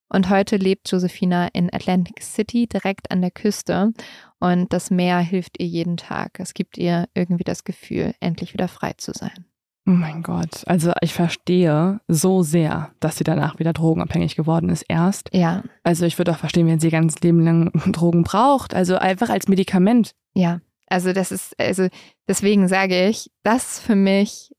Und 0.10 0.30
heute 0.30 0.58
lebt 0.58 0.92
Josephina 0.92 1.48
in 1.54 1.74
Atlantic 1.74 2.22
City, 2.22 2.68
direkt 2.68 3.12
an 3.12 3.22
der 3.22 3.32
Küste. 3.32 3.94
Und 4.40 4.74
das 4.74 4.90
Meer 4.90 5.20
hilft 5.20 5.60
ihr 5.60 5.68
jeden 5.68 5.98
Tag. 5.98 6.40
Es 6.40 6.54
gibt 6.54 6.78
ihr 6.78 7.08
irgendwie 7.14 7.44
das 7.44 7.64
Gefühl, 7.64 8.14
endlich 8.20 8.54
wieder 8.54 8.68
frei 8.68 8.94
zu 8.98 9.12
sein. 9.14 9.46
Oh 9.90 9.92
mein 9.92 10.22
Gott. 10.22 10.64
Also 10.68 10.92
ich 11.02 11.14
verstehe 11.14 12.00
so 12.08 12.44
sehr, 12.44 12.92
dass 13.00 13.18
sie 13.18 13.24
danach 13.24 13.58
wieder 13.58 13.74
drogenabhängig 13.74 14.36
geworden 14.36 14.70
ist 14.70 14.84
erst. 14.88 15.30
Ja. 15.34 15.64
Also 15.84 16.06
ich 16.06 16.18
würde 16.20 16.32
auch 16.32 16.38
verstehen, 16.38 16.68
wenn 16.68 16.80
sie 16.80 16.92
ganz 16.92 17.20
Leben 17.22 17.40
lang 17.44 17.72
Drogen 17.92 18.24
braucht. 18.24 18.76
Also 18.76 18.98
einfach 18.98 19.30
als 19.30 19.48
Medikament. 19.48 20.14
Ja. 20.36 20.62
Also 20.88 21.12
das 21.12 21.32
ist, 21.32 21.60
also 21.60 21.88
deswegen 22.28 22.68
sage 22.68 23.08
ich, 23.08 23.32
das 23.44 23.78
ist 23.78 23.80
für 23.80 23.96
mich 23.96 24.52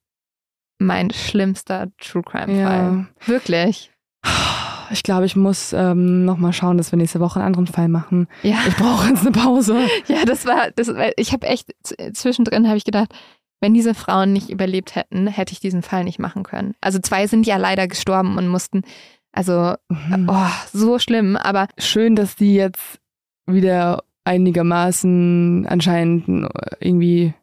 mein 0.78 1.10
schlimmster 1.10 1.88
True 1.98 2.22
Crime 2.22 2.46
Fall. 2.46 2.56
Ja. 2.56 3.06
Wirklich. 3.26 3.92
Ich 4.90 5.02
glaube, 5.02 5.26
ich 5.26 5.36
muss 5.36 5.72
ähm, 5.72 6.24
nochmal 6.24 6.52
schauen, 6.52 6.76
dass 6.76 6.92
wir 6.92 6.96
nächste 6.96 7.20
Woche 7.20 7.38
einen 7.38 7.46
anderen 7.46 7.66
Fall 7.66 7.88
machen. 7.88 8.28
Ja. 8.42 8.58
Ich 8.66 8.76
brauche 8.76 9.08
jetzt 9.08 9.22
eine 9.22 9.32
Pause. 9.32 9.78
Ja, 10.06 10.24
das 10.24 10.46
war, 10.46 10.70
das, 10.74 10.92
ich 11.16 11.32
habe 11.32 11.46
echt 11.46 11.68
zwischendrin 12.12 12.66
habe 12.66 12.76
ich 12.76 12.84
gedacht, 12.84 13.14
wenn 13.60 13.74
diese 13.74 13.94
Frauen 13.94 14.32
nicht 14.32 14.50
überlebt 14.50 14.96
hätten, 14.96 15.26
hätte 15.26 15.52
ich 15.52 15.60
diesen 15.60 15.82
Fall 15.82 16.04
nicht 16.04 16.18
machen 16.18 16.42
können. 16.42 16.74
Also 16.80 16.98
zwei 16.98 17.26
sind 17.26 17.46
ja 17.46 17.56
leider 17.56 17.86
gestorben 17.88 18.38
und 18.38 18.48
mussten, 18.48 18.82
also 19.32 19.74
mhm. 19.88 20.28
oh, 20.28 20.50
so 20.72 20.98
schlimm, 20.98 21.36
aber 21.36 21.68
schön, 21.78 22.16
dass 22.16 22.36
die 22.36 22.54
jetzt 22.54 22.98
wieder 23.46 24.02
einigermaßen 24.24 25.66
anscheinend 25.68 26.48
irgendwie 26.78 27.34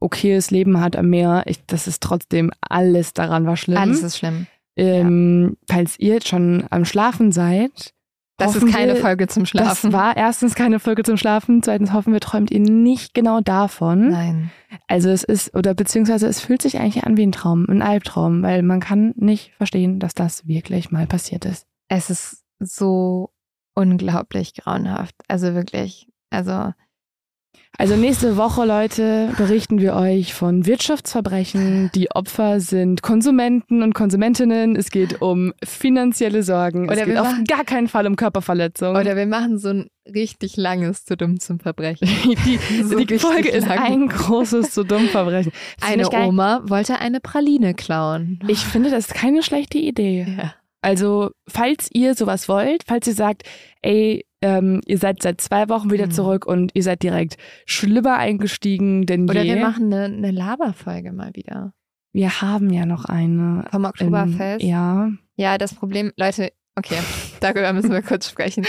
okayes 0.00 0.50
Leben 0.50 0.80
hat 0.80 0.96
am 0.96 1.10
Meer. 1.10 1.42
Ich, 1.46 1.64
das 1.66 1.86
ist 1.86 2.02
trotzdem 2.02 2.50
alles 2.60 3.12
daran 3.12 3.46
war 3.46 3.56
schlimm. 3.56 3.78
Alles 3.78 4.02
ist 4.02 4.18
schlimm. 4.18 4.46
Ähm, 4.76 5.56
ja. 5.68 5.74
Falls 5.74 5.98
ihr 5.98 6.14
jetzt 6.14 6.28
schon 6.28 6.64
am 6.70 6.84
Schlafen 6.84 7.32
seid, 7.32 7.92
das 8.40 8.56
ist 8.56 8.72
keine 8.72 8.94
wir, 8.94 9.00
Folge 9.00 9.28
zum 9.28 9.44
Schlafen. 9.44 9.90
Das 9.90 9.92
war 9.92 10.16
erstens 10.16 10.54
keine 10.54 10.78
Folge 10.78 11.02
zum 11.02 11.16
Schlafen. 11.16 11.62
Zweitens 11.62 11.92
hoffen 11.92 12.12
wir, 12.12 12.20
träumt 12.20 12.50
ihr 12.50 12.60
nicht 12.60 13.12
genau 13.12 13.40
davon. 13.40 14.08
Nein. 14.08 14.50
Also 14.88 15.10
es 15.10 15.24
ist, 15.24 15.54
oder 15.54 15.74
beziehungsweise 15.74 16.26
es 16.26 16.40
fühlt 16.40 16.62
sich 16.62 16.78
eigentlich 16.78 17.04
an 17.04 17.16
wie 17.16 17.26
ein 17.26 17.32
Traum, 17.32 17.66
ein 17.68 17.82
Albtraum, 17.82 18.42
weil 18.42 18.62
man 18.62 18.80
kann 18.80 19.12
nicht 19.16 19.52
verstehen, 19.56 19.98
dass 19.98 20.14
das 20.14 20.46
wirklich 20.46 20.90
mal 20.90 21.06
passiert 21.06 21.44
ist. 21.44 21.66
Es 21.88 22.08
ist 22.08 22.44
so 22.58 23.30
unglaublich 23.74 24.54
grauenhaft. 24.54 25.14
Also 25.28 25.54
wirklich. 25.54 26.08
Also 26.30 26.72
also 27.78 27.96
nächste 27.96 28.36
Woche, 28.36 28.66
Leute, 28.66 29.32
berichten 29.38 29.80
wir 29.80 29.94
euch 29.94 30.34
von 30.34 30.66
Wirtschaftsverbrechen. 30.66 31.90
Die 31.94 32.10
Opfer 32.10 32.60
sind 32.60 33.00
Konsumenten 33.00 33.82
und 33.82 33.94
Konsumentinnen. 33.94 34.76
Es 34.76 34.90
geht 34.90 35.22
um 35.22 35.54
finanzielle 35.64 36.42
Sorgen. 36.42 36.90
Oder 36.90 37.00
es 37.00 37.04
geht 37.06 37.16
auf 37.16 37.34
gar 37.48 37.64
keinen 37.64 37.88
Fall 37.88 38.06
um 38.06 38.16
Körperverletzung. 38.16 38.96
Oder 38.96 39.16
wir 39.16 39.26
machen 39.26 39.58
so 39.58 39.70
ein 39.70 39.86
richtig 40.06 40.56
langes 40.56 41.04
zu 41.04 41.16
dumm 41.16 41.40
zum 41.40 41.58
Verbrechen. 41.58 42.06
die, 42.44 42.58
so 42.82 42.98
die 42.98 43.18
Folge 43.18 43.48
ist 43.48 43.66
lang. 43.66 43.78
ein 43.78 44.08
großes 44.08 44.72
zu 44.72 44.84
dumm 44.84 45.08
Verbrechen. 45.08 45.52
Eine 45.80 46.10
Oma 46.10 46.62
wollte 46.64 46.98
eine 46.98 47.20
Praline 47.20 47.74
klauen. 47.74 48.40
Ich 48.46 48.58
finde, 48.58 48.90
das 48.90 49.06
ist 49.06 49.14
keine 49.14 49.42
schlechte 49.42 49.78
Idee. 49.78 50.26
Ja. 50.38 50.54
Also, 50.82 51.30
falls 51.48 51.88
ihr 51.92 52.14
sowas 52.14 52.48
wollt, 52.48 52.82
falls 52.86 53.06
ihr 53.06 53.14
sagt, 53.14 53.42
ey, 53.82 54.24
ähm, 54.42 54.80
ihr 54.86 54.98
seid 54.98 55.22
seit 55.22 55.40
zwei 55.40 55.68
Wochen 55.68 55.90
wieder 55.90 56.06
mhm. 56.06 56.12
zurück 56.12 56.46
und 56.46 56.70
ihr 56.74 56.82
seid 56.82 57.02
direkt 57.02 57.36
schlimmer 57.66 58.16
eingestiegen 58.16 59.06
denn 59.06 59.28
Oder 59.28 59.42
je. 59.42 59.54
wir 59.54 59.62
machen 59.62 59.92
eine, 59.92 60.04
eine 60.04 60.30
Laberfolge 60.30 61.12
mal 61.12 61.30
wieder. 61.34 61.72
Wir 62.12 62.40
haben 62.40 62.70
ja 62.70 62.86
noch 62.86 63.04
eine. 63.04 63.64
Vom 63.70 63.84
Oktoberfest? 63.84 64.64
Ja. 64.64 65.10
Ja, 65.36 65.58
das 65.58 65.74
Problem, 65.74 66.12
Leute, 66.16 66.52
okay, 66.76 66.98
darüber 67.40 67.72
müssen 67.72 67.92
wir 67.92 68.02
kurz 68.02 68.28
sprechen. 68.28 68.66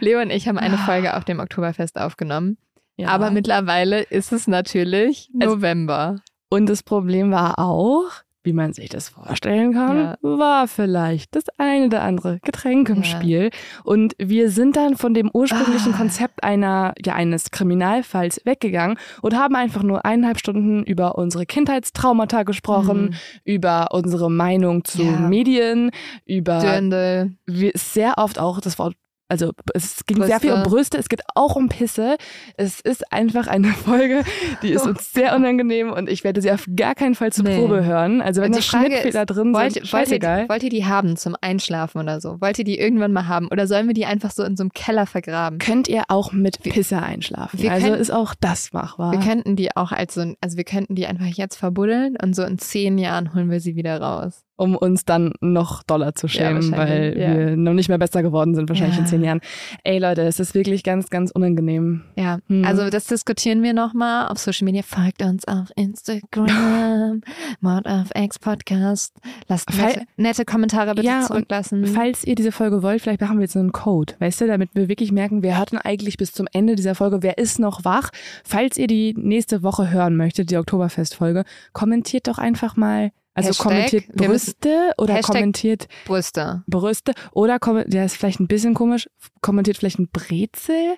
Leo 0.00 0.20
und 0.20 0.30
ich 0.30 0.48
haben 0.48 0.58
eine 0.58 0.78
Folge 0.78 1.16
auf 1.16 1.24
dem 1.24 1.40
Oktoberfest 1.40 1.98
aufgenommen. 1.98 2.58
Ja. 2.96 3.08
Aber 3.08 3.30
mittlerweile 3.30 4.02
ist 4.02 4.32
es 4.32 4.46
natürlich 4.46 5.30
November. 5.32 6.20
Und 6.50 6.68
das 6.68 6.82
Problem 6.82 7.32
war 7.32 7.58
auch, 7.58 8.10
wie 8.44 8.52
man 8.52 8.72
sich 8.72 8.88
das 8.90 9.08
vorstellen 9.08 9.72
kann, 9.72 9.96
ja. 9.96 10.18
war 10.22 10.68
vielleicht 10.68 11.34
das 11.34 11.44
eine 11.58 11.86
oder 11.86 12.02
andere 12.02 12.38
Getränk 12.40 12.88
im 12.90 12.98
ja. 12.98 13.04
Spiel. 13.04 13.50
Und 13.82 14.14
wir 14.18 14.50
sind 14.50 14.76
dann 14.76 14.96
von 14.96 15.14
dem 15.14 15.30
ursprünglichen 15.32 15.94
ah. 15.94 15.96
Konzept 15.96 16.44
einer, 16.44 16.94
ja, 17.04 17.14
eines 17.14 17.50
Kriminalfalls 17.50 18.40
weggegangen 18.44 18.98
und 19.22 19.34
haben 19.34 19.56
einfach 19.56 19.82
nur 19.82 20.04
eineinhalb 20.04 20.38
Stunden 20.38 20.84
über 20.84 21.16
unsere 21.16 21.46
Kindheitstraumata 21.46 22.42
gesprochen, 22.42 23.02
mhm. 23.02 23.14
über 23.44 23.88
unsere 23.92 24.30
Meinung 24.30 24.84
zu 24.84 25.02
ja. 25.02 25.18
Medien, 25.18 25.90
über 26.26 26.58
Dirndl. 26.58 27.32
sehr 27.74 28.14
oft 28.18 28.38
auch 28.38 28.60
das 28.60 28.78
Wort 28.78 28.94
also 29.28 29.52
es 29.72 30.04
ging 30.04 30.18
Brüste. 30.18 30.30
sehr 30.30 30.40
viel 30.40 30.52
um 30.52 30.62
Brüste, 30.62 30.98
es 30.98 31.08
geht 31.08 31.22
auch 31.34 31.56
um 31.56 31.68
Pisse. 31.68 32.16
Es 32.56 32.80
ist 32.80 33.10
einfach 33.12 33.46
eine 33.46 33.68
Folge, 33.72 34.22
die 34.62 34.70
ist 34.70 34.86
uns 34.86 35.12
sehr 35.12 35.34
unangenehm 35.34 35.92
und 35.92 36.10
ich 36.10 36.24
werde 36.24 36.42
sie 36.42 36.50
auf 36.50 36.66
gar 36.76 36.94
keinen 36.94 37.14
Fall 37.14 37.32
zur 37.32 37.44
nee. 37.44 37.58
Probe 37.58 37.84
hören. 37.84 38.20
Also 38.20 38.42
wenn 38.42 38.52
da 38.52 38.60
Schnittfehler 38.60 39.22
ist, 39.22 39.30
drin 39.30 39.54
wollt, 39.54 39.72
sind, 39.74 39.92
wollt 39.92 40.10
ihr, 40.10 40.48
wollt 40.48 40.62
ihr 40.62 40.70
die 40.70 40.84
haben 40.84 41.16
zum 41.16 41.36
Einschlafen 41.40 42.00
oder 42.00 42.20
so? 42.20 42.40
Wollt 42.40 42.58
ihr 42.58 42.64
die 42.64 42.78
irgendwann 42.78 43.12
mal 43.12 43.26
haben? 43.26 43.48
Oder 43.48 43.66
sollen 43.66 43.86
wir 43.86 43.94
die 43.94 44.06
einfach 44.06 44.30
so 44.30 44.44
in 44.44 44.56
so 44.56 44.62
einem 44.62 44.72
Keller 44.72 45.06
vergraben? 45.06 45.58
Könnt 45.58 45.88
ihr 45.88 46.04
auch 46.08 46.32
mit 46.32 46.62
Pisse 46.62 47.02
einschlafen? 47.02 47.60
Wir 47.60 47.72
also 47.72 47.86
können, 47.86 48.00
ist 48.00 48.12
auch 48.12 48.34
das 48.38 48.72
machbar. 48.72 49.12
Wir 49.12 49.20
könnten 49.20 49.56
die 49.56 49.74
auch 49.74 49.92
als 49.92 50.14
so, 50.14 50.34
also 50.40 50.56
wir 50.56 50.64
könnten 50.64 50.94
die 50.94 51.06
einfach 51.06 51.26
jetzt 51.26 51.56
verbuddeln 51.56 52.16
und 52.22 52.36
so 52.36 52.42
in 52.42 52.58
zehn 52.58 52.98
Jahren 52.98 53.34
holen 53.34 53.50
wir 53.50 53.60
sie 53.60 53.74
wieder 53.74 54.00
raus 54.00 54.44
um 54.56 54.76
uns 54.76 55.04
dann 55.04 55.32
noch 55.40 55.82
doller 55.82 56.14
zu 56.14 56.28
schämen, 56.28 56.70
ja, 56.70 56.78
weil 56.78 57.18
ja. 57.18 57.36
wir 57.36 57.56
noch 57.56 57.72
nicht 57.72 57.88
mehr 57.88 57.98
besser 57.98 58.22
geworden 58.22 58.54
sind, 58.54 58.68
wahrscheinlich 58.68 58.96
ja. 58.96 59.02
in 59.02 59.06
zehn 59.06 59.24
Jahren. 59.24 59.40
Ey 59.82 59.98
Leute, 59.98 60.22
es 60.22 60.38
ist 60.38 60.54
wirklich 60.54 60.84
ganz, 60.84 61.10
ganz 61.10 61.30
unangenehm. 61.32 62.02
Ja, 62.16 62.38
hm. 62.48 62.64
also 62.64 62.88
das 62.88 63.06
diskutieren 63.06 63.62
wir 63.62 63.72
nochmal 63.72 64.28
auf 64.28 64.38
Social 64.38 64.64
Media. 64.64 64.82
Folgt 64.82 65.22
uns 65.22 65.46
auf 65.46 65.72
Instagram, 65.76 67.22
Mord 67.60 67.86
of 67.86 68.10
X 68.14 68.38
Podcast. 68.38 69.16
Lasst 69.48 69.76
nette, 69.76 70.02
nette 70.16 70.44
Kommentare 70.44 70.94
bitte 70.94 71.20
zurücklassen. 71.26 71.86
Falls 71.86 72.24
ihr 72.24 72.36
diese 72.36 72.52
Folge 72.52 72.82
wollt, 72.82 73.02
vielleicht 73.02 73.20
machen 73.20 73.38
wir 73.38 73.42
jetzt 73.42 73.54
so 73.54 73.58
einen 73.58 73.72
Code, 73.72 74.14
weißt 74.20 74.42
du, 74.42 74.46
damit 74.46 74.70
wir 74.74 74.88
wirklich 74.88 75.10
merken, 75.10 75.42
wir 75.42 75.58
hörten 75.58 75.78
eigentlich 75.78 76.16
bis 76.16 76.32
zum 76.32 76.46
Ende 76.52 76.76
dieser 76.76 76.94
Folge, 76.94 77.22
wer 77.22 77.38
ist 77.38 77.58
noch 77.58 77.84
wach. 77.84 78.10
Falls 78.44 78.78
ihr 78.78 78.86
die 78.86 79.14
nächste 79.16 79.62
Woche 79.62 79.90
hören 79.90 80.16
möchtet, 80.16 80.50
die 80.50 80.56
Oktoberfest-Folge, 80.56 81.44
kommentiert 81.72 82.28
doch 82.28 82.38
einfach 82.38 82.76
mal 82.76 83.10
also 83.34 83.48
Hashtag, 83.48 83.64
kommentiert 83.64 84.08
Brüste 84.14 84.92
oder 84.98 85.14
Hashtag 85.14 85.36
kommentiert 85.36 85.88
Brüste. 86.06 86.62
Brüste 86.66 87.12
oder 87.32 87.58
der 87.58 88.04
ist 88.04 88.16
vielleicht 88.16 88.40
ein 88.40 88.46
bisschen 88.46 88.74
komisch, 88.74 89.08
kommentiert 89.40 89.76
vielleicht 89.76 89.98
ein 89.98 90.08
Brezel. 90.08 90.96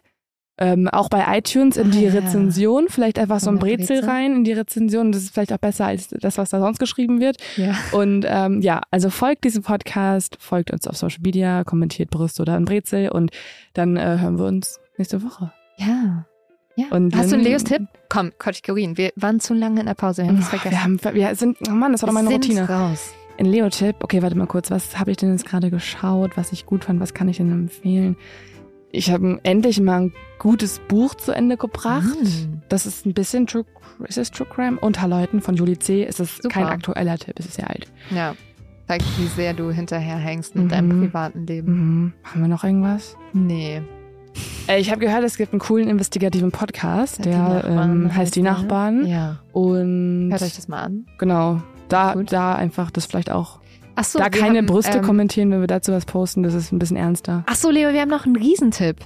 Ähm, 0.58 0.88
auch 0.88 1.10
bei 1.10 1.36
iTunes 1.36 1.76
in 1.76 1.90
die 1.90 2.08
ah, 2.08 2.12
Rezension, 2.12 2.84
ja. 2.84 2.90
vielleicht 2.90 3.18
einfach 3.18 3.40
so 3.40 3.50
ein 3.50 3.58
Brezel, 3.58 3.98
Brezel, 3.98 4.08
rein 4.08 4.36
in 4.36 4.44
die 4.44 4.54
Rezension. 4.54 5.12
Das 5.12 5.22
ist 5.22 5.34
vielleicht 5.34 5.52
auch 5.52 5.58
besser 5.58 5.84
als 5.84 6.08
das, 6.08 6.38
was 6.38 6.48
da 6.48 6.60
sonst 6.60 6.78
geschrieben 6.78 7.20
wird. 7.20 7.36
Ja. 7.56 7.76
Und 7.92 8.24
ähm, 8.26 8.62
ja, 8.62 8.80
also 8.90 9.10
folgt 9.10 9.44
diesem 9.44 9.62
Podcast, 9.62 10.38
folgt 10.40 10.70
uns 10.70 10.86
auf 10.88 10.96
Social 10.96 11.20
Media, 11.22 11.62
kommentiert 11.64 12.08
Brüste 12.08 12.40
oder 12.40 12.54
ein 12.54 12.64
Brezel 12.64 13.10
und 13.10 13.32
dann 13.74 13.98
äh, 13.98 14.16
hören 14.18 14.38
wir 14.38 14.46
uns 14.46 14.80
nächste 14.96 15.22
Woche. 15.22 15.52
Ja. 15.76 16.26
Ja. 16.76 16.86
Und 16.90 17.16
Hast 17.16 17.32
du 17.32 17.36
einen 17.36 17.44
Leos 17.44 17.64
Tipp? 17.64 17.82
Komm, 18.08 18.32
Kategorien. 18.38 18.96
Wir 18.96 19.10
waren 19.16 19.40
zu 19.40 19.54
lange 19.54 19.80
in 19.80 19.86
der 19.86 19.94
Pause. 19.94 20.22
Wir 20.22 20.28
haben 20.28 20.38
es 20.38 20.48
vergessen. 20.48 20.70
Wir, 20.70 20.84
haben, 20.84 21.14
wir 21.14 21.34
sind, 21.34 21.58
oh 21.68 21.72
Mann, 21.72 21.92
das 21.92 22.02
war 22.02 22.08
doch 22.08 22.14
meine 22.14 22.28
Routine. 22.28 22.68
raus. 22.68 23.14
Ein 23.38 23.46
Leo-Tipp. 23.46 23.96
Okay, 24.00 24.22
warte 24.22 24.36
mal 24.36 24.46
kurz. 24.46 24.70
Was 24.70 24.98
habe 24.98 25.10
ich 25.10 25.16
denn 25.16 25.32
jetzt 25.32 25.46
gerade 25.46 25.70
geschaut, 25.70 26.36
was 26.36 26.52
ich 26.52 26.66
gut 26.66 26.84
fand? 26.84 27.00
Was 27.00 27.14
kann 27.14 27.28
ich 27.28 27.38
denn 27.38 27.50
empfehlen? 27.50 28.16
Ich 28.92 29.10
habe 29.10 29.40
endlich 29.42 29.80
mal 29.80 30.02
ein 30.02 30.12
gutes 30.38 30.80
Buch 30.88 31.14
zu 31.14 31.32
Ende 31.32 31.56
gebracht. 31.56 32.16
Mm. 32.22 32.62
Das 32.68 32.86
ist 32.86 33.04
ein 33.04 33.12
bisschen 33.12 33.46
True, 33.46 33.64
ist 34.08 34.16
es 34.16 34.30
True 34.30 34.46
Crime? 34.46 34.78
Unter 34.80 35.08
Leuten 35.08 35.42
von 35.42 35.54
Julie 35.54 35.78
C. 35.78 36.04
Es 36.04 36.20
ist 36.20 36.42
Super. 36.42 36.54
kein 36.54 36.66
aktueller 36.66 37.18
Tipp, 37.18 37.34
es 37.38 37.46
ist 37.46 37.54
sehr 37.56 37.68
alt. 37.68 37.90
Ja. 38.10 38.34
Zeigt, 38.86 39.04
wie 39.18 39.26
sehr 39.26 39.52
du 39.52 39.70
hinterherhängst 39.70 40.54
mit 40.54 40.64
mhm. 40.64 40.68
deinem 40.68 41.00
privaten 41.00 41.46
Leben. 41.46 41.72
Mhm. 41.72 42.12
Haben 42.22 42.40
wir 42.40 42.48
noch 42.48 42.64
irgendwas? 42.64 43.16
Nee. 43.32 43.82
Äh, 44.68 44.80
ich 44.80 44.90
habe 44.90 45.00
gehört, 45.00 45.24
es 45.24 45.36
gibt 45.36 45.52
einen 45.52 45.60
coolen 45.60 45.88
investigativen 45.88 46.50
Podcast, 46.50 47.24
der 47.24 47.62
die 47.62 47.68
ähm, 47.68 48.14
heißt 48.14 48.34
Die 48.34 48.42
Nachbarn. 48.42 49.06
Ja. 49.06 49.38
Und 49.52 50.30
hört 50.30 50.42
euch 50.42 50.56
das 50.56 50.68
mal 50.68 50.82
an. 50.82 51.06
Genau. 51.18 51.62
Da, 51.88 52.14
da 52.14 52.54
einfach 52.54 52.90
das 52.90 53.06
vielleicht 53.06 53.30
auch. 53.30 53.60
Ach 53.94 54.04
so, 54.04 54.18
da 54.18 54.28
keine 54.28 54.58
haben, 54.58 54.66
Brüste 54.66 54.98
ähm, 54.98 55.04
kommentieren, 55.04 55.50
wenn 55.50 55.60
wir 55.60 55.68
dazu 55.68 55.92
was 55.92 56.04
posten, 56.04 56.42
das 56.42 56.52
ist 56.54 56.72
ein 56.72 56.78
bisschen 56.78 56.96
ernster. 56.96 57.44
Ach 57.46 57.54
so, 57.54 57.70
Leo, 57.70 57.92
wir 57.92 58.00
haben 58.00 58.10
noch 58.10 58.26
einen 58.26 58.36
Riesentipp. 58.36 58.96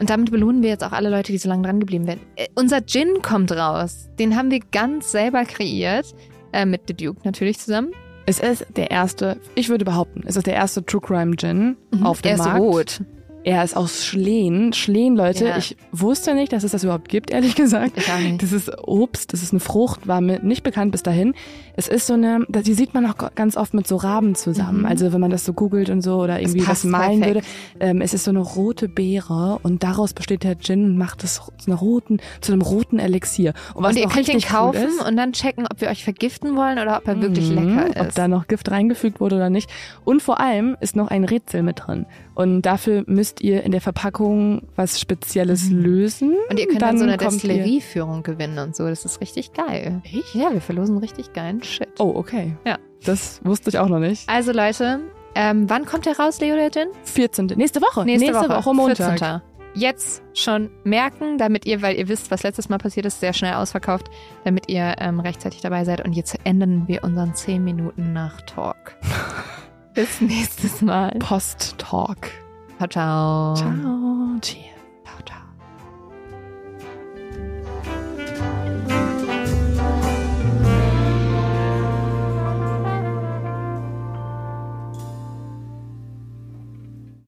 Und 0.00 0.10
damit 0.10 0.30
belohnen 0.30 0.62
wir 0.62 0.70
jetzt 0.70 0.82
auch 0.82 0.92
alle 0.92 1.10
Leute, 1.10 1.30
die 1.32 1.38
so 1.38 1.48
lange 1.48 1.62
dran 1.62 1.80
geblieben 1.80 2.06
werden. 2.06 2.20
Äh, 2.36 2.48
unser 2.54 2.84
Gin 2.84 3.22
kommt 3.22 3.52
raus. 3.52 4.08
Den 4.18 4.36
haben 4.36 4.50
wir 4.50 4.60
ganz 4.72 5.12
selber 5.12 5.44
kreiert. 5.44 6.14
Äh, 6.52 6.66
mit 6.66 6.82
The 6.88 6.94
Duke 6.94 7.20
natürlich 7.24 7.58
zusammen. 7.58 7.92
Es 8.26 8.40
ist 8.40 8.66
der 8.76 8.90
erste, 8.90 9.38
ich 9.54 9.68
würde 9.68 9.84
behaupten, 9.84 10.22
es 10.26 10.36
ist 10.36 10.46
der 10.46 10.54
erste 10.54 10.84
True 10.84 11.00
Crime 11.00 11.36
Gin 11.36 11.76
auf 12.02 12.22
dem 12.22 12.30
er 12.30 12.34
ist 12.34 12.44
Markt. 12.44 12.60
rot. 12.60 13.00
Er 13.42 13.64
ist 13.64 13.74
aus 13.74 14.04
Schlehen. 14.04 14.74
Schlehen, 14.74 15.16
Leute, 15.16 15.46
Ja. 15.46 15.56
ich 15.56 15.74
wusste 15.92 16.34
nicht, 16.34 16.52
dass 16.52 16.62
es 16.62 16.72
das 16.72 16.84
überhaupt 16.84 17.08
gibt, 17.08 17.30
ehrlich 17.30 17.54
gesagt. 17.54 17.92
Ich 17.96 18.10
auch 18.12 18.18
nicht. 18.18 18.42
Das 18.42 18.52
ist 18.52 18.70
Obst, 18.86 19.32
das 19.32 19.42
ist 19.42 19.52
eine 19.52 19.60
Frucht, 19.60 20.06
war 20.06 20.20
mir 20.20 20.40
nicht 20.40 20.62
bekannt 20.62 20.92
bis 20.92 21.02
dahin. 21.02 21.32
Es 21.74 21.88
ist 21.88 22.06
so 22.06 22.12
eine, 22.12 22.44
die 22.48 22.74
sieht 22.74 22.92
man 22.92 23.06
auch 23.06 23.14
ganz 23.34 23.56
oft 23.56 23.72
mit 23.72 23.86
so 23.88 23.96
Raben 23.96 24.34
zusammen. 24.34 24.80
Mhm. 24.80 24.84
Also 24.86 25.12
wenn 25.14 25.20
man 25.22 25.30
das 25.30 25.46
so 25.46 25.54
googelt 25.54 25.88
und 25.88 26.02
so 26.02 26.16
oder 26.20 26.38
irgendwie 26.40 26.66
was 26.68 26.84
malen 26.84 27.20
perfekt. 27.20 27.46
würde. 27.80 27.90
Ähm, 27.90 28.00
es 28.02 28.12
ist 28.12 28.24
so 28.24 28.30
eine 28.30 28.40
rote 28.40 28.88
Beere 28.90 29.58
und 29.62 29.82
daraus 29.82 30.12
besteht 30.12 30.44
der 30.44 30.58
Gin 30.58 30.84
und 30.84 30.98
macht 30.98 31.24
es 31.24 31.36
zu, 31.36 31.42
einer 31.66 31.76
roten, 31.76 32.18
zu 32.42 32.52
einem 32.52 32.60
roten 32.60 32.98
Elixier. 32.98 33.54
Und 33.72 33.84
was 33.84 33.92
Und 33.96 34.02
ihr 34.02 34.08
könnt 34.08 34.28
den 34.28 34.40
kaufen 34.42 34.76
cool 34.82 34.88
ist, 34.88 35.06
und 35.08 35.16
dann 35.16 35.32
checken, 35.32 35.66
ob 35.70 35.80
wir 35.80 35.88
euch 35.88 36.04
vergiften 36.04 36.56
wollen 36.56 36.78
oder 36.78 36.98
ob 36.98 37.08
er 37.08 37.22
wirklich 37.22 37.48
Mhm, 37.48 37.78
lecker 37.78 38.00
Ob 38.02 38.08
ist. 38.08 38.18
da 38.18 38.28
noch 38.28 38.46
Gift 38.48 38.70
reingefügt 38.70 39.18
wurde 39.20 39.36
oder 39.36 39.48
nicht. 39.48 39.70
Und 40.04 40.20
vor 40.20 40.40
allem 40.40 40.76
ist 40.80 40.94
noch 40.94 41.08
ein 41.08 41.24
Rätsel 41.24 41.62
mit 41.62 41.86
drin. 41.86 42.04
Und 42.40 42.62
dafür 42.62 43.04
müsst 43.06 43.42
ihr 43.42 43.62
in 43.64 43.72
der 43.72 43.80
Verpackung 43.82 44.62
was 44.76 44.98
Spezielles 44.98 45.68
Mhm. 45.68 45.82
lösen. 45.82 46.36
und 46.48 46.58
ihr 46.58 46.66
könnt 46.68 46.80
dann, 46.82 46.96
so 46.98 47.04
eine 47.04 47.16
Destillerieführung 47.18 48.22
gewinnen 48.22 48.58
und 48.58 48.74
so. 48.74 48.88
Das 48.88 49.04
ist 49.04 49.20
richtig 49.20 49.52
geil. 49.52 50.00
Echt? 50.04 50.34
Ja, 50.34 50.50
wir 50.52 50.60
verlosen 50.60 50.96
richtig 50.98 51.32
geilen 51.34 51.62
Shit. 51.62 51.88
Oh, 51.98 52.12
okay. 52.16 52.56
Ja. 52.66 52.78
Das 53.04 53.40
wusste 53.44 53.68
ich 53.70 53.78
auch 53.78 53.88
noch 53.88 53.98
nicht. 53.98 54.28
Also 54.28 54.52
Leute, 54.52 55.00
ähm, 55.34 55.68
wann 55.68 55.84
kommt 55.84 56.06
der 56.06 56.18
raus, 56.18 56.40
Leo 56.40 56.54
der 56.56 56.70
Gin? 56.70 56.88
14. 57.04 57.46
Nächste 57.56 57.80
Woche. 57.82 58.04
Woche 58.06 58.74
Montag. 58.74 59.18
14. 59.18 59.40
Jetzt 59.74 60.22
schon 60.34 60.68
merken, 60.82 61.38
damit 61.38 61.64
ihr, 61.66 61.80
weil 61.82 61.96
ihr 61.96 62.08
wisst, 62.08 62.30
was 62.30 62.42
letztes 62.42 62.68
Mal 62.68 62.78
passiert 62.78 63.06
ist, 63.06 63.20
sehr 63.20 63.32
schnell 63.32 63.54
ausverkauft, 63.54 64.06
damit 64.44 64.68
ihr 64.68 64.96
ähm, 64.98 65.20
rechtzeitig 65.20 65.60
dabei 65.60 65.84
seid. 65.84 66.04
Und 66.04 66.12
jetzt 66.14 66.36
enden 66.44 66.88
wir 66.88 67.04
unseren 67.04 67.34
10 67.34 67.62
Minuten 67.62 68.12
nach 68.12 68.40
Talk. 68.42 68.96
Bis 69.94 70.20
nächstes 70.20 70.82
Mal. 70.82 71.10
Post-Talk. 71.18 72.30
Ciao, 72.78 72.88
ciao. 72.88 73.54
Ciao. 73.56 74.38
Cheers. 74.40 74.69